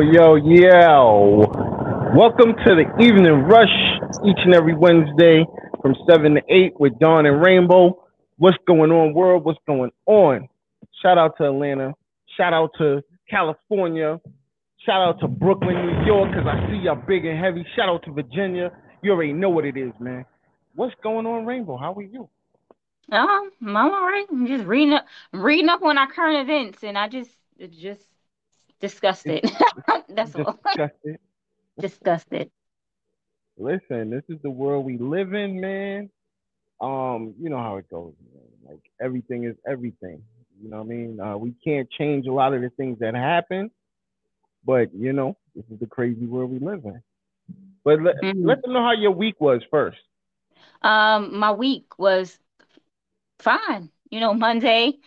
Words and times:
Yo, 0.00 0.36
yo. 0.36 1.44
Welcome 2.16 2.54
to 2.64 2.74
the 2.74 2.86
Evening 2.98 3.42
Rush 3.44 3.68
each 4.24 4.38
and 4.44 4.54
every 4.54 4.74
Wednesday 4.74 5.44
from 5.82 5.94
7 6.08 6.36
to 6.36 6.40
8 6.48 6.80
with 6.80 6.98
Dawn 6.98 7.26
and 7.26 7.44
Rainbow. 7.44 8.02
What's 8.38 8.56
going 8.66 8.90
on, 8.92 9.12
world? 9.12 9.44
What's 9.44 9.58
going 9.66 9.90
on? 10.06 10.48
Shout 11.02 11.18
out 11.18 11.36
to 11.36 11.48
Atlanta. 11.48 11.92
Shout 12.34 12.54
out 12.54 12.70
to 12.78 13.02
California. 13.28 14.18
Shout 14.86 15.06
out 15.06 15.20
to 15.20 15.28
Brooklyn, 15.28 15.74
New 15.74 16.06
York, 16.06 16.30
because 16.30 16.46
I 16.46 16.66
see 16.70 16.78
y'all 16.78 16.96
big 16.96 17.26
and 17.26 17.38
heavy. 17.38 17.66
Shout 17.76 17.90
out 17.90 18.02
to 18.04 18.12
Virginia. 18.12 18.70
You 19.02 19.12
already 19.12 19.34
know 19.34 19.50
what 19.50 19.66
it 19.66 19.76
is, 19.76 19.92
man. 20.00 20.24
What's 20.74 20.94
going 21.02 21.26
on, 21.26 21.44
Rainbow? 21.44 21.76
How 21.76 21.92
are 21.92 22.02
you? 22.02 22.26
Um, 23.12 23.50
I'm 23.60 23.76
all 23.76 23.90
right. 23.90 24.24
I'm 24.30 24.46
just 24.46 24.64
reading 24.64 24.94
up, 24.94 25.04
reading 25.32 25.68
up 25.68 25.82
on 25.82 25.98
our 25.98 26.10
current 26.10 26.48
events, 26.48 26.82
and 26.82 26.96
I 26.96 27.08
just, 27.08 27.30
just 27.78 28.09
disgusted. 28.80 29.44
That's 30.08 30.34
all. 30.36 30.58
Disgusted. 30.74 31.18
disgusted. 31.78 32.50
Listen, 33.58 34.10
this 34.10 34.24
is 34.28 34.40
the 34.42 34.50
world 34.50 34.84
we 34.84 34.98
live 34.98 35.32
in, 35.34 35.60
man. 35.60 36.10
Um, 36.80 37.34
you 37.40 37.48
know 37.50 37.58
how 37.58 37.76
it 37.76 37.88
goes, 37.90 38.14
man. 38.32 38.70
Like 38.72 38.82
everything 39.00 39.44
is 39.44 39.56
everything. 39.66 40.22
You 40.62 40.70
know 40.70 40.78
what 40.78 40.84
I 40.84 40.88
mean? 40.88 41.20
Uh, 41.20 41.36
we 41.36 41.54
can't 41.64 41.88
change 41.90 42.26
a 42.26 42.32
lot 42.32 42.54
of 42.54 42.62
the 42.62 42.70
things 42.70 42.98
that 43.00 43.14
happen, 43.14 43.70
but 44.64 44.92
you 44.94 45.12
know, 45.12 45.36
this 45.54 45.64
is 45.72 45.78
the 45.80 45.86
crazy 45.86 46.26
world 46.26 46.50
we 46.50 46.58
live 46.58 46.84
in. 46.84 47.02
But 47.84 48.02
let, 48.02 48.16
Mhm. 48.22 48.44
let 48.44 48.62
them 48.62 48.72
know 48.72 48.82
how 48.82 48.92
your 48.92 49.12
week 49.12 49.40
was 49.40 49.62
first. 49.70 49.98
Um, 50.82 51.38
my 51.38 51.52
week 51.52 51.98
was 51.98 52.38
fine. 53.38 53.90
You 54.10 54.20
know, 54.20 54.34
Monday 54.34 54.98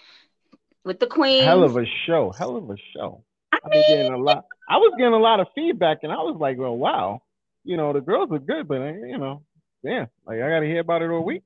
with 0.84 1.00
the 1.00 1.08
Queen. 1.08 1.44
Hell 1.44 1.64
of 1.64 1.76
a 1.78 1.86
show. 2.06 2.32
Hell 2.32 2.56
of 2.58 2.70
a 2.70 2.78
show. 2.96 3.24
I 3.66 3.70
mean, 3.70 3.84
getting 3.88 4.14
a 4.14 4.18
lot. 4.18 4.46
I 4.70 4.78
was 4.78 4.94
getting 4.98 5.14
a 5.14 5.18
lot 5.18 5.40
of 5.40 5.48
feedback, 5.56 6.00
and 6.04 6.12
I 6.12 6.18
was 6.18 6.38
like, 6.40 6.58
well, 6.58 6.76
wow, 6.76 7.22
you 7.64 7.78
know, 7.78 7.94
the 7.94 8.02
girls 8.02 8.30
are 8.32 8.40
good, 8.40 8.68
but 8.68 8.82
uh, 8.82 8.94
you 8.94 9.18
know, 9.18 9.44
damn, 9.86 10.08
like 10.26 10.42
I 10.42 10.50
got 10.50 10.60
to 10.60 10.66
hear 10.66 10.80
about 10.80 11.02
it 11.02 11.10
all 11.10 11.24
week. 11.24 11.44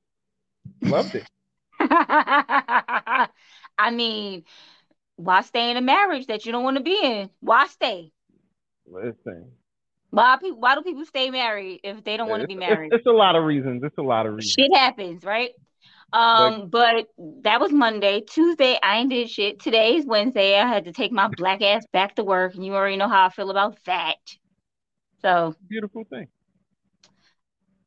Loved 0.81 1.15
it. 1.15 1.27
I 1.79 3.29
mean, 3.91 4.43
why 5.15 5.41
stay 5.41 5.71
in 5.71 5.77
a 5.77 5.81
marriage 5.81 6.27
that 6.27 6.45
you 6.45 6.51
don't 6.51 6.63
want 6.63 6.77
to 6.77 6.83
be 6.83 6.99
in? 7.03 7.29
Why 7.39 7.67
stay? 7.67 8.11
Listen, 8.89 9.51
Why 10.09 10.37
people? 10.41 10.59
Why 10.59 10.75
do 10.75 10.81
people 10.81 11.05
stay 11.05 11.29
married 11.29 11.81
if 11.83 12.03
they 12.03 12.17
don't 12.17 12.29
want 12.29 12.41
to 12.41 12.47
be 12.47 12.53
it's, 12.53 12.61
it's- 12.63 12.75
married? 12.75 12.93
It's, 12.93 13.05
a 13.05 13.11
lot 13.11 13.35
of 13.35 13.43
reasons. 13.43 13.83
It's 13.83 13.97
a 13.97 14.01
lot 14.03 14.25
of 14.25 14.35
reasons. 14.35 14.55
Shit 14.57 14.71
happens, 14.73 15.23
right? 15.23 15.51
Um, 16.13 16.69
but 16.69 17.07
that 17.43 17.59
was 17.59 17.71
Monday. 17.71 18.21
Tuesday, 18.21 18.79
I 18.81 18.99
ain't 18.99 19.09
did 19.09 19.29
shit. 19.29 19.59
Today's 19.59 20.05
Wednesday. 20.05 20.57
I 20.59 20.65
had 20.67 20.85
to 20.85 20.93
take 20.93 21.11
my 21.11 21.27
black 21.27 21.61
ass 21.61 21.85
back 21.91 22.15
to 22.15 22.23
work, 22.23 22.55
and 22.55 22.65
you 22.65 22.73
already 22.75 22.95
know 22.97 23.09
how 23.09 23.25
I 23.25 23.29
feel 23.29 23.49
about 23.51 23.77
that. 23.85 24.15
So, 25.21 25.55
Beautiful 25.67 26.05
thing. 26.05 26.27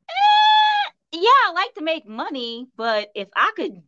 eh, 0.09 0.91
yeah, 1.13 1.29
I 1.49 1.53
like 1.55 1.75
to 1.75 1.83
make 1.83 2.07
money, 2.07 2.67
but 2.77 3.11
if 3.15 3.29
I 3.35 3.53
could 3.57 3.83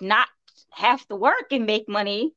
not 0.00 0.28
have 0.70 1.06
to 1.08 1.16
work 1.16 1.46
and 1.52 1.66
make 1.66 1.88
money, 1.88 2.32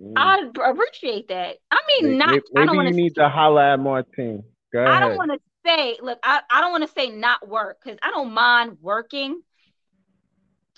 Mm. 0.00 0.12
I'd 0.14 0.70
appreciate 0.72 1.28
that. 1.28 1.56
I 1.70 1.80
mean, 1.88 2.10
May- 2.12 2.16
not. 2.18 2.30
may- 2.52 2.62
I 2.62 2.66
don't 2.66 2.76
want 2.76 2.88
you 2.88 2.92
to. 2.92 2.96
need 3.00 3.14
to 3.14 3.30
holla 3.30 3.72
at 3.72 3.80
Martine. 3.80 4.44
Go 4.70 4.80
ahead. 4.84 4.92
I 4.94 5.00
don't 5.00 5.16
want 5.16 5.32
to 5.32 5.38
say, 5.64 5.96
look, 6.02 6.18
I, 6.22 6.42
I 6.50 6.60
don't 6.60 6.70
want 6.70 6.86
to 6.86 6.92
say 6.92 7.08
not 7.08 7.48
work 7.48 7.78
because 7.82 7.98
I 8.02 8.10
don't 8.10 8.32
mind 8.34 8.76
working, 8.82 9.40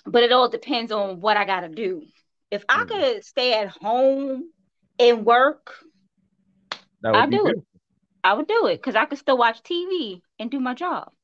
but 0.05 0.23
it 0.23 0.31
all 0.31 0.49
depends 0.49 0.91
on 0.91 1.19
what 1.21 1.37
I 1.37 1.45
got 1.45 1.61
to 1.61 1.69
do. 1.69 2.03
If 2.51 2.65
I 2.69 2.83
Mm. 2.83 2.87
could 2.87 3.23
stay 3.25 3.53
at 3.53 3.69
home 3.69 4.51
and 4.99 5.25
work, 5.25 5.73
that 7.01 7.13
would 7.13 7.19
I'll 7.19 7.29
be 7.29 7.37
do 7.37 7.47
it. 7.47 7.57
I 8.23 8.33
would 8.33 8.47
do 8.47 8.67
it 8.67 8.77
because 8.77 8.95
I 8.95 9.05
could 9.05 9.17
still 9.19 9.37
watch 9.37 9.63
TV 9.63 10.21
and 10.39 10.51
do 10.51 10.59
my 10.59 10.73
job. 10.73 11.11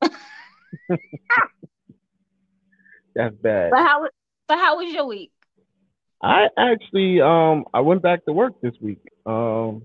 That's 3.14 3.34
bad. 3.36 3.70
But 3.70 3.78
how, 3.78 4.08
but 4.48 4.58
how 4.58 4.76
was 4.78 4.92
your 4.92 5.06
week? 5.06 5.32
I 6.22 6.46
actually, 6.56 7.20
um, 7.20 7.64
I 7.74 7.80
went 7.80 8.02
back 8.02 8.24
to 8.26 8.32
work 8.32 8.60
this 8.60 8.74
week. 8.80 9.00
Um, 9.26 9.82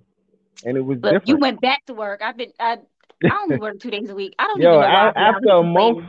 and 0.64 0.78
it 0.78 0.82
was 0.82 1.00
Look, 1.04 1.18
different. 1.18 1.26
you 1.26 1.38
went 1.38 1.62
back 1.62 1.86
to 1.86 1.94
work. 1.94 2.22
I've 2.22 2.38
been, 2.38 2.54
I, 2.60 2.80
I 3.28 3.42
only 3.44 3.58
work 3.58 3.80
two 3.80 3.92
days 3.92 4.10
a 4.10 4.16
week. 4.16 4.36
I 4.40 4.48
don't 4.48 4.62
Yo, 4.62 4.70
even 4.70 4.80
know 4.80 4.92
why 4.92 5.08
a- 5.08 5.12
I 5.12 5.14
be 5.14 5.28
out 5.28 5.44
after 5.44 5.50
a 5.50 5.64
month. 5.64 6.00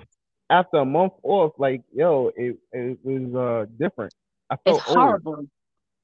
After 0.53 0.79
a 0.79 0.87
month 0.87 1.15
off, 1.25 1.55
like 1.59 1.83
yo, 1.95 2.31
it 2.37 2.59
it 2.73 2.99
was 3.05 3.35
uh 3.37 3.67
different. 3.79 4.15
I 4.51 4.57
felt 4.65 4.67
It's 4.67 4.87
old. 4.87 5.23
horrible. 5.23 5.47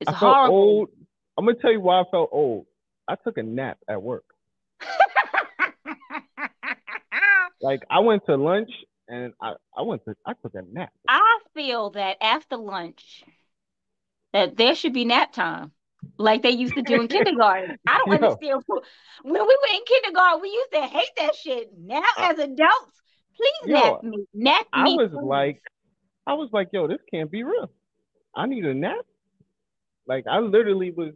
It's 0.00 0.08
I 0.08 0.12
felt 0.14 0.14
horrible. 0.14 0.44
old. 0.44 0.90
I'm 1.38 1.46
gonna 1.46 1.58
tell 1.58 1.72
you 1.72 1.80
why 1.80 2.00
I 2.00 2.04
felt 2.10 2.30
old. 2.32 2.66
I 3.08 3.16
took 3.24 3.38
a 3.38 3.44
nap 3.44 3.78
at 3.88 4.02
work. 4.02 4.24
Like 7.60 7.82
I 7.90 8.00
went 8.00 8.24
to 8.26 8.36
lunch 8.36 8.70
and 9.08 9.32
I 9.42 9.54
I 9.76 9.82
went 9.82 10.04
to 10.06 10.14
I 10.26 10.32
took 10.42 10.54
a 10.54 10.62
nap. 10.62 10.92
I 11.08 11.40
feel 11.54 11.90
that 11.90 12.16
after 12.22 12.56
lunch, 12.56 13.24
that 14.32 14.56
there 14.56 14.74
should 14.74 14.92
be 14.92 15.04
nap 15.04 15.32
time, 15.32 15.72
like 16.18 16.42
they 16.42 16.50
used 16.50 16.76
to 16.76 16.82
do 16.82 17.00
in 17.00 17.08
kindergarten. 17.08 17.78
I 17.86 17.98
don't 17.98 18.20
Yo. 18.20 18.22
understand. 18.22 18.62
When 18.68 18.82
we 19.32 19.40
were 19.40 19.74
in 19.74 19.80
kindergarten, 19.86 20.42
we 20.42 20.50
used 20.50 20.72
to 20.72 20.82
hate 20.86 21.10
that 21.18 21.34
shit. 21.34 21.70
Now, 21.76 22.02
as 22.18 22.38
adults, 22.38 23.02
please 23.38 23.70
Yo, 23.70 23.74
nap 23.82 24.02
me. 24.02 24.26
Nap 24.34 24.66
I 24.72 24.84
me. 24.84 24.96
was 24.96 25.10
please. 25.10 25.22
like, 25.22 25.62
I 26.26 26.34
was 26.34 26.50
like, 26.52 26.68
yo, 26.72 26.86
this 26.88 26.98
can't 27.10 27.30
be 27.30 27.42
real. 27.44 27.70
I 28.36 28.46
need 28.46 28.64
a 28.66 28.74
nap. 28.74 29.06
Like 30.06 30.26
I 30.26 30.38
literally 30.40 30.90
was 30.90 31.12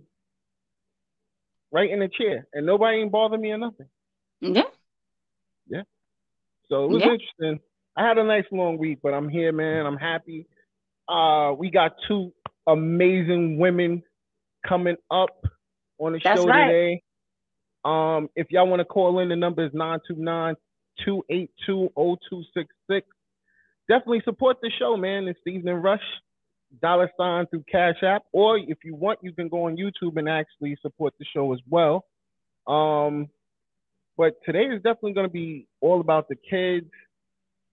right 1.72 1.90
in 1.90 2.00
the 2.00 2.08
chair 2.08 2.46
and 2.54 2.66
nobody 2.66 2.98
ain't 2.98 3.12
bother 3.12 3.38
me 3.38 3.50
or 3.52 3.58
nothing. 3.58 3.86
yeah. 4.40 4.62
Yeah. 5.68 5.82
So 6.68 6.84
it 6.84 6.90
was 6.90 7.02
Yeah. 7.02 7.12
interesting. 7.12 7.60
I 7.96 8.06
had 8.06 8.18
a 8.18 8.24
nice 8.24 8.44
long 8.52 8.78
week, 8.78 9.00
but 9.02 9.14
I'm 9.14 9.28
here, 9.28 9.52
man. 9.52 9.86
I'm 9.86 9.98
happy. 9.98 10.46
Uh, 11.08 11.52
we 11.58 11.70
got 11.70 11.92
two 12.08 12.32
amazing 12.66 13.58
women 13.58 14.02
coming 14.66 14.96
up 15.10 15.44
on 15.98 16.12
the 16.12 16.20
That's 16.24 16.38
show 16.38 16.46
right. 16.46 16.66
today. 16.66 17.02
Um, 17.84 18.28
if 18.36 18.46
y'all 18.50 18.68
want 18.68 18.80
to 18.80 18.84
call 18.84 19.18
in, 19.18 19.28
the 19.28 19.36
number 19.36 19.64
is 19.64 19.72
929-282-0266. 21.00 23.02
Definitely 23.88 24.22
support 24.24 24.58
the 24.62 24.70
show, 24.78 24.96
man. 24.96 25.28
It's 25.28 25.38
Evening 25.46 25.74
Rush, 25.74 26.00
dollar 26.80 27.10
sign 27.16 27.46
through 27.46 27.64
Cash 27.70 28.02
App. 28.02 28.22
Or 28.32 28.58
if 28.58 28.78
you 28.84 28.94
want, 28.94 29.18
you 29.22 29.32
can 29.32 29.48
go 29.48 29.66
on 29.66 29.76
YouTube 29.76 30.16
and 30.16 30.28
actually 30.28 30.76
support 30.80 31.14
the 31.18 31.26
show 31.34 31.52
as 31.52 31.60
well. 31.68 32.04
Um, 32.66 33.28
but 34.16 34.34
today 34.44 34.64
is 34.64 34.82
definitely 34.82 35.14
going 35.14 35.26
to 35.26 35.32
be 35.32 35.66
all 35.80 36.00
about 36.00 36.28
the 36.28 36.36
kids. 36.36 36.86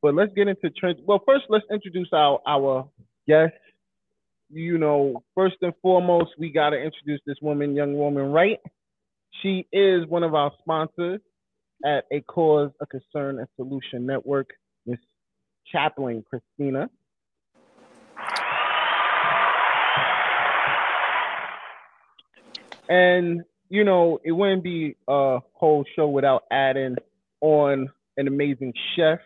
But 0.02 0.16
let's 0.16 0.34
get 0.34 0.48
into 0.48 0.70
trend. 0.72 1.00
Well, 1.06 1.22
first, 1.26 1.46
let's 1.50 1.66
introduce 1.72 2.10
our 2.14 2.40
our 2.48 2.90
guest. 3.28 3.54
You 4.50 4.78
know, 4.78 5.24
first 5.36 5.58
and 5.62 5.74
foremost, 5.82 6.32
we 6.40 6.52
got 6.52 6.72
to 6.72 6.78
introduce 6.78 7.22
this 7.28 7.38
woman, 7.42 7.76
young 7.76 7.94
woman, 7.94 8.32
right? 8.32 8.58
She 9.44 9.68
is 9.72 10.08
one 10.08 10.24
of 10.24 10.34
our 10.34 10.52
sponsors 10.60 11.22
at 11.86 12.06
A 12.12 12.22
Cause, 12.22 12.72
a 12.82 12.86
Concern, 12.86 13.40
and 13.40 13.48
Solution 13.56 14.06
Network, 14.06 14.52
Miss 14.86 15.00
Chaplain 15.72 16.24
Christina. 16.30 16.90
And 22.90 23.44
you 23.70 23.84
know, 23.84 24.20
it 24.24 24.32
wouldn't 24.32 24.64
be 24.64 24.96
a 25.08 25.40
whole 25.54 25.86
show 25.96 26.08
without 26.08 26.44
adding 26.52 26.96
on 27.42 27.90
an 28.18 28.28
amazing 28.28 28.74
chef. 28.96 29.20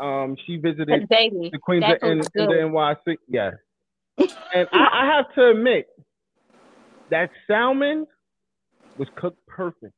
Um, 0.00 0.36
she 0.46 0.56
visited 0.56 1.08
Baby, 1.08 1.50
the 1.52 1.58
Queens 1.58 1.84
of 1.84 2.08
in, 2.08 2.18
was 2.18 2.28
the 2.34 2.40
NYC. 2.40 3.16
Yes. 3.28 3.54
and 4.18 4.68
I, 4.72 4.88
I 4.92 5.16
have 5.16 5.34
to 5.34 5.50
admit, 5.50 5.86
that 7.10 7.30
salmon 7.46 8.06
was 8.98 9.08
cooked 9.16 9.44
perfect. 9.46 9.94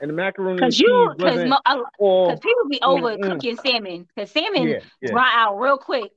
And 0.00 0.08
the 0.08 0.14
macaroni 0.14 0.60
Cause 0.60 0.78
you, 0.78 1.14
cause, 1.18 1.44
mo- 1.46 1.60
all. 1.98 2.36
people 2.38 2.68
be 2.68 2.80
over 2.82 3.16
Mm-mm. 3.16 3.32
cooking 3.32 3.56
salmon. 3.56 4.06
Cause 4.16 4.30
salmon 4.30 4.68
Yeah, 4.68 4.78
yeah, 5.02 5.10
dry 5.12 5.32
out 5.34 5.58
real 5.58 5.78
quick. 5.78 6.12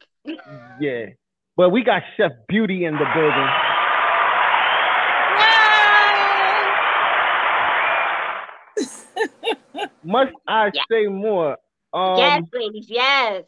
yeah. 0.80 1.08
But 1.56 1.70
we 1.70 1.84
got 1.84 2.02
Chef 2.18 2.32
Beauty 2.48 2.86
in 2.86 2.94
the 2.96 3.06
building. 3.14 3.50
Must 10.04 10.32
I 10.48 10.66
Yeah. 10.74 10.82
say 10.90 11.08
more? 11.08 11.58
Um, 11.94 12.18
yes, 12.18 12.42
ladies. 12.54 12.86
Yes. 12.90 13.44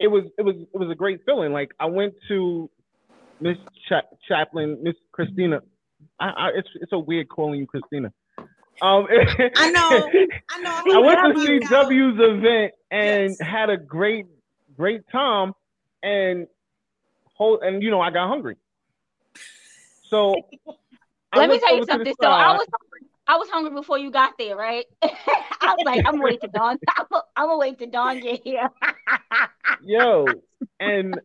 it 0.00 0.08
was 0.08 0.24
it 0.38 0.42
was 0.42 0.54
it 0.72 0.78
was 0.78 0.90
a 0.90 0.94
great 0.94 1.20
feeling. 1.26 1.52
Like 1.52 1.72
I 1.78 1.86
went 1.86 2.14
to 2.28 2.70
Miss 3.40 3.58
Cha- 3.88 4.02
Chaplin, 4.26 4.78
Miss 4.82 4.94
Christina. 5.12 5.60
I, 6.18 6.28
I 6.30 6.48
it's 6.54 6.68
it's 6.80 6.90
so 6.90 6.98
weird 6.98 7.28
calling 7.28 7.60
you 7.60 7.66
Christina. 7.66 8.12
Um, 8.80 9.06
I 9.56 9.70
know. 9.70 10.10
I 10.50 10.60
know. 10.62 10.70
I'm 10.70 10.96
I 10.96 10.98
went 11.00 11.20
gonna 11.20 11.34
to 11.34 11.40
find 11.40 11.62
out. 11.72 11.92
Event 11.92 12.72
and 12.90 13.36
Yes. 13.38 13.48
had 13.48 13.70
a 13.70 13.76
great 13.76 14.26
great 14.76 15.02
time 15.10 15.52
and 16.02 16.46
whole 17.34 17.60
and 17.60 17.82
you 17.82 17.90
know 17.90 18.00
I 18.00 18.10
got 18.10 18.28
hungry. 18.28 18.56
So 20.08 20.36
Let 21.34 21.50
me 21.50 21.58
tell 21.58 21.70
you 21.70 21.82
over 21.82 21.86
to 21.86 21.86
the 21.86 21.92
something. 21.92 22.14
So 22.20 22.26
I 22.28 22.52
was 22.52 22.66
hungry. 22.72 23.08
I 23.26 23.36
was 23.36 23.48
hungry 23.50 23.72
before 23.72 23.98
you 23.98 24.10
got 24.10 24.32
there, 24.38 24.56
right? 24.56 24.84
I 25.02 25.74
was 25.76 25.82
like, 25.84 26.02
I'm 26.04 26.12
gonna 26.14 26.24
wait 26.24 26.40
dawn. 26.48 26.78
I'm 26.96 27.06
gonna, 27.10 27.22
I'm 27.36 27.46
gonna 27.46 27.58
wait 27.58 27.78
to 27.78 27.86
dawn 27.86 28.20
get 28.20 28.40
here. 28.42 28.68
yo 29.84 30.42
and 30.80 31.18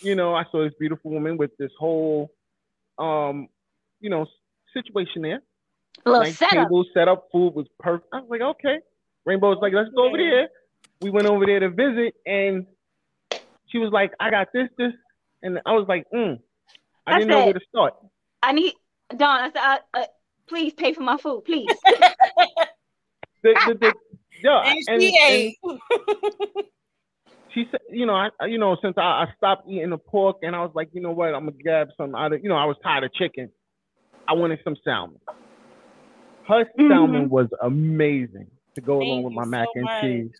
you 0.00 0.14
know 0.14 0.34
i 0.34 0.44
saw 0.50 0.62
this 0.62 0.72
beautiful 0.78 1.10
woman 1.10 1.36
with 1.36 1.50
this 1.58 1.70
whole 1.78 2.30
um 2.98 3.48
you 4.00 4.08
know 4.10 4.26
situation 4.72 5.22
there 5.22 5.40
A 6.06 6.10
little 6.10 6.24
nice 6.24 6.36
setup. 6.38 6.68
table 6.68 6.84
set 6.94 7.08
up 7.08 7.28
food 7.32 7.54
was 7.54 7.66
perfect 7.78 8.08
i 8.12 8.20
was 8.20 8.28
like 8.28 8.40
okay 8.40 8.78
rainbow's 9.24 9.58
like 9.62 9.72
let's 9.72 9.90
go 9.94 10.06
over 10.06 10.18
there 10.18 10.48
we 11.00 11.10
went 11.10 11.26
over 11.26 11.46
there 11.46 11.60
to 11.60 11.70
visit 11.70 12.14
and 12.26 12.66
she 13.68 13.78
was 13.78 13.90
like 13.92 14.12
i 14.20 14.30
got 14.30 14.48
this 14.52 14.68
this 14.76 14.92
and 15.42 15.60
i 15.66 15.72
was 15.72 15.86
like 15.88 16.04
mm. 16.14 16.38
i 17.06 17.14
I 17.14 17.18
didn't 17.18 17.28
know 17.30 17.40
said- 17.40 17.44
where 17.46 17.54
to 17.54 17.60
start 17.68 17.94
I 18.42 18.52
need 18.52 18.74
Dawn. 19.16 19.40
I 19.40 19.50
said, 19.50 19.56
uh, 19.58 19.78
uh, 19.94 20.06
please 20.46 20.72
pay 20.74 20.92
for 20.92 21.02
my 21.02 21.16
food, 21.16 21.44
please. 21.44 21.66
the, 23.42 23.54
the, 23.66 23.74
the, 23.80 23.94
yeah, 24.42 24.62
And 24.66 24.78
and, 24.88 25.02
she 25.02 25.56
and 25.64 26.64
she 27.54 27.68
said, 27.70 27.80
you 27.90 28.06
know, 28.06 28.14
I, 28.14 28.28
I- 28.40 28.46
you 28.46 28.58
know, 28.58 28.76
since 28.82 28.94
I, 28.98 29.02
I 29.02 29.26
stopped 29.36 29.68
eating 29.68 29.90
the 29.90 29.98
pork, 29.98 30.38
and 30.42 30.54
I 30.54 30.60
was 30.60 30.72
like, 30.74 30.88
you 30.92 31.00
know 31.00 31.12
what, 31.12 31.34
I'm 31.34 31.46
gonna 31.46 31.62
grab 31.62 31.88
some 31.96 32.14
out 32.14 32.32
of, 32.32 32.42
you 32.42 32.48
know, 32.48 32.56
I 32.56 32.64
was 32.66 32.76
tired 32.82 33.04
of 33.04 33.12
chicken. 33.14 33.50
I 34.26 34.34
wanted 34.34 34.58
some 34.64 34.76
salmon. 34.84 35.20
Her 36.46 36.64
Mhm. 36.78 36.88
salmon 36.88 37.28
was 37.30 37.48
amazing 37.62 38.50
to 38.74 38.80
go 38.80 38.98
Thank 38.98 39.08
along 39.08 39.22
with 39.24 39.32
my 39.32 39.44
mac 39.44 39.66
so 39.66 39.72
and 39.76 39.84
much. 39.84 40.00
cheese. 40.02 40.30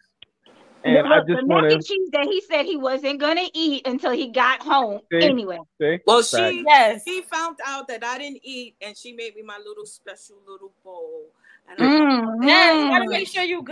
And 0.85 0.99
I 0.99 1.19
just 1.21 1.29
the 1.29 1.47
mac 1.47 1.63
and 1.73 1.85
cheese 1.85 2.11
that 2.13 2.27
he 2.27 2.41
said 2.43 2.67
he 2.67 2.77
wasn't 2.77 3.19
gonna 3.19 3.49
eat 3.55 3.87
until 3.87 4.13
he 4.13 4.29
got 4.29 4.63
home. 4.63 5.01
See? 5.11 5.23
Anyway, 5.23 5.59
say, 5.81 6.03
Well, 6.07 6.23
Fact. 6.23 6.53
she 6.53 6.63
Yes. 6.67 7.03
she 7.07 7.23
found 7.23 7.59
out 7.65 7.89
that 7.89 8.05
I 8.05 8.19
didn't 8.19 8.41
eat, 8.43 8.77
and 8.83 8.97
she 8.97 9.13
made 9.13 9.35
me 9.35 9.43
my 9.43 9.59
little 9.65 9.87
special 9.87 10.37
little 10.47 10.73
bowl. 10.85 11.25
And 11.69 11.81
I, 11.81 11.87
Mm, 11.87 12.47
Yes, 12.47 12.77
you 12.79 12.91
gotta 12.91 13.09
make 13.09 13.27
sure 13.29 13.43
you 13.43 13.61
I 13.61 13.63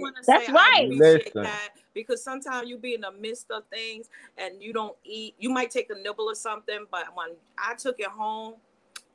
good. 0.00 0.14
That's 0.26 0.48
say 0.48 0.52
right. 0.52 0.88
Listen. 0.90 1.42
that 1.44 1.68
because 1.94 2.22
sometimes 2.24 2.68
you 2.68 2.76
be 2.76 2.94
in 2.94 3.02
the 3.02 3.12
midst 3.12 3.52
of 3.52 3.64
things 3.66 4.08
and 4.36 4.60
you 4.60 4.72
don't 4.72 4.96
eat. 5.04 5.36
You 5.38 5.50
might 5.50 5.70
take 5.70 5.90
a 5.90 5.94
nibble 5.94 6.24
or 6.24 6.34
something, 6.34 6.86
but 6.90 7.06
when 7.14 7.36
I 7.56 7.74
took 7.74 8.00
it 8.00 8.08
home, 8.08 8.54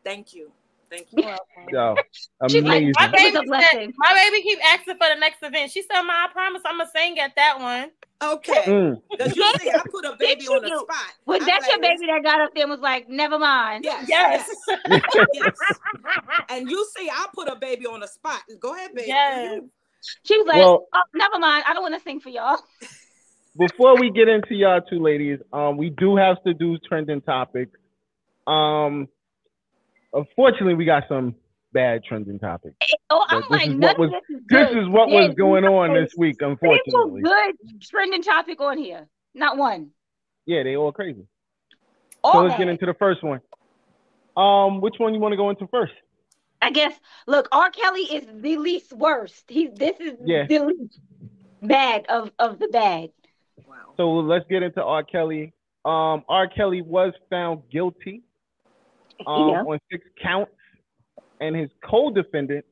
thank 0.06 0.34
you, 0.34 0.52
thank 0.94 1.08
you. 1.12 1.36
yo, 1.72 1.96
She's 2.50 2.64
like. 2.64 2.84
My 2.84 3.12
It 3.14 3.34
was 3.34 3.36
a 3.36 3.42
baby, 3.42 3.64
said, 3.72 3.94
my 3.98 4.14
baby 4.14 4.44
keep 4.44 4.60
asking 4.72 4.96
for 4.96 5.08
the 5.14 5.20
next 5.20 5.42
event. 5.44 5.72
She 5.72 5.82
said, 5.82 6.02
"Ma, 6.04 6.14
I 6.14 6.28
promise 6.32 6.62
I'm 6.66 6.78
gonna 6.78 6.90
sing 6.96 7.20
at 7.20 7.36
that 7.36 7.60
one." 7.60 7.90
Okay, 8.22 8.54
Mm. 8.68 9.02
because 9.12 9.36
you 9.36 9.54
see, 9.60 9.70
I 9.70 9.82
put 9.92 10.06
a 10.06 10.16
baby 10.18 10.48
on 10.48 10.62
the 10.62 10.70
spot. 10.70 11.14
Was 11.26 11.42
I'm 11.42 11.46
that 11.48 11.62
like, 11.62 11.72
your 11.72 11.80
baby 11.82 12.06
that 12.08 12.22
got 12.24 12.40
up 12.42 12.52
there 12.54 12.64
and 12.64 12.72
was 12.72 12.80
like, 12.80 13.10
never 13.10 13.38
mind? 13.38 13.84
Yes, 13.84 14.06
Yes. 14.08 14.50
yes, 14.88 15.02
yes. 15.34 15.52
And 16.50 16.70
you 16.70 16.88
see, 16.96 17.10
I 17.10 17.28
put 17.34 17.50
a 17.50 17.56
baby 17.56 17.86
on 17.86 18.00
the 18.00 18.08
spot. 18.08 18.40
Go 18.62 18.74
ahead, 18.76 18.94
baby. 18.96 19.10
Yes. 19.10 19.62
She 20.24 20.38
was 20.38 20.48
like, 20.48 20.58
Well- 20.58 20.88
oh, 20.94 21.02
never 21.14 21.38
mind. 21.40 21.66
I 21.68 21.74
don't 21.74 21.82
want 21.84 21.96
to 21.96 22.02
sing 22.02 22.20
for 22.22 22.30
y'all. 22.30 22.60
Before 23.58 24.00
we 24.00 24.10
get 24.10 24.28
into 24.30 24.56
y'all 24.56 24.82
two 24.82 25.00
ladies, 25.00 25.40
um, 25.52 25.78
we 25.78 25.90
do 25.90 26.16
have 26.16 26.42
to 26.44 26.54
do 26.54 26.78
trending 26.78 27.22
topics. 27.22 27.78
Um, 28.48 29.08
unfortunately, 30.14 30.76
we 30.76 30.86
got 30.86 31.04
some 31.08 31.36
bad 31.72 32.04
trending 32.04 32.40
topics. 32.40 32.76
Oh, 33.10 33.26
I'm 33.30 33.42
this 33.42 33.50
like, 33.50 33.68
is 33.70 33.76
what 33.76 33.98
was- 34.00 34.12
this 34.12 34.22
is 34.38 34.44
This 34.48 34.70
good. 34.70 34.78
is 34.84 34.90
what 34.90 35.10
was 35.10 35.34
going 35.36 35.66
on 35.66 35.94
this 35.94 36.14
week, 36.18 36.36
single 36.40 36.52
unfortunately. 36.52 37.22
good 37.22 37.56
trending 37.82 38.22
topic 38.22 38.62
on 38.62 38.78
here. 38.78 39.08
Not 39.34 39.58
one. 39.58 39.90
Yeah, 40.46 40.64
they 40.64 40.76
all 40.76 40.92
crazy. 40.92 41.26
All 42.24 42.34
so 42.34 42.40
let's 42.42 42.54
bad. 42.54 42.60
get 42.60 42.68
into 42.70 42.86
the 42.86 42.94
first 42.94 43.24
one. 43.24 43.42
Um, 44.38 44.82
which 44.82 44.96
one 44.98 45.14
you 45.14 45.20
want 45.20 45.34
to 45.34 45.38
go 45.38 45.50
into 45.50 45.68
first? 45.68 45.94
I 46.62 46.72
guess. 46.72 46.98
Look, 47.28 47.50
R. 47.52 47.70
Kelly 47.72 48.02
is 48.04 48.26
the 48.42 48.58
least 48.58 48.94
worst. 48.94 49.44
He's 49.50 49.72
this 49.74 50.00
is 50.00 50.18
Yeah. 50.24 50.46
the 50.48 50.60
least 50.60 51.00
bad 51.62 52.06
of 52.08 52.32
of 52.40 52.60
the 52.60 52.68
bad. 52.70 53.10
Wow. 53.68 53.76
So 53.98 54.12
let's 54.12 54.46
get 54.50 54.64
into 54.64 54.82
R. 54.84 55.04
Kelly. 55.04 55.54
Um, 55.86 56.24
R. 56.30 56.48
Kelly 56.48 56.82
was 56.82 57.14
found 57.30 57.64
guilty 57.70 58.24
um, 59.28 59.50
Yeah. 59.50 59.62
on 59.64 59.80
six 59.92 60.06
counts, 60.22 60.52
and 61.42 61.56
his 61.56 61.70
co-defendants, 61.84 62.68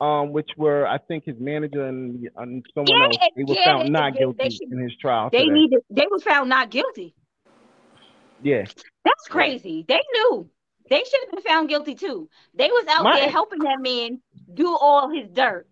um, 0.00 0.32
which 0.32 0.50
were 0.56 0.86
I 0.86 0.98
think 0.98 1.24
his 1.24 1.36
manager 1.38 1.86
and, 1.86 2.28
and 2.36 2.64
someone 2.74 2.98
Yeah, 3.00 3.06
else, 3.06 3.16
they 3.36 3.44
were 3.44 3.54
yeah, 3.54 3.64
found 3.64 3.86
they- 3.86 3.90
not 3.90 4.12
they- 4.12 4.18
guilty 4.20 4.38
they 4.42 4.50
should- 4.50 4.72
in 4.72 4.78
his 4.78 4.96
trial. 4.96 5.28
They 5.30 5.38
today. 5.44 5.50
needed. 5.52 5.80
They 5.90 6.06
was 6.10 6.22
found 6.22 6.48
not 6.48 6.70
guilty. 6.70 7.14
yeah, 8.42 8.64
That's 9.04 9.28
crazy. 9.28 9.84
They 9.88 10.00
knew. 10.14 10.48
They 10.90 11.02
should 11.02 11.20
have 11.22 11.30
been 11.30 11.40
found 11.42 11.68
guilty 11.70 11.94
too. 11.94 12.28
They 12.54 12.68
was 12.68 12.84
out 12.88 13.04
My- 13.04 13.20
there 13.20 13.30
helping 13.30 13.60
that 13.60 13.80
man 13.80 14.20
do 14.52 14.76
all 14.76 15.08
his 15.08 15.28
dirt. 15.30 15.66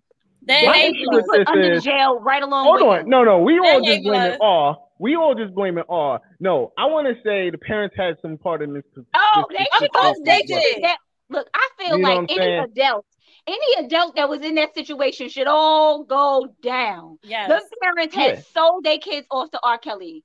They 0.44 0.66
They 0.66 0.92
should 0.94 1.06
with 1.12 1.24
be 1.24 1.38
put 1.38 1.48
under 1.48 1.72
is- 1.74 1.84
jail 1.84 2.18
right 2.18 2.42
along 2.42 2.64
Hold 2.64 2.80
with 2.80 2.88
on, 2.88 3.00
him. 3.00 3.08
no, 3.10 3.22
no, 3.24 3.38
we 3.40 3.58
all 3.58 3.64
That 3.80 3.84
just 3.84 3.90
ain't 3.98 4.04
blame 4.04 4.32
it 4.32 4.38
all. 4.40 4.81
We 5.02 5.16
all 5.16 5.34
just 5.34 5.52
blame 5.52 5.78
it 5.78 5.86
all. 5.88 6.20
No, 6.38 6.72
I 6.78 6.86
want 6.86 7.08
to 7.08 7.14
say 7.24 7.50
the 7.50 7.58
parents 7.58 7.96
had 7.98 8.14
some 8.22 8.38
part 8.38 8.62
in 8.62 8.72
this. 8.72 8.84
Oh, 9.14 9.44
this 9.50 9.58
they 9.58 9.64
Of 9.64 10.14
should 10.14 10.24
they 10.24 10.38
They 10.38 10.42
did. 10.46 10.84
that. 10.84 10.98
Look, 11.28 11.48
I 11.52 11.68
feel 11.78 11.98
You 11.98 12.04
like 12.04 12.18
any 12.30 12.36
saying? 12.38 12.64
adult, 12.70 13.06
any 13.48 13.84
adult 13.86 14.14
that 14.14 14.28
was 14.28 14.42
in 14.42 14.54
that 14.54 14.74
situation 14.74 15.28
should 15.28 15.48
all 15.48 16.04
go 16.04 16.46
down. 16.62 17.18
Yes. 17.24 17.48
The 17.48 17.62
parents 17.82 18.14
had 18.14 18.44
sold 18.54 18.84
their 18.84 18.98
kids 18.98 19.26
off 19.30 19.50
to 19.50 19.60
R. 19.64 19.78
Kelly. 19.78 20.22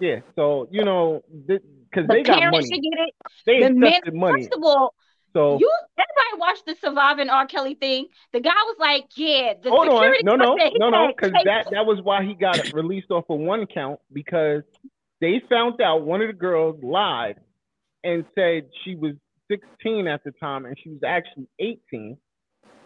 Yeah, 0.00 0.20
so 0.34 0.66
you 0.70 0.82
know, 0.84 1.22
because 1.46 1.60
The 1.94 2.02
they 2.08 2.22
got 2.22 2.38
parents 2.38 2.56
money, 2.56 2.66
should 2.74 2.82
get 2.82 3.06
it. 3.06 3.14
they 3.46 3.62
the 3.68 3.74
men- 3.74 3.88
accepted 3.90 4.14
money. 4.14 4.42
First 4.44 4.54
of 4.54 4.62
all, 4.64 4.94
So 5.34 5.58
you 5.58 5.70
everybody 5.98 6.40
watched 6.40 6.64
the 6.64 6.76
surviving 6.80 7.28
R. 7.28 7.46
Kelly 7.46 7.74
thing. 7.74 8.06
The 8.32 8.40
guy 8.40 8.50
was 8.54 8.76
like, 8.78 9.06
"Yeah, 9.16 9.54
the 9.60 9.68
hold 9.70 9.88
on, 9.88 10.14
no, 10.22 10.36
no, 10.36 10.56
no, 10.78 10.90
no, 10.90 11.08
because 11.14 11.32
that 11.44 11.66
that 11.72 11.84
was 11.84 12.00
why 12.02 12.24
he 12.24 12.34
got 12.34 12.72
released 12.72 13.10
off 13.10 13.24
of 13.28 13.40
one 13.40 13.66
count 13.66 13.98
because 14.12 14.62
they 15.20 15.42
found 15.50 15.80
out 15.80 16.02
one 16.02 16.22
of 16.22 16.28
the 16.28 16.32
girls 16.34 16.82
lied 16.82 17.36
and 18.04 18.24
said 18.34 18.68
she 18.84 18.94
was 18.94 19.14
16 19.50 20.06
at 20.06 20.22
the 20.24 20.30
time 20.32 20.66
and 20.66 20.78
she 20.82 20.90
was 20.90 21.00
actually 21.04 21.48
18, 21.58 22.16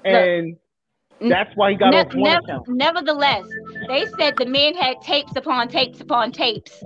and 0.05 0.57
n- 1.21 1.29
that's 1.29 1.51
why 1.55 1.73
he 1.73 1.77
got 1.77 1.93
Ne- 1.93 2.01
off 2.01 2.07
one 2.15 2.23
nev- 2.23 2.47
count. 2.47 2.69
nevertheless, 2.69 3.45
they 3.89 4.07
said 4.19 4.37
the 4.39 4.47
man 4.47 4.75
had 4.75 5.03
tapes 5.03 5.37
upon 5.37 5.69
tapes 5.69 6.01
upon 6.01 6.33
tapes 6.33 6.83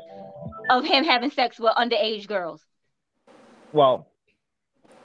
of 0.71 0.85
him 0.85 1.05
having 1.05 1.31
sex 1.31 1.61
with 1.61 1.73
underage 1.77 2.27
girls. 2.27 2.65
Well, 3.73 4.12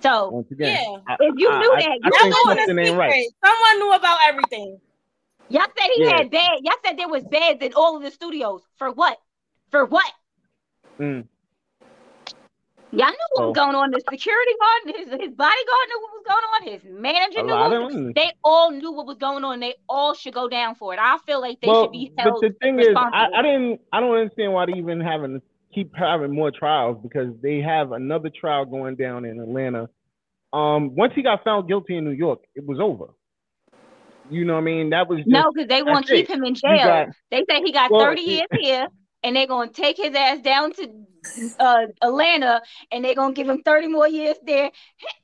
So 0.01 0.29
once 0.29 0.51
again, 0.51 0.77
Yeah. 0.79 0.97
I, 1.07 1.17
If 1.19 1.35
you 1.37 1.49
I- 1.49 1.59
knew 1.59 1.71
I- 1.73 1.79
that, 1.81 1.89
I, 1.89 1.93
you 1.93 1.99
Y'all 2.03 2.11
think 2.21 2.35
know 2.35 2.51
in 2.51 2.57
something 2.57 2.75
the 2.75 2.81
ain't 2.83 2.97
right. 2.97 3.11
secret. 3.13 3.33
Someone 3.45 3.79
knew 3.79 3.93
about 3.95 4.19
everything. 4.27 4.79
y'all 5.49 5.61
said 5.77 5.89
he 5.95 6.03
Yeah. 6.03 6.17
had 6.17 6.31
bed. 6.31 6.49
Y'all 6.61 6.75
said 6.85 6.97
there 6.97 7.07
was 7.09 7.23
beds 7.25 7.61
in 7.63 7.73
all 7.73 7.95
of 7.97 8.03
the 8.03 8.11
studios. 8.11 8.61
For 8.77 8.91
what? 8.91 9.17
For 9.71 9.85
what? 9.85 10.11
Mm. 10.99 11.27
Y'all 12.91 13.07
knew 13.09 13.15
what 13.33 13.47
was 13.49 13.49
Oh. 13.49 13.53
going 13.53 13.75
on. 13.75 13.91
The 13.91 14.01
security 14.09 14.51
guard, 14.61 14.95
his 14.95 15.07
his 15.09 15.33
bodyguard 15.35 15.87
knew 15.89 16.01
what 16.01 16.11
was 16.13 16.23
going 16.25 16.45
on. 16.55 16.67
His 16.73 16.83
manager 16.85 17.43
knew 17.43 17.53
what 17.53 17.71
was. 17.71 18.13
They 18.15 18.31
all 18.45 18.71
knew 18.71 18.91
what 18.93 19.05
was 19.05 19.17
going 19.17 19.43
on. 19.43 19.59
They 19.59 19.75
all 19.89 20.13
should 20.13 20.33
go 20.33 20.47
down 20.47 20.75
for 20.75 20.93
it. 20.93 20.99
I 21.01 21.17
feel 21.25 21.41
like 21.41 21.59
they 21.59 21.67
well, 21.67 21.83
should 21.83 21.91
be 21.91 22.11
but 22.15 22.23
held. 22.23 22.41
the 22.43 22.51
thing 22.61 22.79
is, 22.79 22.87
I. 22.95 23.27
I 23.35 23.41
didn't, 23.41 23.81
I 23.91 23.99
don't 23.99 24.15
understand 24.15 24.53
why 24.53 24.67
they 24.67 24.73
even 24.73 25.01
having 25.01 25.41
keep 25.77 25.95
having 25.95 26.33
more 26.33 26.49
trials 26.51 26.97
because 27.03 27.33
they 27.43 27.59
have 27.61 27.91
another 27.91 28.29
trial 28.31 28.65
going 28.65 28.95
down 28.95 29.25
in 29.25 29.39
Atlanta. 29.39 29.87
Um, 30.51 30.95
once 30.95 31.13
he 31.15 31.21
got 31.21 31.43
found 31.43 31.67
guilty 31.67 31.97
in 31.97 32.03
New 32.03 32.11
York, 32.11 32.39
it 32.55 32.65
was 32.65 32.79
over. 32.79 33.13
You 34.31 34.43
know 34.43 34.53
what 34.53 34.61
I 34.61 34.63
mean? 34.63 34.89
That 34.89 35.07
was 35.07 35.19
just, 35.19 35.29
no, 35.29 35.51
because 35.53 35.67
they 35.69 35.83
want 35.83 36.07
to 36.07 36.15
keep 36.15 36.29
him 36.29 36.43
in 36.43 36.55
jail. 36.55 36.77
got- 36.77 37.07
they 37.29 37.45
say 37.49 37.61
he 37.63 37.71
got 37.71 37.91
Well, 37.91 38.01
30 38.01 38.21
years 38.21 38.47
here 38.59 38.87
and 39.23 39.35
they're 39.35 39.45
gonna 39.47 39.71
take 39.71 39.97
his 39.97 40.15
ass 40.15 40.39
down 40.41 40.73
to 40.73 40.89
uh, 41.59 41.87
Atlanta, 42.01 42.61
and 42.91 43.03
they're 43.03 43.15
gonna 43.15 43.33
give 43.33 43.49
him 43.49 43.61
30 43.63 43.87
more 43.87 44.07
years 44.07 44.37
there. 44.45 44.71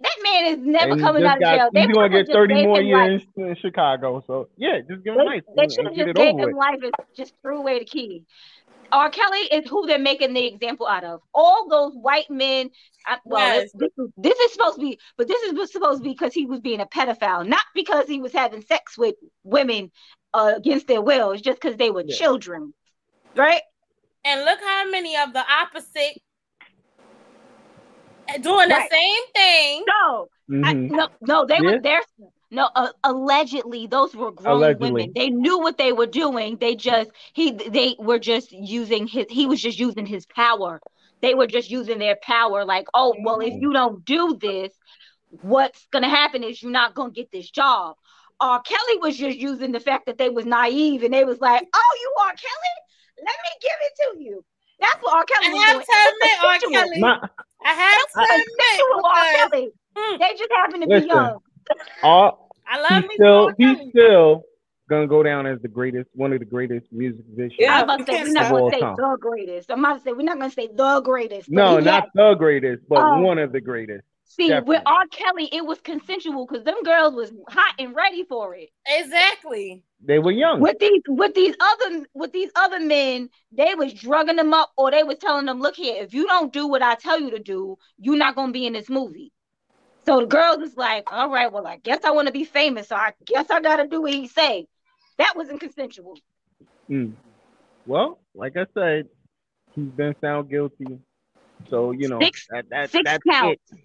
That 0.01 0.15
man 0.23 0.45
is 0.53 0.57
never 0.59 0.97
coming 0.97 1.23
out 1.23 1.37
of 1.37 1.41
got- 1.41 1.55
jail. 1.57 1.69
They 1.73 1.81
He's 1.87 1.95
gonna 1.95 2.09
get 2.09 2.27
30 2.27 2.65
more 2.65 2.79
him 2.81 2.91
life. 2.91 3.09
years 3.09 3.21
in 3.37 3.55
Chicago. 3.61 4.21
So 4.27 4.49
yeah, 4.57 4.79
just 4.79 5.03
give 5.03 5.13
him 5.13 5.19
They, 5.19 5.23
life 5.25 5.43
they 5.55 5.63
and, 5.63 5.71
should 5.71 5.85
have 5.85 5.95
just 5.95 6.09
it 6.09 6.15
gave 6.15 6.37
him 6.37 6.51
life 6.51 6.79
and 6.83 6.91
just 7.15 7.33
threw 7.41 7.59
away 7.59 7.79
the 7.79 7.85
key. 7.85 8.25
R. 8.93 9.09
Kelly 9.09 9.39
is 9.51 9.67
who 9.69 9.87
they're 9.87 9.97
making 9.97 10.33
the 10.33 10.45
example 10.45 10.87
out 10.87 11.03
of. 11.03 11.21
All 11.33 11.67
those 11.67 11.93
white 11.95 12.29
men. 12.29 12.69
I, 13.05 13.17
well, 13.25 13.55
Yes. 13.55 13.71
this, 13.73 13.89
is, 13.97 14.09
this 14.17 14.39
is 14.39 14.53
supposed 14.53 14.75
to 14.75 14.81
be, 14.81 14.99
but 15.17 15.27
this 15.27 15.41
is 15.43 15.71
supposed 15.71 15.99
to 15.99 16.03
be 16.03 16.11
because 16.11 16.33
he 16.33 16.45
was 16.45 16.59
being 16.59 16.79
a 16.79 16.85
pedophile, 16.85 17.45
not 17.45 17.63
because 17.73 18.07
he 18.07 18.21
was 18.21 18.31
having 18.31 18.61
sex 18.61 18.97
with 18.97 19.15
women 19.43 19.91
uh, 20.33 20.53
against 20.55 20.87
their 20.87 21.01
will. 21.01 21.31
It's 21.31 21.41
just 21.41 21.59
because 21.59 21.75
they 21.77 21.89
were 21.89 22.03
Yeah. 22.05 22.15
children, 22.15 22.73
right? 23.35 23.61
And 24.23 24.45
look 24.45 24.59
how 24.61 24.89
many 24.89 25.17
of 25.17 25.33
the 25.33 25.43
opposite 25.51 26.21
doing 28.41 28.69
the 28.69 28.87
same 28.89 29.23
thing. 29.35 29.83
No, 29.87 30.27
I, 30.63 30.73
Mhm. 30.73 30.91
no, 30.91 31.09
no, 31.21 31.45
they 31.45 31.55
Yeah. 31.55 31.61
were 31.61 31.79
there. 31.81 32.01
No, 32.53 32.69
uh, 32.75 32.89
allegedly, 33.03 33.87
those 33.87 34.15
were 34.15 34.31
grown 34.31 34.57
Allegedly. 34.57 34.91
women. 34.91 35.11
They 35.15 35.29
knew 35.31 35.59
what 35.59 35.77
they 35.79 35.91
were 35.91 36.05
doing. 36.05 36.57
They 36.57 36.75
just 36.75 37.09
he 37.33 37.51
they 37.51 37.95
were 37.99 38.19
just 38.19 38.51
using 38.51 39.07
his. 39.07 39.25
He 39.29 39.47
was 39.47 39.59
just 39.61 39.79
using 39.79 40.05
his 40.05 40.25
power. 40.27 40.79
They 41.21 41.33
were 41.33 41.47
just 41.47 41.71
using 41.71 41.97
their 41.99 42.17
power. 42.21 42.63
Like, 42.63 42.85
oh 42.93 43.15
well, 43.23 43.39
if 43.39 43.53
you 43.59 43.73
don't 43.73 44.05
do 44.05 44.37
this, 44.39 44.71
what's 45.41 45.87
gonna 45.91 46.09
happen 46.09 46.43
is 46.43 46.61
you're 46.61 46.71
not 46.71 46.93
gonna 46.93 47.11
get 47.11 47.31
this 47.31 47.49
job. 47.49 47.95
R. 48.39 48.61
Kelly 48.61 48.97
was 49.01 49.17
just 49.17 49.37
using 49.37 49.71
the 49.71 49.79
fact 49.79 50.05
that 50.05 50.17
they 50.17 50.29
was 50.29 50.45
naive 50.45 51.03
and 51.03 51.13
they 51.13 51.23
was 51.23 51.39
like, 51.39 51.65
oh, 51.73 51.97
you 52.01 52.13
R. 52.23 52.33
Kelly, 52.35 52.75
let 53.17 53.35
me 53.45 53.51
give 53.61 53.71
it 53.81 53.93
to 54.17 54.23
you. 54.23 54.45
That's 54.79 55.01
what 55.01 55.15
R. 55.15 55.23
Kelly 55.25 55.47
I 55.47 55.51
was 55.51 55.63
have 55.63 55.75
doing. 55.75 55.85
to 55.85 55.93
It 55.93 56.37
was 56.43 56.63
admit, 56.63 56.75
R. 56.75 56.83
Kelly. 56.85 56.99
My, 56.99 57.29
I 57.65 57.73
have 57.73 58.07
to 58.11 58.33
admit, 58.33 58.47
Consensual 58.59 59.05
R. 59.05 59.49
Kelly. 59.49 59.69
hmm, 59.95 60.17
They 60.19 60.31
just 60.37 60.51
happen 60.51 60.81
to 60.81 60.87
be 60.87 61.07
young. 61.07 61.39
all, 62.01 62.42
I 62.67 62.81
love 62.81 63.01
he's 63.03 63.09
me 63.09 63.15
still 63.15 63.51
he's 63.57 63.77
Kelly. 63.77 63.89
still 63.91 64.43
gonna 64.89 65.07
go 65.07 65.23
down 65.23 65.45
as 65.47 65.61
the 65.61 65.67
greatest, 65.67 66.09
one 66.13 66.33
of 66.33 66.39
the 66.39 66.45
greatest 66.45 66.85
music 66.91 67.25
musicians. 67.27 67.55
Yeah, 67.59 67.73
I 67.73 67.83
was 67.83 67.83
about 67.83 67.97
to 67.99 68.05
say 68.05 68.11
can't 68.13 68.27
we're 68.27 68.33
not 68.33 68.51
gonna 68.51 68.71
say 68.71 68.81
all 68.81 68.95
the 69.11 69.17
greatest. 69.19 69.71
I'm 69.71 69.79
about 69.79 69.93
to 69.97 70.03
say 70.03 70.11
we're 70.13 70.23
not 70.23 70.37
going 70.39 70.49
to 70.49 70.53
say 70.55 70.67
the 70.73 71.01
greatest. 71.01 71.49
No, 71.49 71.79
not 71.79 72.03
had- 72.03 72.09
the 72.15 72.33
greatest, 72.35 72.83
but 72.89 72.99
Um, 72.99 73.23
one 73.23 73.37
of 73.39 73.51
the 73.51 73.61
greatest. 73.61 74.03
see 74.25 74.51
with. 74.65 74.81
R. 74.85 75.05
Kelly, 75.07 75.47
it 75.51 75.65
was 75.65 75.79
consensual 75.81 76.45
because 76.45 76.63
them 76.63 76.81
girls 76.83 77.13
was 77.15 77.31
hot 77.49 77.75
and 77.79 77.95
ready 77.95 78.23
for 78.23 78.55
it. 78.55 78.69
Exactly. 78.87 79.83
They 80.05 80.19
were 80.19 80.31
young. 80.31 80.59
With 80.59 80.79
these 80.79 81.01
with 81.07 81.33
these 81.33 81.55
other 81.59 82.05
with 82.13 82.31
these 82.33 82.51
other 82.55 82.79
men, 82.79 83.29
they 83.51 83.75
was 83.75 83.93
drugging 83.93 84.35
them 84.37 84.53
up 84.53 84.71
or 84.77 84.91
they 84.91 85.03
was 85.03 85.17
telling 85.17 85.45
them, 85.45 85.59
look 85.61 85.75
here, 85.75 86.01
if 86.03 86.13
you 86.13 86.25
don't 86.27 86.51
do 86.51 86.67
what 86.67 86.81
I 86.81 86.95
tell 86.95 87.19
you 87.19 87.31
to 87.31 87.39
do, 87.39 87.77
you're 87.99 88.17
not 88.17 88.35
gonna 88.35 88.51
be 88.51 88.65
in 88.65 88.73
this 88.73 88.89
movie. 88.89 89.31
So 90.05 90.19
the 90.19 90.25
girls 90.25 90.57
was 90.59 90.75
like, 90.75 91.11
all 91.11 91.29
right, 91.29 91.51
well, 91.51 91.65
I 91.65 91.77
guess 91.77 92.03
I 92.03 92.11
want 92.11 92.27
to 92.27 92.33
be 92.33 92.43
famous, 92.43 92.89
so 92.89 92.95
I 92.95 93.13
guess 93.25 93.49
I 93.49 93.61
gotta 93.61 93.87
do 93.87 94.01
what 94.01 94.13
he 94.13 94.27
say. 94.27 94.67
That 95.17 95.33
wasn't 95.35 95.59
consensual. 95.61 96.17
Mm. 96.89 97.13
Well, 97.85 98.19
like 98.35 98.57
I 98.57 98.65
said, 98.73 99.07
he's 99.73 99.87
been 99.89 100.13
found 100.19 100.49
guilty. 100.49 100.99
So 101.69 101.91
you 101.91 102.09
know 102.09 102.19
Six- 102.19 102.47
that, 102.49 102.65
that 102.69 102.91
six 102.91 103.03
that's 103.05 103.23
counts. 103.23 103.61
it. 103.71 103.79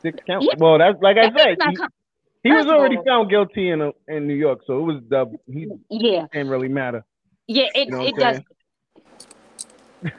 Six 0.00 0.18
counts. 0.26 0.46
Yeah. 0.48 0.54
Well, 0.58 0.78
that's 0.78 1.00
like 1.02 1.18
I 1.18 1.28
That- 1.30 1.56
that's 1.58 1.78
said. 1.80 1.88
He, 2.42 2.50
was 2.52 2.66
already 2.68 2.96
all- 2.96 3.04
found 3.04 3.28
guilty 3.28 3.68
in 3.68 3.82
uh 3.82 3.90
in 4.08 4.26
New 4.26 4.34
York, 4.34 4.60
so 4.66 4.78
it 4.78 4.82
was 4.82 5.02
the 5.08 5.26
he 5.52 5.68
yeah, 5.90 6.26
didn't 6.32 6.48
really 6.48 6.68
matter. 6.68 7.04
yeah, 7.46 7.66
it 7.74 7.88
You 7.88 7.90
know 7.90 8.06
it 8.06 8.16
does. 8.16 8.40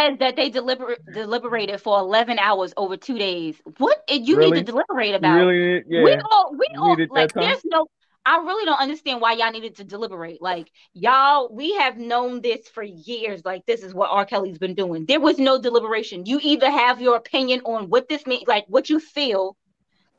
says 0.00 0.18
that 0.18 0.36
they 0.36 0.50
deliber- 0.50 0.96
deliberated 1.12 1.80
for 1.80 1.98
11 1.98 2.38
hours 2.38 2.72
over 2.76 2.96
two 2.96 3.18
days. 3.18 3.56
What 3.78 4.06
did 4.06 4.26
you 4.26 4.36
Really? 4.36 4.52
need 4.52 4.66
to 4.66 4.72
deliberate 4.72 5.14
about? 5.14 5.34
really, 5.36 5.82
yeah. 5.88 6.02
We 6.02 6.14
all, 6.14 6.54
we 6.56 6.66
all, 6.78 6.96
like, 7.10 7.32
there's 7.32 7.62
no, 7.64 7.86
I 8.26 8.36
really 8.38 8.64
don't 8.64 8.80
understand 8.80 9.20
why 9.20 9.32
y'all 9.32 9.50
needed 9.50 9.76
to 9.76 9.84
deliberate. 9.84 10.42
Like, 10.42 10.70
y'all, 10.92 11.48
we 11.52 11.74
have 11.74 11.96
known 11.96 12.40
this 12.42 12.68
for 12.68 12.82
years. 12.82 13.42
Like, 13.44 13.64
this 13.66 13.82
is 13.82 13.94
what 13.94 14.10
R. 14.10 14.24
Kelly's 14.26 14.58
been 14.58 14.74
doing. 14.74 15.06
There 15.06 15.20
was 15.20 15.38
no 15.38 15.60
deliberation. 15.60 16.26
You 16.26 16.38
either 16.42 16.70
have 16.70 17.00
your 17.00 17.16
opinion 17.16 17.62
on 17.64 17.88
what 17.88 18.08
this 18.08 18.26
means, 18.26 18.44
like 18.46 18.64
what 18.68 18.90
you 18.90 19.00
feel 19.00 19.56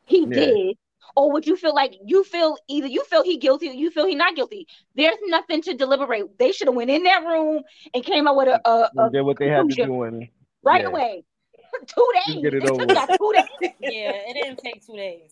he 0.05 0.21
Yeah. 0.21 0.45
did, 0.45 0.77
or 1.15 1.31
would 1.31 1.45
you 1.47 1.55
feel 1.57 1.73
like 1.75 1.93
you 2.03 2.23
feel 2.23 2.57
either 2.67 2.87
you 2.87 3.03
feel 3.05 3.23
he 3.23 3.37
guilty 3.37 3.69
or 3.69 3.73
you 3.73 3.91
feel 3.91 4.05
he 4.05 4.15
not 4.15 4.35
guilty. 4.35 4.67
There's 4.95 5.17
nothing 5.25 5.61
to 5.63 5.73
deliberate. 5.73 6.37
They 6.37 6.51
should 6.51 6.67
have 6.67 6.75
went 6.75 6.89
in 6.89 7.03
that 7.03 7.23
room 7.25 7.63
and 7.93 8.03
came 8.03 8.27
up 8.27 8.35
with 8.35 8.47
a, 8.47 8.61
a, 8.69 8.91
a 8.97 9.09
did 9.11 9.21
what 9.23 9.37
they 9.39 9.49
had 9.49 9.69
to 9.69 9.75
do, 9.75 10.03
and 10.03 10.27
right 10.63 10.81
yeah. 10.81 10.87
away. 10.87 11.23
two 11.85 12.07
days. 12.27 12.41
get 12.41 12.53
it 12.53 12.63
it 12.63 12.69
over 12.69 12.85
took 12.85 12.95
y'all 12.95 13.07
two 13.17 13.33
days. 13.33 13.71
Yeah, 13.79 14.11
it 14.27 14.33
didn't 14.33 14.59
take 14.59 14.85
two 14.85 14.95
days. 14.95 15.31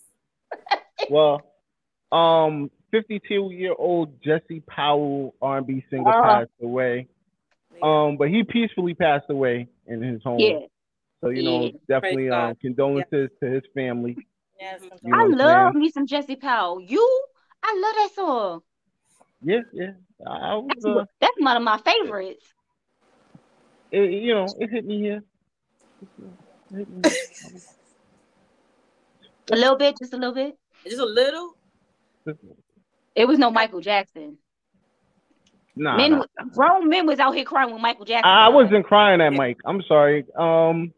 Well, 1.09 1.43
um, 2.12 2.69
52 2.91 3.50
year 3.51 3.74
old 3.77 4.21
Jesse 4.21 4.62
Powell, 4.67 5.33
R&B 5.41 5.83
singer, 5.89 6.09
Uh-huh. 6.09 6.21
passed 6.21 6.51
away. 6.62 7.07
Um, 7.81 8.17
but 8.17 8.29
he 8.29 8.43
peacefully 8.43 8.93
passed 8.93 9.29
away 9.29 9.67
in 9.88 10.01
his 10.01 10.21
home. 10.24 10.39
Yeah. 10.39 10.59
So 11.21 11.29
you 11.29 11.43
know, 11.43 11.63
Yeah. 11.63 11.71
definitely 11.88 12.27
Praise 12.27 12.33
um, 12.33 12.48
God. 12.50 12.59
condolences 12.62 13.29
to 13.41 13.50
his 13.50 13.63
family. 13.74 14.17
Yes. 14.59 14.81
You 14.81 14.89
know 15.03 15.17
I 15.17 15.25
love 15.25 15.73
saying? 15.73 15.81
me 15.81 15.91
some 15.91 16.07
Jesse 16.07 16.35
Powell. 16.35 16.81
You, 16.81 17.23
I 17.63 17.79
love 17.81 17.95
that 17.95 18.09
song. 18.15 18.61
Yeah, 19.41 19.61
yeah. 19.73 19.91
I, 20.27 20.31
I 20.31 20.55
was, 20.55 20.67
That's, 20.75 20.85
uh, 20.85 21.05
that's 21.21 21.33
one 21.39 21.57
of 21.57 21.63
my 21.63 21.77
favorites. 21.77 22.45
it, 23.91 24.11
you 24.11 24.33
know, 24.33 24.47
it 24.59 24.69
hit 24.69 24.85
me 24.85 24.99
here. 24.99 25.23
It 26.01 26.77
hit 26.77 26.89
me 26.89 27.09
here. 27.09 27.61
A 29.51 29.55
little 29.55 29.77
bit, 29.77 29.97
just 29.97 30.13
a 30.13 30.17
little 30.17 30.35
bit. 30.35 30.55
Just 30.83 30.99
a 30.99 31.05
little. 31.05 31.55
It 33.15 33.25
was 33.25 33.39
no 33.39 33.49
Michael 33.49 33.81
Jackson. 33.81 34.37
Nah, 35.75 35.97
men, 35.97 36.11
nah. 36.11 36.25
grown 36.53 36.87
men 36.87 37.07
was 37.07 37.19
out 37.19 37.33
here 37.33 37.45
crying 37.45 37.73
with 37.73 37.81
Michael 37.81 38.05
Jackson. 38.05 38.29
I 38.29 38.47
died. 38.47 38.53
wasn't 38.53 38.85
crying 38.85 39.21
at 39.21 39.33
Mike. 39.33 39.57
I'm 39.65 39.81
sorry. 39.87 40.25
Um, 40.37 40.93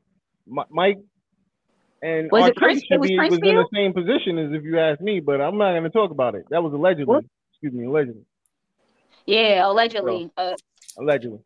Mi- 0.48 0.64
Mike 0.70 0.98
and 2.02 2.32
Was 2.32 2.44
R. 2.44 2.50
it 2.50 2.56
Prince- 2.56 2.84
Kelly 2.88 3.10
should 3.10 3.14
it 3.16 3.18
was 3.18 3.30
Prince 3.30 3.32
was 3.32 3.50
in 3.50 3.56
the 3.56 3.68
same 3.74 3.94
position 3.94 4.38
as 4.40 4.52
if 4.54 4.64
you 4.64 4.80
ask 4.80 5.00
me, 5.02 5.20
but 5.20 5.40
I'm 5.42 5.58
not 5.58 5.72
going 5.72 5.84
to 5.84 5.90
talk 5.90 6.12
about 6.12 6.36
it. 6.36 6.46
That 6.50 6.64
was 6.64 6.74
allegedly. 6.74 7.06
What? 7.06 7.26
Excuse 7.54 7.74
me, 7.74 7.86
allegedly. 7.86 8.24
Yeah, 9.26 9.68
allegedly. 9.68 10.32
Uh, 10.36 10.54
Allegedly. 10.98 11.40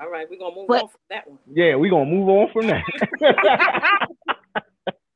All 0.00 0.08
right, 0.10 0.26
we're 0.30 0.38
gonna 0.38 0.54
move 0.56 0.66
But- 0.68 0.82
on 0.84 0.88
from 0.88 1.00
that 1.10 1.28
one. 1.28 1.38
Yeah, 1.52 1.74
we're 1.76 1.90
gonna 1.90 2.06
move 2.10 2.28
on 2.28 2.48
from 2.52 2.66
that. 2.68 2.82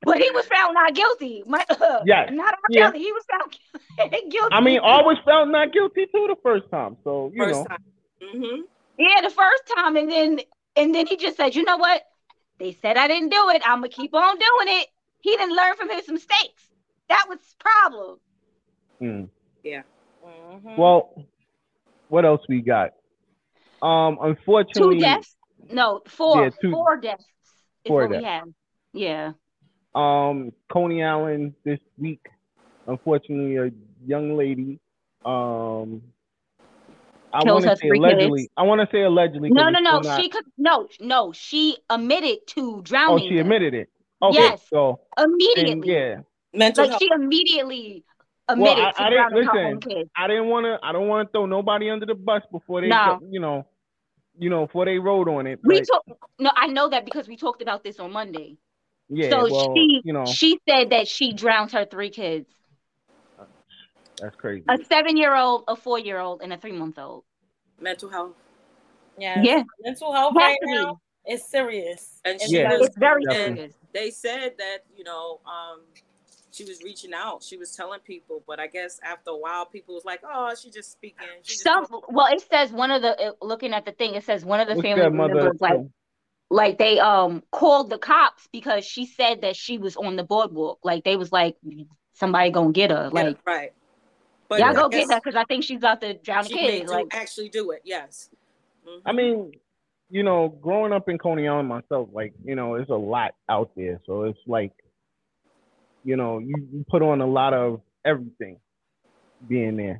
but 0.03 0.19
he 0.19 0.31
was 0.31 0.47
found 0.47 0.75
not 0.75 0.95
guilty. 0.95 1.43
My, 1.47 1.65
uh, 1.69 2.01
Yes. 2.05 2.31
Not 2.33 2.53
R. 2.53 2.59
Yeah. 2.71 2.91
Kelly. 2.91 3.01
He 3.05 3.13
was 3.13 3.25
found 3.31 3.59
guilty. 4.31 4.49
I 4.53 4.61
mean, 4.61 4.79
always 4.81 5.19
found 5.25 5.53
not 5.53 5.73
guilty 5.73 6.07
too 6.07 6.27
the 6.29 6.37
first 6.43 6.71
time, 6.71 6.97
so 7.05 7.31
you 7.35 7.43
First 7.43 7.55
know. 7.61 7.65
time. 7.65 7.85
Mm-hmm. 8.23 8.63
Yeah, 8.99 9.21
the 9.23 9.31
first 9.31 9.63
time, 9.77 9.97
and 9.97 10.11
then 10.11 10.41
and 10.77 10.95
then 10.95 11.07
he 11.07 11.17
just 11.17 11.37
said, 11.37 11.55
"You 11.57 11.65
know 11.65 11.77
what? 11.77 12.03
They 12.59 12.73
said 12.73 12.97
I 12.97 13.07
didn't 13.09 13.31
do 13.31 13.49
it. 13.51 13.63
I'm 13.65 13.79
gonna 13.79 13.89
keep 13.89 14.15
on 14.15 14.37
doing 14.37 14.81
it." 14.81 14.89
He 15.21 15.37
didn't 15.37 15.55
learn 15.57 15.77
from 15.77 15.91
his 15.91 16.09
mistakes. 16.09 16.71
That 17.09 17.27
was 17.29 17.39
his 17.41 17.55
problem. 17.59 18.19
Mm. 19.01 19.29
Mhm. 19.65 20.77
Well, 20.77 21.25
what 22.09 22.25
else 22.25 22.43
we 22.49 22.61
got? 22.61 22.91
Um, 23.81 24.19
unfortunately, 24.21 24.21
Two 24.21 24.29
unfortunately, 24.29 25.01
deaths? 25.01 25.37
No, 25.71 26.03
four. 26.07 26.45
Yeah, 26.45 26.51
two- 26.61 26.71
four 26.73 26.97
deaths. 26.97 27.25
Is 27.85 27.89
four 27.89 28.03
what 28.03 28.11
we 28.11 28.17
deaths. 28.17 28.27
have. 28.27 28.49
Yeah. 28.93 29.33
um, 29.95 30.53
Coney 30.69 31.03
Island 31.03 31.55
this 31.65 31.81
week. 31.97 32.25
Unfortunately, 32.87 33.57
a 33.57 33.71
young 34.07 34.37
lady. 34.37 34.79
Um, 35.25 36.03
I 37.39 37.43
Kills 37.43 37.55
want 37.55 37.63
to 37.65 37.69
her 37.71 37.77
say 37.77 37.89
three 37.89 37.99
allegedly. 37.99 38.41
kids. 38.43 38.53
I 38.57 38.63
want 38.65 38.81
to 38.81 38.89
say 38.91 39.03
allegedly. 39.03 39.49
'cause 39.51 39.57
No, 39.57 39.71
no, 39.71 39.79
no. 39.81 39.99
still 40.01 40.11
not- 40.13 40.21
She 40.21 40.29
could 40.29 40.45
no, 40.59 40.89
no. 41.01 41.33
She 41.33 41.77
admitted 41.89 42.47
to 42.49 42.83
drowning. 42.83 43.15
Oh, 43.15 43.19
drowning. 43.19 43.29
she 43.29 43.37
them 43.37 43.47
admitted 43.47 43.75
it. 43.75 43.91
Okay, 44.21 44.39
Yes. 44.39 44.67
so 44.69 45.01
immediately. 45.17 45.65
then, 45.75 45.83
yeah, 45.85 46.17
Mental 46.53 46.85
Like 46.85 46.91
health. 46.91 47.03
she 47.03 47.09
immediately 47.15 48.05
admitted 48.49 48.85
I- 48.85 48.91
to 48.93 49.03
I 49.03 49.11
didn't- 49.11 49.29
drowning 49.31 49.45
her 49.45 49.51
own 49.59 49.75
listen, 49.77 49.81
kids. 49.81 50.11
I 50.17 50.27
didn't 50.27 50.49
want 50.49 50.65
to. 50.65 50.79
I 50.83 50.93
don't 50.93 51.07
want 51.09 51.29
to 51.29 51.33
throw 51.33 51.47
nobody 51.47 51.89
under 51.91 52.07
the 52.07 52.15
bus 52.15 52.43
before 52.51 52.81
they, 52.81 52.89
No. 52.89 53.21
you 53.31 53.39
know, 53.41 53.67
you 54.39 54.51
know, 54.51 54.67
before 54.67 54.85
they 54.87 54.99
rode 54.99 55.29
on 55.29 55.47
it. 55.47 55.61
We 55.63 55.81
but, 55.81 55.87
talk, 55.87 56.05
no, 56.41 56.51
I 56.57 56.67
know 56.67 56.89
that 56.89 57.05
because 57.05 57.29
we 57.29 57.37
talked 57.37 57.63
about 57.63 57.85
this 57.85 58.01
on 58.01 58.11
Monday. 58.13 58.57
yeah, 59.09 59.31
so 59.31 59.49
well, 59.51 59.75
she 59.77 60.01
you 60.05 60.13
know, 60.13 60.27
she 60.27 60.59
said 60.69 60.91
that 60.91 61.07
she 61.09 61.33
drowned 61.33 61.71
her 61.73 61.85
three 61.85 62.11
kids. 62.11 62.49
that's 64.21 64.35
crazy. 64.37 64.65
A 64.69 64.79
seven 64.85 65.17
year 65.17 65.35
old, 65.37 65.63
a 65.69 65.77
four 65.77 65.99
year 65.99 66.19
old, 66.19 66.43
and 66.43 66.53
a 66.53 66.57
three 66.57 66.73
month 66.73 66.99
old. 66.99 67.23
Mental 67.81 68.09
health. 68.09 68.35
Yeah. 69.19 69.43
Yeah. 69.43 69.63
Mental 69.81 70.13
health 70.13 70.35
Has 70.37 70.43
right 70.45 70.59
now 70.63 71.01
is 71.27 71.45
serious. 71.45 72.21
And 72.25 72.41
she 72.41 72.57
Yeah. 72.57 72.69
very 72.69 72.85
It's 72.85 72.97
very 72.97 73.25
Definitely. 73.25 73.57
serious. 73.57 73.75
They 73.93 74.11
said 74.11 74.55
that, 74.59 74.79
you 74.97 75.05
know, 75.05 75.41
um, 75.47 75.81
she 76.51 76.65
was 76.65 76.83
reaching 76.83 77.13
out. 77.13 77.43
She 77.43 77.57
was 77.57 77.75
telling 77.75 78.01
people, 78.01 78.43
but 78.47 78.59
I 78.59 78.67
guess 78.67 78.99
after 79.03 79.31
a 79.31 79.37
while, 79.37 79.67
people 79.67 79.95
was 79.95 80.05
like, 80.05 80.21
"Oh, 80.25 80.55
she 80.55 80.71
just 80.71 80.91
speaking." 80.93 81.29
She 81.43 81.53
just 81.53 81.63
Some 81.63 81.87
talking." 81.87 82.15
well, 82.15 82.27
it 82.33 82.43
says 82.51 82.73
one 82.73 82.91
of 82.91 83.03
the 83.03 83.35
looking 83.43 83.75
at 83.75 83.85
the 83.85 83.93
thing. 83.93 84.15
It 84.15 84.25
says 84.25 84.45
one 84.45 84.61
of 84.61 84.67
the 84.69 84.75
What's 84.75 84.87
family 84.89 85.03
that 85.05 85.13
mother? 85.13 85.35
members 85.35 85.61
like 85.61 85.81
like 86.51 86.79
they 86.79 86.99
um 86.99 87.43
called 87.53 87.91
the 87.91 87.99
cops 87.99 88.49
because 88.53 88.85
she 88.85 89.07
said 89.07 89.43
that 89.43 89.57
she 89.57 89.79
was 89.79 89.97
on 89.97 90.17
the 90.17 90.25
boardwalk. 90.25 90.79
Like 90.83 91.05
they 91.05 91.17
was 91.17 91.31
like 91.31 91.57
somebody 92.15 92.51
gonna 92.51 92.73
get 92.73 92.91
her. 92.91 93.11
Yeah, 93.13 93.23
Like 93.23 93.39
right. 93.47 93.73
But 94.49 94.61
y'all 94.61 94.75
go 94.75 94.89
get 94.89 95.11
her 95.11 95.21
because 95.23 95.37
I 95.37 95.45
think 95.45 95.65
she's 95.65 95.79
about 95.79 96.01
to 96.01 96.15
drown 96.15 96.47
a 96.47 96.49
she 96.49 96.55
may 96.55 96.79
kid. 96.79 96.87
do, 96.87 96.93
Like 96.93 97.07
actually 97.13 97.49
do 97.51 97.71
it. 97.73 97.83
Yes. 97.85 98.31
Mhm. 98.87 99.03
I 99.05 99.13
mean, 99.13 99.53
you 100.11 100.23
know, 100.23 100.49
growing 100.49 100.93
up 100.93 101.09
in 101.09 101.19
Coney 101.19 101.47
Island 101.47 101.69
myself, 101.69 102.09
like, 102.13 102.33
you 102.45 102.55
know, 102.55 102.77
it's 102.77 102.91
a 102.91 102.95
lot 102.95 103.35
out 103.49 103.71
there. 103.77 104.01
So 104.07 104.23
it's 104.23 104.39
like, 104.47 104.73
you 106.05 106.17
know, 106.17 106.39
you, 106.39 106.55
you 106.73 106.85
put 106.89 107.03
on 107.03 107.21
a 107.21 107.27
lot 107.27 107.53
of 107.53 107.83
everything 108.05 108.59
being 109.47 109.77
there. 109.77 109.99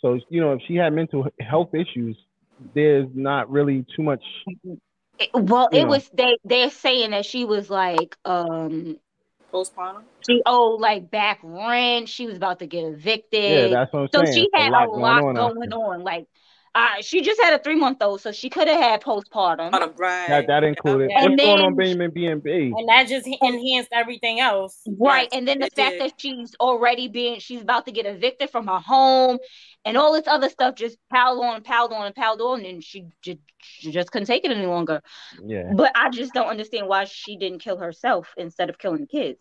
So, 0.00 0.18
you 0.28 0.40
know, 0.40 0.54
if 0.54 0.60
she 0.66 0.74
had 0.74 0.92
mental 0.92 1.28
health 1.40 1.72
issues, 1.74 2.16
there's 2.74 3.08
not 3.14 3.50
really 3.50 3.86
too 3.96 4.02
much. 4.02 4.22
it- 5.18 5.30
well, 5.32 5.68
it 5.72 5.82
know. 5.84 5.88
was 5.90 6.08
they 6.12 6.36
they're 6.44 6.70
saying 6.70 7.12
that 7.12 7.24
she 7.24 7.44
was 7.44 7.70
like 7.70 8.16
um 8.24 8.98
postpartum. 9.54 10.02
she 10.28 10.42
owed 10.46 10.80
like 10.80 11.10
back 11.10 11.38
rent. 11.42 12.08
She 12.08 12.26
was 12.26 12.36
about 12.36 12.58
to 12.58 12.66
get 12.66 12.84
evicted. 12.84 13.42
Yeah, 13.42 13.48
evicted. 13.50 13.72
that's 13.72 13.92
what 13.92 14.00
I'm 14.00 14.08
so 14.12 14.24
saying. 14.24 14.34
she 14.34 14.48
had 14.52 14.68
a 14.68 14.86
lot 14.90 15.20
going, 15.22 15.38
out 15.38 15.72
on. 15.72 16.02
Like 16.02 16.26
uh, 16.76 17.00
she 17.02 17.22
just 17.22 17.40
had 17.40 17.54
a 17.54 17.62
three 17.62 17.76
month 17.76 17.98
old, 18.00 18.20
so 18.20 18.32
she 18.32 18.50
could 18.50 18.66
have 18.66 18.80
had 18.80 19.00
postpartum. 19.00 19.70
Right. 19.96 20.26
That, 20.28 20.46
that 20.48 20.64
included. 20.64 21.08
Yeah. 21.08 21.16
What's 21.22 21.26
And 21.26 21.38
going 21.38 21.60
on, 21.60 21.62
then- 21.62 21.76
Benjamin 21.76 22.10
B 22.10 22.26
and 22.26 22.42
B? 22.42 22.72
And 22.76 22.88
that 22.88 23.06
just 23.06 23.28
enhanced 23.28 23.90
everything 23.92 24.40
else. 24.40 24.82
Right. 24.98 25.28
Yes, 25.30 25.38
And 25.38 25.46
then 25.46 25.60
the 25.60 25.66
it 25.66 25.74
fact 25.76 25.92
did. 25.92 26.00
that 26.00 26.14
she's 26.20 26.56
already 26.58 27.06
being, 27.06 27.38
she's 27.38 27.62
about 27.62 27.86
to 27.86 27.92
get 27.92 28.06
evicted 28.06 28.50
from 28.50 28.66
her 28.66 28.80
home 28.80 29.38
and 29.84 29.96
all 29.96 30.12
this 30.12 30.26
other 30.26 30.48
stuff 30.48 30.74
just 30.74 30.96
piled 31.10 31.42
on 31.44 31.56
and 31.56 31.64
piled 31.64 31.92
on 31.92 32.06
and 32.06 32.14
piled 32.14 32.40
on. 32.40 32.64
And 32.64 32.82
she 32.82 33.06
just, 33.22 33.38
she 33.60 33.90
just 33.92 34.10
couldn't 34.10 34.26
take 34.26 34.44
it 34.44 34.50
any 34.50 34.66
longer. 34.66 35.02
Yeah. 35.44 35.72
But 35.74 35.92
I 35.94 36.10
just 36.10 36.32
don't 36.32 36.48
understand 36.48 36.88
why 36.88 37.04
she 37.04 37.36
didn't 37.36 37.58
kill 37.60 37.76
herself 37.76 38.28
instead 38.36 38.70
of 38.70 38.78
killing 38.78 39.02
the 39.02 39.06
kids. 39.06 39.38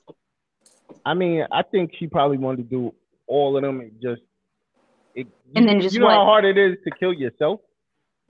I 1.05 1.13
mean, 1.13 1.45
I 1.51 1.63
think 1.63 1.91
she 1.97 2.07
probably 2.07 2.37
wanted 2.37 2.69
to 2.69 2.75
do 2.75 2.93
all 3.27 3.55
of 3.57 3.63
them 3.63 3.79
and 3.79 3.91
just. 4.01 4.21
It, 5.15 5.27
And 5.55 5.65
you- 5.65 5.71
then 5.71 5.81
just 5.81 5.95
you 5.95 6.01
know 6.01 6.09
how 6.09 6.25
hard 6.25 6.45
it 6.45 6.57
is 6.57 6.77
to 6.85 6.91
kill 6.99 7.13
yourself, 7.13 7.61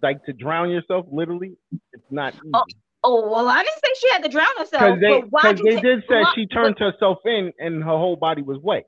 like 0.02 0.24
to 0.26 0.34
drown 0.34 0.70
yourself. 0.70 1.06
Literally, 1.12 1.56
it's 1.94 2.04
not 2.12 2.34
easy. 2.36 2.52
Oh, 2.54 2.64
Oh, 3.06 3.30
well, 3.30 3.50
I 3.50 3.64
didn't 3.64 3.76
say 3.84 3.94
she 4.00 4.10
had 4.14 4.24
to 4.24 4.30
drown 4.30 4.48
herself. 4.58 4.82
Because 4.82 5.02
they, 5.02 5.20
but 5.20 5.30
why 5.30 5.42
cause 5.42 5.60
you 5.60 5.76
they 5.76 5.82
did 5.82 6.04
say 6.10 6.24
she 6.36 6.48
turned 6.48 6.80
herself 6.80 7.18
in 7.26 7.52
and 7.60 7.84
her 7.84 7.90
whole 7.98 8.16
body 8.16 8.42
was 8.42 8.60
wet. 8.64 8.86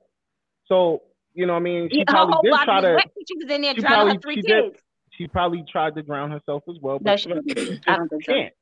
So 0.68 1.02
you 1.36 1.46
know, 1.46 1.52
what 1.52 1.60
I 1.60 1.62
mean, 1.62 1.88
she 1.92 2.00
her 2.00 2.04
probably 2.08 2.50
did 2.50 2.58
try 2.64 2.80
to. 2.80 2.98
She 3.28 3.34
was 3.44 3.50
in 3.50 3.60
there 3.62 3.74
drowning 3.74 4.14
her 4.16 4.20
probably- 4.20 4.20
three 4.22 4.34
she 4.36 4.42
did. 4.42 4.76
She 5.12 5.26
probably 5.28 5.64
tried 5.70 5.94
to 5.94 6.02
drown 6.02 6.30
herself 6.30 6.64
as 6.68 6.76
well. 6.80 6.94
No, 6.96 7.12
But 7.12 7.20
she 7.20 7.28
just 7.30 7.88
I 7.88 7.96
don't 7.96 8.08
think 8.08 8.24
so. 8.24 8.32
can't. 8.34 8.52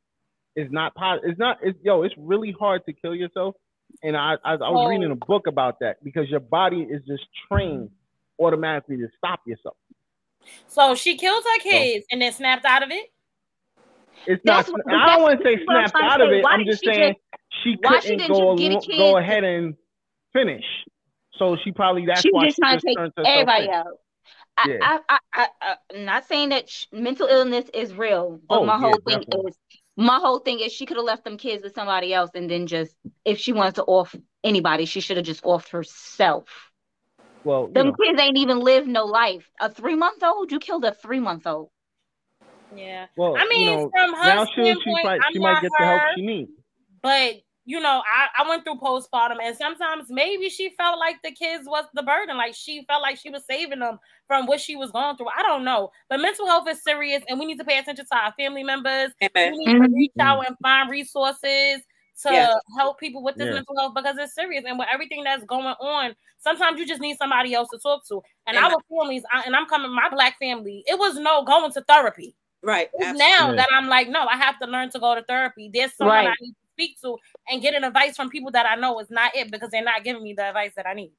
It's 0.54 0.70
not 0.72 0.94
possible. 0.94 1.28
It's 1.30 1.38
not. 1.38 1.58
It's 1.62 1.78
yo. 1.82 2.02
It's 2.02 2.14
really 2.16 2.52
hard 2.52 2.84
to 2.86 2.92
kill 2.92 3.14
yourself. 3.14 3.56
And 4.04 4.16
I, 4.16 4.34
I, 4.44 4.52
I 4.54 4.56
was 4.70 4.86
Oh. 4.86 4.88
reading 4.88 5.10
a 5.10 5.16
book 5.16 5.46
about 5.48 5.80
that 5.80 6.02
because 6.04 6.28
your 6.30 6.38
body 6.40 6.82
is 6.82 7.02
just 7.08 7.24
trained 7.50 7.90
automatically 8.40 8.96
to 8.98 9.08
stop 9.16 9.40
yourself. 9.46 9.76
So 10.68 10.94
she 10.94 11.16
killed 11.16 11.42
her 11.44 11.58
kids 11.60 12.06
and 12.12 12.20
then 12.22 12.30
snapped 12.32 12.64
out 12.64 12.82
of 12.84 12.90
it. 12.90 13.06
It's 14.26 14.40
That's 14.44 14.68
not. 14.68 14.78
what- 14.86 14.94
I 14.94 15.14
don't 15.14 15.22
want 15.22 15.38
to 15.40 15.44
say 15.44 15.64
snapped 15.64 15.90
trying 15.92 16.08
to 16.08 16.14
out 16.14 16.20
of 16.20 16.30
it. 16.30 16.44
Why 16.44 16.52
I'm 16.52 16.64
just 16.66 16.84
she 16.84 16.92
saying 16.94 17.14
she 17.64 17.72
she 17.72 17.76
couldn't 17.82 18.18
didn't 18.18 18.28
go 18.32 18.56
just 18.56 18.60
get 18.60 18.70
a 18.70 18.74
al- 18.74 18.80
kid 18.82 18.96
go 18.98 19.16
ahead 19.18 19.42
and 19.44 19.74
finish. 20.32 20.64
So 21.38 21.56
she 21.64 21.72
probably 21.72 22.06
that's 22.06 22.26
she 22.26 22.30
why 22.30 22.46
was 22.46 22.50
just 22.50 22.56
she 22.56 22.62
trying 22.62 22.78
just 22.78 22.84
to 22.84 22.86
take 22.88 22.98
turned 22.98 23.12
herself 23.16 23.50
everybody 23.50 23.68
in. 23.68 23.70
out. 23.70 23.98
I, 24.56 24.66
Yeah. 24.66 24.78
I, 24.80 25.00
I, 25.08 25.18
I, 25.34 25.48
I, 25.62 25.76
I'm 25.94 26.04
not 26.04 26.26
saying 26.26 26.50
that 26.50 26.68
sh- 26.70 26.86
mental 26.92 27.28
illness 27.28 27.66
is 27.74 27.94
real, 27.94 28.40
but 28.48 28.62
Oh, 28.62 28.64
my 28.64 28.78
yeah, 28.78 28.78
whole 28.78 29.00
thing 29.06 29.24
definitely. 29.24 29.46
is 29.46 29.56
my 29.96 30.18
whole 30.18 30.40
thing 30.40 30.60
is 30.60 30.72
she 30.72 30.86
could 30.86 30.96
have 30.96 31.06
left 31.06 31.24
them 31.24 31.38
kids 31.38 31.62
with 31.64 31.74
somebody 31.74 32.12
else, 32.14 32.30
and 32.34 32.50
then 32.50 32.66
just 32.66 32.94
if 33.24 33.38
she 33.38 33.52
wanted 33.52 33.76
to 33.76 33.84
off 33.84 34.14
anybody, 34.44 34.86
she 34.86 35.00
should 35.00 35.16
have 35.16 35.26
just 35.26 35.44
offed 35.44 35.70
herself. 35.70 36.48
Well, 37.44 37.70
you 37.74 37.82
Them 37.82 37.86
know, 37.86 37.96
kids 38.00 38.20
ain't 38.20 38.38
even 38.38 38.60
lived 38.60 38.88
no 38.88 39.04
life. 39.06 39.50
A 39.60 39.70
three 39.70 39.96
month 39.96 40.22
old, 40.22 40.52
you 40.52 40.58
killed 40.60 40.84
a 40.84 40.92
three 40.94 41.20
month 41.20 41.46
old. 41.46 41.70
Yeah. 42.74 43.06
well, 43.16 43.36
I 43.36 43.46
mean, 43.48 43.50
you 43.52 43.64
know, 43.66 43.92
from 43.92 44.14
her 44.14 44.30
now 44.30 44.46
she 44.46 44.74
she, 44.84 44.96
standpoint, 44.96 44.98
might, 45.02 45.24
I'm 45.26 45.32
she 45.32 45.38
might 45.38 45.54
not 45.54 45.60
get 45.60 45.72
the 45.78 45.84
help 45.86 46.02
she 46.14 46.22
needs. 46.22 46.50
But 47.02 47.36
you 47.66 47.80
know, 47.80 48.02
I, 48.06 48.42
I 48.42 48.48
went 48.48 48.64
through 48.64 48.76
postpartum 48.76 49.36
and 49.42 49.56
sometimes 49.56 50.06
maybe 50.10 50.50
she 50.50 50.74
felt 50.76 50.98
like 50.98 51.16
the 51.22 51.32
kids 51.32 51.64
was 51.66 51.84
the 51.94 52.02
burden. 52.02 52.36
Like 52.36 52.54
she 52.54 52.84
felt 52.86 53.00
like 53.00 53.16
she 53.18 53.30
was 53.30 53.44
saving 53.46 53.78
them 53.78 53.98
from 54.26 54.46
what 54.46 54.60
she 54.60 54.76
was 54.76 54.90
going 54.90 55.16
through. 55.16 55.28
I 55.36 55.42
don't 55.42 55.64
know. 55.64 55.90
But 56.10 56.20
mental 56.20 56.46
health 56.46 56.68
is 56.68 56.82
serious 56.82 57.22
and 57.28 57.38
we 57.38 57.46
need 57.46 57.58
to 57.58 57.64
pay 57.64 57.78
attention 57.78 58.04
to 58.04 58.16
our 58.16 58.32
family 58.38 58.64
members. 58.64 59.12
Amen. 59.22 59.52
We 59.52 59.64
need 59.64 59.78
to 59.78 59.94
reach 59.94 60.10
mm-hmm. 60.10 60.20
out 60.20 60.46
and 60.46 60.56
find 60.62 60.90
resources 60.90 61.80
to 62.22 62.32
Yes. 62.32 62.54
help 62.76 63.00
people 63.00 63.22
with 63.22 63.36
this 63.36 63.46
Yeah. 63.46 63.54
mental 63.54 63.76
health 63.78 63.94
because 63.94 64.16
it's 64.18 64.34
serious. 64.34 64.64
And 64.66 64.78
with 64.78 64.88
everything 64.92 65.24
that's 65.24 65.44
going 65.44 65.64
on, 65.66 66.14
sometimes 66.38 66.78
you 66.78 66.86
just 66.86 67.00
need 67.00 67.16
somebody 67.16 67.54
else 67.54 67.70
to 67.70 67.78
talk 67.78 68.06
to. 68.08 68.22
And 68.46 68.58
Amen. 68.58 68.72
our 68.72 68.78
families, 68.90 69.22
I, 69.32 69.42
and 69.46 69.56
I'm 69.56 69.66
coming, 69.66 69.90
my 69.90 70.10
black 70.10 70.38
family, 70.38 70.84
it 70.86 70.98
was 70.98 71.16
no 71.16 71.42
going 71.44 71.72
to 71.72 71.80
therapy. 71.82 72.36
Right. 72.62 72.90
It's 72.94 73.18
now 73.18 73.50
Yeah. 73.50 73.56
that 73.56 73.68
I'm 73.72 73.88
like, 73.88 74.08
no, 74.08 74.26
I 74.26 74.36
have 74.36 74.58
to 74.60 74.66
learn 74.66 74.90
to 74.90 74.98
go 74.98 75.14
to 75.14 75.22
therapy. 75.22 75.70
There's 75.72 75.94
someone 75.94 76.26
I 76.26 76.34
need 76.40 76.52
to 76.52 76.63
speak 76.74 77.00
to 77.02 77.16
and 77.48 77.62
getting 77.62 77.84
advice 77.84 78.16
from 78.16 78.30
people 78.30 78.50
that 78.52 78.66
I 78.66 78.74
know 78.76 78.98
is 79.00 79.10
not 79.10 79.34
it 79.34 79.50
because 79.50 79.70
they're 79.70 79.84
not 79.84 80.04
giving 80.04 80.22
me 80.22 80.34
the 80.34 80.44
advice 80.48 80.72
that 80.76 80.86
I 80.86 80.94
need. 80.94 81.12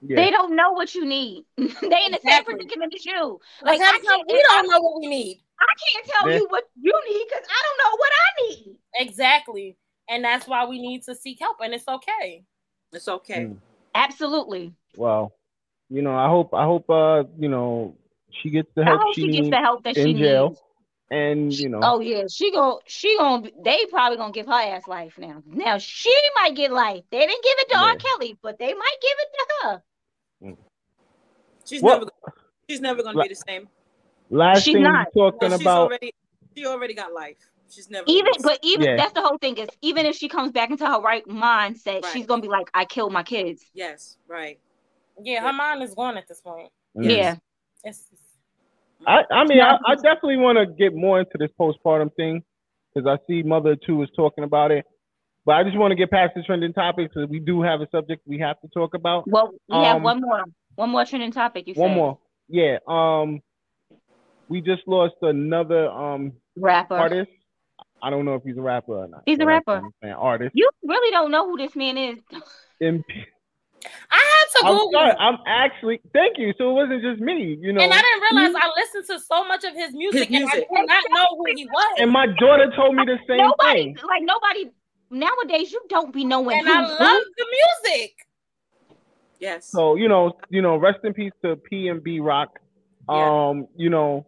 Yeah. 0.00 0.16
They 0.16 0.30
don't 0.30 0.56
know 0.56 0.72
what 0.72 0.94
you 0.94 1.04
need. 1.04 1.44
they 1.56 1.64
in 1.64 1.70
the 1.80 1.88
same 1.88 2.12
Exactly. 2.14 2.54
predicament 2.54 2.94
as 2.94 3.04
you. 3.06 3.40
Like 3.62 3.78
Like 3.78 3.94
I 3.94 3.98
can't, 3.98 4.24
we 4.30 4.42
don't 4.48 4.68
know 4.68 4.80
what 4.80 5.00
we 5.00 5.06
need. 5.06 5.40
I 5.60 5.74
can't 5.84 6.06
tell 6.06 6.30
Yeah. 6.30 6.36
you 6.38 6.46
what 6.50 6.64
you 6.80 6.92
need 7.08 7.24
because 7.28 7.46
I 7.48 7.62
don't 7.64 7.78
know 7.78 7.96
what 7.98 8.10
I 8.12 8.48
need. 8.48 8.76
Exactly. 8.96 9.76
And 10.08 10.24
that's 10.24 10.46
why 10.48 10.66
we 10.66 10.80
need 10.80 11.04
to 11.04 11.14
seek 11.14 11.38
help. 11.38 11.58
And 11.62 11.72
it's 11.72 11.86
okay. 11.88 12.44
It's 12.92 13.08
okay. 13.08 13.44
Mm. 13.46 13.56
Absolutely. 13.94 14.72
Well, 14.96 15.32
you 15.88 16.02
know, 16.02 16.16
I 16.16 16.28
hope 16.28 16.52
I 16.52 16.64
hope 16.64 16.90
uh, 16.90 17.24
you 17.38 17.48
know, 17.48 17.96
she 18.42 18.50
gets 18.50 18.68
the 18.74 18.82
I 18.82 18.86
help 18.86 19.02
hope 19.02 19.14
she 19.14 19.22
she 19.22 19.26
gets 19.28 19.38
needs 19.42 19.50
the 19.50 19.58
help 19.58 19.84
that 19.84 19.96
in 19.96 20.06
she 20.06 20.14
jail. 20.14 20.58
Needs. 21.12 21.60
and 21.60 21.60
you 21.60 21.68
know, 21.68 21.80
Oh 21.82 22.00
yeah, 22.00 22.24
she 22.30 22.50
go. 22.52 22.80
she 22.86 23.16
gonna. 23.18 23.48
they 23.64 23.84
probably 23.86 24.16
gonna 24.18 24.32
give 24.32 24.46
her 24.46 24.52
ass 24.52 24.86
life 24.88 25.14
now. 25.18 25.42
Now 25.46 25.78
she 25.78 26.14
might 26.40 26.54
get 26.54 26.72
life. 26.72 27.02
They 27.10 27.18
didn't 27.26 27.42
give 27.44 27.56
it 27.58 27.68
to 27.70 27.78
R. 27.78 27.96
Kelly, 27.96 28.38
but 28.42 28.58
they 28.58 28.72
might 28.74 28.96
give 29.00 29.16
it 29.18 29.28
to 29.38 29.68
her. 29.68 29.82
She's 31.64 31.82
Well- 31.82 31.98
never. 32.00 32.10
She's 32.68 32.80
never 32.80 33.02
gonna 33.02 33.18
La- 33.18 33.24
be 33.24 33.28
the 33.30 33.34
same. 33.34 33.68
last 34.30 34.62
she's 34.64 34.74
thing 34.74 34.82
not. 34.84 35.08
talking 35.16 35.38
Well, 35.40 35.50
she's 35.50 35.60
about 35.60 35.78
already. 35.82 36.14
She 36.56 36.66
already 36.66 36.94
got 36.94 37.12
life. 37.12 37.36
She's 37.70 37.90
never. 37.90 38.04
Even 38.08 38.32
but 38.42 38.58
even 38.62 38.86
Yeah. 38.86 38.96
that's 38.96 39.12
the 39.12 39.20
whole 39.22 39.38
thing 39.38 39.56
is 39.58 39.68
even 39.82 40.06
if 40.06 40.16
she 40.16 40.28
comes 40.28 40.52
back 40.52 40.70
into 40.70 40.86
her 40.86 41.00
right 41.00 41.24
mindset, 41.26 42.02
Right. 42.02 42.12
she's 42.12 42.26
gonna 42.26 42.42
be 42.42 42.48
like, 42.48 42.68
I 42.74 42.84
killed 42.84 43.12
my 43.12 43.22
kids. 43.22 43.64
Yes. 43.74 44.16
Right. 44.28 44.58
Yeah, 45.22 45.40
her 45.40 45.46
Yeah. 45.46 45.52
mind 45.52 45.82
is 45.82 45.94
gone 45.94 46.16
at 46.16 46.26
this 46.28 46.40
point. 46.40 46.70
Mm. 46.96 47.10
Yeah. 47.16 47.36
It's 47.84 48.08
I, 49.06 49.22
I 49.30 49.44
mean, 49.44 49.60
I, 49.60 49.76
I 49.86 49.94
definitely 49.96 50.36
want 50.36 50.58
to 50.58 50.66
get 50.66 50.94
more 50.94 51.18
into 51.20 51.32
this 51.38 51.50
postpartum 51.58 52.14
thing 52.14 52.42
because 52.94 53.06
I 53.08 53.18
see 53.26 53.42
Mother 53.42 53.76
Two 53.76 54.02
is 54.02 54.08
talking 54.16 54.44
about 54.44 54.70
it. 54.70 54.84
But 55.44 55.56
I 55.56 55.64
just 55.64 55.76
want 55.76 55.90
to 55.90 55.96
get 55.96 56.10
past 56.10 56.32
the 56.36 56.42
trending 56.42 56.72
topics 56.72 57.12
because 57.14 57.28
we 57.28 57.40
do 57.40 57.62
have 57.62 57.80
a 57.80 57.88
subject 57.90 58.22
we 58.26 58.38
have 58.38 58.60
to 58.60 58.68
talk 58.68 58.94
about. 58.94 59.28
Well, 59.28 59.50
we 59.68 59.76
have 59.76 59.96
Um, 59.96 60.02
one 60.04 60.20
more. 60.20 60.44
One 60.76 60.90
more 60.90 61.04
trending 61.04 61.32
topic. 61.32 61.66
You 61.66 61.74
One 61.74 61.90
said. 61.90 61.96
more, 61.96 62.18
yeah. 62.48 62.78
Um, 62.86 63.40
we 64.48 64.60
just 64.60 64.82
lost 64.86 65.14
another 65.22 65.88
um 65.90 66.32
rapper. 66.56 66.94
artist. 66.96 67.30
I 68.02 68.10
don't 68.10 68.24
know 68.24 68.34
if 68.34 68.42
he's 68.44 68.56
a 68.56 68.60
rapper 68.62 68.98
or 69.04 69.08
not. 69.08 69.22
He's 69.26 69.38
a 69.40 69.46
rapper. 69.46 69.82
artist. 70.16 70.52
You 70.54 70.68
really 70.84 71.10
don't 71.12 71.30
know 71.30 71.48
who 71.48 71.56
this 71.56 71.74
man 71.76 71.96
is. 71.98 72.18
I 74.10 74.16
had 74.16 74.60
to 74.60 74.66
I'm 74.66 74.74
Google 74.76 74.90
sorry. 74.92 75.12
I'm 75.18 75.38
actually 75.46 76.00
thank 76.12 76.38
you. 76.38 76.52
So 76.58 76.70
it 76.70 76.72
wasn't 76.74 77.02
just 77.02 77.20
me, 77.20 77.56
you 77.60 77.72
know. 77.72 77.80
And 77.82 77.92
I 77.92 78.00
didn't 78.00 78.22
realize 78.22 78.54
I 78.62 78.68
listened 78.80 79.06
to 79.18 79.24
so 79.24 79.44
much 79.46 79.64
of 79.64 79.74
his 79.74 79.92
music, 79.94 80.28
His 80.28 80.30
music. 80.30 80.66
and 80.70 80.90
I 80.90 81.00
did 81.00 81.10
not 81.10 81.20
know 81.30 81.36
who 81.38 81.44
he 81.56 81.66
was. 81.66 81.96
And 81.98 82.10
my 82.10 82.26
daughter 82.26 82.70
told 82.76 82.94
me 82.96 83.04
the 83.06 83.18
same 83.28 83.38
nobody 83.38 83.94
thing. 83.94 83.96
like 84.08 84.22
nobody 84.22 84.70
nowadays. 85.10 85.72
You 85.72 85.80
don't 85.88 86.12
be 86.12 86.24
knowing 86.24 86.58
And 86.58 86.66
who's 86.66 86.76
I 86.76 86.82
who. 86.96 87.04
love 87.04 87.22
the 87.36 87.46
music. 87.90 88.14
Yes. 89.40 89.68
So 89.70 89.96
you 89.96 90.08
know, 90.08 90.32
you 90.50 90.62
know, 90.62 90.76
rest 90.76 90.98
in 91.04 91.14
peace 91.14 91.32
to 91.44 91.56
PnB 91.70 92.20
Rock. 92.22 92.58
Yeah. 93.08 93.48
Um, 93.48 93.66
you 93.76 93.90
know, 93.90 94.26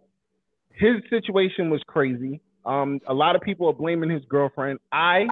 his 0.73 0.97
situation 1.11 1.71
was 1.71 1.81
crazy. 1.87 2.41
Um, 2.67 2.99
a 3.07 3.15
lot 3.15 3.37
of 3.37 3.43
people 3.43 3.69
are 3.69 3.73
blaming 3.75 4.11
his 4.11 4.23
girlfriend. 4.29 4.79
I, 4.91 5.29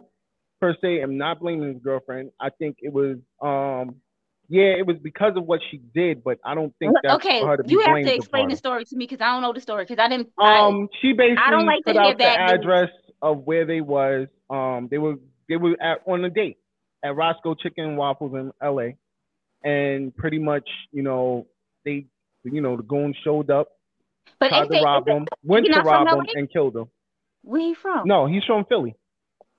per 0.61 0.77
se, 0.81 1.01
am 1.03 1.17
not 1.19 1.41
blaming 1.41 1.73
his 1.73 1.83
girlfriend. 1.83 2.31
I 2.39 2.51
think 2.51 2.77
it 2.81 2.93
was, 2.93 3.17
um, 3.41 3.97
yeah, 4.49 4.75
it 4.79 4.87
was 4.87 4.97
because 4.99 5.33
of 5.37 5.45
what 5.45 5.61
she 5.71 5.79
did, 5.95 6.23
but 6.23 6.39
I 6.45 6.55
don't 6.55 6.75
think 6.79 6.95
that's 7.03 7.15
okay, 7.17 7.41
for 7.41 7.49
her 7.49 7.57
to 7.59 7.63
be 7.65 7.71
you 7.73 7.81
have 7.81 7.91
blamed 7.91 8.09
to 8.09 8.15
explain 8.15 8.49
the 8.49 8.57
story 8.57 8.85
to 8.85 8.97
me 8.97 9.07
because 9.07 9.21
I 9.21 9.33
don't 9.33 9.43
know 9.43 9.53
the 9.53 9.61
story 9.61 9.85
because 9.85 9.99
I 10.03 10.09
didn't. 10.09 10.29
I, 10.39 10.61
Um, 10.61 10.89
she 11.01 11.13
basically 11.13 11.65
like 11.65 11.79
to 11.79 11.83
put 11.87 11.93
hear 11.95 12.03
out 12.03 12.19
the 12.19 12.25
bad 12.25 12.41
news. 12.51 12.59
address 12.61 12.91
of 13.23 13.39
where 13.45 13.65
they 13.65 13.81
was. 13.81 14.29
Um, 14.51 14.89
they 14.91 14.99
were 14.99 15.15
they 15.49 15.57
were 15.57 15.77
at 15.81 16.01
on 16.07 16.25
a 16.25 16.31
date 16.31 16.59
at 17.03 17.17
Roscoe 17.17 17.55
Chicken 17.55 17.85
and 17.85 17.97
Waffles 17.97 18.35
in 18.35 18.53
L.A. 18.63 18.97
and 19.65 20.15
pretty 20.17 20.39
much, 20.39 20.69
you 20.93 21.03
know, 21.03 21.47
they, 21.85 22.07
you 22.45 22.61
know, 22.61 22.77
the 22.77 22.83
goons 22.83 23.17
showed 23.25 23.51
up, 23.51 23.69
But 24.39 24.49
tried 24.51 24.61
ain't 24.61 24.71
to 24.71 24.79
they, 24.79 24.85
rob 24.85 25.09
is 25.09 25.15
him, 25.15 25.27
went 25.43 25.67
to 25.67 25.81
rob 25.81 26.07
him, 26.09 26.27
and 26.35 26.53
killed 26.53 26.77
him. 26.77 26.87
where 27.43 27.61
he 27.61 27.75
from? 27.75 28.07
No, 28.07 28.27
he's 28.27 28.45
from 28.45 28.65
Philly. 28.67 28.95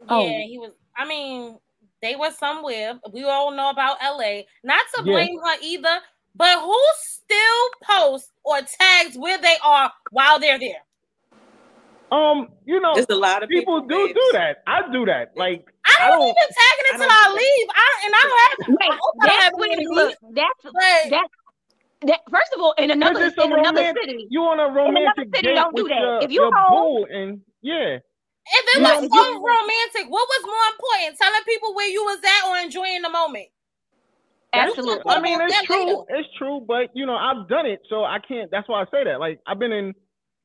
Oh. 0.07 0.25
Yeah, 0.25 0.43
he 0.45 0.57
was. 0.57 0.71
I 0.95 1.05
mean, 1.07 1.57
they 2.03 2.15
were 2.15 2.31
somewhere. 2.31 2.99
We 3.11 3.23
all 3.23 3.51
know 3.51 3.69
about 3.71 3.97
LA. 4.03 4.41
Not 4.63 4.83
to 4.95 5.03
Yeah. 5.05 5.13
blame 5.13 5.39
her 5.43 5.55
either, 5.61 5.99
but 6.35 6.59
who 6.59 6.79
still 6.99 7.63
posts 7.83 8.29
or 8.43 8.59
tags 8.61 9.17
where 9.17 9.37
they 9.39 9.55
are 9.63 9.91
while 10.11 10.37
they're 10.37 10.59
there? 10.59 10.83
Um, 12.11 12.49
you 12.65 12.79
know, 12.79 12.93
There's 12.93 13.07
a 13.09 13.15
lot 13.15 13.41
of 13.41 13.49
people, 13.49 13.81
people, 13.81 13.87
do 13.87 14.05
babes. 14.07 14.13
do 14.19 14.29
that. 14.33 14.57
I 14.67 14.81
do 14.91 15.05
that. 15.05 15.31
Like, 15.35 15.65
I 15.87 15.95
I 15.99 16.09
don't, 16.09 16.19
don't- 16.19 16.27
even 16.27 16.35
tagging 16.35 16.85
it 16.85 16.93
until 16.93 17.07
don't 17.07 17.17
I, 17.17 17.33
leave. 17.33 17.67
I 17.73 17.89
and 18.05 18.13
I 18.13 18.21
don't 18.21 18.39
have. 18.43 18.57
I 18.59 18.85
Wait, 18.91 18.99
hope 19.01 19.15
I 19.21 19.25
that's 19.25 19.43
have 19.45 19.53
when 19.55 19.71
any 19.71 19.87
look, 19.87 20.15
that's 20.33 20.63
but 20.63 20.73
that 21.09 21.27
that 22.05 22.19
first 22.29 22.53
of 22.55 22.61
all 22.61 22.73
in 22.77 22.91
another 22.91 23.25
it's 23.25 23.37
a 23.37 23.43
in 23.43 23.53
another 23.53 23.93
city. 23.99 24.27
you 24.29 24.41
on 24.41 24.59
a 24.59 24.67
romantic 24.71 25.29
city, 25.33 25.47
date 25.47 25.55
don't 25.55 25.75
do 25.75 25.83
with 25.83 25.89
that. 25.91 25.99
your, 26.01 26.21
If 26.23 26.31
you 26.31 26.41
your 26.41 26.51
home- 26.53 27.05
and 27.09 27.41
yeah, 27.61 27.97
if 28.45 28.75
it 28.77 28.81
Nah, 28.81 28.95
was 28.95 29.03
if 29.05 29.11
so 29.11 29.33
romantic, 29.41 30.11
what 30.11 30.27
was 30.27 30.43
more 30.45 30.65
important? 30.75 31.17
Telling 31.19 31.43
people 31.45 31.73
where 31.75 31.87
you 31.89 32.03
was 32.03 32.19
at 32.23 32.49
or 32.49 32.57
enjoying 32.63 33.01
the 33.01 33.09
moment? 33.09 33.47
Absolutely. 34.53 35.01
I 35.11 35.19
mean, 35.19 35.39
it's 35.41 35.63
true. 35.63 35.85
later? 35.85 36.01
It's 36.09 36.29
true, 36.37 36.63
but 36.67 36.89
you 36.93 37.05
know, 37.05 37.15
I've 37.15 37.47
done 37.49 37.65
it, 37.65 37.81
so 37.89 38.03
I 38.03 38.19
can't. 38.19 38.51
That's 38.51 38.67
why 38.69 38.81
I 38.81 38.85
say 38.91 39.03
that. 39.05 39.19
Like, 39.19 39.39
I've 39.47 39.57
been 39.59 39.71
in 39.71 39.95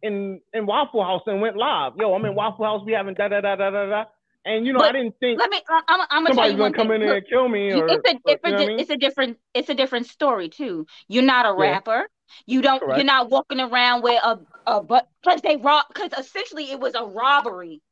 in 0.03 0.41
in 0.55 0.65
Waffle 0.67 1.05
House 1.05 1.23
and 1.27 1.41
went 1.43 1.57
live. 1.57 1.93
Yo, 1.99 2.15
I'm 2.15 2.25
in 2.25 2.35
Waffle 2.35 2.65
House. 2.65 2.83
We 2.87 2.93
having 2.93 3.15
da 3.15 3.29
da 3.29 3.41
da 3.41 3.57
da 3.57 3.71
da 3.71 3.87
da. 3.87 4.05
And 4.47 4.67
you 4.67 4.73
know, 4.73 4.81
I 4.81 4.93
didn't 4.93 5.15
think 5.21 5.39
Let 5.39 5.51
me. 5.51 5.61
I- 5.69 5.83
I'm. 5.89 6.01
I'm 6.01 6.25
gonna 6.25 6.27
tell 6.29 6.35
somebody's 6.37 6.53
you 6.53 6.59
gonna 6.59 6.75
come 6.75 6.87
thing. 6.89 6.95
in 6.95 7.01
there 7.03 7.15
Look, 7.17 7.25
and 7.25 7.29
kill 7.29 7.49
me. 7.49 7.73
Or, 7.73 7.87
it's 7.87 7.93
a 7.93 7.95
or- 7.95 8.13
you 8.15 8.21
different. 8.25 8.43
know 8.45 8.51
what 8.53 8.63
I 8.63 8.67
mean? 8.69 8.81
It's 8.81 8.91
a 8.91 8.97
different. 8.97 9.39
It's 9.53 9.69
a 9.69 9.75
different 9.75 10.07
story 10.07 10.49
too. 10.49 10.87
You're 11.09 11.23
not 11.25 11.45
a 11.45 11.49
Yeah. 11.51 11.71
rapper. 11.73 12.09
You 12.47 12.63
don't. 12.63 12.81
Correct. 12.81 12.97
You're 12.97 13.05
not 13.05 13.29
walking 13.31 13.61
around 13.61 14.03
with 14.03 14.23
a 14.23 14.39
a 14.67 14.83
but 14.83 15.07
because 15.23 15.43
they 15.43 15.57
rob 15.57 15.85
because 15.93 16.13
essentially 16.19 16.71
it 16.71 16.81
was 16.81 16.95
a 16.95 17.05
robbery. 17.05 17.83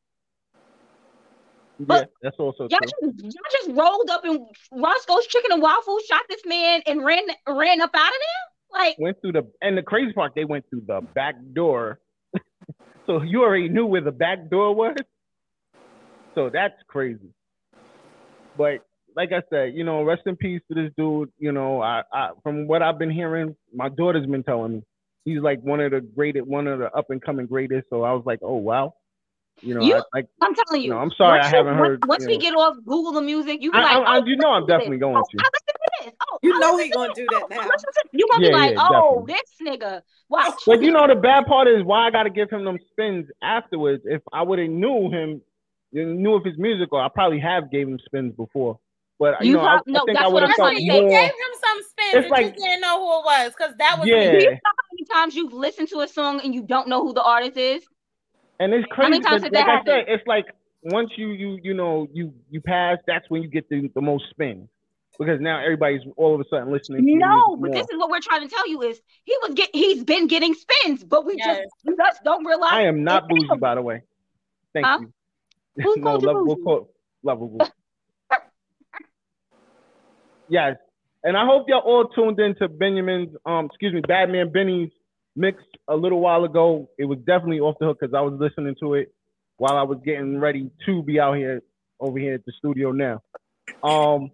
Yeah, 1.79 2.05
that's 2.23 2.37
also 2.39 2.69
Y'all 2.69 2.79
true. 3.01 3.13
just, 3.13 3.35
y'all 3.35 3.53
just 3.53 3.79
rolled 3.79 4.11
up 4.11 4.25
in 4.25 4.47
Roscoe's 4.73 5.27
Chicken 5.27 5.53
and 5.53 5.63
Waffles, 5.63 6.03
shot 6.09 6.23
this 6.29 6.43
man, 6.47 6.83
and 6.87 7.05
ran 7.05 7.27
ran 7.47 7.81
up 7.81 7.91
out 7.95 8.09
of 8.09 8.15
there. 8.15 8.81
Like 8.81 8.97
Went 8.99 9.21
through 9.21 9.33
the 9.33 9.47
and 9.61 9.77
the 9.77 9.83
crazy 9.83 10.13
part, 10.13 10.33
they 10.35 10.45
went 10.45 10.65
through 10.71 10.83
the 10.87 11.01
back 11.15 11.37
door. 11.53 12.01
so 13.07 13.23
you 13.23 13.43
already 13.43 13.69
knew 13.69 13.87
where 13.87 14.01
the 14.01 14.13
back 14.13 14.51
door 14.51 14.75
was. 14.75 14.97
So 16.35 16.51
that's 16.51 16.75
crazy. 16.89 17.33
But 18.57 18.81
like 19.15 19.33
I 19.33 19.43
said, 19.51 19.75
you 19.75 19.85
know, 19.85 20.03
rest 20.03 20.23
in 20.27 20.37
peace 20.37 20.61
to 20.69 20.75
this 20.75 20.93
dude. 20.97 21.31
You 21.39 21.53
know, 21.53 21.81
I, 21.83 22.03
I 22.13 22.31
from 22.43 22.67
what 22.67 22.83
I've 22.83 22.99
been 22.99 23.11
hearing, 23.11 23.57
my 23.75 23.89
daughter's 23.89 24.27
been 24.27 24.43
telling 24.43 24.75
me 24.75 24.83
he's 25.25 25.41
like 25.41 25.61
one 25.61 25.81
of 25.81 25.91
the 25.91 26.01
greatest, 26.01 26.47
one 26.47 26.67
of 26.67 26.79
the 26.79 26.91
up 26.93 27.11
and 27.11 27.21
coming 27.21 27.47
greatest. 27.47 27.87
So 27.91 28.03
I 28.03 28.13
was 28.13 28.25
like, 28.25 28.41
oh 28.43 28.57
wow, 28.57 28.95
you 29.63 29.75
know, 29.75 29.81
You- 29.83 29.97
I, 29.97 30.03
like 30.15 30.27
I'm 30.43 30.55
telling 30.55 30.83
you. 30.83 30.91
No, 30.91 30.99
I'm 30.99 31.11
sorry 31.13 31.39
once 31.41 31.53
I 31.53 31.57
haven't 31.57 31.79
once- 31.79 31.89
heard, 31.89 32.05
Once 32.07 32.23
you 32.25 32.29
we 32.29 32.35
know. 32.37 32.41
get 32.41 32.55
off 32.55 32.77
Google 32.85 33.13
the 33.13 33.23
music, 33.23 33.63
you 33.63 33.73
be 33.73 33.79
I, 33.79 33.83
like, 33.83 33.91
I, 33.97 34.01
I, 34.01 34.19
oh, 34.19 34.25
you 34.27 34.37
know, 34.37 34.51
I'm 34.51 34.67
definitely 34.67 34.99
going 34.99 35.17
Oh, 35.17 35.23
to. 35.23 35.37
I 35.39 35.49
listen 35.55 35.67
to 35.67 36.05
this. 36.05 36.15
Oh, 36.31 36.39
You 36.43 36.59
know 36.59 36.73
listen 36.73 36.85
he 36.87 36.91
gonna 36.93 37.15
do 37.15 37.27
that 37.33 37.47
now. 37.51 37.69
You 38.13 38.27
gonna 38.31 38.45
Yeah, 38.45 38.51
be 38.51 38.55
like, 38.55 38.71
yeah, 38.75 38.89
oh, 38.91 39.27
definitely. 39.27 39.35
this 39.35 39.81
nigga. 39.81 40.03
Watch. 40.29 40.55
But 40.67 40.83
you 40.83 40.91
know, 40.93 41.07
the 41.07 41.15
bad 41.15 41.47
part 41.47 41.69
is 41.69 41.83
why 41.85 42.07
I 42.07 42.11
got 42.11 42.25
to 42.25 42.31
give 42.31 42.51
him 42.51 42.65
them 42.65 42.79
spins 42.91 43.27
afterwards. 43.43 44.03
If 44.07 44.23
I 44.33 44.43
would 44.43 44.59
have 44.59 44.69
knew 44.69 45.11
him, 45.11 45.41
knew 45.93 46.35
of 46.35 46.45
his 46.45 46.59
musical, 46.59 46.99
I 47.01 47.09
probably 47.09 47.39
have 47.41 47.71
gave 47.71 47.87
him 47.89 47.99
spins 48.05 48.35
before. 48.35 48.79
But 49.19 49.43
you, 49.43 49.53
You 49.53 49.57
know, 49.57 49.61
I, 49.63 49.79
no, 49.87 50.01
I 50.01 50.05
think 50.05 50.19
that's 50.19 50.25
I 50.25 50.27
what 50.27 50.35
would 50.35 50.43
I'm 50.43 50.49
have 50.51 50.57
felt 50.57 50.73
trying 50.73 50.85
You 50.85 50.93
gave 51.09 51.31
him 51.31 51.53
some 51.65 51.79
spins 51.83 52.15
It's 52.15 52.25
and 52.25 52.31
like- 52.31 52.45
you 52.47 52.53
didn't 52.53 52.81
know 52.83 52.99
who 52.99 53.21
it 53.21 53.25
was 53.25 53.53
because 53.57 53.75
that 53.79 53.97
was 53.99 54.07
Yeah. 54.09 54.33
Do 54.33 54.37
you 54.39 54.51
know 54.51 54.57
how 54.65 54.73
many 54.93 55.05
times 55.11 55.35
you've 55.35 55.53
listened 55.55 55.89
to 55.89 56.01
a 56.01 56.09
song 56.09 56.41
and 56.45 56.55
you 56.55 56.63
don't 56.63 56.89
know 56.89 57.03
who 57.03 57.15
the 57.15 57.23
artist 57.23 57.57
is? 57.57 57.83
And 58.61 58.73
it's 58.73 58.87
How 59.01 59.09
many 59.09 59.21
crazy. 59.21 59.23
times 59.23 59.43
but 59.43 59.43
did 59.43 59.53
that 59.53 59.67
like 59.67 59.69
I 59.69 59.85
said, 59.85 60.05
it's 60.09 60.27
like 60.27 60.47
once 60.83 61.11
you 61.17 61.31
you 61.31 61.59
you 61.63 61.75
know 61.75 62.09
you 62.13 62.33
you 62.51 62.61
pass, 62.61 62.99
that's 63.07 63.25
when 63.29 63.43
you 63.43 63.49
get 63.49 63.69
the, 63.69 63.91
the 63.95 64.01
most 64.01 64.25
spins 64.31 64.69
because 65.19 65.41
now 65.41 65.63
everybody's 65.63 66.03
all 66.17 66.35
of 66.35 66.41
a 66.41 66.45
sudden 66.51 66.73
listening. 66.73 67.05
to 67.05 67.11
your 67.13 67.23
No, 67.23 67.27
music 67.27 67.59
but 67.61 67.73
this 67.73 67.87
is 67.93 67.99
what 67.99 68.11
we're 68.11 68.21
trying 68.21 68.43
to 68.43 68.55
tell 68.55 68.69
you 68.69 68.83
is 68.83 69.01
he 69.25 69.37
was 69.43 69.55
get 69.55 69.71
he's 69.73 70.05
been 70.05 70.27
getting 70.27 70.55
spins, 70.55 71.05
but 71.05 71.27
we 71.27 71.37
Yes. 71.37 71.45
just 71.45 71.61
we 71.85 71.95
just 71.97 72.23
don't 72.25 72.45
realize. 72.45 72.73
I 72.73 72.83
am 72.83 73.05
not 73.05 73.29
it's 73.29 73.29
bougie, 73.29 73.49
him. 73.53 73.61
by 73.61 73.75
the 73.75 73.83
way. 73.83 74.03
Thank 74.73 74.87
Huh? 74.87 74.99
you. 74.99 75.13
Who's 75.83 75.97
no, 76.03 76.13
called 76.13 76.23
you 76.23 76.45
we'll 76.47 76.57
call 76.57 76.91
lovable. 77.23 77.59
yes, 80.49 80.77
and 81.25 81.37
I 81.37 81.45
hope 81.45 81.67
y'all 81.69 81.81
all 81.81 82.09
tuned 82.09 82.39
in 82.41 82.55
to 82.57 82.69
Benjamin's, 82.69 83.35
um, 83.45 83.67
excuse 83.67 83.93
me, 83.93 84.01
Batman 84.01 84.53
Benny's 84.53 84.91
mix 85.37 85.63
a 85.89 85.95
little 85.97 86.21
while 86.21 86.45
ago. 86.45 86.89
It 86.99 87.05
was 87.05 87.19
definitely 87.19 87.61
off 87.61 87.77
the 87.79 87.87
hook 87.87 87.99
because 88.01 88.15
I 88.15 88.21
was 88.21 88.35
listening 88.41 88.75
to 88.81 88.95
it 88.95 89.13
while 89.59 89.77
I 89.77 89.83
was 89.83 89.99
getting 90.05 90.39
ready 90.41 90.71
to 90.87 91.03
be 91.03 91.21
out 91.21 91.37
here 91.37 91.63
over 92.01 92.19
here 92.19 92.35
at 92.35 92.45
the 92.45 92.53
studio 92.59 92.93
now. 92.93 93.23
Um, 93.83 94.31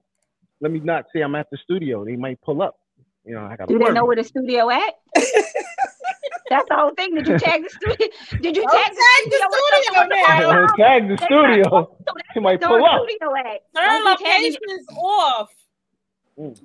let 0.60 0.70
me 0.72 0.80
not 0.80 1.06
say 1.14 1.20
I'm 1.22 1.34
at 1.34 1.48
the 1.50 1.58
studio. 1.64 2.04
They 2.04 2.16
might 2.16 2.40
pull 2.42 2.62
up. 2.62 2.76
You 3.24 3.34
know, 3.34 3.44
I 3.44 3.56
got. 3.56 3.68
Do 3.68 3.78
they 3.78 3.90
know 3.92 4.04
where 4.04 4.16
the 4.16 4.24
studio 4.24 4.68
at? 4.70 4.94
That's 6.50 6.68
the 6.68 6.74
whole 6.74 6.90
thing. 6.96 7.14
Did 7.14 7.26
you 7.28 7.38
tag 7.38 7.62
the 7.62 7.70
studio? 7.70 8.08
Did 8.42 8.56
you 8.56 8.62
tag 8.68 8.84
tag 8.92 8.94
the 9.24 9.48
with 9.48 9.60
studio 9.84 10.00
something? 10.00 10.22
now. 10.26 10.66
Tag 10.76 11.08
the 11.08 11.16
studio. 11.24 11.62
So 11.70 11.96
that's 12.14 12.28
He 12.34 12.40
might 12.40 12.60
pull 12.60 12.84
up. 12.84 13.06
studio 13.08 13.34
at. 13.36 13.62
Certain 13.74 13.88
Don't 14.04 14.18
be 14.18 14.24
tagging- 14.24 14.52
locations 14.52 14.86
off. 14.98 15.50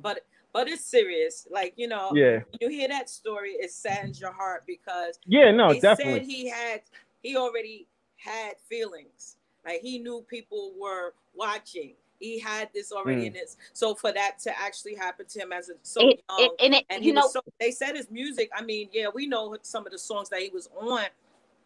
But 0.01 0.21
but 0.53 0.67
it's 0.67 0.83
serious. 0.85 1.47
Like 1.49 1.73
you 1.77 1.87
know, 1.87 2.11
Yeah, 2.15 2.39
you 2.59 2.69
hear 2.69 2.87
that 2.87 3.09
story, 3.09 3.51
it 3.51 3.71
saddens 3.71 4.19
your 4.19 4.33
heart 4.33 4.63
because 4.67 5.19
yeah, 5.25 5.51
no, 5.51 5.73
he 5.73 5.79
said 5.79 5.81
definitely. 5.81 6.23
he 6.25 6.47
had 6.49 6.81
he 7.23 7.35
already 7.37 7.87
had 8.17 8.53
feelings. 8.69 9.37
Like 9.65 9.81
he 9.81 9.99
knew 9.99 10.25
people 10.27 10.73
were 10.79 11.13
watching. 11.35 11.93
He 12.19 12.39
had 12.39 12.69
this 12.73 12.91
already 12.91 13.23
Mm. 13.23 13.27
in 13.27 13.33
his. 13.35 13.57
So 13.73 13.93
for 13.93 14.11
that 14.11 14.39
to 14.39 14.59
actually 14.59 14.95
happen 14.95 15.25
to 15.27 15.39
him 15.39 15.51
as 15.53 15.69
a 15.69 15.73
so 15.83 16.01
It, 16.01 16.19
young, 16.29 16.39
it, 16.39 16.51
and 16.61 16.73
it, 16.75 16.85
and 16.89 17.05
you 17.05 17.13
know, 17.13 17.27
so 17.27 17.41
they 17.59 17.71
said 17.71 17.95
his 17.95 18.09
music. 18.09 18.49
I 18.55 18.63
mean, 18.63 18.89
yeah, 18.91 19.07
we 19.13 19.27
know 19.27 19.55
some 19.61 19.85
of 19.85 19.91
the 19.91 19.99
songs 19.99 20.29
that 20.29 20.41
he 20.41 20.49
was 20.49 20.69
on, 20.79 21.05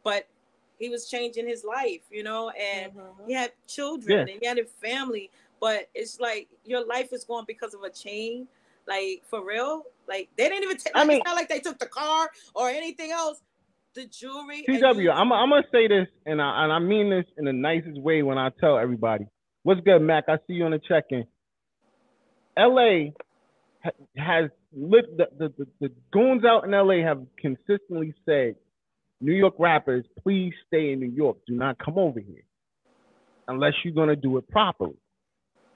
but 0.03 0.27
he 0.77 0.89
was 0.89 1.07
changing 1.07 1.47
his 1.47 1.63
life, 1.63 2.01
you 2.09 2.23
know, 2.23 2.49
and 2.49 2.91
Mhm. 2.93 3.27
he 3.27 3.33
had 3.33 3.53
children 3.67 4.27
Yeah. 4.27 4.33
and 4.33 4.41
he 4.41 4.45
had 4.45 4.57
a 4.57 4.65
family. 4.65 5.29
But 5.61 5.89
it's 5.93 6.19
like 6.19 6.49
your 6.65 6.83
life 6.85 7.13
is 7.13 7.23
going 7.23 7.45
because 7.47 7.73
of 7.75 7.83
a 7.83 7.89
chain, 7.89 8.47
like 8.87 9.23
for 9.29 9.45
real. 9.45 9.83
Like 10.07 10.29
they 10.37 10.49
didn't 10.49 10.63
even 10.63 10.77
take. 10.77 10.93
I 10.95 11.05
mean- 11.05 11.17
it's 11.17 11.25
not 11.25 11.35
like 11.35 11.49
they 11.49 11.59
took 11.59 11.79
the 11.79 11.85
car 11.87 12.29
or 12.55 12.69
anything 12.69 13.11
else. 13.11 13.41
The 13.93 14.05
jewelry. 14.05 14.63
TW, 14.63 14.99
you- 15.01 15.11
I'm, 15.11 15.31
I'm 15.33 15.49
gonna 15.49 15.63
say 15.71 15.87
this, 15.87 16.07
and 16.25 16.41
I 16.41 16.63
and 16.63 16.71
I 16.71 16.79
mean 16.79 17.09
this 17.09 17.25
in 17.37 17.45
the 17.45 17.51
nicest 17.53 17.99
way 17.99 18.23
when 18.23 18.37
I 18.37 18.49
tell 18.59 18.77
everybody. 18.77 19.25
What's 19.63 19.81
good, 19.81 19.99
Mac? 19.99 20.25
I 20.29 20.37
see 20.47 20.53
you 20.53 20.63
on 20.65 20.71
the 20.71 20.79
check-in. 20.79 21.25
LA 22.57 23.11
ha- 23.83 23.91
has 24.17 24.49
lit 24.73 25.05
the, 25.17 25.27
the, 25.37 25.53
the, 25.57 25.67
the 25.81 25.91
goons 26.11 26.43
out 26.45 26.63
in 26.65 26.71
LA 26.71 27.05
have 27.05 27.21
consistently 27.37 28.13
said, 28.25 28.55
New 29.19 29.33
York 29.33 29.53
rappers, 29.59 30.03
please 30.23 30.53
stay 30.67 30.93
in 30.93 30.99
New 30.99 31.11
York. 31.11 31.37
Do 31.47 31.53
not 31.53 31.77
come 31.77 31.97
over 31.97 32.19
here 32.19 32.43
unless 33.47 33.73
you're 33.83 33.93
gonna 33.93 34.15
do 34.15 34.37
it 34.37 34.47
properly. 34.49 34.97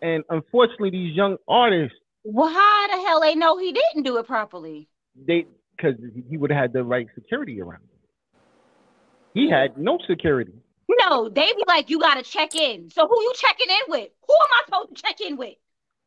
And 0.01 0.23
unfortunately, 0.29 0.89
these 0.91 1.15
young 1.15 1.37
artists, 1.47 1.97
well, 2.25 2.49
how 2.49 2.87
the 2.87 3.07
hell 3.07 3.21
they 3.21 3.35
know 3.35 3.57
he 3.57 3.71
didn't 3.71 4.03
do 4.03 4.17
it 4.17 4.27
properly? 4.27 4.89
they 5.15 5.45
because 5.75 5.95
he 6.29 6.37
would 6.37 6.51
have 6.51 6.61
had 6.61 6.73
the 6.73 6.83
right 6.83 7.07
security 7.15 7.61
around 7.61 7.81
him. 7.81 8.41
He 9.33 9.49
had 9.49 9.77
no 9.77 9.97
security. 10.07 10.53
No, 10.87 11.29
they 11.29 11.47
be 11.47 11.63
like, 11.67 11.89
you 11.89 11.99
gotta 11.99 12.23
check 12.23 12.55
in. 12.55 12.89
So 12.89 13.07
who 13.07 13.21
you 13.21 13.33
checking 13.35 13.67
in 13.69 13.91
with? 13.91 14.09
Who 14.27 14.33
am 14.33 14.49
I 14.53 14.61
supposed 14.65 14.95
to 14.95 15.01
check 15.01 15.19
in 15.21 15.37
with? 15.37 15.55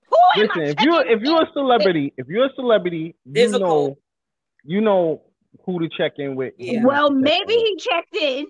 Who 0.09 0.17
am 0.35 0.47
Listen, 0.47 0.63
I 0.63 0.69
if 0.69 0.81
you're 0.81 1.07
if 1.07 1.21
you're 1.23 1.43
a 1.43 1.53
celebrity, 1.53 2.15
if 2.17 2.29
you're 2.29 2.47
a 2.47 2.55
celebrity, 2.55 3.15
you 3.25 3.33
There's 3.33 3.53
a 3.53 3.59
know 3.59 3.99
you 4.65 4.81
know 4.81 5.23
who 5.65 5.81
to 5.81 5.89
check 5.97 6.15
in 6.19 6.37
with. 6.37 6.55
Yeah. 6.59 6.85
Well, 6.85 7.11
maybe 7.11 7.55
he 7.55 7.77
checked 7.77 8.17
in, 8.17 8.47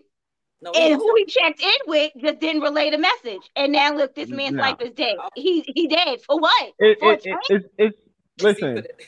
no, 0.62 0.72
and 0.72 0.94
who 0.94 1.14
he 1.16 1.26
checked 1.26 1.62
in 1.62 1.70
with 1.86 2.12
just 2.20 2.40
didn't 2.40 2.62
relay 2.62 2.90
the 2.90 2.98
message. 2.98 3.42
And 3.56 3.72
now 3.72 3.94
look, 3.94 4.14
this 4.14 4.30
man's 4.30 4.54
No. 4.56 4.62
life 4.62 4.80
is 4.80 4.92
dead. 4.92 5.16
He 5.34 5.64
he 5.74 5.88
dead 5.88 6.20
for 6.26 6.38
what? 6.40 6.72
It, 6.78 6.98
For 7.00 7.12
it, 7.14 7.20
it, 7.24 7.38
it's 7.48 7.66
it's 7.78 7.96
listen, 8.38 8.74
put 8.76 8.84
it- 8.86 9.00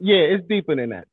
yeah, 0.00 0.16
it's 0.16 0.46
deeper 0.48 0.76
than 0.76 0.90
that, 0.90 1.06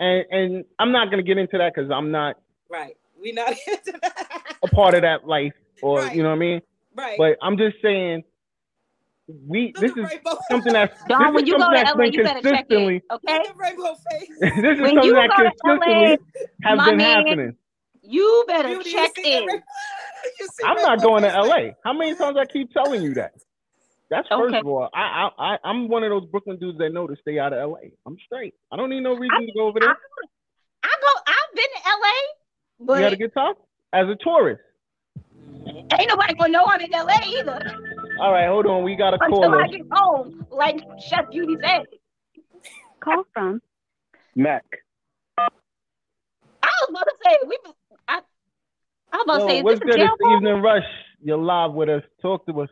and 0.00 0.24
and 0.30 0.64
I'm 0.78 0.92
not 0.92 1.10
gonna 1.10 1.22
get 1.22 1.38
into 1.38 1.58
that 1.58 1.72
because 1.74 1.90
I'm 1.90 2.10
not 2.10 2.36
right. 2.70 2.96
We 3.20 3.32
not 3.32 3.50
into 3.68 3.98
that. 4.02 4.42
a 4.62 4.68
part 4.68 4.94
of 4.94 5.02
that 5.02 5.26
life, 5.26 5.54
or 5.82 6.00
Right. 6.00 6.16
you 6.16 6.22
know 6.22 6.30
what 6.30 6.36
I 6.36 6.38
mean. 6.38 6.62
right. 6.96 7.18
But 7.18 7.36
I'm 7.42 7.56
just 7.58 7.76
saying, 7.82 8.24
we 9.46 9.72
Look 9.74 9.82
this 9.82 9.92
is 9.96 10.10
something 10.50 10.72
that's 10.72 10.94
Dawn, 11.08 11.34
this 11.34 11.34
when 11.34 11.44
is 11.44 11.48
you 11.48 11.58
go 11.58 11.70
to 11.70 11.84
LA, 11.94 12.04
you 12.04 12.22
better 12.22 12.42
check 12.42 12.66
in. 12.70 12.92
consistently. 12.92 13.02
Okay, 13.12 13.44
Rainbow 13.56 13.96
face. 14.10 14.28
this 14.40 14.78
is 14.78 14.80
When 14.80 14.94
something 14.94 15.04
you 15.04 15.14
that 15.14 15.30
consistently 15.34 15.94
LA, 15.94 16.16
has 16.64 16.82
been 16.84 16.96
man, 16.98 17.16
happening. 17.26 17.56
You 18.08 18.44
better 18.46 18.68
Beauty, 18.68 18.90
you 18.90 18.96
check 18.96 19.12
see 19.16 19.22
that 19.22 19.42
in. 19.42 19.46
Rainbow- 19.48 19.62
I'm 20.64 20.76
not 20.82 21.02
going 21.02 21.22
to 21.22 21.28
LA. 21.28 21.72
How 21.84 21.92
many 21.92 22.14
times 22.14 22.36
I 22.38 22.44
keep 22.46 22.72
telling 22.72 23.02
you 23.02 23.14
that? 23.14 23.32
That's 24.10 24.26
first 24.28 24.54
Okay. 24.54 24.58
of 24.60 24.66
all. 24.66 24.88
I, 24.94 25.28
I 25.38 25.52
I 25.54 25.58
I'm 25.64 25.88
one 25.88 26.02
of 26.02 26.10
those 26.10 26.24
Brooklyn 26.30 26.58
dudes 26.58 26.78
that 26.78 26.92
know 26.92 27.06
to 27.06 27.14
stay 27.20 27.38
out 27.38 27.52
of 27.52 27.70
LA. 27.70 27.90
I'm 28.06 28.16
straight. 28.24 28.54
I 28.72 28.76
don't 28.76 28.88
need 28.90 29.02
no 29.02 29.12
reason 29.14 29.46
to 29.46 29.52
go 29.54 29.66
over 29.66 29.78
there. 29.80 29.90
I 30.82 30.88
go. 31.02 31.20
I've 31.26 31.54
been 31.54 31.64
to 31.76 31.88
LA, 31.88 32.86
but 32.86 32.98
you 32.98 33.04
had 33.04 33.12
a 33.12 33.16
good 33.16 33.34
time 33.34 33.54
as 33.92 34.08
a 34.08 34.16
tourist. 34.24 34.62
ain't 35.66 36.08
nobody 36.08 36.34
gonna 36.34 36.52
know 36.52 36.64
I'm 36.66 36.80
in 36.80 36.90
LA 36.90 37.18
either 37.40 37.60
All 38.18 38.32
right, 38.32 38.48
hold 38.48 38.66
on. 38.66 38.82
We 38.82 38.96
got 38.96 39.12
a 39.14 39.18
call. 39.18 39.44
until. 39.44 39.60
I 39.60 39.66
get 39.68 39.82
home, 39.92 40.46
like 40.50 40.80
Chef 41.06 41.30
Beauty 41.30 41.56
said. 41.62 41.82
Call 43.00 43.24
from 43.34 43.60
Mac. 44.34 44.64
I 45.38 45.48
was 46.62 46.88
about 46.90 47.04
to 47.04 47.14
say 47.24 47.36
we. 47.46 47.58
I, 49.12 49.16
I 49.16 49.18
was 49.18 49.24
about 49.24 49.38
Yo, 49.40 49.46
to 49.46 49.52
say, 49.52 49.62
what's 49.62 49.80
this 49.80 49.86
good? 49.86 49.96
jail 49.96 50.16
It's? 50.18 50.36
Evening 50.36 50.62
Rush. 50.62 50.82
You're 51.22 51.38
live 51.38 51.72
with 51.72 51.88
us. 51.88 52.02
Talk 52.22 52.46
to 52.46 52.60
us. 52.62 52.68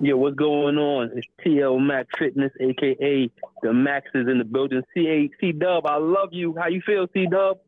Yeah, 0.00 0.14
what's 0.14 0.34
going 0.34 0.78
on? 0.78 1.10
It's 1.14 1.26
TL 1.46 1.80
Mac 1.80 2.06
Fitness, 2.18 2.50
aka 2.60 3.30
the 3.62 3.72
Max 3.72 4.06
is 4.14 4.26
in 4.28 4.38
the 4.38 4.44
building. 4.44 4.82
C 4.94 5.06
A 5.06 5.30
C 5.40 5.52
Dub, 5.52 5.86
I 5.86 5.96
love 5.96 6.30
you. 6.32 6.56
How 6.58 6.66
you 6.66 6.82
feel, 6.84 7.06
C 7.14 7.26
Dub? 7.30 7.58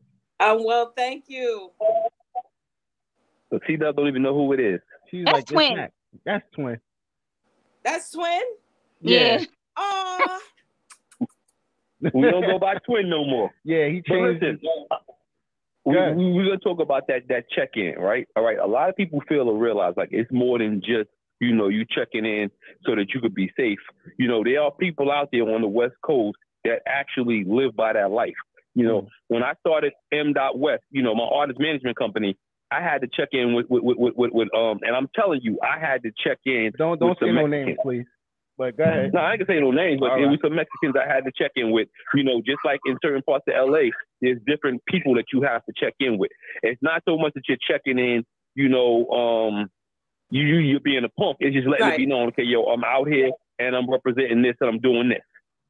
Um, 0.41 0.65
well, 0.65 0.91
thank 0.97 1.25
you. 1.27 1.71
But 3.49 3.61
C 3.65 3.77
Dub 3.77 3.95
don't 3.95 4.07
even 4.07 4.21
know 4.21 4.33
who 4.33 4.51
it 4.51 4.59
is. 4.59 4.81
She's 5.09 5.23
That's 5.23 5.37
like, 5.37 5.45
twin. 5.47 5.75
Mac. 5.77 5.93
That's 6.25 6.45
twin. 6.53 6.79
That's 7.83 8.11
twin. 8.11 8.41
Yeah. 8.99 9.43
Oh, 9.77 10.39
We 12.13 12.21
don't 12.21 12.41
go 12.45 12.59
by 12.59 12.75
twin 12.85 13.09
no 13.09 13.23
more. 13.25 13.51
Yeah, 13.63 13.87
he 13.87 14.01
changed. 14.01 14.43
listen, 14.43 14.59
We, 15.85 15.95
we, 16.15 16.33
we're 16.33 16.45
gonna 16.45 16.57
talk 16.57 16.79
about 16.79 17.07
that 17.07 17.27
that 17.29 17.45
check 17.49 17.69
in, 17.75 17.95
right? 17.99 18.27
All 18.35 18.43
right. 18.43 18.57
A 18.57 18.65
lot 18.65 18.89
of 18.89 18.95
people 18.95 19.21
feel 19.29 19.47
or 19.49 19.57
realize 19.57 19.93
like 19.95 20.09
it's 20.11 20.31
more 20.31 20.57
than 20.57 20.81
just 20.81 21.09
you 21.39 21.53
know 21.53 21.67
you 21.67 21.85
checking 21.89 22.25
in 22.25 22.49
so 22.85 22.95
that 22.95 23.13
you 23.13 23.21
could 23.21 23.35
be 23.35 23.51
safe. 23.57 23.79
You 24.17 24.27
know, 24.27 24.43
there 24.43 24.61
are 24.61 24.71
people 24.71 25.11
out 25.11 25.29
there 25.31 25.43
on 25.43 25.61
the 25.61 25.67
West 25.67 25.95
Coast 26.03 26.37
that 26.63 26.81
actually 26.87 27.43
live 27.47 27.75
by 27.75 27.93
that 27.93 28.09
life. 28.09 28.33
You 28.73 28.85
know, 28.85 29.07
when 29.29 29.43
I 29.43 29.53
started 29.59 29.93
M. 30.11 30.33
Dot 30.33 30.59
West, 30.59 30.83
you 30.91 31.01
know, 31.01 31.15
my 31.15 31.23
artist 31.23 31.59
management 31.59 31.97
company, 31.97 32.35
I 32.71 32.81
had 32.81 33.01
to 33.01 33.07
check 33.07 33.29
in 33.31 33.53
with 33.53 33.67
with, 33.69 33.83
with, 33.83 34.13
with, 34.17 34.31
with 34.33 34.53
um, 34.55 34.79
and 34.81 34.95
I'm 34.95 35.07
telling 35.15 35.39
you, 35.43 35.59
I 35.63 35.79
had 35.79 36.03
to 36.03 36.11
check 36.25 36.39
in. 36.45 36.71
Don't 36.77 36.99
don't 36.99 37.17
say 37.19 37.31
no 37.31 37.47
names, 37.47 37.77
please. 37.81 38.05
But 38.57 38.77
go 38.77 38.83
ahead. 38.85 39.13
No, 39.13 39.19
I 39.19 39.31
ain't 39.33 39.39
gonna 39.45 39.57
say 39.57 39.61
no 39.61 39.71
names, 39.71 39.99
but 39.99 40.11
All 40.11 40.17
it 40.17 40.21
right. 40.23 40.31
was 40.31 40.39
some 40.41 40.55
Mexicans 40.55 40.95
I 40.95 41.05
had 41.11 41.25
to 41.25 41.31
check 41.37 41.51
in 41.55 41.71
with. 41.71 41.89
You 42.13 42.23
know, 42.23 42.41
just 42.45 42.59
like 42.63 42.79
in 42.85 42.97
certain 43.03 43.21
parts 43.23 43.45
of 43.49 43.69
LA, 43.69 43.89
there's 44.21 44.39
different 44.47 44.81
people 44.85 45.13
that 45.15 45.25
you 45.33 45.41
have 45.41 45.65
to 45.65 45.73
check 45.75 45.93
in 45.99 46.17
with. 46.17 46.31
It's 46.63 46.81
not 46.81 47.03
so 47.07 47.17
much 47.17 47.33
that 47.35 47.43
you're 47.49 47.57
checking 47.69 47.99
in, 47.99 48.23
you 48.55 48.69
know, 48.69 49.07
um, 49.09 49.69
you 50.29 50.43
you 50.43 50.55
you're 50.59 50.79
being 50.79 51.03
a 51.03 51.09
punk. 51.09 51.37
It's 51.41 51.55
just 51.55 51.67
letting 51.67 51.85
Right. 51.85 51.95
it 51.95 51.97
be 51.97 52.05
known, 52.05 52.29
okay, 52.29 52.43
yo, 52.43 52.63
I'm 52.63 52.83
out 52.83 53.07
here 53.07 53.31
and 53.59 53.75
I'm 53.75 53.89
representing 53.89 54.41
this 54.41 54.55
and 54.61 54.69
I'm 54.69 54.79
doing 54.79 55.09
this. 55.09 55.19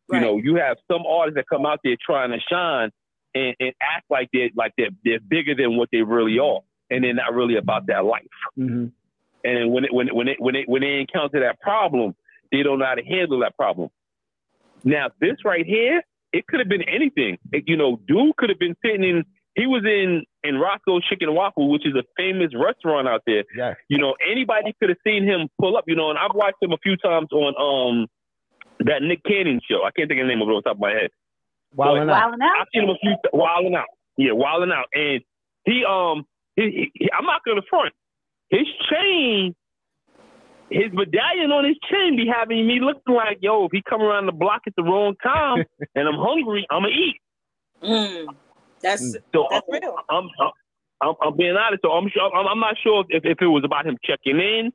right. 0.09 0.19
You 0.19 0.25
know, 0.25 0.37
you 0.37 0.55
have 0.55 0.77
some 0.91 1.05
artists 1.07 1.35
that 1.37 1.45
come 1.49 1.65
out 1.65 1.79
there 1.83 1.95
trying 2.05 2.31
to 2.31 2.39
shine 2.51 2.91
and, 3.33 3.55
and 3.59 3.73
act 3.81 4.05
like 4.11 4.29
they're 4.31 4.49
like 4.55 4.73
they're 4.77 4.91
they're 5.03 5.19
bigger 5.19 5.55
than 5.55 5.75
what 5.75 5.89
they 5.91 6.01
really 6.03 6.37
are, 6.39 6.61
and 6.91 7.03
they're 7.03 7.13
not 7.15 7.33
really 7.33 7.55
about 7.57 7.87
that 7.87 8.05
life. 8.05 8.23
hmm 8.55 8.87
And 9.43 9.71
when 9.73 9.85
it, 9.85 9.93
when 9.93 10.07
it, 10.07 10.15
when 10.15 10.27
it, 10.27 10.37
when 10.39 10.53
they 10.53 10.63
when 10.67 10.81
they 10.83 10.99
encounter 10.99 11.39
that 11.41 11.59
problem, 11.59 12.15
they 12.55 12.63
don't 12.63 12.79
know 12.79 12.85
how 12.85 12.95
to 12.95 13.03
handle 13.03 13.39
that 13.39 13.55
problem. 13.57 13.89
Now 14.83 15.09
this 15.19 15.37
right 15.43 15.65
here, 15.65 16.01
it 16.31 16.47
could 16.47 16.59
have 16.59 16.69
been 16.69 16.83
anything. 16.83 17.37
It- 17.51 17.63
you 17.67 17.77
know, 17.77 17.99
dude 18.07 18.35
could 18.37 18.49
have 18.49 18.59
been 18.59 18.75
sitting 18.83 19.03
in. 19.03 19.25
He 19.55 19.67
was 19.67 19.83
in 19.85 20.23
in 20.43 20.57
Roscoe's 20.59 21.03
Chicken 21.07 21.33
Waffle, 21.33 21.69
which 21.69 21.85
is 21.87 21.95
a 21.95 22.03
famous 22.17 22.51
restaurant 22.55 23.07
out 23.07 23.21
there. 23.25 23.43
Yes. 23.55 23.77
You 23.89 23.97
know, 23.97 24.15
anybody 24.29 24.73
could 24.79 24.89
have 24.89 24.97
seen 25.05 25.23
him 25.23 25.47
pull 25.59 25.77
up. 25.77 25.85
You 25.87 25.95
know, 25.95 26.09
and 26.09 26.19
I've 26.19 26.35
watched 26.35 26.61
him 26.61 26.71
a 26.71 26.77
few 26.83 26.97
times 26.97 27.27
on 27.31 27.53
um 27.57 28.07
that 28.79 29.01
Nick 29.01 29.23
Cannon 29.23 29.61
show. 29.69 29.83
I 29.85 29.91
can't 29.95 30.09
think 30.09 30.19
of 30.19 30.27
the 30.27 30.33
name 30.33 30.41
of 30.41 30.49
it 30.49 30.51
on 30.51 30.61
top 30.63 30.75
of 30.75 30.79
my 30.81 30.91
head. 30.91 31.09
Wilding 31.73 32.09
out. 32.09 32.31
Wilding 32.31 32.41
out. 32.43 32.51
I've 32.59 32.67
seen 32.73 32.83
him 32.83 32.89
a 32.89 32.97
few 32.99 33.15
wilding 33.33 33.75
out. 33.75 33.87
Yeah, 34.17 34.33
wilding 34.33 34.71
out. 34.71 34.87
And 34.93 35.21
he 35.65 35.83
um 35.85 36.25
he, 36.57 36.91
he, 36.93 37.09
I'm 37.17 37.25
not 37.25 37.41
gonna 37.45 37.61
front. 37.69 37.93
His 38.49 38.67
chain, 38.91 39.55
his 40.69 40.91
medallion 40.93 41.51
on 41.51 41.65
his 41.65 41.77
chain 41.89 42.15
be 42.15 42.25
having 42.27 42.65
me 42.67 42.79
looking 42.79 43.13
like, 43.13 43.37
yo, 43.41 43.65
if 43.65 43.71
he 43.71 43.81
come 43.87 44.01
around 44.01 44.25
the 44.25 44.31
block 44.31 44.61
at 44.67 44.73
the 44.75 44.83
wrong 44.83 45.15
time 45.21 45.65
and 45.95 46.07
I'm 46.07 46.17
hungry, 46.17 46.65
I'ma 46.69 46.87
eat. 46.87 47.21
Mm. 47.83 48.25
That's 48.81 49.03
mm. 49.03 49.15
So 49.33 49.47
that's 49.49 49.65
uh, 49.67 49.71
real. 49.71 49.95
I'm, 50.09 50.29
I'm 50.39 50.51
I'm 51.01 51.15
I'm 51.21 51.37
being 51.37 51.55
honest. 51.55 51.81
So 51.83 51.91
I'm 51.91 52.09
sure 52.09 52.33
I'm, 52.33 52.47
I'm 52.47 52.59
not 52.59 52.75
sure 52.83 53.05
if, 53.09 53.23
if 53.25 53.41
it 53.41 53.47
was 53.47 53.63
about 53.63 53.85
him 53.85 53.97
checking 54.03 54.39
in, 54.39 54.71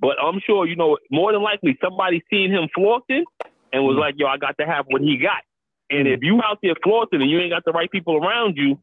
but 0.00 0.16
I'm 0.22 0.40
sure 0.46 0.66
you 0.66 0.76
know 0.76 0.98
more 1.10 1.32
than 1.32 1.42
likely 1.42 1.76
somebody 1.82 2.22
seen 2.30 2.50
him 2.50 2.68
flossing 2.76 3.24
and 3.72 3.84
was 3.84 3.96
mm. 3.96 4.00
like, 4.00 4.14
yo, 4.16 4.26
I 4.26 4.38
got 4.38 4.56
to 4.58 4.66
have 4.66 4.86
what 4.88 5.02
he 5.02 5.18
got. 5.18 5.42
And 5.90 6.06
mm. 6.06 6.14
if 6.14 6.20
you 6.22 6.40
out 6.42 6.58
there 6.62 6.74
flossing 6.86 7.20
and 7.20 7.30
you 7.30 7.40
ain't 7.40 7.52
got 7.52 7.64
the 7.64 7.72
right 7.72 7.90
people 7.90 8.16
around 8.16 8.56
you, 8.56 8.78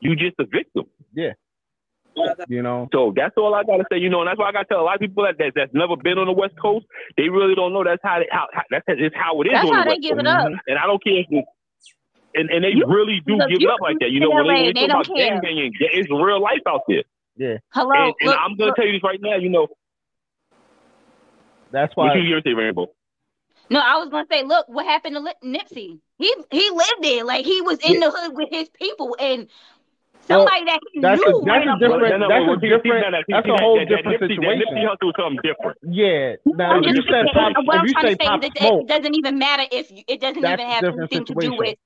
you 0.00 0.16
just 0.16 0.36
a 0.38 0.44
victim. 0.44 0.84
You 2.48 2.62
know. 2.62 2.88
So 2.92 3.12
that's 3.16 3.34
all 3.36 3.54
I 3.54 3.62
gotta 3.64 3.84
say, 3.90 3.98
you 3.98 4.08
know, 4.10 4.20
and 4.20 4.28
that's 4.28 4.38
why 4.38 4.48
I 4.48 4.52
gotta 4.52 4.66
tell 4.66 4.80
a 4.80 4.86
lot 4.86 4.94
of 4.96 5.00
people 5.00 5.24
that, 5.24 5.38
that 5.38 5.52
that's 5.54 5.72
never 5.74 5.96
been 5.96 6.18
on 6.18 6.26
the 6.26 6.32
West 6.32 6.54
Coast, 6.60 6.86
they 7.16 7.28
really 7.28 7.54
don't 7.54 7.72
know 7.72 7.82
that's 7.84 8.02
how 8.02 8.18
they, 8.18 8.28
how, 8.30 8.46
how 8.52 8.62
that's 8.70 8.84
it's 8.88 9.14
how 9.16 9.40
it 9.42 9.46
is 9.46 9.52
That's 9.54 9.68
on 9.68 9.74
how 9.74 9.84
the 9.84 9.90
they 9.90 9.96
West 9.96 10.02
give 10.02 10.16
Coast. 10.18 10.26
it 10.26 10.26
up. 10.28 10.52
And 10.66 10.78
I 10.78 10.86
don't 10.86 11.02
care 11.02 11.18
if 11.20 11.26
it's 11.30 11.48
and, 12.34 12.48
and 12.50 12.64
they 12.64 12.70
You- 12.74 12.86
really 12.86 13.20
do 13.26 13.36
look, 13.36 13.48
give 13.50 13.60
it 13.60 13.68
up 13.68 13.80
like 13.80 13.96
that. 14.00 14.10
You 14.10 14.20
know, 14.20 14.30
in 14.30 14.36
when 14.36 14.46
LA, 14.46 14.52
they, 14.52 14.58
they 14.60 14.64
when 14.66 14.74
they 14.74 14.86
talk 14.88 15.04
don't 15.06 15.16
about 15.16 15.16
care. 15.16 15.40
gangbanging, 15.40 15.70
it's 15.80 16.10
real 16.10 16.40
life 16.40 16.64
out 16.66 16.82
there. 16.88 17.04
Yeah. 17.36 17.56
Hello. 17.72 17.92
And, 17.94 18.14
and 18.20 18.28
look, 18.28 18.36
I'm 18.38 18.56
gonna 18.56 18.66
look. 18.68 18.76
tell 18.76 18.86
you 18.86 18.92
this 18.92 19.02
right 19.02 19.20
now, 19.20 19.36
you 19.36 19.48
know, 19.48 19.68
That's 21.70 21.94
what 21.96 22.08
why. 22.08 22.14
you 22.16 22.28
gonna 22.30 22.42
say, 22.44 22.52
Rainbow? 22.54 22.88
No, 23.70 23.80
I 23.80 23.96
was 23.96 24.10
gonna 24.10 24.26
say, 24.30 24.42
look, 24.44 24.68
what 24.68 24.84
happened 24.84 25.16
to 25.16 25.34
Nipsey? 25.46 25.98
He 26.18 26.34
he 26.50 26.70
lived 26.70 27.00
there, 27.02 27.24
like 27.24 27.44
he 27.46 27.60
was 27.62 27.78
in 27.80 28.00
the 28.00 28.10
hood 28.10 28.36
with 28.36 28.48
his 28.50 28.68
people, 28.70 29.16
and 29.18 29.48
somebody 30.28 30.64
that 30.64 30.80
he 30.92 31.00
that's 31.00 31.20
a- 31.20 31.24
that's 31.44 31.66
a 31.66 31.78
different- 31.78 32.02
on 32.02 32.20
No, 32.20 32.26
no, 32.26 32.28
that's 32.28 32.46
a 32.46 32.60
see, 32.60 32.68
different- 32.68 32.82
see, 32.82 32.88
no, 32.90 33.10
no, 33.10 33.18
see, 33.18 33.32
that's 33.32 33.48
a 33.48 33.56
whole 33.62 33.76
that- 33.78 33.88
that 33.88 33.96
different 33.96 34.20
that 34.20 34.28
situation. 34.28 34.62
Nipsey 34.70 34.84
Hussle 34.86 35.06
was 35.06 35.14
something 35.18 35.40
different. 35.42 35.78
Yeah. 35.82 36.36
Now, 36.46 36.72
I'm 36.72 36.84
if 36.84 36.94
just 36.94 37.08
you 37.08 37.12
said 37.12 37.26
pop, 37.32 37.52
what 37.64 37.78
I'm 37.78 37.84
if 37.84 37.88
you 37.88 37.94
trying 37.94 38.06
say 38.06 38.14
to 38.14 38.60
say 38.60 38.66
is 38.66 38.82
it 38.82 38.86
doesn't 38.88 39.14
even 39.16 39.38
matter 39.38 39.64
if 39.70 39.90
you, 39.90 40.02
it 40.08 40.20
doesn't 40.20 40.42
That's 40.42 40.60
even 40.60 40.70
have 40.72 40.80
different 40.82 41.12
anything 41.12 41.24
to 41.26 41.34
do 41.34 41.54
with. 41.54 41.78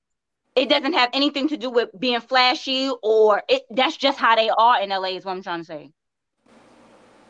It 0.55 0.69
doesn't 0.69 0.93
have 0.93 1.09
anything 1.13 1.47
to 1.49 1.57
do 1.57 1.69
with 1.69 1.89
being 1.99 2.19
flashy 2.19 2.89
or 3.03 3.43
it. 3.47 3.63
That's 3.69 3.95
just 3.95 4.17
how 4.19 4.35
they 4.35 4.49
are 4.49 4.81
in 4.81 4.89
LA. 4.91 5.09
Is 5.17 5.25
what 5.25 5.33
I'm 5.33 5.43
trying 5.43 5.59
to 5.59 5.65
say. 5.65 5.91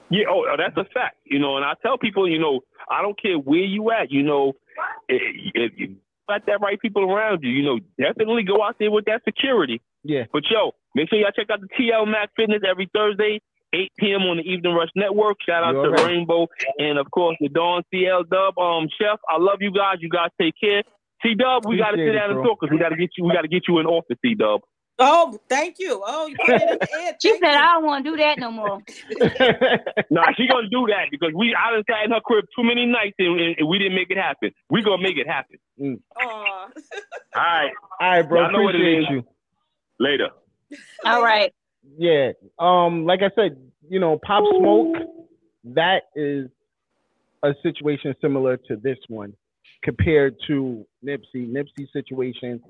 Yeah, 0.09 0.25
oh, 0.29 0.45
that's 0.57 0.77
a 0.77 0.85
fact. 0.93 1.17
You 1.25 1.39
know, 1.39 1.57
and 1.57 1.65
I 1.65 1.73
tell 1.81 1.97
people, 1.97 2.29
you 2.29 2.39
know, 2.39 2.61
I 2.89 3.01
don't 3.01 3.21
care 3.21 3.35
where 3.37 3.59
you 3.59 3.91
at. 3.91 4.11
You 4.11 4.23
know, 4.23 4.53
if, 5.09 5.21
if 5.53 5.71
you 5.77 5.95
got 6.29 6.45
that 6.45 6.61
right 6.61 6.79
people 6.79 7.03
around 7.11 7.43
you, 7.43 7.49
you 7.49 7.63
know, 7.63 7.79
definitely 7.99 8.43
go 8.43 8.63
out 8.63 8.77
there 8.79 8.91
with 8.91 9.05
that 9.05 9.23
security. 9.25 9.81
yeah. 10.03 10.23
But 10.31 10.43
yo, 10.49 10.73
make 10.97 11.09
sure 11.09 11.19
y'all 11.19 11.31
check 11.31 11.47
out 11.53 11.61
the 11.61 11.69
TL 11.77 12.07
Mac 12.09 12.29
Fitness 12.35 12.61
every 12.67 12.89
Thursday, 12.93 13.39
8 13.73 13.91
p.m. 13.99 14.21
on 14.23 14.37
the 14.37 14.43
Evening 14.43 14.73
Rush 14.73 14.89
Network. 14.95 15.37
Shout 15.47 15.63
out 15.63 15.75
You 15.75 15.83
to 15.83 15.89
already- 15.89 16.17
Rainbow 16.17 16.47
and 16.79 16.97
of 16.97 17.09
course 17.11 17.37
the 17.39 17.49
Dawn 17.49 17.83
CL 17.93 18.23
Dub. 18.25 18.57
Um, 18.57 18.87
Chef, 18.99 19.19
I 19.29 19.37
love 19.37 19.59
you 19.61 19.71
guys. 19.71 19.97
You 20.01 20.09
guys 20.09 20.29
take 20.41 20.55
care. 20.59 20.81
C 21.23 21.33
Dub, 21.35 21.65
we 21.65 21.77
got 21.77 21.91
to 21.91 21.93
Appreciate 21.93 22.07
sit 22.07 22.15
it, 22.15 22.17
down 22.19 22.29
and 22.31 22.37
bro. 22.41 22.43
talk 22.49 22.59
because 22.61 22.71
we 22.73 22.79
got 22.79 22.89
to 22.89 22.95
get 22.97 23.09
you. 23.17 23.25
We 23.25 23.33
got 23.33 23.41
to 23.41 23.47
get 23.47 23.63
you 23.67 23.79
in 23.79 23.85
office, 23.85 24.17
C 24.23 24.33
Dub. 24.35 24.61
Oh, 24.99 25.37
thank 25.47 25.75
you. 25.77 26.01
Oh, 26.03 26.25
you 26.25 26.35
put 26.43 26.55
it 26.55 26.61
in 26.61 26.77
the 26.79 26.87
air. 27.05 27.13
She 27.21 27.29
Thank 27.29 27.43
said, 27.43 27.51
you. 27.51 27.57
"I 27.59 27.73
don't 27.73 27.85
want 27.85 28.03
to 28.05 28.11
do 28.11 28.17
that 28.17 28.39
no 28.39 28.49
more." 28.51 28.81
Nah, 30.09 30.31
she 30.37 30.47
gonna 30.47 30.69
do 30.69 30.87
that 30.87 31.07
because 31.11 31.31
we 31.35 31.53
I 31.53 31.69
done 31.71 31.83
sat 31.89 32.05
in 32.05 32.11
her 32.11 32.19
crib 32.21 32.45
too 32.55 32.63
many 32.63 32.85
nights 32.87 33.15
and, 33.19 33.39
and, 33.39 33.55
and 33.59 33.67
we 33.67 33.77
didn't 33.77 33.93
make 33.95 34.09
it 34.09 34.17
happen. 34.17 34.51
We 34.71 34.81
gonna 34.81 35.01
make 35.03 35.17
it 35.17 35.27
happen. 35.27 35.57
Aw. 36.19 36.21
All 36.25 36.69
right, 37.35 37.71
All 37.99 38.09
right, 38.09 38.21
bro. 38.27 38.41
Y'all 38.41 38.51
know 38.53 38.61
what 38.63 38.73
it 38.75 38.81
Appreciate 38.81 39.11
you. 39.11 39.23
later. 39.99 40.29
All 41.05 41.23
right. 41.23 41.53
Yeah. 41.97 42.31
Um, 42.59 43.05
like 43.05 43.21
I 43.21 43.31
said, 43.35 43.57
you 43.89 43.99
know, 43.99 44.19
Pop 44.25 44.43
Smoke, 44.57 44.95
that 45.65 46.03
is 46.15 46.49
a 47.43 47.53
situation 47.63 48.15
similar 48.21 48.57
to 48.57 48.75
this 48.75 48.97
one 49.07 49.33
compared 49.83 50.35
to 50.47 50.85
Nipsey. 51.05 51.49
Nipsey's 51.49 51.91
situation 51.93 52.61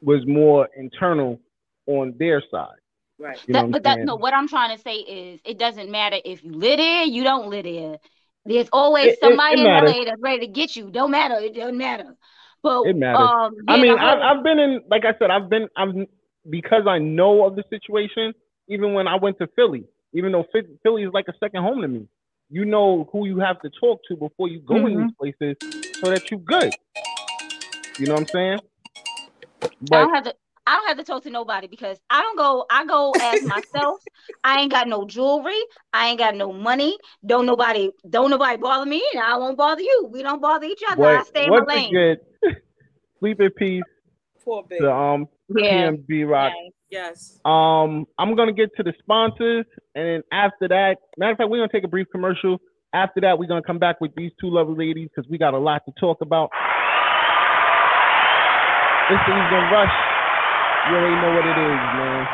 was 0.00 0.26
more 0.26 0.68
internal 0.76 1.38
on 1.86 2.14
their 2.18 2.42
side. 2.50 2.68
Right. 3.18 3.38
You 3.46 3.52
know 3.54 3.60
That- 3.60 3.64
what 3.66 3.82
but 3.82 3.90
I'm 3.90 3.98
that 3.98 4.04
no, 4.04 4.16
what 4.16 4.34
I'm 4.34 4.48
trying 4.48 4.74
to 4.76 4.82
say 4.82 4.96
is, 4.96 5.40
it 5.44 5.58
doesn't 5.58 5.90
matter 5.90 6.16
if 6.24 6.42
you 6.42 6.52
live 6.52 6.78
there, 6.78 7.04
you 7.04 7.22
don't 7.24 7.48
live 7.50 7.64
there. 7.64 7.98
There's 8.44 8.68
always 8.72 9.06
It- 9.06 9.10
it- 9.12 9.20
somebody 9.20 9.54
it 9.54 9.58
in 9.60 9.64
matters. 9.66 9.92
LA 9.96 10.04
that's 10.04 10.20
ready 10.20 10.46
to 10.46 10.52
get 10.52 10.74
you. 10.74 10.90
Don't 10.90 11.10
matter. 11.10 11.34
It 11.36 11.54
doesn't 11.54 11.76
matter. 11.76 12.16
But 12.62 12.82
It 12.86 12.96
matters. 12.96 13.28
um, 13.28 13.54
I 13.68 13.80
mean, 13.80 13.96
I, 13.98 14.30
I've 14.30 14.42
been 14.42 14.58
in, 14.58 14.80
like 14.88 15.04
I 15.04 15.14
said, 15.18 15.30
I've 15.30 15.48
been, 15.50 15.68
I've 15.76 15.94
because 16.48 16.86
I 16.88 16.98
know 16.98 17.44
of 17.46 17.56
the 17.56 17.64
situation. 17.70 18.34
Even 18.68 18.94
when 18.94 19.08
I 19.08 19.16
went 19.16 19.38
to 19.38 19.48
Philly, 19.56 19.84
even 20.12 20.32
though 20.32 20.46
Philly 20.82 21.02
is 21.02 21.12
like 21.12 21.26
a 21.28 21.34
second 21.40 21.62
home 21.62 21.82
to 21.82 21.88
me, 21.88 22.06
you 22.48 22.64
know 22.64 23.08
who 23.12 23.26
you 23.26 23.38
have 23.40 23.60
to 23.62 23.70
talk 23.80 24.00
to 24.08 24.16
before 24.16 24.48
you 24.48 24.60
go 24.60 24.76
in 24.86 24.94
Mhm. 24.94 25.02
these 25.04 25.12
places, 25.18 25.56
so 26.00 26.10
that 26.10 26.22
you're 26.30 26.40
good. 26.40 26.72
You 27.98 28.06
know 28.06 28.14
what 28.14 28.20
I'm 28.20 28.26
saying? 28.32 28.58
I 29.92 29.96
don't 29.98 30.14
have 30.14 30.24
to. 30.24 30.34
I 30.64 30.76
don't 30.76 30.88
have 30.88 30.98
to 30.98 31.04
talk 31.04 31.24
to 31.24 31.30
nobody 31.30 31.66
because 31.66 31.98
I 32.08 32.22
don't 32.22 32.38
go. 32.38 32.66
I 32.70 32.86
go 32.86 33.16
as 33.20 33.42
myself. 33.44 34.00
I 34.44 34.60
ain't 34.60 34.70
got 34.70 34.86
no 34.88 35.04
jewelry. 35.06 35.58
I 35.92 36.08
ain't 36.08 36.18
got 36.18 36.36
no 36.36 36.52
money. 36.52 36.96
Don't 37.26 37.46
nobody. 37.46 37.90
Don't 38.08 38.30
nobody 38.30 38.58
bother 38.58 38.86
me, 38.86 39.02
and 39.12 39.22
I 39.22 39.36
won't 39.36 39.56
bother 39.58 39.82
you. 39.82 40.08
We 40.12 40.22
don't 40.22 40.40
bother 40.40 40.66
each 40.66 40.82
other. 40.88 41.04
I 41.04 41.24
stay 41.24 41.46
in 41.46 41.50
my 41.50 41.64
lane. 41.66 41.90
again, 41.90 42.16
sleep 43.18 43.40
in 43.40 43.50
peace 43.50 43.84
Poor 44.44 44.62
baby. 44.62 44.82
to 44.84 44.92
um 44.92 45.28
Yeah. 45.56 45.90
PnB 45.90 46.28
Rock. 46.28 46.52
Yes. 46.90 47.38
Um, 47.44 48.06
I'm 48.18 48.36
gonna 48.36 48.52
get 48.52 48.70
to 48.76 48.82
the 48.82 48.92
sponsors, 48.98 49.64
and 49.94 50.06
then 50.06 50.22
after 50.32 50.68
that, 50.68 50.96
matter 51.16 51.32
of 51.32 51.38
fact, 51.38 51.50
we're 51.50 51.58
gonna 51.58 51.72
take 51.72 51.84
a 51.84 51.88
brief 51.88 52.06
commercial. 52.12 52.60
After 52.92 53.20
that, 53.22 53.38
we're 53.38 53.48
gonna 53.48 53.62
come 53.62 53.78
back 53.78 54.00
with 54.00 54.14
these 54.14 54.32
two 54.40 54.50
lovely 54.50 54.88
ladies 54.88 55.08
because 55.14 55.28
we 55.30 55.38
got 55.38 55.54
a 55.54 55.58
lot 55.58 55.82
to 55.86 55.92
talk 55.98 56.20
about. 56.20 56.50
This 59.08 59.18
is 59.20 59.28
Evening 59.28 59.70
Rush. 59.72 59.92
You 60.88 60.96
already 60.96 61.16
know 61.16 61.34
what 61.34 61.46
it 61.46 61.58
is, 61.58 61.80
man. 61.96 62.26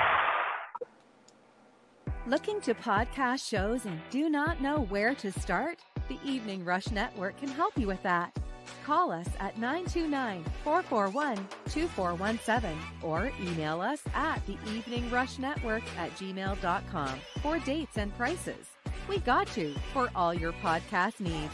Looking 2.26 2.60
to 2.62 2.74
podcast 2.74 3.48
shows 3.48 3.86
and 3.86 3.98
do 4.10 4.28
not 4.28 4.60
know 4.60 4.80
where 4.90 5.14
to 5.14 5.32
start? 5.32 5.78
The 6.08 6.18
Evening 6.24 6.64
Rush 6.64 6.90
Network 6.90 7.38
can 7.38 7.48
help 7.48 7.78
you 7.78 7.86
with 7.86 8.02
that. 8.02 8.36
Call 8.84 9.12
us 9.12 9.28
at 9.38 9.58
929 9.58 10.44
441 10.64 11.36
2417 11.68 12.78
or 13.02 13.30
email 13.40 13.80
us 13.80 14.00
at 14.14 14.44
the 14.46 14.56
Evening 14.72 15.10
Rush 15.10 15.38
Network 15.38 15.82
at 15.98 16.10
gmail.com 16.16 17.20
for 17.42 17.58
dates 17.60 17.98
and 17.98 18.16
prices. 18.16 18.66
We 19.08 19.18
got 19.20 19.56
you 19.56 19.74
for 19.92 20.10
all 20.14 20.34
your 20.34 20.52
podcast 20.54 21.20
needs. 21.20 21.52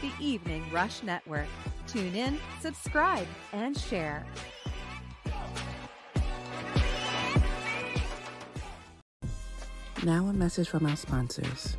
The 0.00 0.12
Evening 0.20 0.64
Rush 0.72 1.02
Network. 1.02 1.48
Tune 1.86 2.14
in, 2.14 2.38
subscribe, 2.60 3.26
and 3.52 3.76
share. 3.76 4.26
Now 10.04 10.26
a 10.26 10.32
message 10.32 10.68
from 10.68 10.86
our 10.86 10.94
sponsors. 10.94 11.76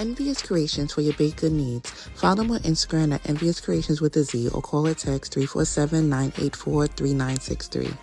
Envious 0.00 0.40
Creations 0.40 0.94
for 0.94 1.02
your 1.02 1.12
baked 1.14 1.42
good 1.42 1.52
needs. 1.52 1.90
Follow 2.14 2.36
them 2.36 2.50
on 2.52 2.60
Instagram 2.60 3.12
at 3.14 3.28
Envious 3.28 3.60
Creations 3.60 4.00
with 4.00 4.16
a 4.16 4.22
Z 4.22 4.48
or 4.48 4.62
call 4.62 4.86
or 4.86 4.94
text 4.94 5.36
347-984-3963. 5.36 7.94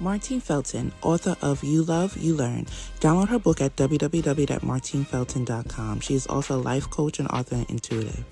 Martine 0.00 0.40
Felton, 0.40 0.90
author 1.02 1.36
of 1.40 1.62
You 1.62 1.84
Love, 1.84 2.16
You 2.16 2.34
Learn. 2.34 2.64
Download 2.98 3.28
her 3.28 3.38
book 3.38 3.60
at 3.60 3.76
www.martinefelton.com. 3.76 6.00
She 6.00 6.14
is 6.14 6.26
also 6.26 6.56
a 6.56 6.60
life 6.60 6.90
coach 6.90 7.20
and 7.20 7.28
author 7.28 7.54
and 7.54 7.70
intuitive. 7.70 8.24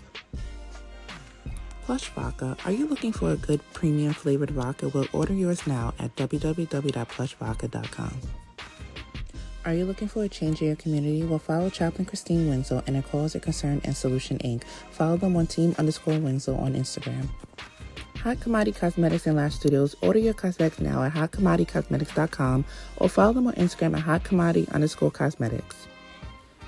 Plush 1.85 2.09
Vodka. 2.09 2.57
Are 2.65 2.73
you 2.73 2.89
looking 2.89 3.13
for 3.13 3.31
a 3.31 3.37
good 3.37 3.61
premium 3.73 4.15
flavored 4.15 4.51
vodka? 4.51 4.89
Well, 4.89 5.07
order 5.13 5.35
yours 5.35 5.65
now 5.67 5.93
at 6.01 6.17
www.plushvodka.com. 6.17 8.21
Are 9.64 9.72
you 9.72 9.87
looking 9.87 10.09
for 10.09 10.22
a 10.24 10.29
change 10.29 10.61
in 10.61 10.66
your 10.66 10.77
community? 10.77 11.24
Well, 11.24 11.38
follow 11.38 11.70
Chaplain 11.70 12.05
Christine 12.05 12.50
Winslow 12.50 12.83
and 12.87 12.96
her 12.96 13.03
Cause 13.03 13.35
of 13.35 13.40
Concern 13.40 13.81
and 13.85 13.96
Solution 13.96 14.37
Inc. 14.38 14.62
Follow 14.90 15.16
them 15.16 15.37
on 15.37 15.46
Team 15.46 15.74
underscore 15.79 16.18
Winslow 16.18 16.57
on 16.57 16.74
Instagram. 16.74 17.31
Hot 18.18 18.40
Commodity 18.40 18.79
Cosmetics 18.79 19.27
and 19.27 19.37
Lash 19.37 19.55
Studios. 19.55 19.96
Order 20.03 20.18
your 20.18 20.35
cosmetics 20.35 20.81
now 20.81 21.03
at 21.03 21.12
hotcommodity.cosmetics.com 21.12 22.64
or 22.98 23.09
follow 23.09 23.33
them 23.33 23.46
on 23.46 23.55
Instagram 23.55 23.96
at 23.96 24.05
hotcommodity 24.05 24.70
underscore 24.72 25.11
cosmetics. 25.11 25.87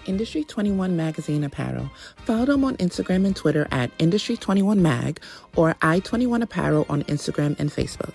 Industry 0.07 0.45
21 0.45 0.97
Magazine 0.97 1.45
Apparel. 1.45 1.91
Follow 2.25 2.47
them 2.47 2.65
on 2.65 2.77
Instagram 2.79 3.27
and 3.27 3.37
Twitter 3.37 3.69
at 3.73 3.91
Industry 3.99 4.37
21 4.39 4.81
Mag 4.81 5.21
or 5.55 5.75
I21 5.83 6.43
Apparel 6.43 6.87
on 6.89 7.03
Instagram 7.05 7.59
and 7.59 7.71
Facebook. 7.71 8.15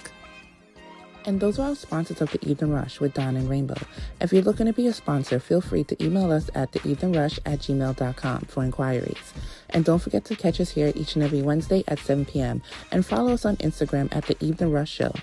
And 1.25 1.39
those 1.39 1.59
are 1.59 1.69
our 1.69 1.75
sponsors 1.75 2.21
of 2.21 2.31
the 2.31 2.43
Evening 2.47 2.73
Rush 2.73 2.99
with 2.99 3.13
Dawn 3.13 3.37
and 3.37 3.49
Rainbow. 3.49 3.75
If 4.19 4.33
you're 4.33 4.41
looking 4.41 4.65
to 4.65 4.73
be 4.73 4.87
a 4.87 4.93
sponsor, 4.93 5.39
feel 5.39 5.61
free 5.61 5.83
to 5.83 6.03
email 6.03 6.31
us 6.31 6.49
at 6.55 6.71
theeveningrush 6.71 7.39
at 7.45 7.59
gmail.com 7.59 8.41
for 8.41 8.63
inquiries. 8.63 9.33
And 9.69 9.85
don't 9.85 9.99
forget 9.99 10.25
to 10.25 10.35
catch 10.35 10.59
us 10.59 10.71
here 10.71 10.91
each 10.95 11.15
and 11.15 11.23
every 11.23 11.41
Wednesday 11.41 11.83
at 11.87 11.99
7 11.99 12.25
p.m. 12.25 12.61
and 12.91 13.05
follow 13.05 13.33
us 13.33 13.45
on 13.45 13.57
Instagram 13.57 14.13
at 14.15 14.25
The 14.25 14.35
Evening 14.43 14.71
Rush 14.71 14.89
Show. 14.91 15.13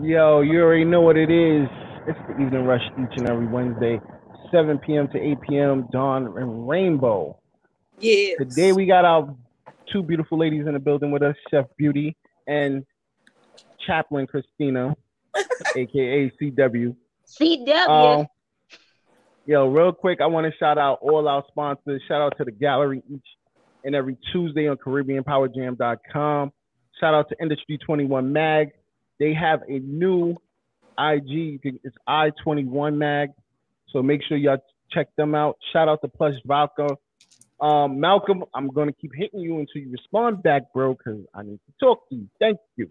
Yo, 0.00 0.42
you 0.42 0.60
already 0.60 0.84
know 0.84 1.00
what 1.00 1.16
it 1.16 1.30
is. 1.30 1.68
It's 2.06 2.18
the 2.28 2.42
Evening 2.42 2.64
Rush 2.64 2.84
each 2.98 3.18
and 3.18 3.28
every 3.28 3.46
Wednesday, 3.46 4.00
7 4.52 4.78
p.m. 4.78 5.08
to 5.08 5.18
8 5.18 5.40
p.m. 5.48 5.88
Dawn 5.90 6.38
and 6.38 6.68
Rainbow. 6.68 7.37
Yes. 8.00 8.36
Today 8.38 8.72
we 8.72 8.86
got 8.86 9.04
our 9.04 9.34
two 9.92 10.02
beautiful 10.02 10.38
ladies 10.38 10.66
in 10.66 10.74
the 10.74 10.78
building 10.78 11.10
with 11.10 11.22
us, 11.22 11.34
Chef 11.50 11.66
Beauty 11.76 12.16
and 12.46 12.84
Chaplain 13.86 14.26
Christina, 14.26 14.96
aka 15.76 16.32
CW. 16.40 16.94
CW. 17.40 17.88
Um, 17.88 18.26
yo, 19.46 19.68
real 19.68 19.92
quick, 19.92 20.20
I 20.20 20.26
want 20.26 20.46
to 20.46 20.56
shout 20.58 20.78
out 20.78 20.98
all 21.02 21.26
our 21.28 21.44
sponsors. 21.48 22.00
Shout 22.06 22.22
out 22.22 22.36
to 22.38 22.44
the 22.44 22.52
gallery 22.52 23.02
each 23.10 23.26
and 23.84 23.94
every 23.94 24.16
Tuesday 24.32 24.68
on 24.68 24.76
CaribbeanPowerJam.com. 24.76 26.52
Shout 27.00 27.14
out 27.14 27.28
to 27.30 27.36
Industry 27.40 27.78
21 27.78 28.32
Mag. 28.32 28.70
They 29.18 29.34
have 29.34 29.62
a 29.68 29.78
new 29.80 30.36
IG. 30.98 31.60
It's 31.62 31.96
I21 32.08 32.96
Mag. 32.96 33.30
So 33.90 34.02
make 34.02 34.20
sure 34.28 34.36
y'all 34.36 34.58
check 34.90 35.08
them 35.16 35.34
out. 35.34 35.56
Shout 35.72 35.88
out 35.88 36.00
to 36.02 36.08
Plush 36.08 36.34
Vodka. 36.44 36.96
Um, 37.60 37.98
Malcolm, 37.98 38.44
I'm 38.54 38.68
gonna 38.68 38.92
keep 38.92 39.12
hitting 39.14 39.40
you 39.40 39.58
until 39.58 39.82
you 39.82 39.90
respond 39.90 40.42
back, 40.42 40.72
bro, 40.72 40.94
because 40.94 41.20
I 41.34 41.42
need 41.42 41.58
to 41.66 41.72
talk 41.84 42.08
to 42.08 42.14
you. 42.14 42.28
Thank 42.38 42.58
you. 42.76 42.88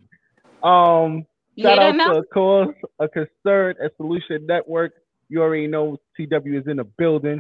Um, 0.68 1.26
shout 1.58 1.80
out 1.80 1.92
to 1.94 2.24
Cause 2.34 2.74
a 3.00 3.08
Concern 3.08 3.76
a 3.82 3.90
Solution 3.96 4.46
Network. 4.46 4.94
You 5.30 5.42
already 5.42 5.68
know 5.68 5.98
CW 6.20 6.60
is 6.60 6.68
in 6.68 6.78
the 6.78 6.84
building. 6.84 7.40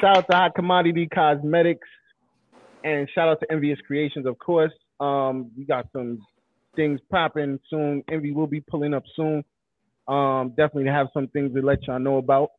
Shout 0.00 0.18
out 0.18 0.26
to 0.30 0.36
Hot 0.36 0.54
Commodity 0.54 1.08
Cosmetics, 1.12 1.88
and 2.84 3.08
shout 3.14 3.28
out 3.28 3.40
to 3.40 3.50
Envious 3.50 3.78
Creations, 3.86 4.26
of 4.26 4.38
course. 4.38 4.72
Um, 5.00 5.50
we 5.56 5.64
got 5.64 5.86
some 5.92 6.20
things 6.76 7.00
popping 7.10 7.58
soon. 7.68 8.04
Envy 8.10 8.32
will 8.32 8.46
be 8.46 8.60
pulling 8.60 8.94
up 8.94 9.04
soon. 9.16 9.42
Um, 10.06 10.50
definitely 10.50 10.90
have 10.90 11.08
some 11.12 11.28
things 11.28 11.54
to 11.54 11.62
let 11.62 11.86
y'all 11.86 11.98
know 11.98 12.18
about. 12.18 12.50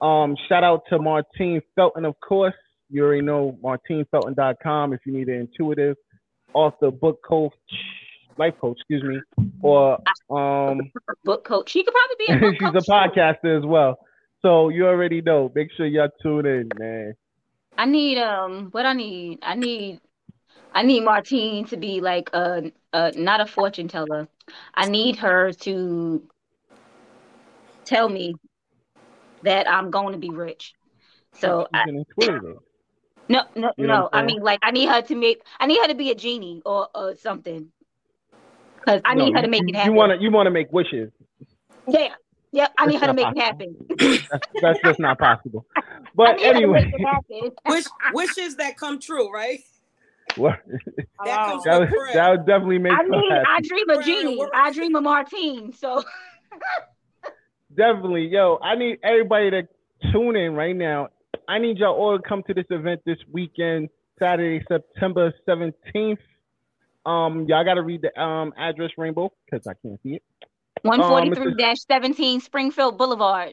Um, 0.00 0.36
shout 0.48 0.64
out 0.64 0.82
to 0.90 0.98
Martine 0.98 1.60
Felton, 1.74 2.04
of 2.04 2.14
course. 2.20 2.54
You 2.90 3.04
already 3.04 3.22
know 3.22 3.58
martinefelton.com 3.62 4.92
if 4.92 5.00
you 5.04 5.12
need 5.12 5.28
an 5.28 5.40
intuitive 5.40 5.96
author, 6.54 6.90
book 6.90 7.20
coach, 7.26 7.52
life 8.38 8.54
coach, 8.60 8.78
excuse 8.78 9.02
me, 9.02 9.20
or 9.60 9.98
um, 10.30 10.80
book 11.24 11.44
coach. 11.44 11.70
She 11.70 11.84
could 11.84 11.94
probably 11.94 12.26
be 12.26 12.32
a 12.32 12.50
book 12.50 12.54
she's 12.74 12.88
a 12.88 12.90
podcaster 12.90 13.58
as 13.58 13.66
well. 13.66 13.98
So 14.40 14.68
you 14.68 14.86
already 14.86 15.20
know. 15.20 15.50
Make 15.54 15.68
sure 15.76 15.86
y'all 15.86 16.08
tune 16.22 16.46
in, 16.46 16.68
man. 16.78 17.14
I 17.76 17.84
need 17.84 18.18
um 18.18 18.68
what 18.70 18.86
I 18.86 18.92
need. 18.92 19.40
I 19.42 19.54
need 19.54 20.00
I 20.72 20.82
need 20.82 21.04
Martine 21.04 21.64
to 21.66 21.76
be 21.76 22.00
like 22.00 22.30
a, 22.32 22.72
a 22.92 23.12
not 23.12 23.40
a 23.40 23.46
fortune 23.46 23.88
teller. 23.88 24.28
I 24.74 24.88
need 24.88 25.16
her 25.16 25.52
to 25.52 26.22
tell 27.84 28.08
me 28.08 28.34
that 29.42 29.70
I'm 29.70 29.90
going 29.90 30.12
to 30.12 30.18
be 30.18 30.30
rich. 30.30 30.74
So 31.34 31.68
I, 31.72 31.84
no 33.28 33.42
no 33.54 33.72
You 33.76 33.86
know 33.86 33.94
no. 33.94 34.04
I'm 34.04 34.08
I 34.12 34.16
saying? 34.16 34.26
mean 34.26 34.42
like 34.42 34.58
I 34.62 34.70
need 34.70 34.88
her 34.88 35.02
to 35.02 35.14
make 35.14 35.42
I 35.60 35.66
need 35.66 35.80
her 35.80 35.88
to 35.88 35.94
be 35.94 36.10
a 36.10 36.14
genie 36.14 36.62
or 36.64 36.88
or 36.94 37.16
something. 37.16 37.70
Cause 38.84 39.00
I 39.04 39.14
No, 39.14 39.26
need 39.26 39.34
her 39.34 39.42
to 39.42 39.48
make 39.48 39.62
you, 39.62 39.68
it 39.68 39.74
happen. 39.76 39.92
You 39.92 39.98
want 39.98 40.12
to 40.12 40.22
you 40.22 40.30
want 40.30 40.46
to 40.46 40.50
make 40.50 40.72
wishes. 40.72 41.10
Yeah. 41.86 42.14
Yeah, 42.50 42.68
I 42.78 42.86
need 42.86 42.94
That's 43.00 43.02
her 43.02 43.12
to 43.12 43.22
not 43.22 43.34
make 43.36 43.36
it 43.36 43.42
happen. 43.42 43.76
That's, 44.30 44.44
that's 44.62 44.78
just 44.82 44.98
not 45.00 45.18
possible. 45.18 45.66
But 46.14 46.36
need 46.36 46.46
her 46.46 46.52
to 46.52 46.56
anyway, 46.56 46.84
make 46.84 47.00
it 47.00 47.06
happen. 47.06 47.52
Wish, 47.66 47.84
wishes 48.14 48.56
that 48.56 48.76
come 48.78 48.98
true, 48.98 49.30
right? 49.30 49.60
what- 50.36 50.58
That 51.24 51.44
comes 51.44 51.64
that, 51.64 51.70
from 51.72 51.80
would, 51.80 52.14
that 52.14 52.30
would 52.30 52.46
definitely 52.46 52.78
make 52.78 52.92
I 52.92 53.02
her 53.02 53.08
mean, 53.10 53.32
I 53.32 53.60
dream 53.62 53.90
a 53.90 54.02
genie. 54.02 54.44
I 54.54 54.72
dream 54.72 54.96
a 54.96 55.00
Martine. 55.00 55.72
So 55.74 56.02
Definitely, 57.78 58.26
yo. 58.26 58.58
I 58.60 58.74
need 58.74 58.98
everybody 59.04 59.50
to 59.52 59.68
tune 60.12 60.34
in 60.34 60.54
right 60.54 60.74
now. 60.74 61.10
I 61.48 61.58
need 61.58 61.78
y'all 61.78 61.94
all 61.94 62.18
to 62.18 62.28
come 62.28 62.42
to 62.48 62.52
this 62.52 62.66
event 62.70 63.00
this 63.06 63.18
weekend, 63.30 63.88
Saturday, 64.18 64.64
September 64.68 65.32
seventeenth. 65.46 66.18
Um, 67.06 67.46
y'all 67.48 67.64
got 67.64 67.74
to 67.74 67.82
read 67.82 68.02
the 68.02 68.20
um 68.20 68.52
address, 68.58 68.90
Rainbow, 68.98 69.32
because 69.44 69.64
I 69.68 69.74
can't 69.74 69.98
see 70.02 70.14
it. 70.14 70.22
One 70.82 71.00
Um, 71.00 71.08
forty 71.08 71.28
it's 71.28 71.38
three 71.38 71.54
dash 71.54 71.76
seventeen 71.86 72.40
Springfield 72.40 72.98
Boulevard. 72.98 73.52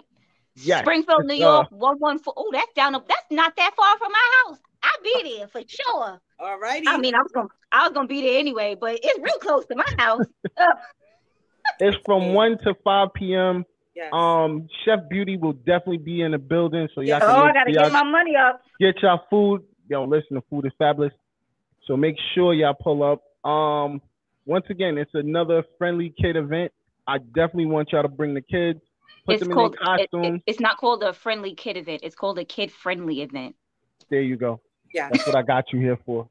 Yes, 0.55 0.79
Springfield, 0.79 1.25
New 1.25 1.35
York, 1.35 1.67
uh, 1.71 1.75
one 1.75 1.97
one 1.99 2.17
four. 2.17 2.33
Oh, 2.35 2.49
that's 2.51 2.73
down 2.73 2.95
up. 2.95 3.07
That's 3.07 3.27
not 3.29 3.55
that 3.57 3.75
far 3.77 3.97
from 3.99 4.11
my 4.11 4.31
house. 4.47 4.59
I'll 4.81 5.03
be 5.03 5.21
there 5.37 5.47
for 5.49 5.61
sure. 5.67 6.19
All 6.39 6.59
righty. 6.59 6.87
I 6.87 6.97
mean, 6.97 7.13
I 7.13 7.19
was 7.19 7.31
gonna, 7.31 7.49
I 7.71 7.83
was 7.83 7.93
gonna 7.93 8.07
be 8.07 8.21
there 8.23 8.39
anyway, 8.39 8.75
but 8.79 8.99
it's 9.03 9.19
real 9.19 9.37
close 9.37 9.67
to 9.67 9.75
my 9.75 9.85
house. 9.99 10.25
Uh, 10.57 10.65
It's 11.79 11.97
from 12.05 12.33
1 12.33 12.59
to 12.59 12.75
5 12.83 13.13
p.m. 13.15 13.65
Yes. 13.95 14.09
Um, 14.13 14.67
Chef 14.83 14.99
Beauty 15.09 15.37
will 15.37 15.53
definitely 15.53 15.97
be 15.99 16.21
in 16.21 16.31
the 16.31 16.37
building, 16.37 16.87
so 16.93 17.01
y'all 17.01 17.07
Yeah. 17.07 17.19
can 17.19 17.29
Oh, 17.29 17.43
I 17.43 17.53
gotta 17.53 17.71
get 17.71 17.81
y'all 17.81 17.91
my 17.91 18.03
money 18.03 18.35
up. 18.35 18.61
get 18.79 19.01
y'all 19.01 19.21
food. 19.29 19.63
Yo, 19.87 20.03
listen, 20.03 20.35
the 20.35 20.41
food 20.49 20.65
is 20.65 20.73
fabulous. 20.77 21.13
So 21.85 21.95
make 21.95 22.15
sure 22.33 22.53
y'all 22.53 22.73
pull 22.73 23.03
up. 23.03 23.21
Um, 23.49 24.01
once 24.45 24.65
again, 24.69 24.97
it's 24.97 25.13
another 25.13 25.63
friendly 25.77 26.13
kid 26.19 26.35
event. 26.35 26.71
I 27.07 27.19
definitely 27.19 27.67
want 27.67 27.91
y'all 27.91 28.01
to 28.01 28.07
bring 28.09 28.33
the 28.33 28.41
kids, 28.41 28.79
put 29.25 29.35
It's 29.35 29.43
them 29.43 29.53
called. 29.53 29.75
in 29.79 29.85
their 29.85 29.95
it- 29.95 30.01
it- 30.01 30.11
costumes. 30.11 30.41
it's 30.47 30.59
not 30.59 30.77
called 30.77 31.03
a 31.03 31.13
friendly 31.13 31.53
kid 31.53 31.77
event. 31.77 32.01
It's 32.03 32.15
called 32.15 32.37
a 32.39 32.45
kid 32.45 32.71
friendly 32.71 33.21
event. 33.21 33.55
there 34.09 34.21
you 34.21 34.35
go. 34.35 34.59
Yeah. 34.93 35.09
That's 35.09 35.25
what 35.25 35.35
I 35.35 35.41
got 35.41 35.71
you 35.73 35.79
here 35.79 35.97
for. 36.05 36.27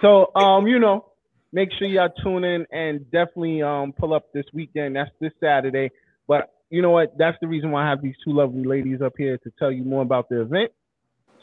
So, 0.00 0.30
um, 0.34 0.66
you 0.66 0.78
know, 0.78 1.06
make 1.52 1.70
sure 1.78 1.86
y'all 1.88 2.08
tune 2.22 2.44
in 2.44 2.66
and 2.72 3.10
definitely 3.10 3.62
um 3.62 3.92
pull 3.92 4.12
up 4.14 4.32
this 4.32 4.44
weekend. 4.52 4.96
That's 4.96 5.10
this 5.20 5.32
Saturday. 5.40 5.90
But 6.26 6.52
you 6.70 6.82
know 6.82 6.90
what? 6.90 7.16
That's 7.18 7.36
the 7.40 7.46
reason 7.48 7.70
why 7.70 7.84
I 7.84 7.90
have 7.90 8.02
these 8.02 8.16
two 8.24 8.32
lovely 8.32 8.64
ladies 8.64 9.00
up 9.02 9.14
here 9.16 9.38
to 9.38 9.52
tell 9.58 9.70
you 9.70 9.84
more 9.84 10.02
about 10.02 10.28
the 10.28 10.40
event. 10.40 10.72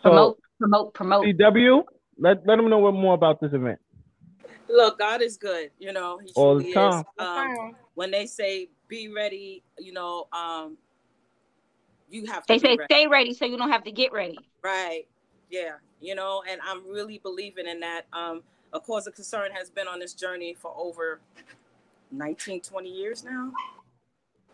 So, 0.03 0.09
Promote, 0.09 0.39
promote, 0.59 0.93
promote. 0.93 1.25
CW, 1.25 1.83
let 2.17 2.45
let 2.45 2.55
them 2.57 2.69
know 2.69 2.79
what 2.79 2.93
more 2.93 3.13
about 3.13 3.39
this 3.39 3.53
event. 3.53 3.79
Look, 4.67 4.99
God 4.99 5.21
is 5.21 5.37
good. 5.37 5.69
You 5.79 5.93
know, 5.93 6.17
He 6.17 6.31
All 6.35 6.55
the 6.55 6.61
truly 6.63 6.73
time. 6.73 6.99
is. 6.99 7.05
Um, 7.19 7.75
when 7.95 8.09
they 8.11 8.25
say 8.25 8.69
be 8.87 9.09
ready, 9.09 9.63
you 9.77 9.93
know, 9.93 10.27
um, 10.31 10.77
you 12.09 12.25
have 12.25 12.45
to 12.45 12.53
They 12.53 12.55
be 12.55 12.59
say 12.59 12.77
ready. 12.77 12.93
stay 12.93 13.07
ready 13.07 13.33
so 13.33 13.45
you 13.45 13.57
don't 13.57 13.69
have 13.71 13.83
to 13.83 13.91
get 13.91 14.11
ready. 14.11 14.39
Right. 14.63 15.03
Yeah. 15.49 15.73
You 15.99 16.15
know, 16.15 16.41
and 16.49 16.59
I'm 16.65 16.87
really 16.89 17.19
believing 17.19 17.67
in 17.67 17.79
that. 17.81 18.05
Um, 18.13 18.41
a 18.73 18.79
cause 18.79 19.05
of 19.05 19.13
concern 19.13 19.51
has 19.51 19.69
been 19.69 19.87
on 19.87 19.99
this 19.99 20.13
journey 20.13 20.53
for 20.53 20.73
over 20.77 21.19
19, 22.11 22.61
20 22.61 22.89
years 22.89 23.23
now. 23.23 23.51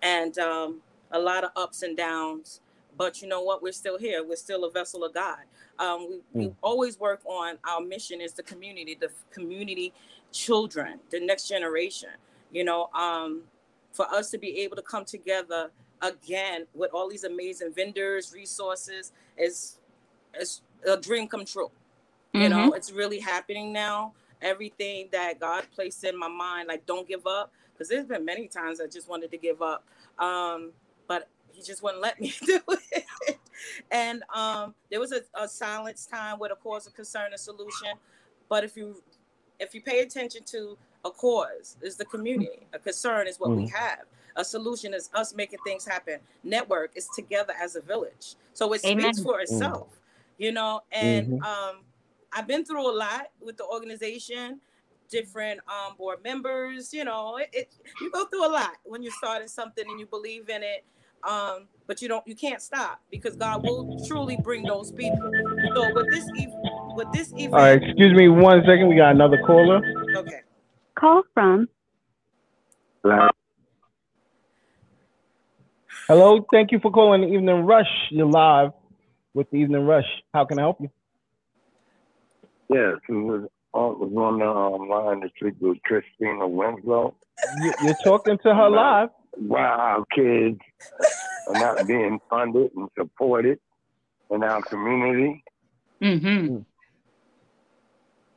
And 0.02 0.38
um, 0.40 0.82
a 1.12 1.20
lot 1.20 1.44
of 1.44 1.52
ups 1.56 1.84
and 1.84 1.98
downs. 1.98 2.62
But 2.98 3.22
you 3.22 3.28
know 3.28 3.44
what? 3.44 3.64
We're 3.64 3.74
still 3.74 3.98
here. 3.98 4.24
We're 4.26 4.36
still 4.38 4.66
a 4.66 4.72
vessel 4.72 5.04
of 5.06 5.14
God. 5.14 5.40
Um, 5.80 6.10
we, 6.10 6.22
we 6.34 6.48
Mm. 6.48 6.56
always 6.64 7.00
work 7.00 7.22
on 7.26 7.58
our 7.66 7.82
mission 7.82 8.22
is 8.22 8.34
the 8.34 8.44
community, 8.44 8.96
the 9.00 9.10
community 9.32 9.94
children, 10.32 11.00
the 11.12 11.20
next 11.20 11.48
generation. 11.48 12.10
You 12.52 12.66
know, 12.66 12.90
um, 12.94 13.44
for 13.94 14.08
us 14.14 14.32
to 14.32 14.38
be 14.40 14.60
able 14.62 14.76
to 14.78 14.82
come 14.84 15.06
together 15.06 15.72
again 16.02 16.68
with 16.76 16.92
all 16.94 17.10
these 17.10 17.24
amazing 17.26 17.74
vendors, 17.74 18.34
resources 18.34 19.12
is 19.38 19.80
is 20.40 20.62
a 20.88 20.98
dream 20.98 21.28
come 21.28 21.46
true. 21.46 21.72
You 22.34 22.50
know, 22.50 22.74
it's 22.74 22.92
really 22.92 23.20
happening 23.20 23.74
now. 23.74 24.14
Everything 24.42 25.10
that 25.12 25.40
God 25.40 25.66
placed 25.76 26.04
in 26.04 26.18
my 26.18 26.28
mind, 26.30 26.68
like 26.70 26.86
don't 26.86 27.08
give 27.08 27.28
up, 27.28 27.52
because 27.78 27.90
there's 27.90 28.06
been 28.06 28.26
many 28.26 28.48
times 28.48 28.82
I 28.82 28.88
just 28.88 29.08
wanted 29.08 29.30
to 29.32 29.38
give 29.38 29.62
up, 29.62 29.86
um, 30.20 30.72
but 31.08 31.28
He 31.54 31.62
just 31.62 31.84
wouldn't 31.84 32.02
let 32.02 32.20
me 32.20 32.34
do 32.46 32.60
it. 32.68 33.06
and 33.92 34.24
um, 34.34 34.74
there 34.90 35.00
was 35.00 35.12
a, 35.12 35.22
a 35.36 35.48
silence 35.48 36.06
time 36.06 36.40
with 36.40 36.52
a 36.52 36.56
cause 36.56 36.88
of 36.88 36.94
concern 36.96 37.32
and 37.32 37.40
solution. 37.40 37.90
But 38.50 38.64
if 38.64 38.76
you 38.78 39.02
if 39.60 39.74
you 39.74 39.82
pay 39.82 40.02
attention 40.02 40.44
to 40.46 40.78
a 41.06 41.12
cause, 41.12 41.78
is 41.82 41.96
the 41.98 42.06
community. 42.06 42.68
A 42.74 42.80
concern 42.80 43.28
is 43.28 43.40
what 43.40 43.56
we 43.56 43.64
Mhm. 43.64 43.72
have. 43.72 44.06
A 44.36 44.46
solution 44.46 44.94
is 44.94 45.10
us 45.14 45.34
making 45.34 45.60
things 45.66 45.86
happen. 45.86 46.20
Network 46.44 46.92
is 46.96 47.08
together 47.16 47.54
as 47.60 47.76
a 47.76 47.82
village. 47.82 48.36
So 48.54 48.72
it 48.74 48.84
Amen. 48.86 49.14
speaks 49.14 49.24
for 49.24 49.40
itself, 49.42 50.00
you 50.38 50.52
know. 50.52 50.82
And 50.92 51.34
Mhm. 51.34 51.44
um, 51.44 51.86
I've 52.32 52.48
been 52.48 52.64
through 52.66 52.88
a 52.90 52.96
lot 52.96 53.32
with 53.42 53.58
the 53.58 53.66
organization, 53.66 54.62
different 55.10 55.60
um, 55.68 55.96
board 55.98 56.20
members. 56.24 56.94
You 56.94 57.06
know, 57.06 57.38
it, 57.38 57.50
it 57.54 57.74
you 58.02 58.12
go 58.12 58.26
through 58.26 58.48
a 58.48 58.52
lot 58.52 58.72
when 58.84 59.02
you're 59.02 59.12
starting 59.12 59.48
something 59.48 59.86
and 59.88 60.00
you 60.00 60.06
believe 60.06 60.50
in 60.50 60.64
it. 60.64 60.86
Um, 61.28 61.68
but 61.88 62.02
you 62.02 62.08
don't, 62.08 62.26
you 62.28 62.36
can't 62.36 62.62
stop 62.62 63.02
because 63.10 63.36
God 63.36 63.64
will 63.64 64.06
truly 64.08 64.38
bring 64.38 64.66
those 64.66 64.92
people. 64.92 65.32
So 65.76 65.94
with 65.94 66.10
this, 66.12 66.30
ev- 66.40 66.96
with 66.96 67.12
this 67.12 67.32
event, 67.34 67.54
All 67.54 67.60
right, 67.60 67.82
excuse 67.82 68.16
me 68.16 68.28
one 68.28 68.62
second. 68.62 68.88
We 68.88 68.96
got 68.96 69.12
another 69.12 69.38
caller. 69.46 69.82
okay. 70.16 70.42
Call 70.96 71.24
from 71.34 71.68
Hello, 76.08 76.46
thank 76.52 76.72
you 76.72 76.80
for 76.80 76.92
calling 76.92 77.22
the 77.22 77.28
Evening 77.28 77.66
Rush. 77.66 77.86
You're 78.12 78.28
live 78.28 78.72
with 79.34 79.50
the 79.52 79.58
Evening 79.58 79.86
Rush. 79.86 80.06
How 80.34 80.46
can 80.46 80.58
I 80.58 80.62
help 80.62 80.78
you? 80.80 80.90
Yes, 82.70 82.96
it 83.78 84.00
was, 84.00 84.02
uh, 84.02 84.06
it 84.06 84.12
was 84.12 84.18
on 84.18 84.40
the 84.40 84.46
um, 84.50 84.90
line 84.90 85.22
to 85.22 85.30
speak 85.38 85.56
with 85.62 85.78
Christina 85.84 86.48
Winslow. 86.48 87.16
You- 87.62 87.74
You're 87.84 87.96
talking 88.04 88.38
to 88.44 88.54
her 88.56 88.70
live. 88.70 89.10
Wow, 89.38 90.04
kids 90.16 90.60
are 91.48 91.54
not 91.60 91.86
being 91.88 92.20
funded 92.30 92.72
and 92.76 92.90
supported 92.98 93.60
in 94.32 94.44
our 94.44 94.62
community. 94.64 95.44
Mm-hmm. 96.04 96.58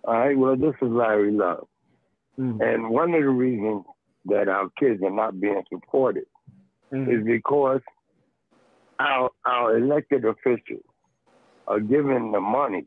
All 0.04 0.14
right, 0.18 0.36
well, 0.36 0.56
this 0.56 0.74
is 0.82 0.88
Larry 0.90 1.32
Love. 1.32 1.66
Mm, 2.38 2.60
And 2.62 2.90
one 2.90 3.12
of 3.14 3.20
the 3.22 3.28
reasons 3.28 3.84
that 4.26 4.48
our 4.48 4.68
kids 4.78 5.02
are 5.02 5.10
not 5.10 5.40
being 5.40 5.62
supported 5.72 6.24
mm, 6.92 7.08
is 7.12 7.24
because 7.24 7.80
our, 8.98 9.30
our 9.46 9.76
elected 9.78 10.24
officials 10.24 10.84
are 11.66 11.80
giving 11.80 12.32
the 12.32 12.40
money 12.40 12.84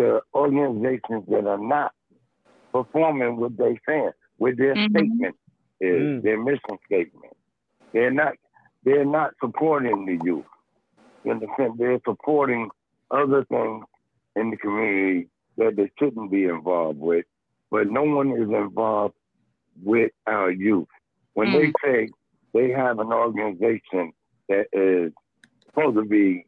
to 0.00 0.20
organizations 0.34 1.24
that 1.28 1.46
are 1.46 1.58
not 1.58 1.92
performing 2.72 3.36
what 3.36 3.56
they 3.56 3.78
saying, 3.86 4.12
what 4.38 4.56
their 4.56 4.74
Mhm. 4.76 4.90
statement 4.90 5.36
is, 5.80 6.02
Mm. 6.02 6.22
their 6.22 6.38
mission 6.42 6.78
statement. 6.86 7.36
They're 7.92 8.10
not 8.10 8.36
they're 8.84 9.04
not 9.04 9.34
supporting 9.40 10.06
the 10.06 10.16
youth. 10.24 10.46
You 11.24 11.32
understand? 11.32 11.76
They're 11.78 12.00
supporting 12.04 12.70
other 13.10 13.44
things 13.46 13.84
in 14.36 14.50
the 14.50 14.56
community 14.58 15.28
that 15.56 15.74
they 15.76 15.90
shouldn't 15.98 16.30
be 16.30 16.44
involved 16.44 17.00
with, 17.00 17.26
but 17.70 17.90
no 17.90 18.04
one 18.04 18.30
is 18.30 18.48
involved 18.48 19.14
with 19.82 20.12
our 20.26 20.50
youth. 20.50 20.88
When 21.34 21.52
they 21.52 21.72
say 21.84 22.10
they 22.54 22.70
have 22.70 23.00
an 23.00 23.12
organization 23.12 24.12
that 24.48 24.66
is 24.72 25.12
supposed 25.66 25.96
to 25.96 26.04
be 26.04 26.46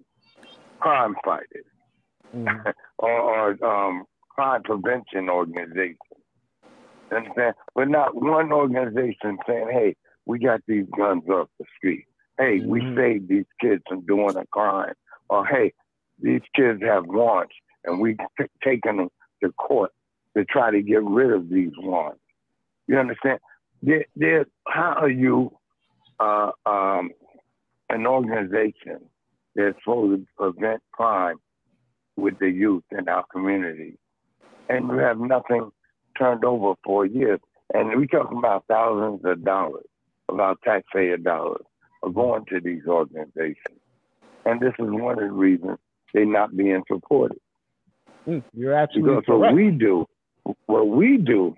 crime 0.81 1.17
fighters 1.25 1.65
mm, 2.35 2.73
or, 2.99 3.11
or 3.11 3.65
um, 3.65 4.05
crime 4.29 4.63
prevention 4.63 5.29
organization. 5.29 5.97
You 7.11 7.17
Understand? 7.17 7.55
But 7.75 7.89
not 7.89 8.15
one 8.15 8.53
organization 8.53 9.39
saying, 9.47 9.69
hey, 9.73 9.97
we 10.27 10.39
got 10.39 10.61
these 10.69 10.87
guns 10.97 11.25
off 11.29 11.49
the 11.59 11.65
street. 11.77 12.05
Hey, 12.39 12.61
we 12.61 12.81
Mhm. 12.81 12.97
saved 12.97 13.29
these 13.29 13.47
kids 13.61 13.83
from 13.89 14.05
doing 14.07 14.37
a 14.37 14.47
crime. 14.47 14.95
Or 15.29 15.45
hey, 15.47 15.73
these 16.21 16.43
kids 16.55 16.83
have 16.83 17.07
warrants 17.07 17.55
and 17.85 18.01
we've 18.01 18.19
t- 18.39 18.47
taken 18.63 18.99
them 18.99 19.09
to 19.43 19.53
court 19.53 19.93
to 20.37 20.45
try 20.45 20.71
to 20.71 20.83
get 20.83 21.03
rid 21.03 21.33
of 21.33 21.49
these 21.49 21.73
warrants. 21.79 22.23
You 22.87 22.99
understand? 22.99 23.41
They're, 23.83 24.07
they're, 24.17 24.47
how 24.67 24.95
are 25.01 25.11
you 25.11 25.57
uh, 26.21 26.51
um, 26.67 27.11
an 27.89 28.07
organization 28.07 29.09
that's 29.55 29.79
supposed 29.83 30.23
to 30.23 30.27
prevent 30.37 30.83
crime 30.93 31.37
with 32.19 32.39
the 32.41 32.51
youth 32.51 32.83
in 32.91 33.09
our 33.09 33.25
community. 33.33 33.97
And 34.69 34.89
we 34.89 34.99
have 34.99 35.19
nothing 35.19 35.71
turned 36.19 36.45
over 36.45 36.75
for 36.85 37.07
years. 37.07 37.41
And 37.73 37.99
we 37.99 38.07
talking 38.07 38.39
about 38.39 38.65
thousands 38.69 39.21
of 39.25 39.45
dollars 39.45 39.87
of 40.29 40.41
our 40.41 40.57
taxpayer 40.65 41.17
dollars 41.17 41.63
are 42.03 42.11
going 42.11 42.45
to 42.47 42.61
these 42.61 42.83
organizations. 42.87 43.81
And 44.45 44.61
this 44.61 44.73
is 44.79 44.91
one 44.91 45.23
of 45.23 45.29
the 45.29 45.31
reasons 45.31 45.79
they're 46.13 46.27
not 46.27 46.57
being 46.57 46.83
supported. 46.91 47.39
mm. 48.27 48.43
You're 48.53 48.75
absolutely 48.75 49.17
Because 49.17 49.41
what 49.41 49.55
we 49.55 49.71
do, 49.71 50.07
what 50.67 50.89
we 50.89 51.19
do, 51.19 51.55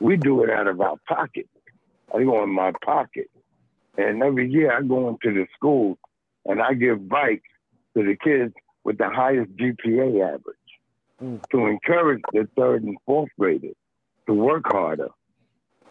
we 0.00 0.16
do 0.16 0.44
it 0.44 0.50
out 0.50 0.68
of 0.68 0.80
our 0.80 0.96
pocket. 1.08 1.48
I 2.14 2.22
go 2.22 2.42
in 2.44 2.50
my 2.50 2.72
pocket. 2.84 3.30
And 3.96 4.22
every 4.22 4.50
year 4.50 4.76
I 4.76 4.82
go 4.82 5.08
into 5.08 5.32
the 5.34 5.46
schools 5.56 5.98
and 6.44 6.60
I 6.60 6.74
give 6.74 7.08
bikes 7.08 7.48
to 7.96 8.04
the 8.04 8.16
kids 8.22 8.52
with 8.84 8.98
the 8.98 9.08
highest 9.10 9.50
GPA 9.56 10.34
average 10.34 10.56
Mm. 11.22 11.40
to 11.50 11.66
encourage 11.66 12.22
the 12.32 12.48
third 12.56 12.82
and 12.82 12.96
fourth 13.06 13.30
graders 13.38 13.76
to 14.26 14.34
work 14.34 14.64
harder 14.66 15.10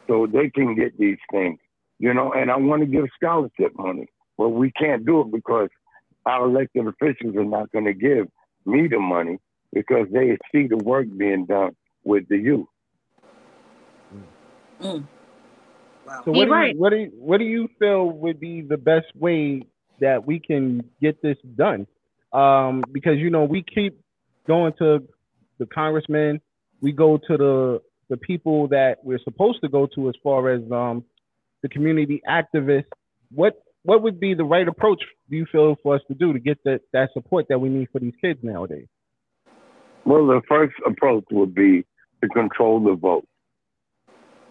so 0.07 0.27
they 0.27 0.49
can 0.49 0.75
get 0.75 0.97
these 0.97 1.17
things, 1.31 1.59
you 1.97 2.13
know. 2.13 2.33
And 2.33 2.51
I 2.51 2.57
want 2.57 2.81
to 2.81 2.85
give 2.85 3.05
scholarship 3.15 3.71
money, 3.77 4.07
but 4.37 4.49
we 4.49 4.71
can't 4.71 5.05
do 5.05 5.21
it 5.21 5.31
because 5.31 5.69
our 6.25 6.45
elected 6.45 6.87
officials 6.87 7.37
are 7.37 7.45
not 7.45 7.71
going 7.71 7.85
to 7.85 7.93
give 7.93 8.27
me 8.65 8.89
the 8.89 8.99
money 8.99 9.39
because 9.71 10.07
they 10.11 10.37
see 10.51 10.67
the 10.67 10.77
work 10.77 11.07
being 11.17 11.45
done 11.45 11.75
with 12.03 12.27
the 12.27 12.37
youth. 12.37 12.67
Mm. 14.81 15.07
Wow. 16.05 16.21
So 16.25 16.31
what 16.31 16.45
do 16.45 16.51
right. 16.51 16.75
you 16.75 16.81
what 16.81 16.89
do 16.89 16.97
you, 16.97 17.11
what 17.15 17.37
do 17.37 17.45
you 17.45 17.69
feel 17.79 18.09
would 18.09 18.41
be 18.41 18.61
the 18.61 18.77
best 18.77 19.07
way 19.15 19.63
that 20.01 20.27
we 20.27 20.39
can 20.39 20.83
get 21.01 21.21
this 21.21 21.37
done? 21.55 21.87
Um, 22.33 22.83
because 22.91 23.17
you 23.17 23.29
know 23.29 23.43
we 23.43 23.63
keep 23.63 23.99
going 24.47 24.73
to 24.79 25.07
the 25.59 25.65
congressmen, 25.67 26.41
we 26.81 26.91
go 26.91 27.17
to 27.17 27.37
the 27.37 27.81
the 28.09 28.17
people 28.17 28.67
that 28.67 28.97
we're 29.03 29.19
supposed 29.23 29.59
to 29.61 29.69
go 29.69 29.87
to 29.95 30.09
as 30.09 30.15
far 30.23 30.49
as 30.49 30.61
um, 30.71 31.03
the 31.61 31.69
community 31.69 32.21
activists, 32.29 32.85
what 33.33 33.63
what 33.83 34.01
would 34.01 34.19
be 34.19 34.33
the 34.33 34.43
right 34.43 34.67
approach 34.67 35.01
do 35.29 35.35
you 35.35 35.45
feel 35.51 35.75
for 35.81 35.95
us 35.95 36.01
to 36.07 36.13
do 36.13 36.33
to 36.33 36.39
get 36.39 36.63
that 36.63 36.81
that 36.91 37.09
support 37.13 37.47
that 37.49 37.59
we 37.59 37.69
need 37.69 37.87
for 37.91 37.99
these 37.99 38.13
kids 38.21 38.39
nowadays? 38.43 38.87
Well, 40.05 40.27
the 40.27 40.41
first 40.47 40.73
approach 40.85 41.23
would 41.31 41.55
be 41.55 41.85
to 42.21 42.29
control 42.29 42.83
the 42.83 42.95
vote. 42.95 43.25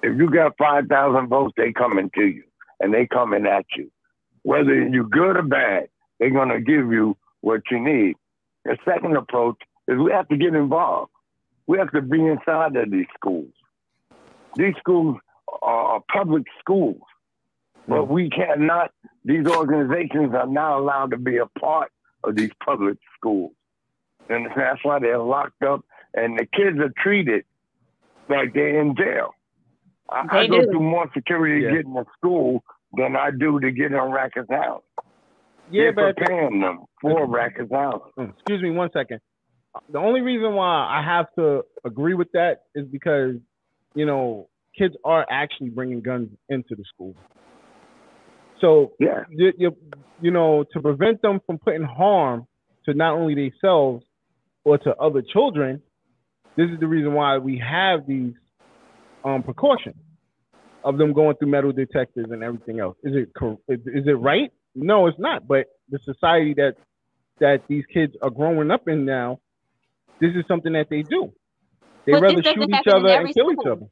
If 0.03 0.17
you 0.19 0.31
got 0.31 0.57
5,000 0.59 1.29
votes, 1.29 1.55
they 1.57 1.73
coming 1.73 2.11
to 2.15 2.23
you 2.23 2.45
and 2.81 2.93
they 2.93 3.07
coming 3.07 3.47
at 3.47 3.67
you. 3.77 3.91
Whether 4.43 4.89
you're 4.89 5.05
good 5.05 5.37
or 5.37 5.43
bad, 5.43 5.89
they're 6.19 6.31
to 6.31 6.61
give 6.61 6.91
you 6.91 7.17
what 7.43 7.61
you 7.71 7.79
need. 7.79 8.17
The 8.65 8.79
second 8.85 9.17
approach 9.17 9.57
is 9.89 9.99
we 9.99 10.11
have 10.13 10.29
to 10.29 10.37
get 10.37 10.55
involved. 10.55 11.11
We 11.67 11.79
have 11.79 11.93
to 11.93 12.01
be 12.03 12.25
inside 12.27 12.75
of 12.77 12.91
these 12.91 13.07
schools. 13.15 13.53
These 14.57 14.75
schools 14.79 15.17
are 15.63 16.01
public 16.13 16.45
schools, 16.61 17.01
but 17.87 18.09
we 18.09 18.31
cannot, 18.31 18.91
these 19.25 19.47
organizations 19.47 20.35
are 20.35 20.47
not 20.47 20.79
allowed 20.79 21.11
to 21.11 21.19
be 21.19 21.37
a 21.39 21.47
part 21.61 21.91
of 22.25 22.37
these 22.37 22.51
public 22.65 22.99
schools. 23.17 23.53
And 24.29 24.47
that's 24.57 24.83
why 24.85 24.99
they're 24.99 25.19
locked 25.19 25.63
up 25.63 25.85
and 26.15 26.39
the 26.39 26.47
kids 26.47 26.79
are 26.79 26.93
treated 26.97 27.45
like 28.29 28.55
they're 28.55 28.81
in 28.81 28.95
jail. 28.97 29.35
I, 30.09 30.25
I 30.31 30.43
They 30.43 30.49
go 30.49 30.61
do. 30.63 30.71
through 30.71 30.81
more 30.81 31.11
security 31.15 31.63
Yeah. 31.65 31.73
getting 31.73 31.95
to 31.95 32.05
school 32.17 32.63
than 32.97 33.17
I 33.17 33.31
do 33.31 33.59
to 33.61 33.71
get 33.73 33.95
on 33.95 34.11
Rikers 34.11 34.51
Island. 34.51 34.83
Yeah, 35.71 35.91
They're 35.95 36.15
but 36.15 36.17
preparing 36.17 36.61
them 36.61 36.81
for 37.01 37.27
Rikers 37.27 37.73
Island. 37.73 38.03
Mm, 38.19 38.33
excuse 38.35 38.63
me 38.63 38.71
one 38.71 38.91
second. 38.93 39.21
The 39.91 39.99
only 39.99 40.21
reason 40.21 40.55
why 40.55 40.67
I 40.67 41.03
have 41.05 41.27
to 41.39 41.63
agree 41.85 42.15
with 42.15 42.29
that 42.33 42.63
is 42.75 42.87
because, 42.89 43.37
you 43.95 44.05
know, 44.05 44.49
kids 44.79 44.95
are 45.05 45.27
actually 45.31 45.71
bringing 45.71 46.03
guns 46.03 46.29
into 46.49 46.75
the 46.75 46.85
school. 46.93 47.15
So, 48.61 48.93
Yeah. 48.99 49.25
you, 49.31 49.53
you, 49.57 49.77
you 50.21 50.31
know, 50.31 50.65
to 50.73 50.81
prevent 50.81 51.23
them 51.23 51.41
from 51.47 51.59
putting 51.59 51.83
harm 51.83 52.47
to 52.85 52.95
not 52.95 53.15
only 53.15 53.35
themselves 53.35 54.05
or 54.65 54.79
to 54.79 54.95
other 54.97 55.23
children, 55.23 55.83
this 56.57 56.69
is 56.71 56.79
the 56.79 56.87
reason 56.87 57.15
why 57.15 57.39
we 57.39 57.59
have 57.59 58.07
these 58.07 58.35
um, 59.25 59.43
precautions 59.43 59.97
of 60.85 60.99
them 60.99 61.13
going 61.13 61.37
through 61.37 61.49
metal 61.49 61.73
detectors 61.73 62.27
and 62.31 62.43
everything 62.43 62.81
else. 62.81 62.97
Is 63.03 63.15
it 63.15 63.31
is 63.69 64.07
it 64.07 64.19
right? 64.19 64.51
No, 64.75 65.07
it's 65.07 65.19
not. 65.19 65.47
But 65.47 65.67
the 65.91 65.99
society 66.05 66.55
that 66.55 66.77
that 67.41 67.63
these 67.69 67.85
kids 67.93 68.15
are 68.23 68.31
growing 68.31 68.71
up 68.71 68.89
in 68.89 69.05
now, 69.05 69.41
this 70.21 70.31
is 70.35 70.45
something 70.47 70.73
that 70.75 70.89
they 70.91 71.03
do. 71.03 71.33
They 72.07 72.13
But 72.13 72.23
rather 72.23 72.43
shoot 72.43 72.69
each 72.69 72.87
other 72.87 73.09
and 73.09 73.21
every 73.21 73.33
kill 73.33 73.53
each 73.53 73.67
other. 73.67 73.87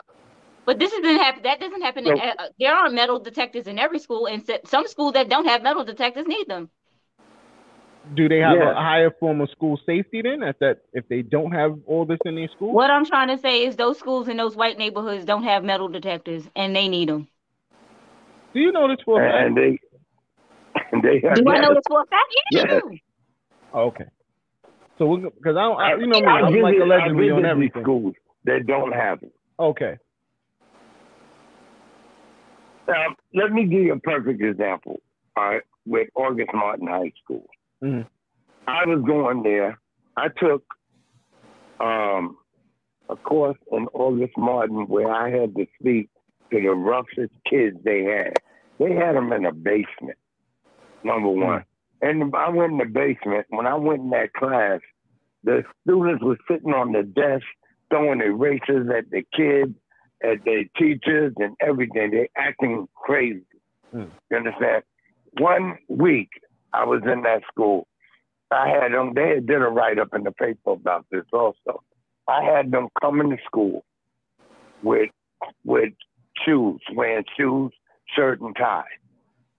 But 0.66 0.78
this 0.78 0.92
doesn't 0.92 1.16
happen. 1.16 1.42
That 1.42 1.58
doesn't 1.58 1.82
happen. 1.82 2.06
in, 2.06 2.16
So- 2.16 2.22
uh, 2.22 2.48
there 2.58 2.74
are 2.74 2.90
metal 2.90 3.18
detectors 3.18 3.66
in 3.66 3.78
every 3.78 3.98
school, 3.98 4.26
and 4.26 4.48
s- 4.48 4.60
some 4.66 4.86
schools 4.86 5.14
that 5.14 5.28
don't 5.28 5.46
have 5.46 5.62
metal 5.62 5.84
detectors 5.84 6.26
need 6.26 6.46
them. 6.48 6.70
Do 8.14 8.28
they 8.28 8.38
have 8.38 8.56
Yeah. 8.56 8.70
a 8.70 8.74
higher 8.74 9.10
form 9.10 9.40
of 9.40 9.50
school 9.50 9.78
safety 9.84 10.22
then? 10.22 10.42
At 10.42 10.58
that, 10.60 10.78
if 10.92 11.06
they 11.08 11.22
don't 11.22 11.52
have 11.52 11.78
all 11.86 12.04
this 12.04 12.18
in 12.24 12.34
their 12.36 12.48
school, 12.48 12.72
What 12.72 12.90
I'm 12.90 13.04
trying 13.04 13.28
to 13.28 13.38
say 13.38 13.64
is 13.64 13.76
those 13.76 13.98
schools 13.98 14.28
in 14.28 14.36
those 14.36 14.56
white 14.56 14.78
neighborhoods 14.78 15.24
don't 15.24 15.44
have 15.44 15.64
metal 15.64 15.88
detectors, 15.88 16.48
and 16.56 16.74
they 16.74 16.88
need 16.88 17.08
them. 17.08 17.28
do 18.52 18.60
you 18.60 18.72
know 18.72 18.88
this 18.88 18.98
for 19.04 19.22
a? 19.22 19.46
And 19.46 19.56
they, 19.56 19.68
and 19.68 19.78
they 21.02 21.20
have 21.26 21.36
Do 21.36 21.48
I 21.50 21.60
know 21.60 21.68
yes. 21.68 21.74
this 21.76 21.82
for 21.88 22.02
a 22.02 22.06
fact? 22.06 22.34
Yeah, 22.50 22.62
Yes. 22.68 22.82
I 22.84 22.88
do. 22.88 22.98
Okay. 23.78 24.04
So 24.98 25.06
we 25.06 25.20
because 25.20 25.56
I, 25.56 25.62
don't, 25.62 25.80
I 25.80 25.94
you 25.94 26.06
know 26.06 26.20
me, 26.20 26.26
I 26.26 26.30
I'm 26.40 26.42
like 26.60 26.74
visit- 26.74 26.82
I 26.82 26.84
allegedly 26.84 27.30
on 27.30 27.36
visit 27.36 27.42
these 27.42 27.50
everything. 27.50 27.82
schools 27.82 28.14
that 28.44 28.66
don't 28.66 28.92
have 28.92 29.22
it. 29.22 29.32
Okay. 29.58 29.96
Now, 32.88 33.14
let 33.34 33.52
me 33.52 33.64
give 33.64 33.82
you 33.82 33.92
a 33.94 34.00
perfect 34.00 34.42
example. 34.42 35.00
All 35.36 35.44
right, 35.48 35.62
with 35.86 36.08
August 36.16 36.50
Martin 36.52 36.86
High 36.88 37.12
School. 37.22 37.46
Mhm. 37.82 38.06
I 38.66 38.84
was 38.86 39.02
going 39.06 39.42
there. 39.42 39.78
I 40.16 40.28
took 40.28 40.64
um, 41.80 42.36
a 43.08 43.16
course 43.16 43.56
in 43.72 43.86
August 43.94 44.36
Martin 44.36 44.86
where 44.88 45.10
I 45.10 45.30
had 45.30 45.54
to 45.56 45.66
speak 45.80 46.10
to 46.52 46.60
the 46.60 46.68
roughest 46.70 47.32
kids 47.48 47.76
they 47.84 48.02
had. 48.02 48.34
They 48.78 48.92
had 48.92 49.14
them 49.14 49.32
in 49.32 49.44
a 49.46 49.52
basement, 49.52 50.18
number 51.04 51.28
one. 51.28 51.64
And 52.02 52.34
I 52.34 52.48
went 52.48 52.72
in 52.72 52.78
the 52.78 52.84
basement. 52.86 53.46
When 53.50 53.66
I 53.66 53.74
went 53.74 54.00
in 54.00 54.10
that 54.10 54.32
class, 54.32 54.80
the 55.44 55.62
students 55.82 56.22
were 56.22 56.38
sitting 56.50 56.72
on 56.72 56.92
the 56.92 57.02
desk 57.02 57.44
throwing 57.90 58.20
erasers 58.20 58.88
at 58.96 59.10
the 59.10 59.22
kids, 59.36 59.74
at 60.22 60.44
their 60.44 60.64
teachers, 60.78 61.34
and 61.36 61.56
everything. 61.60 62.10
They 62.10 62.30
acting 62.36 62.88
crazy. 62.94 63.44
Hmm. 63.90 64.04
You 64.30 64.36
understand? 64.36 64.82
One 65.38 65.78
week 65.88 66.28
I 66.72 66.84
was 66.84 67.02
in 67.04 67.22
that 67.22 67.42
school. 67.50 67.86
I 68.50 68.68
had 68.68 68.92
them. 68.92 69.12
They 69.14 69.28
had 69.28 69.46
did 69.46 69.62
a 69.62 69.68
write 69.68 69.98
up 69.98 70.14
in 70.14 70.24
the 70.24 70.32
paper 70.32 70.72
about 70.72 71.06
this 71.10 71.24
also. 71.32 71.82
I 72.28 72.42
had 72.42 72.70
them 72.70 72.88
coming 73.00 73.30
to 73.30 73.36
school 73.44 73.84
with 74.82 75.10
with 75.64 75.92
shoes, 76.44 76.80
wearing 76.94 77.24
shoes, 77.36 77.72
shirt, 78.14 78.40
and 78.40 78.54
tie 78.56 78.84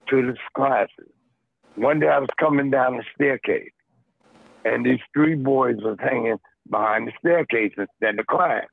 to 0.08 0.22
the 0.22 0.36
classes. 0.54 1.12
One 1.76 2.00
day 2.00 2.08
I 2.08 2.18
was 2.18 2.28
coming 2.38 2.70
down 2.70 2.96
the 2.96 3.04
staircase, 3.14 3.70
and 4.64 4.84
these 4.84 5.00
three 5.14 5.34
boys 5.34 5.76
was 5.78 5.96
hanging 6.00 6.38
behind 6.70 7.08
the 7.08 7.12
staircase 7.18 7.72
instead 7.76 8.10
of 8.10 8.16
the 8.18 8.24
class. 8.24 8.66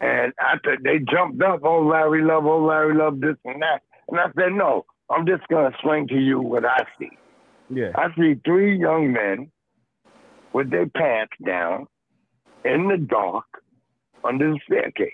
And 0.00 0.32
after 0.40 0.76
they 0.82 0.98
jumped 0.98 1.42
up, 1.42 1.60
oh 1.64 1.86
Larry 1.86 2.22
Love, 2.22 2.46
oh 2.46 2.64
Larry 2.64 2.94
Love, 2.94 3.20
this 3.20 3.36
and 3.44 3.60
that. 3.62 3.82
And 4.08 4.18
I 4.18 4.26
said, 4.36 4.52
no, 4.52 4.86
I'm 5.10 5.26
just 5.26 5.46
gonna 5.48 5.68
explain 5.68 6.06
to 6.08 6.18
you 6.18 6.40
what 6.40 6.64
I 6.64 6.86
see. 6.98 7.10
Yeah. 7.70 7.92
I 7.96 8.08
see 8.16 8.40
three 8.44 8.78
young 8.78 9.12
men 9.12 9.50
with 10.52 10.70
their 10.70 10.86
pants 10.86 11.32
down 11.44 11.86
in 12.64 12.88
the 12.88 12.96
dark 12.96 13.44
under 14.24 14.52
the 14.52 14.58
staircase. 14.64 15.12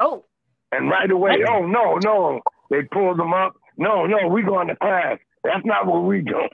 Oh, 0.00 0.24
And 0.72 0.90
right 0.90 1.10
away, 1.10 1.44
oh 1.48 1.66
no, 1.66 1.98
no, 2.02 2.40
they 2.70 2.82
pulled 2.82 3.18
them 3.18 3.32
up. 3.32 3.54
No, 3.76 4.06
no, 4.06 4.28
we 4.28 4.42
going 4.42 4.68
to 4.68 4.76
class. 4.76 5.18
That's 5.44 5.64
not 5.64 5.86
what 5.86 6.04
we 6.04 6.22
doing. 6.22 6.48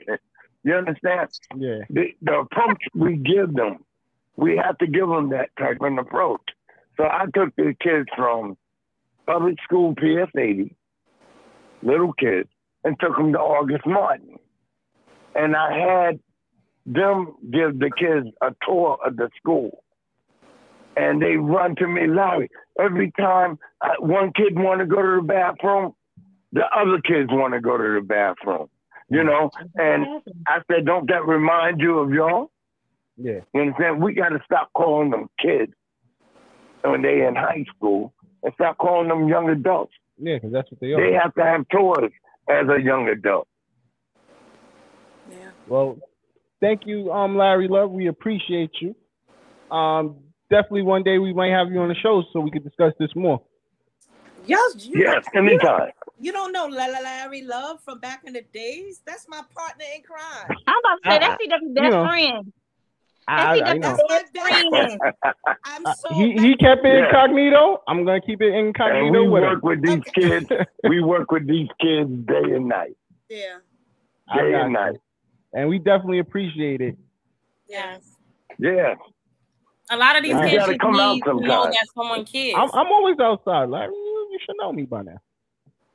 You 0.63 0.75
understand? 0.75 1.29
Yeah. 1.55 1.79
The, 1.89 2.07
the 2.21 2.39
approach 2.39 2.81
we 2.93 3.15
give 3.15 3.53
them, 3.53 3.83
we 4.35 4.57
have 4.63 4.77
to 4.79 4.87
give 4.87 5.07
them 5.07 5.29
that 5.29 5.49
type 5.57 5.77
of 5.81 5.97
approach. 5.97 6.41
So 6.97 7.05
I 7.05 7.25
took 7.33 7.55
the 7.55 7.73
kids 7.81 8.07
from 8.15 8.57
public 9.25 9.55
school 9.63 9.95
PS 9.95 10.31
80, 10.37 10.75
little 11.81 12.13
kids, 12.13 12.49
and 12.83 12.99
took 12.99 13.15
them 13.15 13.33
to 13.33 13.39
August 13.39 13.85
Martin. 13.87 14.37
And 15.33 15.55
I 15.55 15.77
had 15.77 16.19
them 16.85 17.35
give 17.51 17.79
the 17.79 17.91
kids 17.97 18.27
a 18.41 18.53
tour 18.65 18.97
of 19.05 19.15
the 19.15 19.29
school. 19.37 19.83
And 20.97 21.21
they 21.21 21.37
run 21.37 21.75
to 21.77 21.87
me, 21.87 22.07
Larry. 22.07 22.49
Every 22.79 23.11
time 23.17 23.57
I, 23.81 23.93
one 23.99 24.33
kid 24.33 24.59
want 24.59 24.81
to 24.81 24.85
go 24.85 25.01
to 25.01 25.21
the 25.21 25.27
bathroom, 25.27 25.93
the 26.51 26.63
other 26.75 26.99
kids 27.01 27.29
want 27.31 27.53
to 27.53 27.61
go 27.61 27.77
to 27.77 27.99
the 27.99 28.05
bathroom. 28.05 28.67
You 29.11 29.25
know, 29.25 29.51
and 29.75 30.05
I 30.47 30.59
said, 30.71 30.85
don't 30.85 31.05
that 31.09 31.27
remind 31.27 31.81
you 31.81 31.99
of 31.99 32.11
y'all? 32.11 32.49
Yeah. 33.17 33.41
You 33.53 33.61
understand? 33.61 34.01
We 34.01 34.13
got 34.13 34.29
to 34.29 34.39
stop 34.45 34.71
calling 34.73 35.09
them 35.09 35.29
kids 35.37 35.73
when 36.81 37.01
they 37.01 37.25
in 37.25 37.35
high 37.35 37.65
school 37.75 38.13
and 38.41 38.53
stop 38.53 38.77
calling 38.77 39.09
them 39.09 39.27
young 39.27 39.49
adults. 39.49 39.91
Yeah, 40.17 40.35
because 40.35 40.53
that's 40.53 40.71
what 40.71 40.79
they 40.79 40.93
are. 40.93 41.05
They 41.05 41.13
have 41.13 41.33
to 41.35 41.43
have 41.43 41.65
tours 41.69 42.11
as 42.49 42.67
a 42.69 42.81
young 42.81 43.09
adult. 43.09 43.49
Yeah. 45.29 45.49
Well, 45.67 45.97
thank 46.61 46.85
you, 46.85 47.11
um, 47.11 47.35
Larry 47.35 47.67
Love. 47.67 47.91
We 47.91 48.07
appreciate 48.07 48.71
you. 48.79 48.95
Um, 49.75 50.19
definitely 50.49 50.83
one 50.83 51.03
day 51.03 51.17
we 51.17 51.33
might 51.33 51.51
have 51.51 51.69
you 51.69 51.79
on 51.79 51.89
the 51.89 51.95
show 51.95 52.23
so 52.31 52.39
we 52.39 52.49
could 52.49 52.63
discuss 52.63 52.93
this 52.97 53.11
more. 53.13 53.41
Yes, 54.45 54.87
Yes, 54.89 55.25
anytime. 55.35 55.91
You 56.21 56.31
don't 56.31 56.51
know 56.51 56.65
La- 56.67 56.85
La- 56.87 56.99
Larry 57.01 57.41
Love 57.43 57.81
from 57.83 57.99
back 57.99 58.21
in 58.25 58.33
the 58.33 58.43
days. 58.53 59.01
That's 59.05 59.27
my 59.27 59.41
partner 59.55 59.85
in 59.95 60.01
crime. 60.03 60.57
I'm 60.67 60.79
about 60.79 60.97
to 61.03 61.09
say 61.09 61.15
I- 61.15 61.19
that's 61.19 61.33
I- 61.33 61.45
CW's 61.45 61.61
you 61.67 61.73
best 61.73 61.91
know, 61.91 62.05
friend. 62.07 62.53
I, 63.27 63.59
That's 63.59 63.69
I, 63.69 63.73
you 63.75 63.79
know, 63.79 63.97
best 64.09 64.37
friend. 64.37 64.99
I'm 65.63 65.85
Uh, 65.85 65.93
he 66.13 66.31
he 66.33 66.55
kept 66.57 66.83
it 66.83 66.87
Yeah. 66.87 67.05
incognito. 67.05 67.81
I'm 67.87 68.03
gonna 68.03 68.19
keep 68.19 68.41
it 68.41 68.49
And 68.53 68.67
incognito 68.67 69.21
we 69.23 69.29
with 69.29 69.43
work 69.43 69.53
him. 69.53 69.69
with 69.69 69.81
these 69.83 70.03
kids. 70.15 70.47
We 70.89 71.01
work 71.03 71.31
with 71.31 71.47
these 71.47 71.69
kids 71.79 72.09
day 72.25 72.55
and 72.55 72.67
night. 72.67 72.97
yeah. 73.29 73.57
Day 74.35 74.53
and 74.55 74.71
you. 74.71 74.77
night. 74.79 74.95
And 75.53 75.69
we 75.69 75.77
definitely 75.79 76.19
appreciate 76.19 76.81
it. 76.81 76.97
Yes. 77.67 78.01
Yeah. 78.57 78.95
A 79.91 79.97
lot 79.97 80.15
of 80.15 80.23
these 80.23 80.31
You 80.33 80.41
kids 80.41 80.55
gotta 80.65 80.73
just 80.77 80.83
out 80.85 81.13
need 81.15 81.23
to 81.25 81.33
know 81.35 81.65
that 81.65 81.87
someone 81.93 82.25
cares. 82.25 82.55
I'm 82.57 82.69
I'm 82.73 82.91
always 82.91 83.19
outside, 83.19 83.69
Larry. 83.69 83.93
You, 83.93 84.29
you 84.31 84.39
should 84.45 84.55
know 84.59 84.71
me 84.73 84.83
by 84.83 85.03
now. 85.03 85.17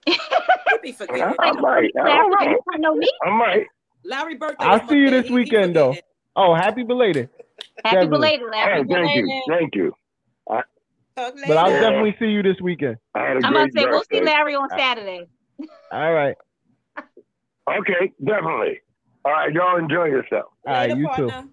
You 0.07 0.79
be 0.83 0.93
forgetting. 0.93 1.23
I 1.41 1.53
might. 1.53 1.93
I 1.99 2.05
Larry, 2.05 2.29
might. 2.31 2.51
you 2.51 2.61
don't 2.73 2.81
know 2.81 2.95
me. 2.95 3.09
I 3.25 3.31
might. 3.31 3.67
Larry 4.05 4.37
birthday. 4.37 4.65
I'll 4.65 4.87
see 4.89 4.97
you 4.97 5.11
this 5.11 5.23
He- 5.23 5.29
he 5.29 5.35
weekend, 5.35 5.75
though. 5.77 5.89
forgetting. 5.91 6.09
Oh, 6.37 6.55
happy 6.55 6.83
belated. 6.85 7.29
Happy 7.85 7.97
Definitely. 8.07 8.19
belated, 8.19 8.47
Hey, 8.53 8.53
Larry. 8.53 8.87
thank 8.89 9.15
you. 9.17 9.43
Thank 9.49 9.75
you. 9.75 9.93
Talk 11.17 11.35
But 11.49 11.57
I'll 11.57 11.71
later. 11.71 11.81
definitely 11.81 12.15
see 12.19 12.27
you 12.27 12.43
this 12.43 12.57
weekend. 12.61 12.97
I 13.15 13.21
had 13.21 13.37
a 13.39 13.41
I'm 13.47 13.53
about 13.53 13.53
great 13.53 13.73
to 13.75 13.81
say 13.81 13.87
we'll 13.87 14.03
see. 14.13 14.21
Larry 14.23 14.55
on 14.55 14.69
uh, 14.71 14.77
Saturday. 14.77 15.27
All 15.93 16.13
right. 16.13 16.37
Okay, 17.69 18.13
definitely. 18.25 18.81
All 19.25 19.33
right, 19.33 19.53
y'all 19.53 19.77
enjoy 19.77 20.05
yourself. 20.05 20.53
All 20.69 20.73
right, 20.73 20.89
Later, 20.91 21.01
you 21.01 21.09
too. 21.17 21.29
partner. 21.31 21.49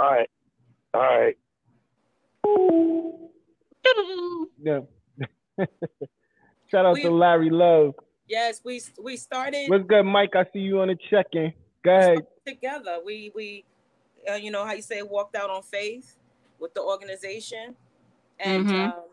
All 0.00 0.10
right. 0.12 0.30
All 0.94 1.00
right. 1.02 1.36
Yeah. 4.62 4.80
Shout 6.70 6.86
out 6.86 6.96
to 6.96 7.10
Larry 7.10 7.50
Love. 7.50 7.94
Yes, 8.28 8.60
we 8.64 8.80
we 9.02 9.16
started 9.16 9.68
What's 9.68 9.84
good, 9.86 10.02
Mike? 10.02 10.34
I 10.34 10.44
see 10.52 10.58
you 10.58 10.80
on 10.80 10.88
the 10.88 10.98
check-in. 11.10 11.52
Go 11.84 11.96
ahead. 11.96 12.26
together. 12.44 12.98
We 13.04 13.30
we 13.34 13.64
uh, 14.28 14.34
you 14.34 14.50
know 14.50 14.64
how 14.64 14.72
you 14.72 14.82
say 14.82 15.02
walked 15.02 15.36
out 15.36 15.50
on 15.50 15.62
faith 15.62 16.16
with 16.58 16.74
the 16.74 16.82
organization, 16.82 17.76
and 18.40 18.66
Mhm. 18.66 18.84
um, 18.86 19.04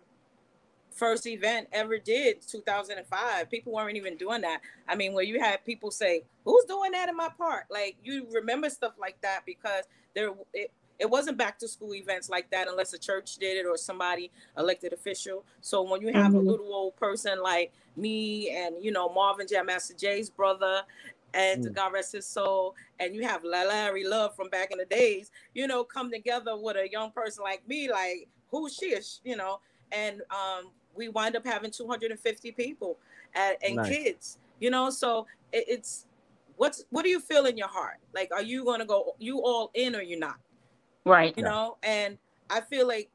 first 0.91 1.27
event 1.27 1.67
ever 1.71 1.97
did 1.99 2.41
2005. 2.41 3.49
People 3.49 3.73
weren't 3.73 3.97
even 3.97 4.17
doing 4.17 4.41
that. 4.41 4.61
I 4.87 4.95
mean, 4.95 5.13
where 5.13 5.23
you 5.23 5.39
had 5.39 5.63
people 5.63 5.91
say, 5.91 6.23
"Who's 6.45 6.65
doing 6.65 6.91
that 6.93 7.09
in 7.09 7.15
my 7.15 7.29
park?" 7.37 7.65
Like 7.69 7.97
you 8.03 8.27
remember 8.31 8.69
stuff 8.69 8.93
like 8.97 9.21
that 9.21 9.45
because 9.45 9.83
there 10.15 10.31
it, 10.53 10.71
it 11.03 11.09
wasn't 11.09 11.37
back 11.37 11.59
to 11.59 11.67
school 11.67 11.93
events 11.93 12.29
like 12.29 12.49
that 12.51 12.69
unless 12.69 12.93
a 12.93 12.97
church 12.97 13.35
did 13.35 13.57
it 13.57 13.67
or 13.67 13.75
somebody 13.75 14.31
elected 14.57 14.93
official. 14.93 15.43
So 15.59 15.81
when 15.81 16.01
you 16.01 16.13
have 16.13 16.31
Mhm. 16.31 16.35
a 16.35 16.39
little 16.39 16.73
old 16.73 16.95
person 16.95 17.43
like 17.43 17.73
me 17.97 18.49
and 18.51 18.81
you 18.81 18.89
know 18.89 19.09
Marvin 19.09 19.45
Jam 19.45 19.65
Master 19.65 19.93
Jay's 19.93 20.29
brother 20.29 20.83
and 21.33 21.65
Mm. 21.65 21.73
God 21.73 21.91
rest 21.91 22.13
his 22.13 22.25
soul, 22.25 22.75
and 22.99 23.13
you 23.13 23.23
have 23.23 23.43
La- 23.43 23.63
Larry 23.63 24.05
Love 24.05 24.33
from 24.33 24.47
back 24.49 24.71
in 24.71 24.77
the 24.77 24.85
days, 24.85 25.29
you 25.53 25.67
know, 25.67 25.83
come 25.83 26.09
together 26.09 26.55
with 26.55 26.77
a 26.77 26.89
young 26.89 27.11
person 27.11 27.43
like 27.43 27.67
me, 27.67 27.89
like 27.91 28.29
who 28.49 28.69
she, 28.69 28.93
is, 28.93 29.19
you 29.25 29.35
know, 29.35 29.59
and 29.91 30.21
um, 30.29 30.69
we 30.95 31.09
wind 31.09 31.35
up 31.35 31.43
having 31.45 31.71
250 31.71 32.51
people 32.53 32.97
and, 33.33 33.57
and 33.63 33.75
Nice. 33.77 33.89
kids, 33.89 34.37
you 34.59 34.69
know, 34.69 34.89
so 34.91 35.25
it, 35.51 35.65
it's 35.67 36.05
what's 36.55 36.85
what 36.91 37.03
do 37.03 37.09
you 37.09 37.19
feel 37.19 37.45
in 37.47 37.57
your 37.57 37.67
heart? 37.67 37.97
Like, 38.13 38.31
are 38.31 38.43
you 38.43 38.63
gonna 38.63 38.85
go 38.85 39.15
you 39.19 39.39
all 39.39 39.71
in 39.73 39.95
or 39.95 40.01
you're 40.01 40.19
not? 40.19 40.37
Right. 41.05 41.35
You 41.37 41.43
know, 41.43 41.77
and 41.83 42.17
I 42.49 42.61
feel 42.61 42.87
like 42.87 43.09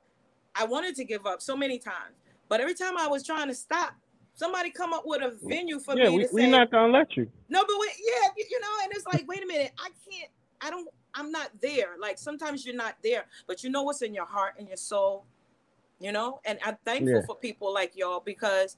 I 0.54 0.64
wanted 0.64 0.94
to 0.96 1.04
give 1.04 1.26
up 1.26 1.42
so 1.42 1.56
many 1.56 1.78
times, 1.78 2.16
but 2.48 2.60
every 2.60 2.74
time 2.74 2.98
I 2.98 3.06
was 3.08 3.24
trying 3.24 3.48
to 3.48 3.54
stop, 3.54 3.94
somebody 4.34 4.70
come 4.70 4.92
up 4.92 5.04
with 5.06 5.22
a 5.22 5.36
venue 5.48 5.78
for 5.80 5.94
Yeah, 5.94 6.04
me 6.04 6.16
we, 6.16 6.26
to 6.26 6.28
we're 6.32 6.48
not 6.50 6.70
gonna 6.70 6.92
let 6.92 7.16
you. 7.16 7.30
no, 7.48 7.62
but 7.62 7.76
wait, 7.78 7.90
yeah, 7.98 8.28
you, 8.36 8.44
you 8.50 8.60
know, 8.60 8.68
and 8.84 8.92
it's 8.92 9.06
like, 9.06 9.26
wait 9.28 9.42
a 9.42 9.46
minute, 9.46 9.72
I 9.78 9.88
can't, 10.10 10.30
I 10.60 10.70
don't, 10.70 10.88
I'm 11.14 11.30
not 11.30 11.50
there. 11.62 11.96
Like 12.00 12.18
sometimes 12.18 12.66
you're 12.66 12.76
not 12.76 12.96
there, 13.02 13.26
but 13.46 13.64
you 13.64 13.70
know 13.70 13.82
what's 13.82 14.02
in 14.02 14.14
your 14.14 14.26
heart 14.26 14.54
and 14.58 14.68
your 14.68 14.76
soul, 14.76 15.24
you 16.00 16.12
know. 16.12 16.40
And 16.44 16.58
I'm 16.64 16.76
thankful 16.84 17.20
Yeah. 17.20 17.26
for 17.26 17.36
people 17.36 17.72
like 17.72 17.96
y'all 17.96 18.20
because 18.24 18.76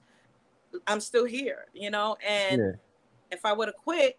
I'm 0.86 1.00
still 1.00 1.24
here, 1.26 1.66
you 1.74 1.90
know. 1.90 2.16
And 2.26 2.60
Yeah. 2.60 2.72
if 3.30 3.44
I 3.44 3.52
would 3.52 3.68
have 3.68 3.76
quit, 3.76 4.18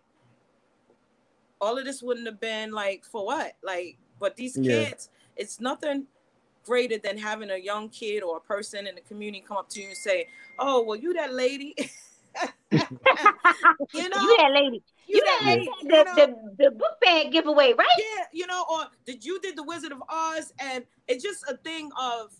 all 1.61 1.77
of 1.77 1.85
this 1.85 2.01
wouldn't 2.03 2.27
have 2.27 2.39
been 2.39 2.71
like 2.71 3.05
for 3.05 3.25
what? 3.25 3.53
Like, 3.63 3.97
but 4.21 4.37
these 4.37 4.57
Yeah. 4.61 4.85
kids, 4.85 5.09
it's 5.35 5.59
nothing 5.59 6.05
greater 6.63 6.97
than 6.97 7.17
having 7.17 7.49
a 7.49 7.57
young 7.57 7.89
kid 7.89 8.21
or 8.23 8.37
a 8.37 8.39
person 8.39 8.87
in 8.87 8.95
the 8.95 9.01
community 9.01 9.43
come 9.45 9.57
up 9.57 9.67
to 9.69 9.81
you 9.81 9.87
and 9.87 9.97
say, 9.97 10.27
"Oh, 10.57 10.83
well, 10.83 10.95
you 10.95 11.11
that 11.15 11.33
lady." 11.33 11.75
you 12.71 14.09
know, 14.09 14.21
you 14.21 14.37
that 14.37 14.51
lady. 14.53 14.83
you 15.07 15.17
You 15.17 15.23
that 15.25 15.39
that 15.43 15.45
lady, 15.45 15.69
the, 15.81 15.97
you 15.97 16.03
know? 16.03 16.15
the, 16.57 16.65
the 16.65 16.71
book 16.71 17.01
bag 17.01 17.31
giveaway, 17.31 17.73
right? 17.73 17.87
yeah, 17.97 18.25
you 18.31 18.47
know, 18.47 18.63
or 18.71 18.85
did 19.05 19.25
you 19.25 19.41
did 19.41 19.57
the 19.57 19.63
Wizard 19.63 19.91
of 19.91 20.01
Oz, 20.07 20.53
and 20.59 20.85
it's 21.07 21.23
just 21.23 21.43
a 21.49 21.57
thing 21.57 21.89
of 21.99 22.31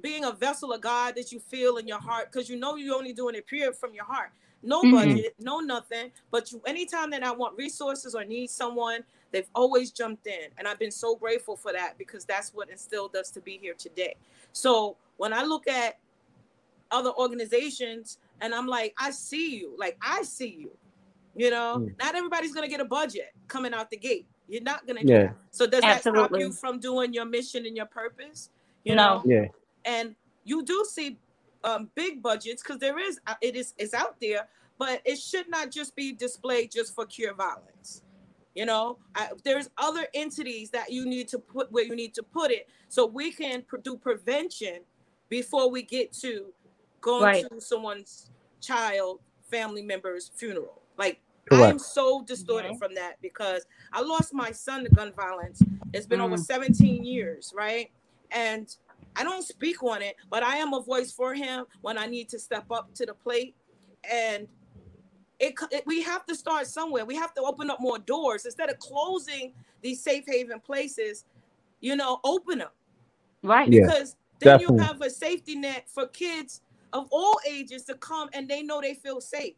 being 0.00 0.24
a 0.24 0.32
vessel 0.32 0.72
of 0.72 0.80
God 0.80 1.16
that 1.16 1.32
you 1.32 1.40
feel 1.40 1.76
in 1.76 1.86
your 1.86 2.00
heart 2.00 2.30
because 2.32 2.48
you 2.48 2.56
know 2.56 2.76
you're 2.76 2.94
only 2.94 3.12
doing 3.12 3.34
it 3.34 3.46
pure 3.46 3.72
from 3.72 3.92
your 3.92 4.04
heart. 4.04 4.30
No 4.62 4.82
Mhm. 4.82 4.90
budget, 4.92 5.34
no 5.38 5.60
nothing. 5.60 6.12
But 6.30 6.52
you, 6.52 6.62
anytime 6.66 7.10
that 7.10 7.22
I 7.22 7.32
want 7.32 7.56
resources 7.56 8.14
or 8.14 8.24
need 8.24 8.50
someone, 8.50 9.04
they've 9.32 9.48
always 9.54 9.90
jumped 9.90 10.26
in, 10.26 10.48
and 10.58 10.66
I've 10.68 10.78
been 10.78 10.90
so 10.90 11.16
grateful 11.16 11.56
for 11.56 11.72
that 11.72 11.96
because 11.98 12.24
that's 12.24 12.52
what 12.54 12.70
instilled 12.70 13.16
us 13.16 13.30
to 13.30 13.40
be 13.40 13.58
here 13.58 13.74
today. 13.74 14.14
So 14.52 14.96
when 15.16 15.32
I 15.32 15.42
look 15.44 15.68
at 15.68 15.98
other 16.90 17.12
organizations, 17.12 18.18
and 18.40 18.54
I'm 18.54 18.66
like, 18.66 18.94
I 18.98 19.10
see 19.10 19.56
you, 19.56 19.74
like 19.78 19.96
I 20.02 20.22
see 20.22 20.48
you. 20.48 20.70
You 21.36 21.50
know, 21.50 21.78
Mm. 21.78 21.98
not 21.98 22.14
everybody's 22.16 22.52
gonna 22.52 22.68
get 22.68 22.80
a 22.80 22.84
budget 22.84 23.32
coming 23.48 23.72
out 23.72 23.90
the 23.90 23.96
gate. 23.96 24.26
You're 24.48 24.62
not 24.62 24.86
gonna 24.86 25.04
do 25.04 25.12
Yeah. 25.12 25.22
that. 25.26 25.36
So 25.52 25.66
does 25.66 25.82
that 25.82 26.02
stop 26.02 26.30
you 26.36 26.52
from 26.52 26.80
doing 26.80 27.12
your 27.12 27.24
mission 27.24 27.66
and 27.66 27.76
your 27.76 27.86
purpose? 27.86 28.50
You 28.84 28.96
No. 28.96 29.18
know, 29.18 29.22
Yeah. 29.26 29.46
and 29.84 30.16
you 30.44 30.62
do 30.64 30.84
see 30.84 31.18
um, 31.62 31.90
big 31.94 32.22
budgets 32.22 32.62
because 32.62 32.78
there 32.78 32.98
is 32.98 33.20
uh, 33.26 33.34
it 33.42 33.54
is 33.54 33.74
it's 33.76 33.92
out 33.92 34.18
there, 34.18 34.48
but 34.78 35.02
it 35.04 35.16
should 35.16 35.48
not 35.50 35.70
just 35.70 35.94
be 35.94 36.10
displayed 36.12 36.70
just 36.70 36.94
for 36.94 37.04
cure 37.04 37.34
violence. 37.34 38.02
You 38.54 38.66
know, 38.66 38.98
I, 39.14 39.28
there's 39.44 39.70
other 39.78 40.06
entities 40.12 40.70
that 40.70 40.90
you 40.90 41.06
need 41.06 41.28
to 41.28 41.38
put 41.38 41.70
where 41.70 41.84
you 41.84 41.94
need 41.94 42.14
to 42.14 42.22
put 42.22 42.50
it 42.50 42.68
so 42.88 43.06
we 43.06 43.30
can 43.32 43.62
pro- 43.62 43.80
do 43.80 43.96
prevention 43.96 44.80
before 45.28 45.70
we 45.70 45.82
get 45.82 46.12
to 46.14 46.46
going 47.00 47.22
Right. 47.22 47.48
to 47.48 47.60
someone's 47.60 48.30
child, 48.60 49.20
family 49.50 49.82
member's 49.82 50.32
funeral. 50.34 50.82
Like 50.98 51.20
Correct. 51.48 51.72
I'm 51.72 51.78
so 51.78 52.22
distorted 52.22 52.76
from 52.78 52.94
that 52.94 53.16
because 53.20 53.66
I 53.92 54.02
lost 54.02 54.32
my 54.32 54.52
son 54.52 54.84
to 54.84 54.90
gun 54.90 55.12
violence. 55.12 55.62
It's 55.92 56.06
been 56.06 56.20
over 56.20 56.36
mm. 56.36 56.44
17 56.44 57.04
years, 57.04 57.52
right? 57.56 57.90
And 58.30 58.74
I 59.16 59.24
don't 59.24 59.42
speak 59.42 59.82
on 59.82 60.02
it, 60.02 60.14
but 60.30 60.44
I 60.44 60.56
am 60.56 60.74
a 60.74 60.80
voice 60.80 61.10
for 61.10 61.34
him 61.34 61.64
when 61.80 61.98
I 61.98 62.06
need 62.06 62.28
to 62.28 62.38
step 62.38 62.70
up 62.70 62.94
to 62.94 63.06
the 63.06 63.14
plate. 63.14 63.56
And 64.08 64.46
it, 65.40 65.54
it 65.72 65.84
we 65.86 66.02
have 66.02 66.26
to 66.26 66.34
start 66.34 66.66
somewhere. 66.66 67.04
We 67.04 67.16
have 67.16 67.34
to 67.34 67.42
open 67.42 67.70
up 67.70 67.80
more 67.80 67.98
doors 67.98 68.44
instead 68.44 68.70
of 68.70 68.78
closing 68.78 69.54
these 69.82 70.02
safe 70.02 70.24
haven 70.26 70.60
places. 70.60 71.24
You 71.80 71.96
know, 71.96 72.20
open 72.24 72.58
them 72.58 72.68
Right. 73.42 73.70
Yeah, 73.70 73.86
because 73.86 74.16
then 74.40 74.58
definitely. 74.58 74.76
you 74.78 74.82
have 74.82 75.00
a 75.00 75.10
safety 75.10 75.56
net 75.56 75.88
for 75.88 76.06
kids 76.08 76.62
of 76.92 77.08
all 77.10 77.38
ages 77.48 77.84
to 77.84 77.94
come 77.94 78.28
and 78.32 78.48
they 78.48 78.62
know 78.62 78.80
they 78.80 78.94
feel 78.94 79.20
safe. 79.20 79.54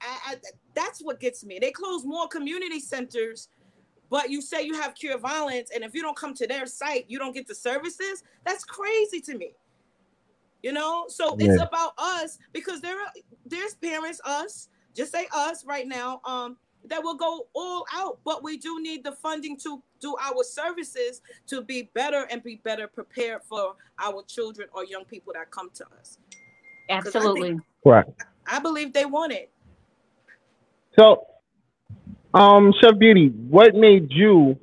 I, 0.00 0.32
I, 0.32 0.36
that's 0.74 1.00
what 1.00 1.20
gets 1.20 1.44
me. 1.44 1.58
They 1.58 1.70
close 1.70 2.04
more 2.04 2.28
community 2.28 2.80
centers, 2.80 3.48
but 4.10 4.30
you 4.30 4.40
say 4.40 4.62
you 4.62 4.74
have 4.74 4.94
cure 4.94 5.18
violence, 5.18 5.70
and 5.74 5.82
if 5.82 5.94
you 5.94 6.02
don't 6.02 6.16
come 6.16 6.34
to 6.34 6.46
their 6.46 6.66
site, 6.66 7.06
you 7.08 7.18
don't 7.18 7.34
get 7.34 7.48
the 7.48 7.54
services. 7.54 8.22
That's 8.44 8.64
crazy 8.64 9.20
to 9.22 9.36
me. 9.36 9.52
You 10.62 10.72
know, 10.72 11.06
so 11.08 11.36
it's 11.38 11.60
about 11.60 11.92
us 11.98 12.38
because 12.52 12.80
there 12.80 13.00
are 13.00 13.12
there's 13.46 13.74
parents, 13.74 14.20
us, 14.24 14.68
just 14.98 15.12
say 15.12 15.28
us 15.32 15.64
right 15.64 15.86
now, 15.86 16.20
um, 16.24 16.56
that 16.86 17.02
will 17.02 17.14
go 17.14 17.46
all 17.54 17.86
out, 17.94 18.18
but 18.24 18.42
we 18.42 18.56
do 18.56 18.82
need 18.82 19.04
the 19.04 19.12
funding 19.12 19.56
to 19.58 19.80
do 20.00 20.16
our 20.20 20.42
services 20.42 21.22
to 21.46 21.62
be 21.62 21.82
better 21.94 22.26
and 22.30 22.42
be 22.42 22.56
better 22.64 22.88
prepared 22.88 23.42
for 23.44 23.74
our 24.00 24.22
children 24.24 24.68
or 24.72 24.84
young 24.84 25.04
people 25.04 25.32
that 25.34 25.50
come 25.52 25.70
to 25.74 25.84
us. 26.00 26.18
'Cause 26.88 27.14
I 27.14 27.20
think- 27.20 27.24
Absolutely. 27.24 27.58
Correct. 27.84 28.10
I 28.46 28.58
believe 28.58 28.92
they 28.92 29.04
want 29.04 29.32
it. 29.32 29.50
So, 30.98 31.26
um, 32.34 32.72
Chef 32.80 32.98
Beauty, 32.98 33.28
what 33.28 33.74
made 33.76 34.10
you 34.10 34.58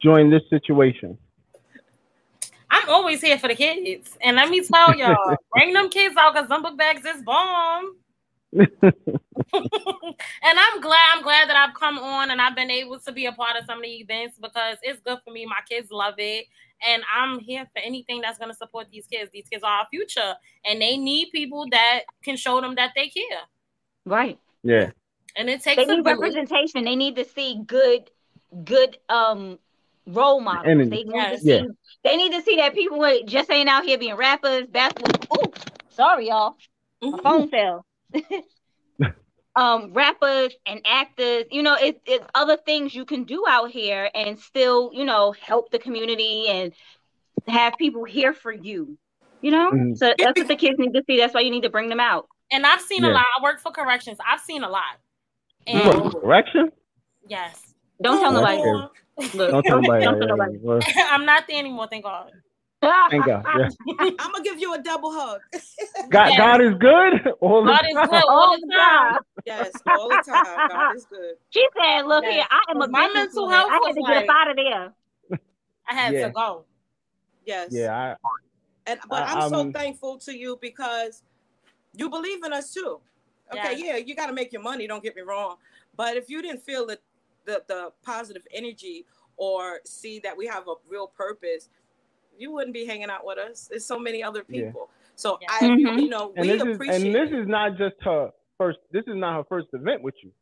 join 0.00 0.30
this 0.30 0.42
situation? 0.48 1.18
I'm 2.70 2.88
always 2.88 3.20
here 3.20 3.36
for 3.38 3.48
the 3.48 3.56
kids. 3.56 4.16
And 4.20 4.36
let 4.36 4.48
me 4.48 4.60
tell 4.62 4.94
y'all, 4.94 5.36
bring 5.52 5.72
them 5.72 5.88
kids 5.88 6.14
out 6.16 6.34
because 6.34 6.48
them 6.48 6.62
book 6.62 6.76
bags 6.76 7.04
is 7.04 7.22
bomb. 7.22 7.96
and 8.52 8.64
I'm 10.42 10.80
glad 10.80 10.98
I'm 11.14 11.22
glad 11.22 11.48
that 11.48 11.56
I've 11.56 11.74
come 11.74 11.98
on 11.98 12.30
and 12.30 12.40
I've 12.40 12.56
been 12.56 12.70
able 12.70 12.98
to 13.00 13.12
be 13.12 13.26
a 13.26 13.32
part 13.32 13.56
of 13.56 13.64
some 13.64 13.78
of 13.78 13.84
the 13.84 13.90
events 13.90 14.38
because 14.40 14.76
it's 14.82 15.00
good 15.00 15.18
for 15.24 15.32
me. 15.32 15.46
My 15.46 15.60
kids 15.68 15.90
love 15.90 16.14
it. 16.18 16.46
And 16.86 17.02
I'm 17.14 17.38
here 17.38 17.66
for 17.74 17.80
anything 17.80 18.20
that's 18.20 18.38
gonna 18.38 18.54
support 18.54 18.88
these 18.90 19.06
kids. 19.06 19.30
These 19.32 19.46
kids 19.50 19.62
are 19.62 19.70
our 19.80 19.86
future 19.90 20.34
and 20.64 20.80
they 20.80 20.96
need 20.96 21.28
people 21.32 21.66
that 21.70 22.00
can 22.24 22.36
show 22.36 22.60
them 22.60 22.74
that 22.74 22.92
they 22.96 23.08
care. 23.08 23.42
Right. 24.04 24.38
Yeah. 24.62 24.90
And 25.36 25.48
it 25.48 25.62
takes 25.62 25.82
a 25.82 25.86
need 25.86 26.04
village. 26.04 26.18
representation. 26.20 26.84
They 26.84 26.96
need 26.96 27.16
to 27.16 27.24
see 27.24 27.62
good, 27.66 28.10
good 28.64 28.98
um 29.08 29.58
role 30.06 30.40
models. 30.40 30.66
Energy. 30.66 30.90
They 30.90 31.04
need 31.04 31.14
Yes. 31.14 31.38
to 31.38 31.40
see 31.44 31.50
Yeah. 31.54 31.62
they 32.02 32.16
need 32.16 32.32
to 32.32 32.42
see 32.42 32.56
that 32.56 32.74
people 32.74 33.20
just 33.26 33.48
ain't 33.50 33.68
out 33.68 33.84
here 33.84 33.96
being 33.98 34.16
rappers, 34.16 34.66
basketball. 34.66 35.38
Oh, 35.38 35.52
sorry, 35.90 36.28
y'all. 36.28 36.56
My 37.02 37.18
phone 37.22 37.48
fell. 37.48 37.86
um, 39.56 39.92
rappers 39.92 40.54
and 40.66 40.80
actors, 40.86 41.44
you 41.50 41.62
know, 41.62 41.74
it, 41.74 42.00
it's 42.06 42.24
other 42.34 42.56
things 42.56 42.94
you 42.94 43.04
can 43.04 43.24
do 43.24 43.44
out 43.48 43.70
here 43.70 44.10
and 44.14 44.38
still, 44.38 44.90
you 44.92 45.04
know, 45.04 45.32
help 45.32 45.70
the 45.70 45.78
community 45.78 46.46
and 46.48 46.72
have 47.48 47.74
people 47.78 48.04
here 48.04 48.32
for 48.32 48.52
you. 48.52 48.96
You 49.42 49.50
know, 49.52 49.70
Mhm. 49.72 49.96
so 49.96 50.12
that's 50.18 50.38
what 50.38 50.48
the 50.48 50.56
kids 50.56 50.78
need 50.78 50.92
to 50.92 51.02
see. 51.06 51.16
That's 51.16 51.32
why 51.32 51.40
you 51.40 51.50
need 51.50 51.62
to 51.62 51.70
bring 51.70 51.88
them 51.88 52.00
out. 52.00 52.28
And 52.52 52.66
I've 52.66 52.82
seen 52.82 53.04
a 53.04 53.08
lot. 53.08 53.24
I 53.38 53.42
work 53.42 53.60
for 53.60 53.72
corrections. 53.72 54.18
I've 54.26 54.40
seen 54.40 54.62
a 54.62 54.68
lot. 54.68 54.82
You 55.66 55.78
And 55.80 56.02
work 56.02 56.12
for 56.12 56.20
correction? 56.20 56.70
yes. 57.26 57.74
Don't 58.02 58.20
tell 58.20 58.32
nobody. 58.32 58.62
Look, 59.34 59.50
Don't 59.50 59.62
tell 59.64 59.80
nobody. 59.80 60.04
Don't 60.04 60.18
tell 60.18 60.28
nobody. 60.28 60.58
Well, 60.60 60.80
I'm 60.96 61.24
not 61.24 61.44
there 61.48 61.58
anymore, 61.58 61.86
thank 61.88 62.04
God. 62.04 62.32
Thank 62.82 63.26
God. 63.26 63.44
Yeah. 63.58 63.68
I'm 64.18 64.32
gonna 64.32 64.42
give 64.44 64.58
you 64.58 64.74
a 64.74 64.78
double 64.82 65.12
hug. 65.12 65.40
God, 66.10 66.28
Yes. 66.28 66.36
God 66.38 66.60
is 66.62 66.74
good 66.78 67.34
all 67.40 67.62
the 67.64 67.70
God 67.72 67.84
is 67.88 67.94
time. 67.94 68.08
good 68.08 68.24
all 68.28 68.56
the 68.58 68.74
time. 68.74 69.18
Yes, 69.46 69.70
all 69.86 70.08
the 70.08 70.22
time. 70.26 70.68
God 70.68 70.96
is 70.96 71.06
good. 71.06 71.34
She 71.50 71.66
said, 71.76 72.02
"Look 72.06 72.24
Yes. 72.24 72.34
here, 72.34 72.44
I 72.50 72.62
am 72.70 72.80
a 72.82 72.88
My 72.88 73.06
businesswoman. 73.08 73.14
mental 73.14 73.48
health 73.50 73.68
I 73.70 73.72
had 73.74 73.80
was 73.80 73.94
to 73.96 74.02
get 74.02 74.26
like- 74.26 74.28
out 74.30 74.50
of 74.50 74.56
there." 74.56 74.92
I 75.88 75.94
had 75.94 76.14
Yeah. 76.14 76.26
to 76.28 76.32
go. 76.32 76.64
Yes. 77.44 77.68
Yeah, 77.72 78.14
I, 78.14 78.30
And 78.86 79.00
but 79.08 79.24
I- 79.24 79.40
I'm 79.40 79.50
so 79.50 79.58
I'm- 79.58 79.72
thankful 79.72 80.18
to 80.18 80.36
you 80.36 80.56
because 80.60 81.22
you 81.94 82.08
believe 82.08 82.44
in 82.44 82.52
us 82.52 82.72
too. 82.72 83.00
Okay, 83.52 83.72
Yes. 83.76 83.80
yeah, 83.84 83.96
you 83.96 84.14
got 84.14 84.26
to 84.26 84.32
make 84.32 84.52
your 84.52 84.62
money. 84.62 84.86
Don't 84.86 85.02
get 85.02 85.16
me 85.16 85.22
wrong, 85.22 85.56
but 85.96 86.16
if 86.16 86.30
you 86.30 86.40
didn't 86.40 86.62
feel 86.62 86.86
the, 86.86 86.98
the 87.44 87.62
the 87.66 87.92
positive 88.04 88.46
energy 88.52 89.04
or 89.36 89.80
see 89.84 90.20
that 90.20 90.36
we 90.36 90.46
have 90.46 90.68
a 90.68 90.74
real 90.88 91.08
purpose, 91.08 91.68
you 92.40 92.50
wouldn't 92.52 92.74
be 92.74 92.86
hanging 92.86 93.10
out 93.10 93.24
with 93.24 93.38
us. 93.38 93.68
There's 93.68 93.84
so 93.84 93.98
many 93.98 94.22
other 94.22 94.44
Yeah. 94.48 94.66
people. 94.66 94.90
So 95.14 95.38
Yeah. 95.40 95.48
I, 95.50 95.64
Mhm. 95.64 96.02
you 96.02 96.08
know, 96.08 96.32
and 96.36 96.46
we 96.46 96.52
this 96.52 96.62
is 96.62 96.74
appreciate. 96.74 96.96
and 97.06 97.14
this 97.14 97.30
it. 97.30 97.38
is 97.40 97.46
not 97.48 97.76
just 97.76 97.96
her 98.02 98.30
first. 98.58 98.78
This 98.90 99.04
is 99.06 99.16
not 99.16 99.36
her 99.36 99.44
first 99.44 99.68
event 99.74 100.02
with 100.02 100.14
you. 100.22 100.32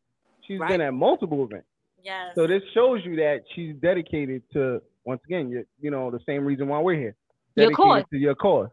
She's 0.47 0.59
Right. 0.59 0.69
been 0.69 0.81
at 0.81 0.93
multiple 0.93 1.43
events. 1.43 1.67
Yes. 2.01 2.33
So 2.35 2.47
this 2.47 2.63
shows 2.73 3.03
you 3.05 3.17
that 3.17 3.43
she's 3.53 3.75
dedicated 3.75 4.41
to 4.53 4.81
once 5.05 5.21
again, 5.25 5.49
you, 5.49 5.65
you 5.81 5.91
know, 5.91 6.09
the 6.11 6.19
same 6.25 6.45
reason 6.45 6.67
why 6.67 6.79
we're 6.79 6.95
here. 6.95 7.15
Your 7.55 7.71
cause. 7.71 8.03
to 8.11 8.17
your 8.17 8.35
cause. 8.35 8.69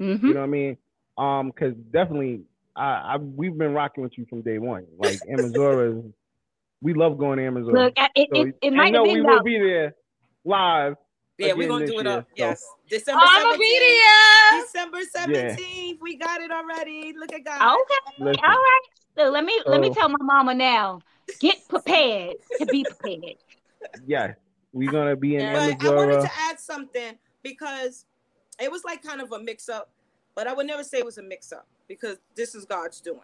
Mm-hmm. 0.00 0.26
You 0.26 0.34
know 0.34 0.40
what 0.40 0.46
I 0.46 0.48
mean? 0.48 0.76
Um, 1.18 1.46
because 1.50 1.74
definitely, 1.90 2.44
I, 2.74 3.14
I 3.14 3.16
we've 3.18 3.56
been 3.56 3.74
rocking 3.74 4.02
with 4.02 4.16
you 4.16 4.24
from 4.26 4.40
day 4.42 4.58
one. 4.58 4.86
Like 4.96 5.18
Amazora, 5.30 5.98
is- 5.98 6.12
we 6.80 6.94
love 6.94 7.18
going 7.18 7.38
to 7.38 7.44
Amazora. 7.44 7.72
Look, 7.74 7.94
it, 8.16 8.28
so, 8.34 8.42
it, 8.42 8.54
it 8.62 8.72
might 8.72 8.92
no, 8.92 9.04
have 9.04 9.12
we 9.12 9.20
been 9.20 9.26
will 9.30 9.42
be 9.42 9.58
there 9.58 9.94
live. 10.44 10.96
Yeah, 11.48 11.52
we're 11.54 11.68
gonna 11.68 11.84
this 11.86 11.90
do 11.94 12.00
it 12.00 12.06
year, 12.06 12.18
up. 12.18 12.24
so- 12.28 12.34
Yes, 12.36 12.64
Oh, 12.68 12.76
December 12.88 13.22
I'm 13.24 13.46
17th. 13.46 13.58
media. 13.58 14.62
December 14.62 14.98
17th. 15.16 15.98
We 16.00 16.16
got 16.16 16.40
it 16.40 16.50
already. 16.50 17.14
Look 17.18 17.32
at 17.32 17.44
God. 17.44 17.76
Okay, 17.80 18.12
Listen, 18.18 18.44
all 18.44 18.50
right. 18.50 18.80
So 19.16 19.30
let 19.30 19.44
me 19.44 19.60
let 19.66 19.80
me 19.80 19.90
tell 19.92 20.08
my 20.08 20.18
mama 20.20 20.54
now. 20.54 21.00
Get 21.40 21.66
prepared 21.68 22.36
to 22.58 22.66
be 22.66 22.84
prepared. 22.84 23.36
yes, 24.06 24.36
we're 24.72 24.90
gonna 24.90 25.16
be 25.16 25.36
in 25.36 25.42
Yeah. 25.42 25.52
But 25.76 25.86
I 25.86 25.94
wanted 25.94 26.20
to 26.22 26.30
add 26.40 26.58
something 26.60 27.18
because 27.42 28.06
it 28.60 28.70
was 28.70 28.84
like 28.84 29.02
kind 29.02 29.20
of 29.20 29.32
a 29.32 29.38
mix 29.40 29.68
up, 29.68 29.90
but 30.34 30.46
I 30.46 30.52
would 30.52 30.66
never 30.66 30.84
say 30.84 30.98
it 30.98 31.04
was 31.04 31.18
a 31.18 31.22
mix 31.22 31.52
up 31.52 31.66
because 31.88 32.18
this 32.34 32.54
is 32.54 32.64
God's 32.64 33.00
doing. 33.00 33.18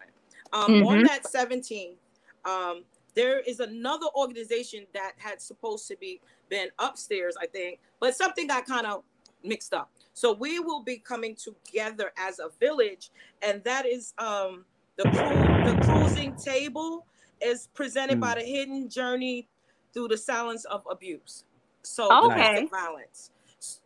Um, 0.51 0.83
On 0.83 0.97
Mhm. 0.99 1.07
that 1.07 1.25
17th, 1.25 1.97
um, 2.45 2.83
there 3.15 3.39
is 3.39 3.59
another 3.59 4.07
organization 4.15 4.85
that 4.93 5.13
had 5.17 5.41
supposed 5.41 5.87
to 5.87 5.97
be 5.97 6.21
been 6.49 6.69
upstairs, 6.79 7.35
I 7.39 7.47
think, 7.47 7.79
but 7.99 8.15
something 8.15 8.47
got 8.47 8.65
kind 8.65 8.85
of 8.85 9.03
mixed 9.43 9.73
up. 9.73 9.91
So 10.13 10.33
we 10.33 10.59
will 10.59 10.83
be 10.83 10.97
coming 10.97 11.35
together 11.35 12.11
as 12.17 12.39
a 12.39 12.49
village, 12.59 13.11
and 13.41 13.63
that 13.63 13.85
is 13.85 14.13
um, 14.17 14.65
the 14.97 15.05
cru- 15.05 15.63
the 15.63 15.75
cruising 15.75 16.33
table 16.35 17.05
is 17.41 17.69
presented 17.73 18.19
by 18.19 18.35
the 18.35 18.41
Hidden 18.41 18.89
Journey 18.89 19.47
through 19.93 20.09
the 20.09 20.17
silence 20.17 20.65
of 20.65 20.83
abuse. 20.89 21.45
So 21.83 22.11
Okay. 22.11 22.27
domestic 22.27 22.69
violence. 22.69 23.31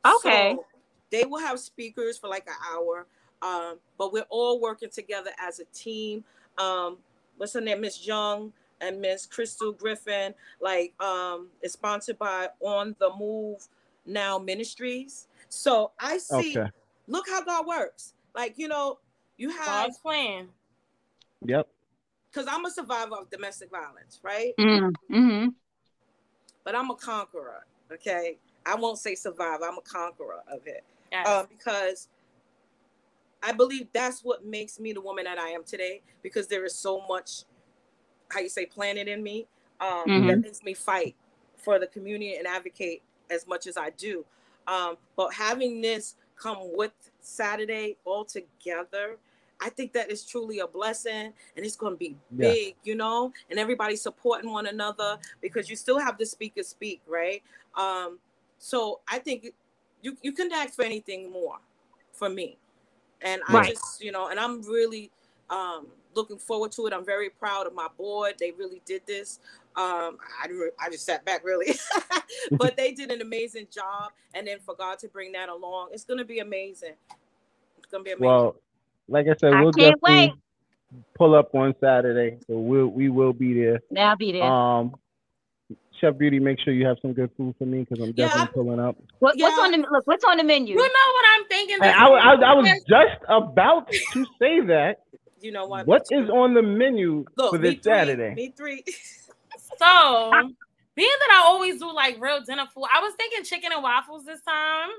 Okay. 0.05 0.51
So 0.51 0.65
they 1.11 1.25
will 1.25 1.39
have 1.39 1.59
speakers 1.59 2.17
for 2.17 2.27
like 2.27 2.47
an 2.47 2.55
hour, 2.73 3.05
um, 3.41 3.79
but 3.97 4.11
we're 4.11 4.25
all 4.29 4.59
working 4.59 4.89
together 4.89 5.31
as 5.39 5.59
a 5.59 5.65
team. 5.65 6.23
Um, 6.57 6.97
what's 7.37 7.53
her 7.53 7.61
name, 7.61 7.81
Miss 7.81 8.05
Young 8.05 8.51
and 8.81 8.99
Miss 9.01 9.25
Crystal 9.25 9.71
Griffin. 9.71 10.33
Like, 10.61 10.93
um, 11.01 11.49
it's 11.61 11.73
sponsored 11.73 12.17
by 12.17 12.49
On 12.61 12.95
the 12.99 13.11
Move 13.17 13.67
Now 14.05 14.37
Ministries. 14.37 15.27
So 15.49 15.91
I 15.99 16.17
see. 16.17 16.57
Okay. 16.57 16.69
Look 17.07 17.27
how 17.29 17.43
God 17.43 17.67
works. 17.67 18.13
Like 18.35 18.57
you 18.57 18.67
know, 18.67 18.99
you 19.37 19.49
have 19.49 19.65
God's 19.65 19.97
plan. 19.99 20.47
Yep. 21.45 21.67
because 22.31 22.47
I'm 22.49 22.63
a 22.65 22.71
survivor 22.71 23.15
of 23.15 23.29
domestic 23.29 23.69
violence, 23.69 24.19
right? 24.23 24.53
Mm-hmm. 24.57 25.47
But 26.63 26.75
I'm 26.75 26.89
a 26.89 26.95
conqueror. 26.95 27.65
Okay, 27.91 28.37
I 28.65 28.75
won't 28.75 28.97
say 28.97 29.15
survivor. 29.15 29.65
I'm 29.65 29.77
a 29.77 29.81
conqueror 29.81 30.41
of 30.51 30.65
it. 30.65 30.83
Yes. 31.11 31.27
uh, 31.27 31.43
because 31.47 32.07
I 33.43 33.51
believe 33.51 33.87
that's 33.93 34.21
what 34.23 34.45
makes 34.45 34.79
me 34.79 34.93
the 34.93 35.01
woman 35.01 35.25
that 35.25 35.37
I 35.37 35.49
am 35.49 35.63
today. 35.63 36.01
Because 36.23 36.47
there 36.47 36.65
is 36.65 36.73
so 36.73 37.03
much, 37.07 37.43
how 38.33 38.39
you 38.39 38.49
say, 38.49 38.65
planted 38.65 39.07
in 39.07 39.23
me 39.23 39.47
um, 39.79 40.07
Mhm. 40.09 40.27
that 40.27 40.41
makes 40.41 40.63
me 40.63 40.73
fight 40.73 41.15
for 41.57 41.79
the 41.79 41.87
community 41.87 42.35
and 42.35 42.47
advocate 42.47 43.01
as 43.29 43.47
much 43.47 43.67
as 43.67 43.77
I 43.77 43.91
do. 43.91 44.25
Um, 44.67 44.97
but 45.15 45.33
having 45.33 45.81
this 45.81 46.15
come 46.35 46.75
with 46.75 46.93
Saturday 47.21 47.97
all 48.05 48.25
together, 48.25 49.17
I 49.61 49.69
think 49.69 49.93
that 49.93 50.11
is 50.11 50.25
truly 50.25 50.59
a 50.59 50.67
blessing, 50.67 51.33
and 51.55 51.65
it's 51.65 51.75
going 51.75 51.93
to 51.93 51.97
be 51.97 52.17
Yeah. 52.37 52.55
big, 52.55 52.75
you 52.83 52.95
know. 52.95 53.31
And 53.49 53.59
everybody 53.59 53.95
supporting 53.95 54.51
one 54.51 54.65
another 54.67 55.17
because 55.41 55.69
you 55.69 55.75
still 55.75 55.99
have 55.99 56.17
the 56.17 56.25
speakers 56.25 56.67
speak, 56.67 57.01
right? 57.07 57.41
Um, 57.75 58.19
so 58.57 59.01
I 59.07 59.19
think 59.19 59.53
you 60.01 60.17
you 60.21 60.33
couldn't 60.33 60.53
ask 60.53 60.73
for 60.75 60.83
anything 60.83 61.31
more 61.31 61.59
for 62.11 62.29
me 62.29 62.57
and 63.21 63.41
i 63.47 63.55
Right. 63.55 63.67
just 63.67 64.03
you 64.03 64.11
know 64.11 64.27
and 64.27 64.39
i'm 64.39 64.61
really 64.63 65.09
um 65.49 65.87
looking 66.15 66.37
forward 66.37 66.71
to 66.71 66.85
it 66.87 66.93
i'm 66.93 67.05
very 67.05 67.29
proud 67.29 67.67
of 67.67 67.73
my 67.73 67.87
board 67.97 68.33
they 68.39 68.51
really 68.51 68.81
did 68.85 69.01
this 69.07 69.39
um 69.75 70.17
i, 70.41 70.47
I 70.79 70.89
just 70.89 71.05
sat 71.05 71.25
back 71.25 71.43
really 71.43 71.75
but 72.51 72.77
they 72.77 72.91
did 72.91 73.11
an 73.11 73.21
amazing 73.21 73.67
job 73.73 74.11
and 74.33 74.47
then 74.47 74.59
for 74.59 74.75
god 74.75 74.99
to 74.99 75.07
bring 75.07 75.31
that 75.33 75.49
along 75.49 75.89
it's 75.91 76.05
going 76.05 76.19
to 76.19 76.25
be 76.25 76.39
amazing 76.39 76.93
it's 77.77 77.91
going 77.91 78.03
to 78.03 78.07
be 78.07 78.11
amazing 78.11 78.27
Well, 78.27 78.55
like 79.07 79.27
I 79.27 79.35
said, 79.39 79.53
I 79.53 79.61
we'll 79.61 79.73
can't 79.73 79.99
definitely 80.01 80.33
pull 81.15 81.35
up 81.35 81.53
on 81.53 81.75
Saturday, 81.79 82.37
so 82.47 82.57
we'll 82.57 82.87
we 82.87 83.09
will 83.09 83.33
be 83.33 83.53
there. 83.53 83.79
I'll 83.97 84.15
be 84.15 84.31
there. 84.31 84.43
Um, 84.43 84.95
Chef 85.99 86.17
Beauty, 86.17 86.39
make 86.39 86.59
sure 86.59 86.73
you 86.73 86.85
have 86.85 86.97
some 87.01 87.13
good 87.13 87.29
food 87.37 87.55
for 87.57 87.65
me 87.65 87.81
because 87.81 88.03
I'm 88.03 88.13
definitely 88.13 88.41
I- 88.41 88.53
pulling 88.53 88.79
up. 88.79 88.95
what, 89.19 89.35
what's 89.37 89.39
yeah. 89.39 89.63
on 89.63 89.71
the 89.71 89.77
look? 89.77 90.05
What's 90.05 90.23
on 90.23 90.37
the 90.37 90.43
menu? 90.43 90.75
you 90.75 90.81
know 90.81 90.83
what 90.83 91.25
I'm 91.35 91.45
thinking? 91.47 91.77
Hey, 91.81 91.89
I, 91.89 92.05
I, 92.07 92.33
I 92.33 92.53
was 92.53 92.67
just 92.87 93.21
about 93.29 93.91
to 93.91 94.25
say 94.39 94.61
that. 94.61 95.01
You 95.43 95.51
know 95.51 95.65
what 95.65 95.85
What 95.85 96.03
Me 96.09 96.17
is 96.17 96.27
too. 96.27 96.33
on 96.33 96.53
the 96.53 96.61
menu 96.61 97.25
Look, 97.37 97.53
for 97.55 97.59
me 97.59 97.69
this 97.69 97.83
three, 97.83 97.91
Saturday? 97.93 98.33
me 98.35 98.53
three 98.55 98.83
So, 99.77 100.31
being 100.95 101.09
that 101.19 101.41
I 101.43 101.47
always 101.47 101.79
do 101.79 101.91
like 101.91 102.19
real 102.19 102.41
dinner 102.43 102.65
food, 102.73 102.85
I 102.93 102.99
was 103.01 103.13
thinking 103.17 103.43
chicken 103.43 103.71
and 103.73 103.81
waffles 103.83 104.25
this 104.25 104.41
time. 104.41 104.89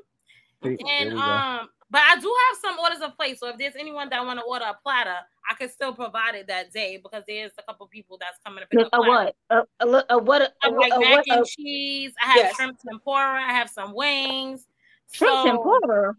See, 0.64 0.76
And 0.88 1.12
um, 1.12 1.68
but 1.90 2.01
I 2.03 2.18
do 2.20 2.34
have 2.49 2.59
some 2.61 2.78
orders 2.78 3.01
of 3.03 3.14
place. 3.16 3.38
So 3.38 3.49
if 3.49 3.59
there's 3.59 3.76
anyone 3.78 4.09
that 4.11 4.24
want 4.24 4.38
to 4.40 4.45
order 4.45 4.64
a 4.64 4.74
platter, 4.82 5.16
I 5.49 5.55
could 5.55 5.70
still 5.70 5.92
provide 5.95 6.34
it 6.34 6.47
that 6.49 6.72
day 6.72 6.99
because 7.03 7.22
there's 7.28 7.53
a 7.59 7.62
couple 7.62 7.86
people 7.86 8.16
that's 8.18 8.38
coming 8.45 8.62
to 8.62 8.66
pick 8.66 8.78
Look, 8.80 8.88
up 8.92 9.05
a 9.05 9.09
what? 9.09 9.36
A, 9.51 9.62
a, 9.86 10.05
a 10.11 10.18
what? 10.18 10.42
A, 10.42 10.51
I 10.62 10.68
a, 10.68 10.70
have 10.70 10.78
like 10.78 10.92
a, 10.95 11.01
mac 11.01 11.11
what? 11.11 11.24
and 11.28 11.40
A, 11.42 11.45
cheese. 11.45 12.12
I 12.22 12.26
have 12.26 12.36
Yes. 12.36 12.57
shrimp 12.57 12.78
tempura. 12.88 13.42
I 13.42 13.53
have 13.53 13.68
some 13.70 13.95
wings. 13.95 14.66
shrimp 15.12 15.34
So- 15.34 15.45
tempura. 15.45 16.14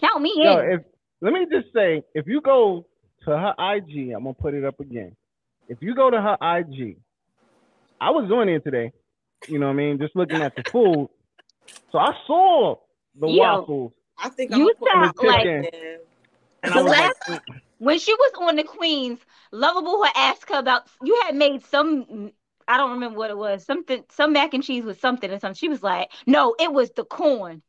Count 0.00 0.22
me 0.22 0.32
in. 0.36 0.42
Yo, 0.42 0.56
if 0.58 0.80
let 1.20 1.32
me 1.32 1.46
just 1.50 1.72
say, 1.72 2.02
if 2.14 2.26
you 2.26 2.40
go 2.40 2.86
to 3.24 3.30
her 3.30 3.54
IG, 3.58 4.12
I'm 4.12 4.24
gonna 4.24 4.34
put 4.34 4.54
it 4.54 4.64
up 4.64 4.80
again. 4.80 5.16
If 5.68 5.78
you 5.80 5.94
go 5.94 6.10
to 6.10 6.20
her 6.20 6.36
IG, 6.58 6.96
I 8.00 8.10
was 8.10 8.30
on 8.30 8.46
there 8.46 8.60
today. 8.60 8.92
You 9.48 9.58
know 9.58 9.66
what 9.66 9.72
I 9.72 9.76
mean? 9.76 9.98
Just 9.98 10.14
looking 10.16 10.42
at 10.42 10.54
the 10.56 10.62
food. 10.70 11.08
So 11.90 11.98
I 11.98 12.12
saw 12.26 12.76
the 13.18 13.26
Yo. 13.28 13.38
waffles. 13.38 13.92
i 14.18 14.28
think 14.28 14.54
You 14.54 14.72
i'm 14.92 14.94
gonna 15.00 15.12
sound 15.16 15.28
like- 15.28 15.46
in. 15.46 15.64
And 16.64 16.72
The 16.74 16.78
I 16.78 16.82
was 16.82 16.92
last- 16.92 17.28
like, 17.28 17.42
when 17.78 17.98
she 17.98 18.14
was 18.14 18.32
on 18.40 18.56
the 18.56 18.62
Queens, 18.64 19.18
Lovable 19.50 20.02
had 20.04 20.12
asked 20.14 20.48
her 20.50 20.58
about 20.58 20.82
you 21.02 21.20
had 21.24 21.34
made 21.34 21.64
some 21.66 22.32
I 22.68 22.76
don't 22.76 22.92
remember 22.92 23.18
what 23.18 23.30
it 23.30 23.36
was, 23.36 23.64
something 23.64 24.04
some 24.10 24.32
mac 24.32 24.54
and 24.54 24.62
cheese 24.62 24.84
with 24.84 25.00
something 25.00 25.30
or 25.30 25.38
something. 25.40 25.56
She 25.56 25.68
was 25.68 25.82
like, 25.82 26.12
No, 26.26 26.54
it 26.60 26.72
was 26.72 26.90
the 26.92 27.04
corn. 27.04 27.62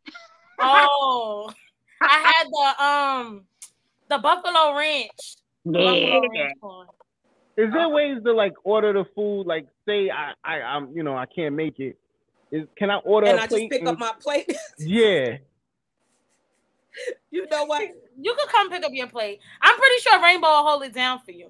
Oh, 0.59 1.51
I 2.01 2.07
had 2.07 2.47
the 2.49 2.83
um 2.83 3.45
the 4.09 4.19
buffalo 4.19 4.77
ranch. 4.77 5.35
The 5.65 5.71
Buffalo 5.71 6.21
Ranch 6.29 6.59
corn. 6.59 6.87
is 7.57 7.71
there 7.73 7.89
ways 7.89 8.17
to 8.25 8.33
like 8.33 8.53
order 8.63 8.93
the 8.93 9.05
food? 9.15 9.47
Like, 9.47 9.67
say 9.87 10.09
I, 10.09 10.33
I, 10.43 10.61
I'm, 10.61 10.91
you 10.95 11.03
know, 11.03 11.15
I 11.15 11.25
can't 11.25 11.55
make 11.55 11.79
it. 11.79 11.97
Is 12.51 12.67
can 12.77 12.89
I 12.91 12.97
order 12.97 13.27
and 13.27 13.39
a 13.39 13.43
i 13.43 13.47
plate? 13.47 13.59
just 13.61 13.71
pick 13.71 13.79
and- 13.81 13.89
up 13.89 13.99
my 13.99 14.11
plate 14.21 14.55
yeah. 14.79 15.37
you 17.31 17.47
know 17.49 17.65
what 17.65 17.81
You 18.19 18.35
could 18.39 18.49
come 18.49 18.69
pick 18.69 18.83
up 18.83 18.91
your 18.93 19.07
plate. 19.07 19.39
I'm 19.61 19.75
pretty 19.77 19.99
sure 20.01 20.21
Rainbow 20.21 20.47
will 20.47 20.63
hold 20.67 20.83
it 20.83 20.93
down 20.93 21.19
for 21.25 21.31
you. 21.31 21.49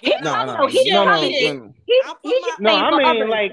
He, 0.00 0.14
No, 0.22 0.32
no, 0.32 0.44
no, 0.46 0.56
no, 0.58 0.66
he 0.66 0.90
no, 0.90 1.04
probably 1.04 1.28
no, 1.32 1.38
did. 1.40 1.56
no. 1.58 1.74
He, 1.86 2.02
I'll 2.06 2.18
he 2.22 2.42
No, 2.60 2.70
I 2.76 2.90
mean, 2.96 3.06
others, 3.06 3.28
like, 3.30 3.52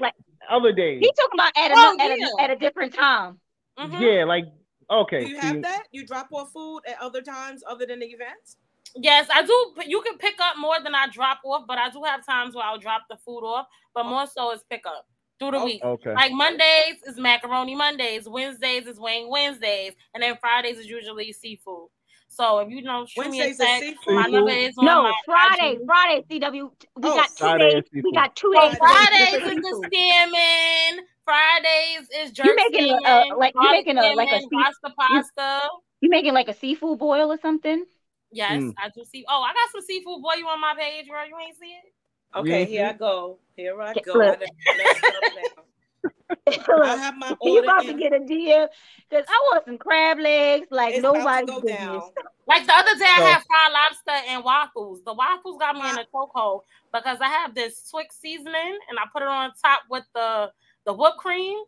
Other 0.50 0.72
days. 0.72 1.00
he 1.00 1.12
talking 1.12 1.30
about 1.34 1.52
at 1.56 1.70
a, 1.70 1.74
Oh, 1.76 1.96
at, 2.00 2.18
yeah. 2.18 2.26
a 2.38 2.42
at 2.42 2.50
a 2.50 2.56
different 2.56 2.94
time. 2.94 3.38
Mhm. 3.78 4.00
Yeah, 4.00 4.24
like 4.24 4.44
okay. 4.90 5.24
Do 5.24 5.30
you 5.30 5.40
see, 5.40 5.46
have 5.46 5.62
that? 5.62 5.84
You 5.92 6.06
drop 6.06 6.28
off 6.32 6.50
food 6.52 6.80
at 6.88 7.00
other 7.00 7.20
times 7.22 7.62
other 7.68 7.84
than 7.86 7.98
the 8.00 8.06
events? 8.06 8.56
Yes, 8.96 9.28
I 9.32 9.42
do. 9.42 9.74
You 9.86 10.00
can 10.02 10.18
pick 10.18 10.34
up 10.40 10.56
more 10.58 10.76
than 10.82 10.94
I 10.94 11.06
drop 11.08 11.40
off, 11.44 11.64
but 11.68 11.78
I 11.78 11.90
do 11.90 12.02
have 12.04 12.24
times 12.26 12.54
where 12.54 12.64
I'll 12.64 12.78
drop 12.78 13.02
the 13.10 13.16
food 13.16 13.40
off. 13.44 13.66
But 13.94 14.06
oh. 14.06 14.10
more 14.10 14.26
so 14.26 14.52
is 14.52 14.62
pick 14.70 14.84
up 14.86 15.06
through 15.38 15.52
the 15.52 15.58
Oh, 15.58 15.64
week. 15.64 15.82
Okay. 15.84 16.14
Like 16.14 16.32
Mondays 16.32 17.02
is 17.06 17.16
macaroni 17.18 17.74
Mondays, 17.74 18.28
Wednesdays 18.28 18.86
is 18.86 18.98
wing 18.98 19.28
Wednesdays, 19.30 19.92
and 20.14 20.22
then 20.22 20.36
Fridays 20.40 20.78
is 20.78 20.86
usually 20.86 21.32
seafood. 21.32 21.88
So 22.30 22.58
if 22.58 22.70
you 22.70 22.82
know, 22.82 23.06
shoot 23.06 23.30
me 23.30 23.40
a 23.40 23.44
Wednesdays 23.44 23.50
is 23.52 23.58
text. 23.58 23.80
seafood. 23.84 24.14
My 24.14 24.26
number 24.26 24.50
is 24.50 24.74
on 24.78 24.84
No, 24.84 25.02
my 25.04 25.12
Friday, 25.24 25.72
IG. 25.76 25.86
Friday, 25.86 26.24
CW. 26.30 26.52
We 26.52 26.68
Oh, 26.96 27.14
got 27.16 27.28
two 27.28 27.34
Friday 27.36 27.70
days. 27.70 27.84
is 27.84 27.90
We 27.92 27.98
seafood. 28.00 28.14
got 28.14 28.36
two 28.36 28.52
days. 28.52 28.76
Fridays 28.78 29.34
is 29.34 29.42
the 29.42 29.62
seafood. 29.62 29.92
scamming. 29.92 30.98
Fridays 31.24 32.08
is 32.20 32.32
jerk 32.32 32.46
You 32.46 32.56
making 32.56 32.90
a- 33.06 33.32
a- 33.32 33.36
like- 33.36 33.54
you 33.54 33.60
garlic 33.60 33.86
making 33.86 33.98
a- 33.98 34.14
like 34.14 34.30
a 34.32 34.40
sea- 34.40 34.48
pasta 34.52 34.94
pasta. 34.98 35.68
You 36.00 36.10
making 36.10 36.32
like 36.34 36.48
a 36.48 36.54
seafood 36.54 36.98
boil 36.98 37.30
or 37.32 37.38
something? 37.38 37.84
Yes, 38.30 38.62
Mm. 38.62 38.74
I 38.78 38.88
do 38.90 39.04
see. 39.04 39.24
Oh, 39.28 39.42
I 39.42 39.52
got 39.52 39.70
some 39.72 39.82
seafood 39.82 40.22
boy. 40.22 40.34
You 40.38 40.46
on 40.48 40.60
my 40.60 40.74
page, 40.78 41.06
bro? 41.08 41.22
You 41.24 41.36
ain't 41.38 41.56
see 41.58 41.66
it? 41.72 41.92
Okay, 42.36 42.60
Yeah. 42.60 42.66
here 42.66 42.86
I 42.88 42.92
go. 42.92 43.38
Here 43.56 43.82
I 43.82 43.94
go. 43.94 44.12
look. 44.14 44.22
I 44.22 44.36
done- 44.36 44.48
let's 44.76 45.00
go 45.00 45.08
now. 45.34 45.64
I 46.84 46.96
have 46.96 47.16
my 47.16 47.30
you 47.30 47.36
order 47.56 47.64
about 47.64 47.86
to 47.86 47.94
get 47.94 48.12
a 48.12 48.20
DM 48.20 48.68
because 49.08 49.24
I 49.28 49.40
want 49.50 49.64
some 49.64 49.78
crab 49.78 50.18
legs 50.18 50.66
like 50.70 50.94
It's 50.94 50.98
about 51.00 51.14
nobody's 51.16 51.46
go 51.50 51.60
business. 51.60 51.78
down. 51.80 52.10
Like 52.46 52.64
the 52.66 52.72
other 52.74 52.94
day, 52.98 53.04
I 53.04 53.20
had 53.20 53.42
fried 53.46 53.72
lobster 53.72 54.26
and 54.30 54.42
waffles. 54.42 55.02
The 55.04 55.12
waffles 55.12 55.58
got 55.58 55.74
me 55.74 55.82
in 55.86 55.98
a 55.98 56.06
chokehold 56.06 56.62
because 56.94 57.18
I 57.20 57.28
have 57.28 57.54
this 57.54 57.90
Twix 57.90 58.16
seasoning 58.18 58.78
and 58.88 58.98
I 58.98 59.02
put 59.12 59.20
it 59.20 59.28
on 59.28 59.52
top 59.62 59.82
with 59.90 60.04
the 60.14 60.50
the 60.86 60.94
whipped 60.94 61.18
cream. 61.18 61.58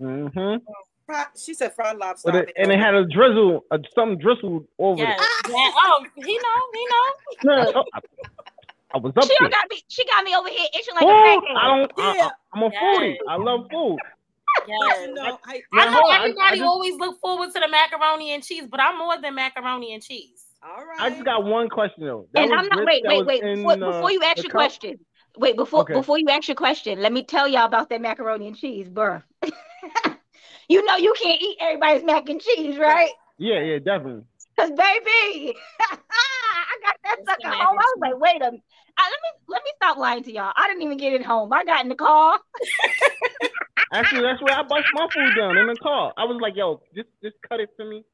Mm-hmm. 0.00 0.64
Fried, 1.06 1.26
she 1.36 1.52
said 1.54 1.74
fried 1.74 1.96
lobster. 1.98 2.32
But 2.32 2.48
it, 2.48 2.52
and 2.56 2.72
it 2.72 2.78
had 2.78 2.94
a 2.94 3.04
drizzle, 3.06 3.64
a, 3.70 3.78
some 3.94 4.16
drizzled 4.18 4.66
over 4.78 5.02
Yes. 5.02 5.20
it. 5.20 5.50
Yeah. 5.50 5.70
Oh, 5.76 6.04
he 6.16 6.38
know, 6.38 6.60
he 6.72 6.86
know. 6.86 7.72
Look, 7.74 7.86
I, 7.94 8.00
I 8.94 8.98
was 8.98 9.12
up 9.16 9.24
she 9.24 9.36
there. 9.40 9.50
got 9.50 9.66
me. 9.70 9.82
She 9.88 10.04
got 10.06 10.24
me 10.24 10.34
over 10.34 10.48
here 10.48 10.66
itching 10.74 10.94
like 10.94 11.04
a 11.04 11.06
Food, 11.06 11.14
crackhead. 11.14 11.56
I 11.56 11.76
don't. 11.76 11.92
I, 11.98 12.14
Yeah. 12.16 12.28
I'm 12.54 12.62
a 12.62 12.70
Yes. 12.72 12.82
foodie. 12.82 13.16
I 13.28 13.36
love 13.36 13.66
food. 13.70 13.98
But 14.56 14.68
Yes. 14.68 15.08
you 15.08 15.14
know, 15.14 15.38
I, 15.44 15.54
I 15.56 15.60
Now, 15.72 15.84
know 15.86 15.90
hold 16.00 16.14
everybody 16.14 16.40
I 16.46 16.50
just- 16.52 16.62
always 16.62 16.94
look 16.96 17.20
forward 17.20 17.52
to 17.52 17.60
the 17.60 17.68
macaroni 17.68 18.32
and 18.32 18.42
cheese, 18.42 18.64
but 18.70 18.80
I'm 18.80 18.96
more 18.98 19.20
than 19.20 19.34
macaroni 19.34 19.92
and 19.94 20.02
cheese. 20.02 20.44
all 20.62 20.76
right. 20.86 21.00
I 21.00 21.10
just 21.10 21.24
got 21.24 21.44
one 21.44 21.68
question 21.68 22.04
though. 22.06 22.28
That 22.32 22.44
and 22.44 22.52
I'm 22.54 22.66
not. 22.68 22.78
grits 22.84 23.02
Wait, 23.04 23.26
wait, 23.26 23.26
wait. 23.26 23.42
in, 23.42 23.56
Before, 23.66 23.72
uh, 23.72 23.92
before 23.92 24.10
you 24.12 24.22
ask 24.22 24.36
your 24.38 24.44
cup? 24.44 24.52
question, 24.52 25.00
wait. 25.36 25.56
Before 25.56 25.80
Okay. 25.80 25.92
before 25.92 26.18
you 26.18 26.26
ask 26.30 26.46
your 26.48 26.54
question, 26.54 27.00
let 27.02 27.12
me 27.12 27.24
tell 27.24 27.46
y'all 27.48 27.64
about 27.66 27.90
that 27.90 28.00
macaroni 28.00 28.46
and 28.46 28.56
cheese, 28.56 28.88
bruh. 28.88 29.22
you 30.74 30.84
know 30.84 30.96
you 30.96 31.14
can't 31.22 31.40
eat 31.40 31.56
everybody's 31.60 32.04
mac 32.04 32.28
and 32.28 32.40
cheese, 32.40 32.76
right? 32.76 33.10
Yeah, 33.38 33.60
yeah, 33.60 33.78
definitely. 33.78 34.24
Cause 34.58 34.70
baby, 34.70 35.54
I 35.80 36.76
got 36.82 36.96
that 37.04 37.16
It's 37.18 37.30
sucker 37.30 37.48
home. 37.48 37.78
I 37.78 37.92
was 37.94 37.98
like, 38.00 38.18
wait 38.18 38.42
a 38.42 38.50
minute. 38.50 38.60
Uh, 38.60 38.98
I, 38.98 39.10
let 39.10 39.20
me 39.22 39.44
let 39.48 39.62
me 39.64 39.70
stop 39.76 39.96
lying 39.98 40.24
to 40.24 40.32
y'all. 40.32 40.52
I 40.56 40.68
didn't 40.68 40.82
even 40.82 40.98
get 40.98 41.12
it 41.12 41.24
home. 41.24 41.52
I 41.52 41.64
got 41.64 41.82
in 41.82 41.88
the 41.88 41.94
car. 41.94 42.38
Actually, 43.92 44.22
that's 44.22 44.42
where 44.42 44.56
I 44.56 44.62
bust 44.62 44.86
my 44.94 45.06
food 45.14 45.34
down 45.36 45.56
in 45.58 45.66
the 45.68 45.76
car. 45.76 46.12
I 46.16 46.24
was 46.24 46.38
like, 46.40 46.54
"Yo, 46.56 46.80
just 46.94 47.08
just 47.22 47.36
cut 47.48 47.60
it 47.60 47.70
for 47.76 47.84
me." 47.84 48.04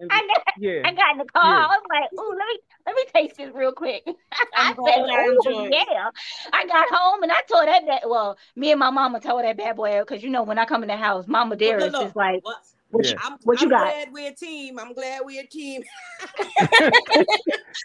And 0.00 0.10
I 0.10 0.20
got, 0.20 0.42
yeah, 0.58 0.80
I 0.84 0.94
got 0.94 1.12
in 1.12 1.18
the 1.18 1.24
car. 1.26 1.42
Yeah. 1.44 1.66
I 1.66 1.68
was 1.68 1.82
like, 1.90 2.12
ooh, 2.18 2.30
let 2.30 2.46
me 2.48 2.58
let 2.86 2.96
me 2.96 3.04
taste 3.14 3.36
this 3.36 3.54
real 3.54 3.72
quick. 3.72 4.02
I 4.56 4.74
said, 4.74 5.52
ooh, 5.52 5.68
yeah. 5.70 6.10
I 6.52 6.66
got 6.66 6.88
home 6.90 7.22
and 7.22 7.30
I 7.30 7.40
told 7.48 7.68
that 7.68 7.86
bad. 7.86 8.02
Well, 8.06 8.38
me 8.56 8.70
and 8.72 8.80
my 8.80 8.90
mama 8.90 9.20
told 9.20 9.44
that 9.44 9.56
bad 9.58 9.76
boy 9.76 10.00
because 10.00 10.22
you 10.22 10.30
know 10.30 10.42
when 10.42 10.58
I 10.58 10.64
come 10.64 10.82
in 10.82 10.88
the 10.88 10.96
house, 10.96 11.26
Mama 11.28 11.50
Look, 11.50 11.58
Dearest 11.58 11.92
look, 11.92 12.08
is 12.08 12.16
like, 12.16 12.44
what- 12.44 12.56
what, 12.92 13.04
Yeah. 13.04 13.12
you, 13.12 13.18
I'm, 13.22 13.38
what 13.44 13.60
you 13.60 13.66
I'm 13.66 13.70
got? 13.70 13.84
glad 13.84 14.08
we're 14.12 14.30
a 14.32 14.34
team. 14.34 14.78
I'm 14.78 14.92
glad 14.94 15.20
we're 15.24 15.42
a 15.42 15.46
team. 15.46 15.82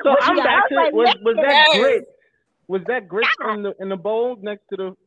So 0.04 0.16
I'm 0.22 0.36
back 0.38 0.68
to 0.70 0.76
was 0.76 0.84
like, 0.84 0.94
was 0.94 1.16
was 1.22 1.36
that 1.36 1.68
yes. 1.72 1.78
grit? 1.78 2.06
Was 2.68 2.82
that 2.88 3.08
grit 3.08 3.28
in 3.50 3.62
the 3.64 3.74
in 3.80 3.90
the 3.90 3.96
bowl 3.96 4.36
next 4.42 4.64
to 4.70 4.78
the 4.78 4.98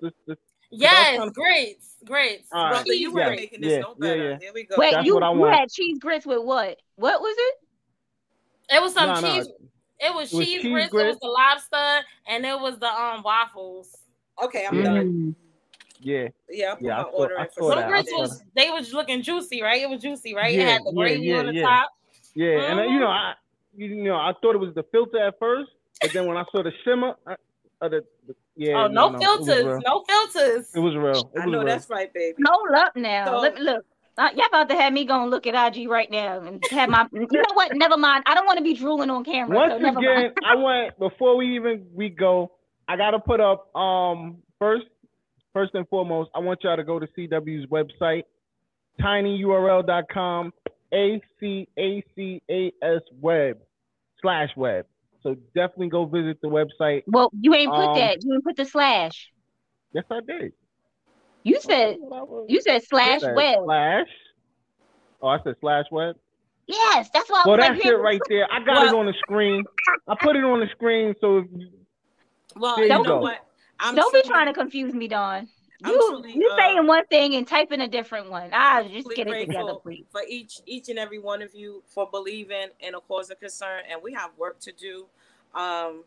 the, 0.00 0.12
the 0.26 0.36
Yes, 0.70 1.16
trying 1.16 1.30
grits, 1.30 1.96
grits. 2.04 2.48
All 2.52 2.64
right. 2.64 2.70
Brother, 2.72 2.92
you 2.92 3.12
were 3.12 3.20
Yeah, 3.20 3.30
making 3.30 3.60
this 3.62 3.72
yeah, 3.74 3.80
no 3.80 3.94
better. 3.94 4.30
yeah. 4.32 4.38
Here 4.38 4.50
we 4.54 4.64
go. 4.64 4.76
Wait, 4.78 4.92
That's 4.92 5.06
you, 5.06 5.14
you 5.20 5.44
had 5.46 5.70
cheese 5.70 5.98
grits 5.98 6.26
with 6.26 6.42
what? 6.44 6.76
What 6.96 7.20
was 7.20 7.36
it? 7.38 7.54
It 8.76 8.82
was 8.82 8.92
some 8.94 9.08
No, 9.08 9.20
no. 9.20 9.34
cheese. 9.34 9.48
It 10.00 10.14
was 10.14 10.32
It 10.32 10.36
was 10.36 10.46
cheese 10.46 10.62
cheese 10.62 10.70
grits. 10.70 10.92
It 10.94 11.06
was 11.06 11.18
the 11.20 11.28
lobster, 11.28 12.06
and 12.28 12.44
it 12.44 12.58
was 12.60 12.78
the 12.78 12.86
um 12.86 13.22
waffles. 13.22 13.96
Okay, 14.42 14.66
I'm 14.66 14.76
Yeah. 14.76 14.82
done. 14.84 15.34
yeah 16.00 16.28
Yeah, 16.50 16.72
I 16.72 16.74
put 16.74 16.82
Yeah, 16.82 16.94
I 16.98 17.02
my 17.02 17.10
saw- 17.10 17.16
order 17.16 17.38
I 17.38 17.48
saw 17.48 17.68
for 17.70 17.74
that. 17.76 17.88
Grits 17.88 18.12
was 18.12 18.42
they 18.54 18.70
was 18.70 18.92
looking 18.92 19.22
juicy, 19.22 19.62
right? 19.62 19.80
It 19.82 19.88
was 19.88 20.02
juicy, 20.02 20.34
right? 20.34 20.54
Yeah, 20.54 20.60
it 20.60 20.66
had 20.68 20.82
the 20.84 20.92
gravy 20.92 21.28
yeah, 21.28 21.38
on 21.38 21.46
the 21.46 21.52
yeah. 21.52 21.62
top. 21.64 21.90
yeah, 22.34 22.70
and 22.70 22.78
uh, 22.80 22.82
you 22.84 23.00
know 23.00 23.06
Mhm. 23.06 23.10
I 23.10 23.34
you 23.74 24.02
know 24.04 24.16
I 24.16 24.32
thought 24.40 24.54
it 24.54 24.58
was 24.58 24.74
the 24.74 24.84
filter 24.92 25.18
at 25.18 25.38
first, 25.38 25.70
but 26.02 26.12
then 26.12 26.26
when 26.26 26.36
I 26.36 26.44
saw 26.52 26.62
the 26.62 26.72
shimmer, 26.84 27.16
I, 27.26 27.32
uh, 27.32 27.88
the, 27.88 27.96
the 27.98 28.04
yeah, 28.58 28.74
oh, 28.84 28.86
no, 28.88 29.06
it 29.06 29.12
was 29.12 29.22
filters, 29.22 29.82
no 29.86 30.04
filters. 30.08 30.68
It 30.74 30.80
was 30.80 30.94
real. 30.96 31.30
It 31.34 31.40
I 31.40 31.44
was 31.46 31.52
know 31.52 31.58
real. 31.58 31.66
that's 31.66 31.88
right, 31.88 32.12
baby. 32.12 32.36
Hold 32.46 32.74
up 32.76 32.96
now. 32.96 33.26
So- 33.26 33.38
Let 33.38 33.54
me 33.54 33.60
look. 33.62 33.84
Uh, 34.18 34.30
y'all 34.34 34.46
about 34.48 34.68
to 34.68 34.74
have 34.74 34.92
me 34.92 35.04
go 35.04 35.22
and 35.22 35.30
look 35.30 35.46
at 35.46 35.54
IG 35.76 35.88
right 35.88 36.10
now 36.10 36.40
and 36.40 36.60
have 36.72 36.88
my. 36.90 37.06
You 37.12 37.20
know 37.30 37.54
what? 37.54 37.70
Never 37.76 37.96
mind. 37.96 38.24
I 38.26 38.34
don't 38.34 38.46
want 38.46 38.58
to 38.58 38.64
be 38.64 38.74
drooling 38.74 39.10
on 39.10 39.22
camera. 39.22 39.56
Once 39.56 39.74
so 39.74 39.78
never 39.78 40.00
again, 40.00 40.14
mind. 40.22 40.34
I 40.44 40.56
want 40.56 40.98
before 40.98 41.36
we 41.36 41.54
even 41.54 41.86
we 41.94 42.08
go, 42.08 42.50
I 42.88 42.96
gotta 42.96 43.20
put 43.20 43.40
up 43.40 43.72
um 43.76 44.38
first 44.58 44.86
first 45.52 45.72
and 45.74 45.88
foremost, 45.88 46.30
I 46.34 46.40
want 46.40 46.64
y'all 46.64 46.76
to 46.76 46.82
go 46.82 46.98
to 46.98 47.06
CW's 47.16 47.66
website, 47.66 48.24
tinyurl.com, 49.00 50.52
A 50.92 51.20
C 51.38 51.68
A 51.78 52.02
C 52.16 52.42
A 52.50 52.72
S 52.82 53.02
web 53.20 53.58
slash 54.20 54.50
web. 54.56 54.86
So 55.22 55.34
definitely 55.54 55.88
go 55.88 56.04
visit 56.06 56.40
the 56.40 56.48
website. 56.48 57.02
Well, 57.06 57.30
you 57.40 57.54
ain't 57.54 57.70
put 57.70 57.78
Um, 57.86 57.98
that. 57.98 58.24
You 58.24 58.34
ain't 58.34 58.44
put 58.44 58.56
the 58.56 58.64
slash. 58.64 59.30
Yes, 59.92 60.04
I 60.10 60.20
did. 60.20 60.52
You 61.42 61.60
said 61.60 61.96
That's 61.96 62.00
what 62.00 62.18
I 62.18 62.22
was- 62.22 62.46
you 62.48 62.60
said 62.60 62.82
slash 62.84 63.20
said 63.20 63.34
web. 63.34 63.58
Slash. 63.64 64.08
Oh, 65.22 65.28
I 65.28 65.42
said 65.42 65.56
slash 65.60 65.86
web. 65.90 66.16
Yes, 66.66 67.08
that's 67.12 67.30
why 67.30 67.42
I 67.44 67.48
Well, 67.48 67.56
was 67.56 67.62
like, 67.62 67.72
that's 67.72 67.82
here- 67.82 67.98
it 67.98 68.02
right 68.02 68.20
there. 68.28 68.46
I 68.52 68.60
got 68.62 68.86
it 68.86 68.94
on 68.94 69.06
the 69.06 69.14
screen. 69.14 69.64
I 70.06 70.14
put 70.20 70.36
it 70.36 70.44
on 70.44 70.60
the 70.60 70.68
screen 70.68 71.14
so 71.20 71.38
if 71.38 71.46
you- 71.52 71.70
Well, 72.56 72.76
There 72.76 72.86
you 72.86 72.92
you 72.92 72.98
know 72.98 73.04
go. 73.04 73.20
what? 73.20 73.38
I'm 73.80 73.94
Don't 73.94 74.12
be 74.12 74.22
trying 74.22 74.46
to 74.46 74.52
confuse 74.52 74.92
me, 74.92 75.08
Dawn. 75.08 75.48
I'm 75.84 75.92
You 75.92 76.08
truly, 76.08 76.32
you 76.34 76.50
uh, 76.50 76.56
saying 76.56 76.86
one 76.86 77.06
thing 77.06 77.34
and 77.36 77.46
typing 77.46 77.80
a 77.80 77.88
different 77.88 78.30
one. 78.30 78.50
Ah, 78.52 78.82
just 78.82 79.02
truly 79.06 79.14
get 79.16 79.28
it 79.28 79.46
together, 79.46 79.74
please. 79.82 80.04
for 80.10 80.22
each 80.28 80.60
each 80.66 80.88
and 80.88 80.98
every 80.98 81.18
one 81.20 81.40
of 81.40 81.54
you 81.54 81.82
for 81.86 82.08
believing 82.10 82.68
in 82.80 82.94
a 82.94 83.00
cause 83.00 83.30
of 83.30 83.38
concern, 83.38 83.82
and 83.88 84.00
we 84.02 84.12
have 84.12 84.30
work 84.36 84.58
to 84.60 84.72
do. 84.72 85.06
Um, 85.54 86.02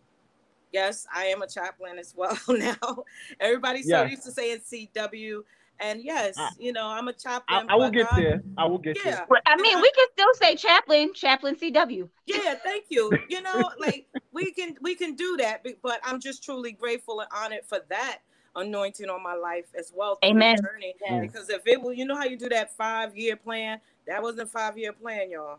yes, 0.74 1.08
I 1.14 1.26
am 1.26 1.42
a 1.42 1.48
chaplain 1.48 1.98
as 2.00 2.14
well 2.18 2.38
now. 2.50 3.04
Everybody's 3.40 3.88
so 3.90 4.04
used 4.04 4.24
to 4.24 4.32
saying 4.32 4.60
CW, 4.60 5.44
and 5.80 6.04
yes, 6.04 6.38
I- 6.38 6.50
you 6.60 6.74
know 6.74 6.88
I'm 6.88 7.08
a 7.08 7.14
chaplain. 7.14 7.68
I 7.70 7.76
will 7.76 7.86
but 7.86 7.94
get 7.94 8.10
God- 8.10 8.18
there. 8.22 8.44
I 8.58 8.66
will 8.66 8.78
get 8.78 8.98
Yeah, 9.06 9.24
there. 9.30 9.42
I 9.46 9.56
mean, 9.56 9.80
we 9.82 9.92
can 9.92 10.08
still 10.12 10.34
say 10.34 10.56
chaplain, 10.58 11.14
chaplain 11.14 11.56
CW. 11.56 12.10
yeah. 12.26 12.56
Thank 12.56 12.86
you. 12.90 13.18
You 13.30 13.42
know, 13.42 13.70
like 13.80 14.08
we 14.34 14.52
can 14.52 14.76
we 14.82 14.96
can 14.96 15.16
do 15.16 15.38
that, 15.38 15.66
but 15.82 16.02
I'm 16.04 16.20
just 16.20 16.44
truly 16.44 16.74
grateful 16.74 17.22
and 17.22 17.30
honored 17.34 17.66
for 17.66 17.80
that 17.88 18.20
anointing 18.56 19.10
on 19.10 19.24
my 19.24 19.34
life 19.36 19.66
as 19.78 19.92
well. 19.96 20.20
Amen. 20.24 20.58
Journey. 20.62 20.96
Yes. 21.02 21.22
Because 21.32 21.50
if 21.50 21.66
it 21.66 21.82
will, 21.82 21.94
you 21.94 22.06
know 22.06 22.16
how 22.16 22.26
you 22.26 22.38
do 22.38 22.50
that 22.50 22.76
five 22.76 23.16
year 23.16 23.36
plan. 23.36 23.80
That 24.08 24.22
wasn't 24.22 24.44
a 24.44 24.46
five 24.48 24.78
year 24.78 24.94
plan, 24.94 25.32
y'all. 25.32 25.58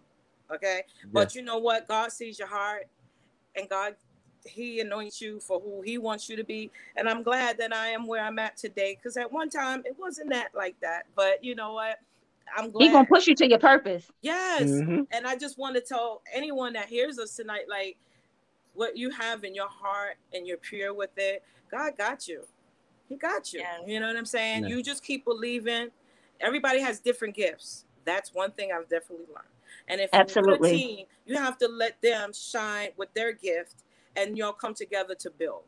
Okay. 0.53 0.83
But 1.13 1.35
you 1.35 1.43
know 1.43 1.59
what? 1.59 1.89
God 1.89 2.13
sees 2.13 2.39
your 2.39 2.49
heart 2.49 2.87
and 3.57 3.69
God, 3.69 3.97
He 4.45 4.81
anoints 4.81 5.21
you 5.21 5.41
for 5.41 5.61
who 5.61 5.81
He 5.83 5.97
wants 5.99 6.29
you 6.29 6.37
to 6.37 6.45
be. 6.45 6.71
And 6.97 7.09
I'm 7.09 7.23
glad 7.23 7.57
that 7.59 7.75
I 7.75 7.89
am 7.89 8.07
where 8.07 8.23
I'm 8.23 8.39
at 8.39 8.57
today. 8.57 8.97
Because 8.97 9.17
at 9.17 9.33
one 9.33 9.49
time 9.49 9.83
it 9.87 9.97
wasn't 9.99 10.31
that 10.31 10.49
like 10.55 10.79
that. 10.81 11.07
But 11.17 11.43
you 11.43 11.55
know 11.55 11.73
what? 11.73 11.99
I'm 12.55 12.71
glad. 12.71 12.85
He 12.85 12.91
gonna 12.93 13.07
push 13.07 13.27
you 13.27 13.35
to 13.37 13.49
your 13.49 13.59
purpose. 13.59 14.11
yes. 14.21 14.63
Mhm. 14.65 15.07
And 15.11 15.27
I 15.27 15.37
just 15.37 15.57
want 15.59 15.75
to 15.77 15.81
tell 15.81 16.21
anyone 16.31 16.75
that 16.75 16.89
hears 16.89 17.19
us 17.19 17.35
tonight, 17.35 17.67
like 17.69 17.97
what 18.75 18.97
you 18.97 19.11
have 19.11 19.45
in 19.45 19.55
your 19.55 19.69
heart 19.69 20.17
and 20.35 20.47
you're 20.47 20.57
pure 20.59 20.93
with 20.93 21.17
it, 21.17 21.43
God 21.71 21.97
got 21.97 22.29
you. 22.29 22.45
He 23.13 23.19
got 23.19 23.53
you. 23.53 23.61
Yes. 23.61 23.83
You 23.87 24.01
know 24.01 24.07
what 24.07 24.17
I'm 24.17 24.25
saying? 24.25 24.63
Yeah. 24.63 24.71
You 24.71 24.83
just 24.83 25.05
keep 25.05 25.27
believing. 25.27 25.89
Everybody 26.41 26.81
has 26.81 26.99
different 26.99 27.35
gifts. 27.35 27.85
That's 28.07 28.33
one 28.33 28.53
thing 28.53 28.71
I've 28.73 28.89
definitely 28.89 29.27
learned. 29.27 29.49
And 29.89 30.01
if 30.01 30.09
you're 30.15 30.23
Absolutely. 30.23 30.71
a 30.71 30.79
team, 30.79 31.07
you 31.27 31.37
have 31.37 31.59
to 31.59 31.69
let 31.69 32.01
them 32.01 32.33
shine 32.33 32.89
with 32.97 33.13
their 33.13 33.33
gift 33.33 33.85
and 34.17 34.39
y'all 34.39 34.55
come 34.55 34.73
together 34.73 35.15
to 35.17 35.31
build. 35.31 35.65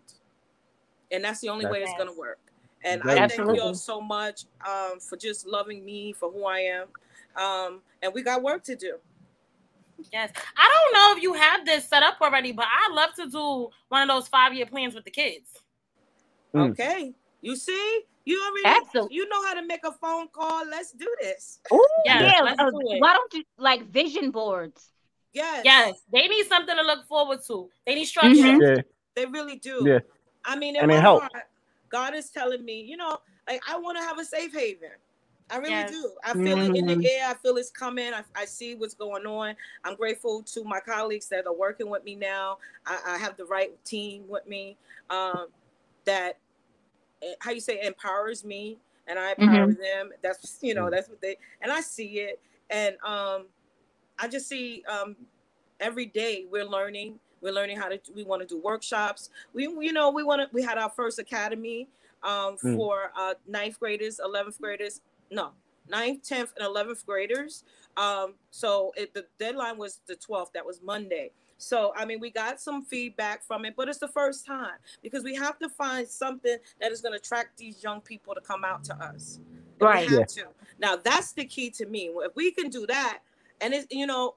And 1.12 1.22
that's 1.22 1.40
the 1.40 1.50
only 1.50 1.66
way 1.66 1.82
it's 1.82 1.92
going 1.98 2.08
to 2.08 2.18
work. 2.18 2.38
And 2.82 3.02
Very 3.02 3.20
I 3.20 3.28
thank 3.28 3.54
you 3.54 3.60
all 3.60 3.74
so 3.74 4.00
much 4.00 4.44
um, 4.66 4.98
for 4.98 5.18
just 5.18 5.46
loving 5.46 5.84
me 5.84 6.14
for 6.14 6.30
who 6.30 6.46
I 6.46 6.60
am. 6.60 6.86
Um, 7.36 7.82
and 8.02 8.14
we 8.14 8.22
got 8.22 8.42
work 8.42 8.64
to 8.64 8.74
do. 8.74 8.96
Yes. 10.10 10.32
I 10.56 10.72
don't 10.72 10.94
know 10.94 11.16
if 11.18 11.22
you 11.22 11.34
have 11.34 11.66
this 11.66 11.86
set 11.86 12.02
up 12.02 12.22
already, 12.22 12.52
but 12.52 12.64
I 12.64 12.90
love 12.94 13.10
to 13.16 13.28
do 13.28 13.68
one 13.90 14.00
of 14.00 14.08
those 14.08 14.28
five 14.28 14.54
year 14.54 14.64
plans 14.64 14.94
with 14.94 15.04
the 15.04 15.10
kids. 15.10 15.60
Mm. 16.54 16.70
Okay. 16.70 17.12
You 17.44 17.56
see? 17.56 18.00
You 18.24 18.42
already 18.42 18.80
Absolutely. 18.80 19.16
you 19.16 19.28
know 19.28 19.44
how 19.44 19.52
to 19.52 19.66
make 19.66 19.84
a 19.84 19.92
phone 19.92 20.28
call. 20.28 20.66
Let's 20.66 20.92
do 20.92 21.06
this. 21.20 21.60
Ooh, 21.70 21.86
Yes, 22.06 22.32
yeah. 22.38 22.42
let's 22.42 22.58
uh, 22.58 22.70
do 22.70 22.80
why 22.98 23.12
don't 23.12 23.34
you 23.34 23.44
like 23.58 23.84
vision 23.90 24.30
boards? 24.30 24.88
Yes. 25.34 25.60
Yes. 25.62 25.94
They 26.10 26.26
need 26.26 26.46
something 26.46 26.74
to 26.74 26.82
look 26.82 27.06
forward 27.06 27.40
to. 27.48 27.68
They 27.86 27.96
need 27.96 28.06
structure. 28.06 28.30
Mhm. 28.30 28.76
Yeah. 28.76 28.82
They 29.14 29.26
really 29.26 29.56
do. 29.56 29.84
Yeah. 29.86 29.98
I 30.44 30.56
mean, 30.56 30.76
And 30.76 30.90
it 30.90 30.94
my 30.94 31.00
helps. 31.00 31.22
heart, 31.32 31.44
God 31.90 32.14
is 32.14 32.30
telling 32.30 32.64
me, 32.64 32.80
you 32.80 32.96
know, 32.96 33.18
like 33.46 33.60
I 33.68 33.76
want 33.78 33.98
to 33.98 34.04
have 34.04 34.18
a 34.18 34.24
safe 34.24 34.54
haven. 34.54 34.90
I 35.50 35.58
really 35.58 35.72
Yes. 35.72 35.90
do. 35.90 36.10
I 36.24 36.32
feel 36.32 36.58
it 36.62 36.74
in 36.74 36.86
the 36.86 37.10
air. 37.12 37.28
I 37.28 37.34
feel 37.34 37.58
it's 37.58 37.70
coming. 37.70 38.14
I, 38.14 38.22
I 38.34 38.46
see 38.46 38.74
what's 38.74 38.94
going 38.94 39.26
on. 39.26 39.54
I'm 39.84 39.96
grateful 39.96 40.42
to 40.44 40.64
my 40.64 40.80
colleagues 40.80 41.28
that 41.28 41.46
are 41.46 41.52
working 41.54 41.90
with 41.90 42.04
me 42.04 42.14
now. 42.16 42.56
I, 42.86 42.98
I 43.08 43.18
have 43.18 43.36
the 43.36 43.44
right 43.44 43.72
team 43.84 44.24
with 44.28 44.46
me 44.46 44.78
um, 45.10 45.48
that, 46.06 46.38
how 47.40 47.50
you 47.50 47.60
say, 47.60 47.80
empowers 47.84 48.44
me 48.44 48.78
and 49.06 49.18
I 49.18 49.34
empower 49.38 49.72
them. 49.72 50.10
That's, 50.22 50.58
you 50.62 50.74
know, 50.74 50.90
that's 50.90 51.08
what 51.08 51.20
they, 51.20 51.36
and 51.60 51.70
I 51.70 51.80
see 51.80 52.20
it. 52.20 52.40
And 52.70 52.96
um, 53.04 53.46
I 54.18 54.28
just 54.28 54.48
see 54.48 54.82
um, 54.88 55.16
every 55.80 56.06
day 56.06 56.46
we're 56.50 56.64
learning. 56.64 57.18
We're 57.40 57.52
learning 57.52 57.76
how 57.76 57.88
to, 57.88 58.00
we 58.14 58.24
want 58.24 58.40
to 58.40 58.48
do 58.48 58.58
workshops. 58.58 59.28
We, 59.52 59.64
you 59.64 59.92
know, 59.92 60.10
we 60.10 60.22
want 60.22 60.40
to, 60.40 60.48
we 60.54 60.62
had 60.62 60.78
our 60.78 60.88
first 60.90 61.18
academy 61.18 61.88
um, 62.22 62.56
Mm. 62.56 62.76
for 62.76 63.12
uh, 63.14 63.34
ninth 63.46 63.78
graders, 63.78 64.18
11th 64.24 64.58
graders, 64.58 65.02
no, 65.30 65.50
9th, 65.90 66.26
10th, 66.26 66.48
and 66.56 66.66
11th 66.66 67.04
graders. 67.04 67.64
Um, 67.98 68.34
so 68.50 68.92
it, 68.96 69.12
the 69.12 69.26
deadline 69.38 69.76
was 69.76 70.00
the 70.06 70.16
12th. 70.16 70.52
That 70.54 70.64
was 70.64 70.80
Monday. 70.82 71.32
So, 71.56 71.92
I 71.96 72.04
mean, 72.04 72.20
we 72.20 72.30
got 72.30 72.60
some 72.60 72.84
feedback 72.84 73.42
from 73.42 73.64
it, 73.64 73.74
but 73.76 73.88
it's 73.88 73.98
the 73.98 74.08
first 74.08 74.44
time 74.44 74.74
because 75.02 75.22
we 75.22 75.34
have 75.34 75.58
to 75.60 75.68
find 75.68 76.06
something 76.06 76.56
that 76.80 76.92
is 76.92 77.00
going 77.00 77.12
to 77.12 77.18
attract 77.18 77.56
these 77.56 77.82
young 77.82 78.00
people 78.00 78.34
to 78.34 78.40
come 78.40 78.64
out 78.64 78.84
to 78.84 78.94
us. 78.96 79.40
Right. 79.80 80.10
We 80.10 80.16
have 80.16 80.26
to. 80.28 80.46
Now, 80.78 80.96
that's 80.96 81.32
the 81.32 81.44
key 81.44 81.70
to 81.70 81.86
me. 81.86 82.10
If 82.16 82.34
we 82.34 82.50
can 82.50 82.68
do 82.70 82.86
that, 82.86 83.20
and 83.60 83.72
it's, 83.72 83.86
you 83.90 84.06
know, 84.06 84.34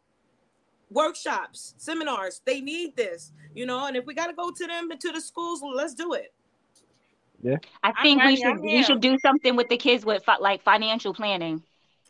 workshops, 0.91 1.74
seminars, 1.78 2.41
they 2.45 2.61
need 2.61 2.95
this, 2.95 3.34
you 3.53 3.65
know, 3.65 3.86
and 3.86 3.97
if 3.97 4.05
we 4.05 4.13
got 4.13 4.28
to 4.28 4.34
go 4.34 4.51
to 4.51 4.68
them 4.68 4.91
and 4.91 4.99
to 5.01 5.11
the 5.11 5.22
schools, 5.22 5.61
well, 5.61 5.76
let's 5.76 5.93
do 5.93 6.13
it. 6.13 6.34
I 7.84 7.89
I'm 7.89 8.03
think 8.03 8.24
we 8.24 8.36
should 8.36 8.45
I'm 8.47 8.61
we 8.61 8.84
should 8.84 9.01
do 9.01 9.18
something 9.20 9.55
with 9.55 9.70
the 9.70 9.78
kids 9.78 10.05
with 10.05 10.24
fi- 10.24 10.38
like 10.38 10.63
financial 10.63 11.13
planning. 11.13 11.61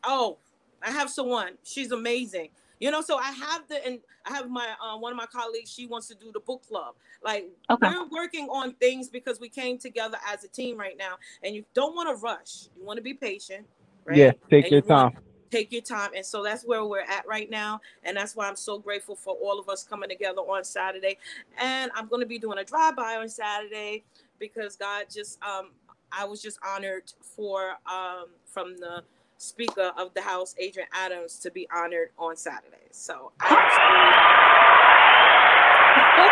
Oh, 0.03 0.37
I 0.81 0.91
have 0.91 1.09
someone. 1.09 1.57
She's 1.63 1.91
amazing. 1.91 2.49
You 2.80 2.91
know, 2.91 3.01
so 3.01 3.17
I 3.17 3.32
have 3.32 3.67
the 3.69 3.86
and 3.86 3.99
I 4.25 4.32
have 4.36 4.49
my 4.49 4.67
uh, 4.84 4.97
one 4.97 5.11
of 5.13 5.17
my 5.17 5.28
colleagues. 5.28 5.71
She 5.71 5.88
wants 5.88 6.07
to 6.09 6.15
do 6.15 6.32
the 6.34 6.41
book 6.41 6.63
club. 6.67 6.95
Like 7.23 7.49
Okay. 7.71 7.88
we're 7.88 8.07
working 8.09 8.47
on 8.49 8.73
things 8.75 9.09
because 9.09 9.39
we 9.39 9.49
came 9.49 9.78
together 9.80 10.17
as 10.28 10.43
a 10.43 10.49
team 10.49 10.78
right 10.80 10.97
now, 10.97 11.15
and 11.43 11.55
you 11.55 11.65
don't 11.73 11.95
want 11.95 12.09
to 12.15 12.21
rush. 12.21 12.69
You 12.78 12.86
want 12.86 12.97
to 12.97 13.03
be 13.03 13.13
patient, 13.15 13.67
right? 14.05 14.28
Yeah, 14.28 14.34
take 14.49 14.69
And 14.69 14.71
your 14.71 14.82
you 14.84 14.84
time. 14.84 15.11
Take 15.49 15.71
your 15.71 15.82
time, 15.82 16.11
and 16.15 16.25
so 16.25 16.43
that's 16.43 16.65
where 16.65 16.84
we're 16.86 17.01
at 17.09 17.25
right 17.25 17.49
now, 17.49 17.80
and 18.03 18.17
that's 18.17 18.36
why 18.36 18.49
I'm 18.49 18.57
so 18.57 18.80
grateful 18.80 19.15
for 19.15 19.34
all 19.36 19.59
of 19.61 19.69
us 19.69 19.82
coming 19.86 20.09
together 20.09 20.41
on 20.41 20.65
Saturday. 20.65 21.17
And 21.57 21.89
I'm 21.95 22.09
going 22.09 22.19
to 22.21 22.28
be 22.28 22.38
doing 22.38 22.57
a 22.59 22.65
drive 22.65 22.97
by 22.97 23.15
on 23.15 23.30
Saturday 23.30 24.03
because 24.39 24.75
God 24.75 25.05
just 25.13 25.39
um 25.43 25.71
I 26.11 26.25
was 26.25 26.41
just 26.41 26.59
honored 26.67 27.13
for 27.21 27.75
um 27.89 28.25
from 28.45 28.78
the 28.78 29.03
Speaker 29.38 29.91
of 29.97 30.13
the 30.13 30.21
House, 30.21 30.55
Adrienne 30.61 30.88
Adams, 30.93 31.39
to 31.39 31.51
be 31.51 31.67
honored 31.73 32.09
on 32.17 32.35
Saturday. 32.35 32.77
So 32.91 33.31
I 33.39 34.67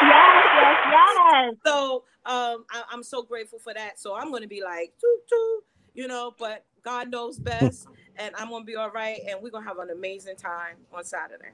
yes, 0.01 0.45
yes, 0.55 1.17
yes. 1.31 1.53
so 1.65 2.03
um 2.25 2.65
I, 2.71 2.83
I'm 2.91 3.03
so 3.03 3.21
grateful 3.23 3.59
for 3.59 3.73
that. 3.73 3.99
So 3.99 4.15
I'm 4.15 4.31
gonna 4.31 4.47
be 4.47 4.63
like 4.63 4.93
toot, 4.99 5.27
toot, 5.29 5.63
you 5.93 6.07
know, 6.07 6.33
but 6.37 6.65
God 6.83 7.11
knows 7.11 7.39
best 7.39 7.87
and 8.17 8.33
I'm 8.37 8.49
gonna 8.49 8.65
be 8.65 8.75
all 8.75 8.91
right 8.91 9.19
and 9.27 9.39
we're 9.41 9.49
gonna 9.51 9.65
have 9.67 9.79
an 9.79 9.89
amazing 9.91 10.35
time 10.35 10.75
on 10.93 11.03
Saturday. 11.03 11.51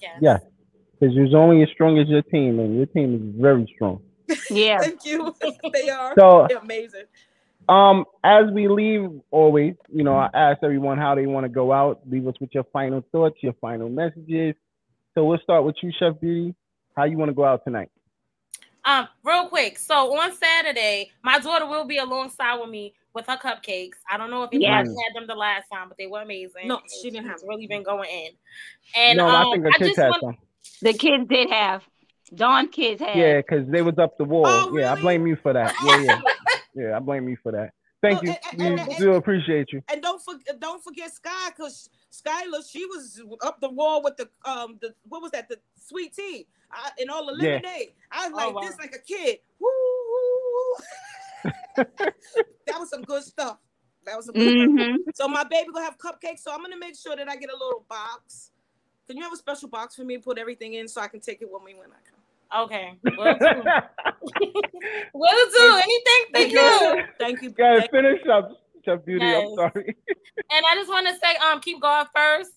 Yes. 0.00 0.18
Yeah. 0.20 0.38
Because 1.00 1.14
you're 1.14 1.36
only 1.36 1.62
as 1.62 1.68
strong 1.70 1.98
as 1.98 2.08
your 2.08 2.22
team, 2.22 2.60
and 2.60 2.76
your 2.76 2.86
team 2.86 3.14
is 3.14 3.40
very 3.40 3.70
strong. 3.74 4.00
Yeah. 4.50 4.78
Thank 4.78 5.04
you. 5.04 5.34
they 5.72 5.88
are 5.90 6.14
So- 6.16 6.46
They're 6.48 6.58
amazing. 6.58 7.04
Um, 7.68 8.04
as 8.22 8.50
we 8.52 8.68
leave, 8.68 9.08
always, 9.30 9.74
you 9.92 10.04
know, 10.04 10.16
I 10.16 10.28
ask 10.34 10.62
everyone 10.62 10.98
how 10.98 11.14
they 11.14 11.26
want 11.26 11.44
to 11.44 11.48
go 11.48 11.72
out. 11.72 12.00
Leave 12.08 12.26
us 12.26 12.34
with 12.40 12.50
your 12.54 12.64
final 12.72 13.04
thoughts, 13.10 13.36
your 13.40 13.54
final 13.60 13.88
messages. 13.88 14.54
So 15.14 15.24
we'll 15.24 15.38
start 15.38 15.64
with 15.64 15.76
you, 15.82 15.92
Chef 15.98 16.20
Beauty. 16.20 16.54
How 16.96 17.04
you 17.04 17.16
want 17.16 17.30
to 17.30 17.34
go 17.34 17.44
out 17.44 17.64
tonight? 17.64 17.90
Um, 18.84 19.08
real 19.22 19.48
quick. 19.48 19.78
So 19.78 20.14
on 20.18 20.32
Saturday, 20.34 21.10
my 21.22 21.38
daughter 21.38 21.66
will 21.66 21.86
be 21.86 21.96
alongside 21.96 22.56
with 22.60 22.68
me 22.68 22.94
with 23.14 23.26
her 23.26 23.36
cupcakes. 23.36 23.96
I 24.10 24.18
don't 24.18 24.30
know 24.30 24.42
if 24.42 24.50
anybody 24.52 24.88
Yes. 24.88 24.88
had 24.88 25.14
them 25.14 25.26
the 25.26 25.34
last 25.34 25.68
time, 25.72 25.88
but 25.88 25.96
they 25.96 26.06
were 26.06 26.20
amazing. 26.20 26.68
No, 26.68 26.80
she 27.00 27.10
didn't 27.10 27.26
have 27.28 27.38
she's 27.40 27.48
really 27.48 27.66
been 27.66 27.82
going 27.82 28.10
in. 28.10 28.32
And 28.94 29.18
no, 29.18 29.26
um, 29.26 29.34
I 29.34 29.52
think 29.52 29.64
the 29.64 29.70
kids 29.78 29.88
just 29.90 30.00
had 30.00 30.10
want 30.10 30.20
some. 30.20 30.38
The 30.82 30.92
kids 30.92 31.28
did 31.28 31.50
have. 31.50 31.82
Dawn 32.34 32.68
kids 32.68 33.00
had. 33.00 33.16
Yeah, 33.16 33.36
because 33.36 33.66
they 33.68 33.82
was 33.82 33.98
up 33.98 34.18
the 34.18 34.24
wall. 34.24 34.46
Oh, 34.46 34.76
Yeah, 34.76 34.92
I 34.92 35.00
blame 35.00 35.26
you 35.26 35.36
for 35.36 35.52
that. 35.52 35.74
Yeah, 35.84 36.00
yeah, 36.00 36.20
yeah. 36.74 36.96
I 36.96 36.98
blame 37.00 37.28
you 37.28 37.36
for 37.42 37.52
that. 37.52 37.72
Thank 38.02 38.22
No, 38.22 38.32
you. 38.32 38.36
and- 38.52 38.58
We 38.60 38.66
and- 38.66 38.80
and- 38.80 38.98
do 38.98 39.14
appreciate 39.14 39.72
you. 39.72 39.82
And 39.90 40.02
don't 40.02 40.22
forget, 40.22 40.60
don't 40.60 40.82
forget 40.84 41.12
Sky, 41.12 41.50
cause 41.56 41.88
Skylar, 42.12 42.62
she 42.70 42.84
was 42.86 43.22
up 43.42 43.60
the 43.60 43.70
wall 43.70 44.02
with 44.02 44.16
the 44.18 44.28
um 44.44 44.78
the 44.82 44.94
what 45.08 45.22
was 45.22 45.30
that 45.32 45.48
the 45.48 45.58
sweet 45.76 46.14
tea 46.14 46.46
I, 46.70 46.90
and 46.98 47.08
all 47.10 47.24
the 47.26 47.36
Yeah. 47.42 47.52
lemonade. 47.54 47.92
I 48.12 48.28
was 48.28 48.32
Oh, 48.42 48.46
like 48.46 48.54
wow. 48.56 48.60
this 48.62 48.78
like 48.78 48.94
a 48.94 48.98
kid. 48.98 49.38
Woo, 49.58 49.68
woo, 49.68 50.76
woo. 51.46 51.84
that 52.66 52.78
was 52.78 52.90
some 52.90 53.02
good 53.02 53.22
stuff. 53.22 53.58
That 54.04 54.16
was 54.16 54.26
some 54.26 54.34
good 54.34 54.48
stuff. 54.52 54.68
Mm-hmm. 54.68 54.96
So 55.14 55.28
my 55.28 55.44
baby 55.44 55.68
gonna 55.72 55.84
have 55.86 55.96
cupcakes. 55.98 56.40
So 56.40 56.52
I'm 56.52 56.60
gonna 56.60 56.78
make 56.78 56.96
sure 56.96 57.16
that 57.16 57.28
I 57.28 57.36
get 57.36 57.48
a 57.50 57.56
little 57.56 57.84
box. 57.88 58.50
Can 59.06 59.16
you 59.16 59.22
have 59.22 59.32
a 59.32 59.36
special 59.36 59.68
box 59.68 59.96
for 59.96 60.04
me? 60.04 60.16
To 60.16 60.22
put 60.22 60.38
everything 60.38 60.74
in 60.74 60.88
so 60.88 61.00
I 61.00 61.08
can 61.08 61.20
take 61.20 61.40
it 61.42 61.48
with 61.50 61.62
me 61.62 61.74
when 61.74 61.88
I 61.90 62.00
come. 62.10 62.64
Okay. 62.64 62.98
Will 63.16 63.34
do. 63.38 63.70
Will 65.14 65.50
do. 65.50 65.80
Anything 65.82 66.34
to 66.34 66.48
you. 66.50 67.02
Thank 67.18 67.42
you. 67.42 67.50
Guys, 67.50 67.80
Thank- 67.80 67.90
finish 67.90 68.20
up, 68.32 68.50
Chef 68.84 69.04
Beauty. 69.04 69.24
Yes. 69.24 69.46
I'm 69.48 69.54
sorry. 69.56 69.96
And 70.50 70.64
I 70.70 70.74
just 70.74 70.88
want 70.90 71.06
to 71.06 71.14
say, 71.14 71.36
um, 71.36 71.60
keep 71.60 71.80
going 71.80 72.06
first. 72.14 72.50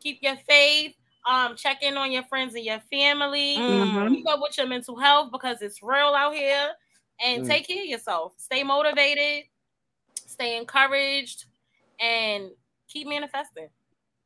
Keep 0.00 0.20
your 0.22 0.36
faith. 0.48 0.94
Um, 1.28 1.56
check 1.56 1.82
in 1.82 1.96
on 1.96 2.12
your 2.12 2.22
friends 2.24 2.54
and 2.54 2.64
your 2.64 2.80
family. 2.92 3.56
Mm. 3.58 4.08
Keep 4.10 4.28
up 4.28 4.38
with 4.40 4.56
your 4.56 4.66
mental 4.68 4.96
health 4.98 5.30
because 5.32 5.60
it's 5.60 5.82
real 5.82 6.14
out 6.16 6.34
here. 6.34 6.68
And 7.24 7.42
Mm. 7.44 7.48
take 7.48 7.66
care 7.66 7.82
of 7.82 7.88
yourself. 7.88 8.34
Stay 8.38 8.62
motivated. 8.62 9.46
Stay 10.14 10.56
encouraged, 10.56 11.46
and 12.00 12.50
keep 12.88 13.08
manifesting. 13.08 13.68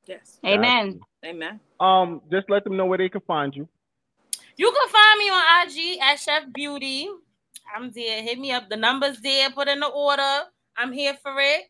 Yes. 0.07 0.39
Amen. 0.45 1.01
Amen. 1.24 1.59
Um, 1.80 2.20
just 2.30 2.51
let 2.51 2.64
them 2.64 2.76
know 2.76 2.85
where 2.85 2.99
they 2.99 3.09
can 3.09 3.22
find 3.22 3.55
you. 3.57 3.66
You 4.62 4.70
can 4.70 4.88
find 4.90 5.18
me 5.18 5.28
on 5.28 5.66
IG 5.66 5.98
at 6.00 6.20
Chef 6.20 6.44
Beauty. 6.52 7.08
I'm 7.74 7.90
there. 7.90 8.22
Hit 8.22 8.38
me 8.38 8.52
up. 8.52 8.68
The 8.70 8.76
number's 8.76 9.18
there. 9.20 9.50
Put 9.50 9.66
in 9.66 9.80
the 9.80 9.88
order. 9.88 10.42
I'm 10.76 10.92
here 10.92 11.14
for 11.20 11.32
it. 11.38 11.62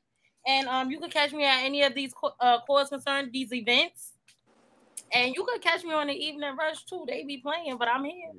And 0.47 0.69
um, 0.69 0.91
you 0.91 1.01
can 1.01 1.09
catch 1.09 1.33
me 1.33 1.43
at 1.47 1.65
any 1.65 1.83
of 1.85 1.95
these 1.95 2.13
co- 2.13 2.35
uh, 2.39 2.59
cause 2.67 2.91
concerned 2.91 3.31
these 3.33 3.51
events. 3.51 4.13
And 5.15 5.35
you 5.35 5.43
can 5.47 5.59
catch 5.61 5.85
me 5.85 5.95
on 5.95 6.09
the 6.09 6.13
evening 6.13 6.55
rush 6.55 6.85
too. 6.85 7.07
They 7.09 7.25
be 7.25 7.39
playing, 7.39 7.79
but 7.79 7.89
I'm 7.89 8.05
here. 8.05 8.31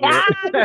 Ah, 0.00 0.22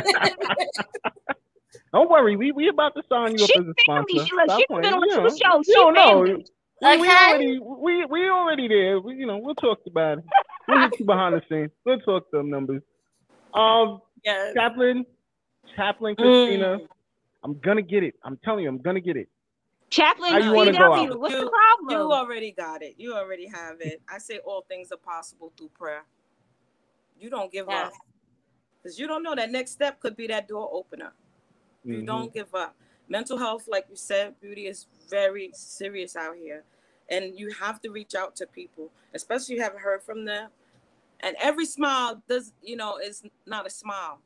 Don't 1.92 2.12
worry, 2.12 2.36
we 2.36 2.52
we 2.52 2.68
about 2.70 2.94
to 2.96 3.02
sign 3.10 3.36
you 3.36 3.44
up 3.46 3.50
She 3.50 3.58
as 3.60 3.66
a 3.66 3.74
sponsor. 3.82 4.06
family. 4.10 4.26
She- 4.28 4.36
look, 4.36 4.46
Stop 4.46 4.60
she's 4.60 4.68
playing. 4.68 4.84
been 4.84 4.94
on 4.94 5.02
You 5.02 5.10
two 5.10 5.16
know, 5.16 5.24
shows. 5.42 5.66
She 5.66 5.74
don't 5.74 5.94
know. 5.96 6.22
family. 6.22 6.46
We, 6.82 6.98
we 6.98 7.08
Okay. 7.08 7.10
already 7.10 7.60
we 7.60 8.06
we 8.06 8.30
already 8.30 8.68
there. 8.68 9.00
We, 9.00 9.16
you 9.16 9.26
know, 9.26 9.40
we'll 9.40 9.56
talk 9.56 9.80
about 9.88 10.20
it. 10.20 10.24
We'll 10.68 10.82
hit 10.82 11.00
you 11.00 11.06
behind 11.06 11.34
the 11.36 11.42
scenes. 11.50 11.72
We'll 11.84 12.00
talk 12.02 12.30
them 12.32 12.52
numbers. 12.52 12.84
Um, 13.54 14.02
Yes. 14.24 14.54
Chaplain, 14.56 15.06
Chaplain 15.76 16.16
Christina, 16.16 16.78
Mm. 16.80 16.88
I'm 17.44 17.60
gonna 17.60 17.82
get 17.82 18.04
it. 18.04 18.16
I'm 18.24 18.38
telling 18.38 18.64
you, 18.64 18.70
I'm 18.70 18.80
gonna 18.82 19.02
get 19.02 19.18
it. 19.18 19.30
Chaplain 19.90 20.34
How 20.34 20.38
you 20.40 20.54
wanna 20.54 20.72
go 20.74 20.94
CW. 20.94 21.12
out? 21.12 21.20
What's 21.20 21.36
the 21.36 21.50
problem? 21.50 21.90
You 21.92 22.12
already 22.14 22.52
got 22.52 22.82
it. 22.82 22.96
You 22.98 23.14
already 23.16 23.48
have 23.48 23.82
it. 23.82 24.02
I 24.10 24.18
say 24.18 24.40
all 24.40 24.62
things 24.68 24.92
are 24.92 24.98
possible 24.98 25.52
through 25.58 25.70
prayer. 25.70 26.04
You 27.20 27.30
don't 27.30 27.52
give 27.52 27.70
Yes. 27.70 27.88
up. 27.88 27.94
Because 28.82 29.00
you 29.00 29.08
don't 29.08 29.24
know 29.24 29.36
that 29.36 29.52
next 29.52 29.72
step 29.72 30.00
could 30.00 30.16
be 30.16 30.28
that 30.28 30.48
door 30.48 30.70
opener. 30.72 31.14
You 31.86 32.02
Mhm. 32.02 32.06
don't 32.06 32.34
give 32.34 32.54
up. 32.56 32.76
Mental 33.10 33.38
health, 33.38 33.68
like 33.68 33.86
you 33.90 33.96
said, 33.96 34.40
beauty 34.42 34.68
is 34.68 34.88
very 35.10 35.52
serious 35.54 36.16
out 36.16 36.36
here. 36.38 36.64
And 37.10 37.38
you 37.38 37.52
have 37.54 37.82
to 37.82 37.92
reach 37.92 38.16
out 38.16 38.36
to 38.38 38.48
people, 38.48 38.92
especially 39.14 39.56
if 39.56 39.60
you 39.60 39.64
haven't 39.64 39.82
heard 39.82 40.02
from 40.04 40.26
them. 40.26 40.52
And 41.24 41.38
every 41.42 41.66
smile 41.66 42.22
does, 42.28 42.52
you 42.62 42.76
know, 42.76 42.98
is 42.98 43.24
not 43.46 43.66
a 43.66 43.70
smile. 43.70 44.20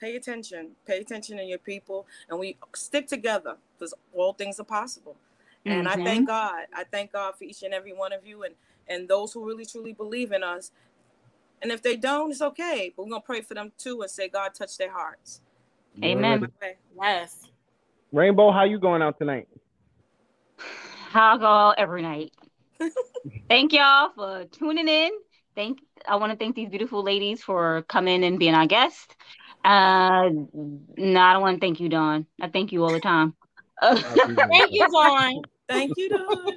Pay 0.00 0.14
attention. 0.14 0.70
Pay 0.86 0.98
attention 0.98 1.36
to 1.38 1.42
your 1.42 1.58
people. 1.58 2.06
And 2.30 2.38
we 2.38 2.56
stick 2.74 3.08
together 3.08 3.56
because 3.76 3.92
all 4.12 4.32
things 4.32 4.60
are 4.60 4.64
possible. 4.64 5.16
And 5.64 5.88
I 5.88 5.96
Mhm. 5.96 6.04
thank 6.04 6.26
God. 6.28 6.66
I 6.72 6.84
thank 6.84 7.12
God 7.12 7.36
for 7.36 7.42
each 7.44 7.64
and 7.64 7.74
every 7.74 7.92
one 7.92 8.12
of 8.12 8.24
you 8.24 8.44
and 8.44 8.54
and 8.88 9.08
those 9.08 9.32
who 9.32 9.44
really 9.44 9.66
truly 9.66 9.92
believe 9.92 10.30
in 10.30 10.44
us. 10.44 10.70
And 11.60 11.72
if 11.72 11.82
they 11.82 11.96
don't, 11.96 12.30
it's 12.30 12.40
okay. 12.40 12.92
But 12.94 13.02
we're 13.02 13.10
gonna 13.10 13.20
pray 13.20 13.40
for 13.40 13.54
them 13.54 13.72
too 13.76 14.02
and 14.02 14.08
say, 14.08 14.28
God 14.28 14.54
touch 14.54 14.76
their 14.78 14.92
hearts. 14.92 15.40
Amen. 16.04 16.44
Okay. 16.62 16.76
Yes. 16.94 17.50
Rainbow, 18.12 18.52
how 18.52 18.62
you 18.62 18.78
going 18.78 19.02
out 19.02 19.18
tonight? 19.18 19.48
I'll 21.14 21.38
go 21.38 21.74
every 21.76 22.02
night. 22.02 22.32
thank 23.48 23.72
y'all 23.72 24.10
for 24.10 24.44
tuning 24.52 24.86
in. 24.86 25.10
Thank 25.56 25.80
I 26.06 26.16
want 26.16 26.30
to 26.32 26.38
thank 26.38 26.54
these 26.54 26.68
beautiful 26.68 27.02
ladies 27.02 27.42
for 27.42 27.82
coming 27.88 28.22
and 28.22 28.38
being 28.38 28.54
our 28.54 28.66
guest. 28.66 29.16
Uh 29.64 30.28
no, 30.52 31.20
I 31.20 31.32
don't 31.32 31.42
want 31.42 31.56
to 31.56 31.60
thank 31.60 31.80
you, 31.80 31.88
Dawn. 31.88 32.26
I 32.40 32.48
thank 32.48 32.70
you 32.70 32.84
all 32.84 32.92
the 32.92 33.00
time. 33.00 33.34
Thank 33.82 34.72
you, 34.72 34.88
Dawn. 34.88 35.42
Thank 35.68 35.96
you, 35.96 36.08
Dawn. 36.08 36.52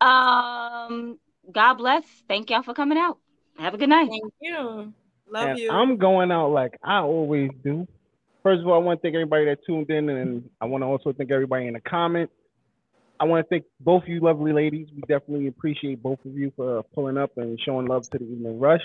Um, 0.00 1.18
God 1.52 1.74
bless. 1.74 2.04
Thank 2.26 2.50
y'all 2.50 2.62
for 2.62 2.74
coming 2.74 2.96
out. 2.96 3.18
Have 3.58 3.74
a 3.74 3.78
good 3.78 3.88
night. 3.88 4.08
Thank 4.08 4.32
you. 4.40 4.94
Love 5.28 5.50
And 5.50 5.58
you. 5.58 5.70
I'm 5.70 5.96
going 5.98 6.32
out 6.32 6.48
like 6.48 6.78
I 6.82 6.98
always 7.00 7.50
do. 7.62 7.86
First 8.42 8.62
of 8.62 8.68
all, 8.68 8.74
I 8.74 8.78
want 8.78 8.98
to 8.98 9.02
thank 9.02 9.14
everybody 9.14 9.44
that 9.46 9.58
tuned 9.66 9.90
in, 9.90 10.08
and 10.08 10.48
I 10.60 10.64
want 10.64 10.82
to 10.82 10.86
also 10.86 11.12
thank 11.12 11.30
everybody 11.30 11.66
in 11.66 11.74
the 11.74 11.80
comments. 11.80 12.32
I 13.20 13.24
want 13.24 13.44
to 13.44 13.48
thank 13.50 13.64
both 13.80 14.04
of 14.04 14.08
you 14.08 14.20
lovely 14.20 14.54
ladies. 14.54 14.88
We 14.94 15.02
definitely 15.02 15.46
appreciate 15.48 16.02
both 16.02 16.24
of 16.24 16.32
you 16.32 16.52
for 16.56 16.82
pulling 16.94 17.18
up 17.18 17.36
and 17.36 17.60
showing 17.62 17.86
love 17.86 18.08
to 18.10 18.18
the 18.18 18.24
Evening 18.24 18.58
Rush. 18.58 18.80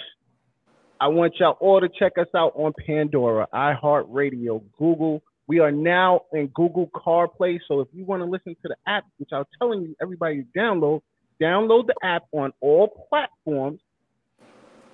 I 0.99 1.07
want 1.07 1.36
y'all 1.39 1.55
all 1.61 1.79
to 1.79 1.88
check 1.88 2.17
us 2.17 2.27
out 2.36 2.51
on 2.55 2.73
Pandora, 2.86 3.47
iHeartRadio, 3.53 4.61
Google. 4.77 5.23
We 5.47 5.59
are 5.59 5.71
now 5.71 6.21
in 6.33 6.47
Google 6.47 6.89
CarPlay. 6.93 7.59
So 7.65 7.79
if 7.79 7.88
you 7.93 8.03
want 8.03 8.23
to 8.23 8.25
listen 8.25 8.57
to 8.61 8.67
the 8.67 8.75
app, 8.86 9.05
which 9.19 9.29
I'm 9.31 9.45
telling 9.57 9.83
you, 9.83 9.95
everybody 10.01 10.43
download, 10.55 10.99
download 11.41 11.88
the 11.88 11.95
app 12.03 12.23
on 12.33 12.51
all 12.59 13.07
platforms. 13.07 13.79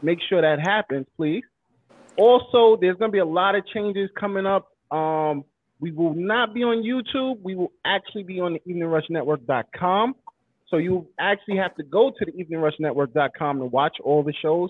Make 0.03 0.19
sure 0.29 0.41
that 0.41 0.59
happens, 0.59 1.07
please. 1.17 1.43
Also, 2.15 2.77
there's 2.79 2.97
going 2.97 3.09
to 3.09 3.13
be 3.13 3.19
a 3.19 3.25
lot 3.25 3.55
of 3.55 3.65
changes 3.65 4.11
coming 4.19 4.45
up. 4.45 4.67
Um, 4.91 5.45
we 5.81 5.91
will 5.91 6.13
not 6.13 6.53
be 6.53 6.63
on 6.63 6.83
YouTube. 6.83 7.41
We 7.41 7.55
will 7.55 7.71
actually 7.83 8.23
be 8.23 8.39
on 8.39 8.53
the 8.53 8.59
eveningrushnetwork.com. 8.71 10.15
So 10.69 10.77
you 10.77 11.07
actually 11.19 11.57
have 11.57 11.75
to 11.75 11.83
go 11.83 12.11
to 12.11 12.25
the 12.25 12.31
eveningrushnetwork.com 12.31 13.59
to 13.59 13.65
watch 13.65 13.97
all 14.01 14.23
the 14.23 14.33
shows 14.41 14.69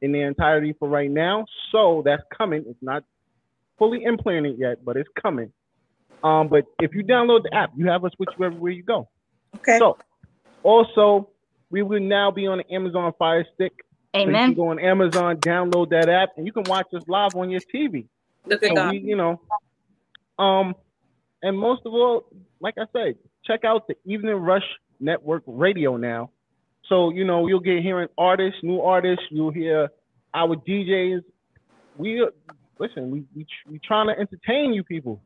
in 0.00 0.12
their 0.12 0.28
entirety 0.28 0.74
for 0.78 0.88
right 0.88 1.10
now. 1.10 1.44
So 1.72 2.02
that's 2.04 2.22
coming. 2.36 2.64
It's 2.66 2.78
not 2.80 3.04
fully 3.76 4.04
implemented 4.04 4.56
yet, 4.58 4.84
but 4.84 4.96
it's 4.96 5.10
coming. 5.20 5.52
Um, 6.22 6.46
but 6.48 6.64
if 6.80 6.94
you 6.94 7.02
download 7.02 7.42
the 7.42 7.52
app, 7.54 7.72
you 7.76 7.88
have 7.88 8.04
us 8.04 8.12
with 8.18 8.28
you 8.38 8.46
everywhere 8.46 8.70
you 8.70 8.84
go. 8.84 9.08
Okay. 9.56 9.78
So 9.78 9.98
also, 10.62 11.28
we 11.70 11.82
will 11.82 12.00
now 12.00 12.30
be 12.30 12.46
on 12.46 12.58
the 12.58 12.72
Amazon 12.72 13.12
Fire 13.18 13.44
Stick. 13.54 13.72
So 14.14 14.20
you 14.20 14.28
Amen. 14.28 14.50
can 14.50 14.54
go 14.54 14.68
on 14.68 14.78
Amazon, 14.78 15.38
download 15.38 15.90
that 15.90 16.08
app, 16.08 16.30
and 16.36 16.46
you 16.46 16.52
can 16.52 16.64
watch 16.64 16.86
us 16.94 17.02
live 17.08 17.34
on 17.34 17.50
your 17.50 17.62
TV. 17.74 18.06
Look 18.46 18.62
at 18.62 18.68
So 18.68 18.74
God. 18.74 18.90
we, 18.92 18.98
you 18.98 19.16
know, 19.16 19.40
um, 20.38 20.74
and 21.42 21.58
most 21.58 21.82
of 21.84 21.92
all, 21.92 22.26
like 22.60 22.74
I 22.78 22.84
said, 22.92 23.16
check 23.44 23.64
out 23.64 23.86
the 23.88 23.94
Evening 24.04 24.36
Rush 24.36 24.62
Network 25.00 25.42
Radio 25.46 25.96
now. 25.96 26.30
So 26.88 27.10
you 27.10 27.24
know 27.24 27.46
you'll 27.46 27.60
get 27.60 27.82
hearing 27.82 28.08
artists, 28.18 28.60
new 28.62 28.80
artists. 28.80 29.24
You'll 29.30 29.52
hear 29.52 29.88
our 30.34 30.56
DJs. 30.56 31.20
We 31.96 32.26
listen. 32.78 33.10
We 33.10 33.24
we 33.34 33.46
we 33.68 33.78
trying 33.78 34.08
to 34.08 34.18
entertain 34.18 34.72
you 34.72 34.84
people. 34.84 35.22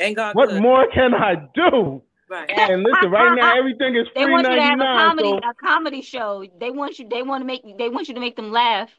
Ain't 0.00 0.16
God 0.16 0.34
What 0.34 0.50
good? 0.50 0.62
more 0.62 0.86
can 0.92 1.14
I 1.14 1.34
do? 1.54 2.02
Right. 2.30 2.50
And 2.50 2.82
listen, 2.82 3.10
right 3.10 3.34
now 3.34 3.58
everything 3.58 3.96
is 3.96 4.06
free. 4.14 4.22
They 4.22 4.24
free 4.24 4.32
want 4.32 4.48
you 4.48 4.56
to 4.56 4.62
have 4.62 4.80
a 4.80 4.82
comedy, 4.82 5.28
So 5.30 5.38
a 5.38 5.54
comedy 5.54 6.02
show. 6.02 6.44
They 6.60 6.70
want 6.70 6.98
you. 6.98 7.08
They 7.08 7.22
want 7.22 7.42
to 7.42 7.46
make. 7.46 7.62
They 7.78 7.88
want 7.88 8.08
you 8.08 8.14
to 8.14 8.20
make 8.20 8.36
them 8.36 8.52
laugh. 8.52 8.90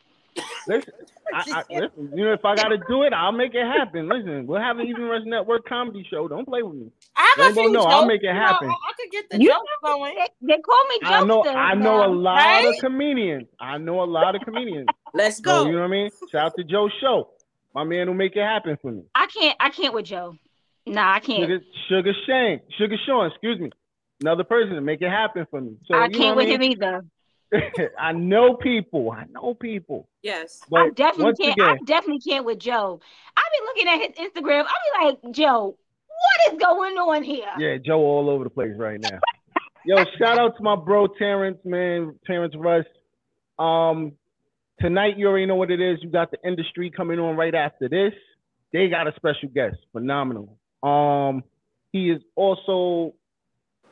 Listen, 0.67 0.93
I, 1.33 1.43
I, 1.51 1.63
listen, 1.69 2.11
you 2.15 2.25
know, 2.25 2.33
if 2.33 2.43
I 2.43 2.55
got 2.55 2.69
to 2.69 2.77
do 2.87 3.03
it, 3.03 3.13
I'll 3.13 3.31
make 3.31 3.53
it 3.53 3.65
happen. 3.65 4.09
Listen, 4.09 4.47
we'll 4.47 4.61
have 4.61 4.79
an 4.79 4.87
Even 4.87 5.03
Rush 5.03 5.21
Network 5.25 5.67
comedy 5.67 6.05
show. 6.09 6.27
Don't 6.27 6.45
play 6.45 6.63
with 6.63 6.75
me. 6.75 6.91
I 7.15 7.35
have 7.37 7.39
a 7.39 7.47
Rainbow, 7.49 7.61
few 7.63 7.71
no, 7.71 7.81
I'll 7.83 8.05
make 8.05 8.21
it 8.21 8.27
you 8.27 8.33
know, 8.33 8.39
happen. 8.39 8.69
I, 8.69 8.73
I 8.73 8.91
could 8.97 9.11
get 9.11 9.29
the 9.29 9.39
You 9.41 9.49
jokes 9.49 9.69
going. 9.83 10.15
They, 10.15 10.47
they 10.55 10.61
call 10.61 10.87
me 10.87 10.99
I 11.03 11.23
know, 11.23 11.45
I 11.45 11.75
know 11.75 12.05
a 12.05 12.11
lot 12.11 12.35
right? 12.35 12.65
of 12.67 12.75
comedians. 12.79 13.47
I 13.59 13.77
know 13.77 14.01
a 14.01 14.05
lot 14.05 14.35
of 14.35 14.41
comedians. 14.41 14.87
Let's 15.13 15.37
So 15.37 15.43
go. 15.43 15.65
you 15.65 15.73
know 15.73 15.79
what 15.79 15.85
I 15.85 15.89
mean? 15.89 16.09
Shout 16.31 16.45
out 16.47 16.53
to 16.57 16.63
Joe 16.63 16.89
Show, 17.01 17.29
my 17.75 17.83
man 17.83 18.07
will 18.07 18.13
make 18.15 18.35
it 18.35 18.41
happen 18.43 18.77
for 18.81 18.91
me. 18.91 19.03
I 19.15 19.27
can't. 19.27 19.55
I 19.59 19.69
can't 19.69 19.93
with 19.93 20.05
Joe. 20.05 20.35
Nah, 20.85 21.13
I 21.13 21.19
can't. 21.19 21.43
Sugar, 21.43 21.59
Sugar 21.87 22.13
Shane, 22.25 22.61
Sugar 22.77 22.95
Sean, 23.05 23.27
excuse 23.27 23.59
me, 23.59 23.69
another 24.21 24.43
person 24.43 24.73
to 24.73 24.81
make 24.81 25.01
it 25.01 25.09
happen 25.09 25.45
for 25.51 25.61
me. 25.61 25.75
So 25.87 25.95
I 25.95 26.05
you 26.05 26.11
can't 26.17 26.35
what 26.35 26.47
with 26.47 26.47
I 26.47 26.55
him 26.55 26.63
either. 26.63 27.05
I 27.99 28.11
know 28.11 28.55
people. 28.55 29.11
I 29.11 29.25
know 29.31 29.53
people. 29.53 30.07
Yes. 30.21 30.61
But 30.69 30.79
I 30.79 30.89
definitely 30.89 31.33
can't. 31.45 31.59
again, 31.59 31.69
I 31.69 31.77
definitely 31.85 32.19
can't 32.19 32.45
with 32.45 32.59
Joe. 32.59 32.99
I've 33.35 33.51
been 33.51 33.65
looking 33.65 33.87
at 33.87 34.17
his 34.17 34.29
Instagram. 34.29 34.65
I 34.65 35.09
be 35.11 35.27
like, 35.27 35.35
Joe, 35.35 35.77
what 36.07 36.53
is 36.53 36.59
going 36.59 36.95
on 36.97 37.23
here? 37.23 37.47
Yeah, 37.57 37.77
Joe 37.77 37.99
all 37.99 38.29
over 38.29 38.43
the 38.43 38.49
place 38.49 38.73
right 38.77 38.99
now. 38.99 39.19
Yo, 39.85 39.95
shout 40.17 40.37
out 40.37 40.57
to 40.57 40.63
my 40.63 40.75
bro 40.75 41.07
Terrence, 41.07 41.57
man, 41.63 42.15
Terrence 42.27 42.53
Rush. 42.57 42.85
Um, 43.57 44.13
tonight 44.79 45.17
you 45.17 45.27
already 45.27 45.45
know 45.45 45.55
what 45.55 45.71
it 45.71 45.79
is. 45.79 45.99
You 46.01 46.09
got 46.09 46.31
the 46.31 46.37
industry 46.45 46.91
coming 46.95 47.19
on 47.19 47.35
right 47.35 47.55
after 47.55 47.87
this. 47.87 48.13
They 48.71 48.89
got 48.89 49.07
a 49.07 49.13
special 49.15 49.49
guest, 49.49 49.77
phenomenal. 49.91 50.57
Um, 50.83 51.43
he 51.91 52.11
is 52.11 52.21
also, 52.35 53.15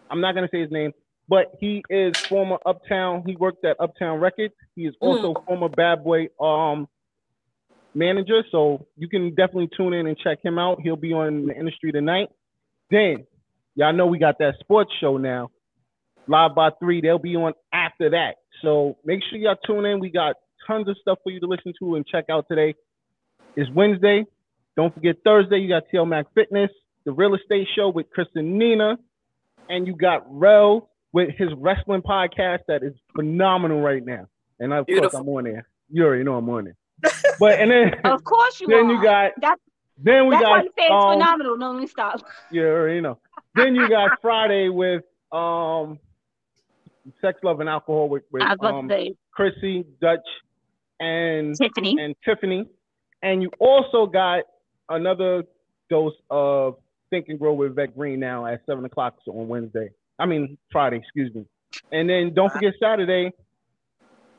I'm 0.09 0.21
not 0.21 0.35
gonna 0.35 0.49
say 0.51 0.61
his 0.61 0.71
name, 0.71 0.91
but 1.29 1.51
he 1.59 1.83
is 1.89 2.17
former 2.27 2.57
Uptown. 2.65 3.23
He 3.25 3.35
worked 3.35 3.65
at 3.65 3.77
Uptown 3.79 4.19
Records. 4.19 4.53
He 4.75 4.85
is 4.85 4.95
also 5.01 5.33
former 5.45 5.69
Bad 5.69 6.03
Boy 6.03 6.27
um 6.39 6.87
manager. 7.93 8.43
So 8.51 8.87
you 8.95 9.09
can 9.09 9.29
definitely 9.29 9.69
tune 9.75 9.93
in 9.93 10.07
and 10.07 10.17
check 10.17 10.39
him 10.43 10.57
out. 10.57 10.81
He'll 10.81 10.95
be 10.95 11.13
on 11.13 11.47
the 11.47 11.55
industry 11.55 11.91
tonight. 11.91 12.29
Then 12.91 13.25
y'all 13.75 13.93
know 13.93 14.05
we 14.05 14.19
got 14.19 14.39
that 14.39 14.55
sports 14.59 14.91
show 15.01 15.17
now. 15.17 15.49
Live 16.27 16.55
by 16.55 16.69
three. 16.79 17.01
They'll 17.01 17.19
be 17.19 17.35
on 17.35 17.53
after 17.73 18.09
that. 18.11 18.35
So 18.61 18.97
make 19.05 19.21
sure 19.29 19.39
y'all 19.39 19.55
tune 19.65 19.85
in. 19.85 19.99
We 19.99 20.09
got 20.09 20.35
tons 20.65 20.87
of 20.87 20.97
stuff 21.01 21.19
for 21.23 21.31
you 21.31 21.39
to 21.39 21.47
listen 21.47 21.73
to 21.79 21.95
and 21.95 22.05
check 22.05 22.25
out 22.29 22.45
today. 22.49 22.75
It's 23.55 23.69
Wednesday. 23.71 24.25
Don't 24.75 24.93
forget 24.93 25.15
Thursday, 25.23 25.57
you 25.57 25.69
got 25.69 25.83
TL 25.91 26.07
Mac 26.07 26.27
Fitness, 26.35 26.69
the 27.03 27.11
real 27.11 27.33
estate 27.33 27.67
show 27.75 27.89
with 27.89 28.05
Chris 28.11 28.27
and 28.35 28.59
Nina, 28.59 28.97
and 29.69 29.87
you 29.87 29.95
got 29.95 30.23
Rel 30.29 30.87
with 31.13 31.29
his 31.37 31.49
wrestling 31.57 32.01
podcast 32.01 32.59
that 32.67 32.83
is 32.83 32.93
phenomenal 33.15 33.81
right 33.81 34.05
now. 34.05 34.27
And 34.59 34.73
of 34.73 34.85
Beautiful. 34.85 35.09
course 35.09 35.21
I'm 35.21 35.29
on 35.29 35.43
there. 35.45 35.67
You 35.89 36.05
already 36.05 36.23
know 36.23 36.35
I'm 36.35 36.49
on 36.49 36.65
there. 36.65 37.11
But 37.39 37.59
and 37.59 37.71
then 37.71 37.93
Of 38.03 38.23
course 38.23 38.59
you 38.59 38.67
then 38.67 38.85
are. 38.87 38.93
you 38.93 39.03
got 39.03 39.31
That, 39.41 39.57
then 39.97 40.27
we 40.27 40.35
that's 40.35 40.43
why 40.45 40.57
got 40.57 40.63
you 40.65 40.71
say 40.77 40.83
it's 40.85 40.91
um, 40.93 41.13
phenomenal. 41.13 41.57
No, 41.57 41.71
let 41.71 41.79
me 41.81 41.87
stop. 41.87 42.21
Yeah, 42.51 42.61
you 42.61 42.67
already 42.67 43.01
know. 43.01 43.19
Then 43.55 43.75
you 43.75 43.87
got 43.89 44.11
Friday 44.21 44.69
with 44.69 45.03
um 45.31 45.99
sex, 47.21 47.39
love, 47.43 47.59
and 47.61 47.69
alcohol 47.69 48.09
with, 48.09 48.23
with 48.31 48.41
I 48.43 48.49
was 48.49 48.57
about 48.59 48.73
um, 48.75 48.91
Chrissy, 49.31 49.85
Dutch, 50.01 50.19
and 50.99 51.55
Tiffany. 51.55 51.95
and 51.99 52.15
Tiffany. 52.25 52.67
And 53.23 53.41
you 53.41 53.49
also 53.59 54.05
got 54.05 54.43
another 54.89 55.43
dose 55.89 56.13
of 56.29 56.75
Think 57.09 57.29
and 57.29 57.39
Grow 57.39 57.53
with 57.53 57.75
Vet 57.75 57.95
Green 57.95 58.19
now 58.19 58.45
at 58.45 58.61
seven 58.65 58.83
o'clock 58.85 59.15
on 59.27 59.47
Wednesday. 59.47 59.89
I 60.19 60.25
mean 60.25 60.57
Friday, 60.71 60.97
excuse 60.97 61.33
me. 61.33 61.45
And 61.91 62.09
then 62.09 62.33
don't 62.33 62.51
forget 62.51 62.73
Saturday. 62.81 63.31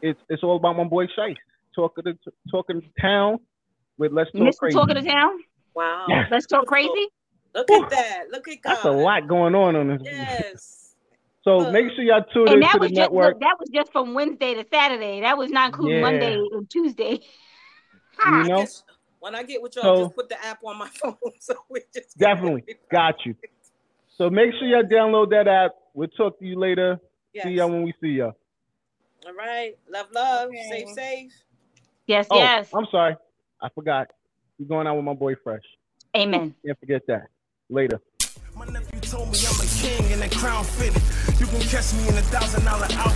It's 0.03 0.18
it's 0.29 0.43
all 0.43 0.57
about 0.57 0.76
my 0.76 0.85
boy 0.85 1.07
Shice 1.07 1.37
talking 1.74 2.05
to 2.05 2.14
talking 2.51 2.83
town 3.01 3.39
with 3.99 4.12
Let's 4.12 4.31
Talk 4.33 4.43
Mr. 4.43 4.59
Crazy. 4.59 4.74
Talking 4.76 4.95
to 4.97 5.03
Town. 5.03 5.39
Wow. 5.74 6.07
Yeah. 6.09 6.26
Let's 6.31 6.47
talk 6.47 6.66
crazy. 6.66 7.09
Look 7.55 7.70
at 7.70 7.91
that. 7.91 8.24
Look 8.31 8.47
at 8.49 8.61
God. 8.62 8.74
That's 8.74 8.85
a 8.85 8.91
lot 8.91 9.26
going 9.29 9.55
on 9.55 9.74
on 9.76 9.89
this. 9.89 10.03
Yes. 10.05 10.95
So 11.43 11.70
make 11.70 11.87
sure 11.95 12.05
y'all 12.05 12.24
tune 12.33 12.49
in 12.49 12.55
into 12.55 12.66
that 12.66 12.72
the 12.74 12.79
was 12.81 12.89
just 12.91 12.99
network. 12.99 13.35
look, 13.35 13.41
that 13.41 13.57
was 13.59 13.68
just 13.72 13.91
from 13.93 14.12
Wednesday 14.14 14.55
to 14.55 14.64
Saturday. 14.72 15.20
That 15.22 15.39
was 15.39 15.51
not 15.51 15.68
including 15.68 15.97
Yeah. 15.97 16.03
Monday 16.03 16.35
and 16.35 16.68
Tuesday. 16.70 17.20
You 18.26 18.45
know, 18.45 18.66
when 19.20 19.35
I 19.35 19.45
get 19.45 19.62
with 19.62 19.76
y'all, 19.76 19.83
So- 19.85 20.05
just 20.05 20.16
put 20.16 20.29
the 20.29 20.45
app 20.45 20.59
on 20.64 20.76
my 20.79 20.89
phone. 21.01 21.14
So 21.41 21.55
we 21.70 21.81
just 21.95 22.18
definitely 22.18 22.64
got 22.91 23.24
you. 23.24 23.35
So 24.19 24.29
make 24.29 24.51
sure 24.59 24.66
y'all 24.66 24.83
download 24.83 25.31
that 25.31 25.47
app. 25.47 25.77
We'll 25.95 26.09
talk 26.09 26.39
to 26.41 26.45
you 26.45 26.59
later. 26.59 26.99
Yes. 27.33 27.45
See 27.45 27.53
y'all 27.53 27.71
when 27.71 27.85
we 27.85 27.95
see 28.01 28.09
y'all. 28.09 28.37
All 29.27 29.33
right. 29.35 29.75
Love, 29.89 30.07
love. 30.12 30.49
Okay. 30.49 30.66
Safe, 30.69 30.89
safe. 30.91 31.33
Yes, 32.07 32.27
Oh, 32.31 32.36
yes. 32.39 32.69
I'm 32.74 32.86
sorry. 32.90 33.16
I 33.62 33.69
forgot. 33.74 34.09
You're 34.59 34.69
going 34.69 34.86
out 34.89 34.97
with 34.97 35.05
my 35.05 35.15
boy 35.15 35.35
Fresh. 35.36 35.62
Amen. 36.16 36.55
Can't 36.66 36.78
forget 36.81 37.03
that. 37.07 37.28
Later. 37.70 38.01
My 38.57 38.66
nephew 38.66 38.99
told 39.01 39.31
me 39.31 39.39
I'm 39.47 39.61
a 39.61 39.66
king 39.78 40.12
and 40.12 40.20
that 40.23 40.32
crown 40.32 40.65
fitted. 40.65 41.01
You 41.39 41.47
can 41.47 41.61
catch 41.61 41.95
me 41.95 42.09
in 42.09 42.15
a 42.19 42.23
thousand 42.23 42.65
dollar 42.65 42.85
outfit. 42.90 42.99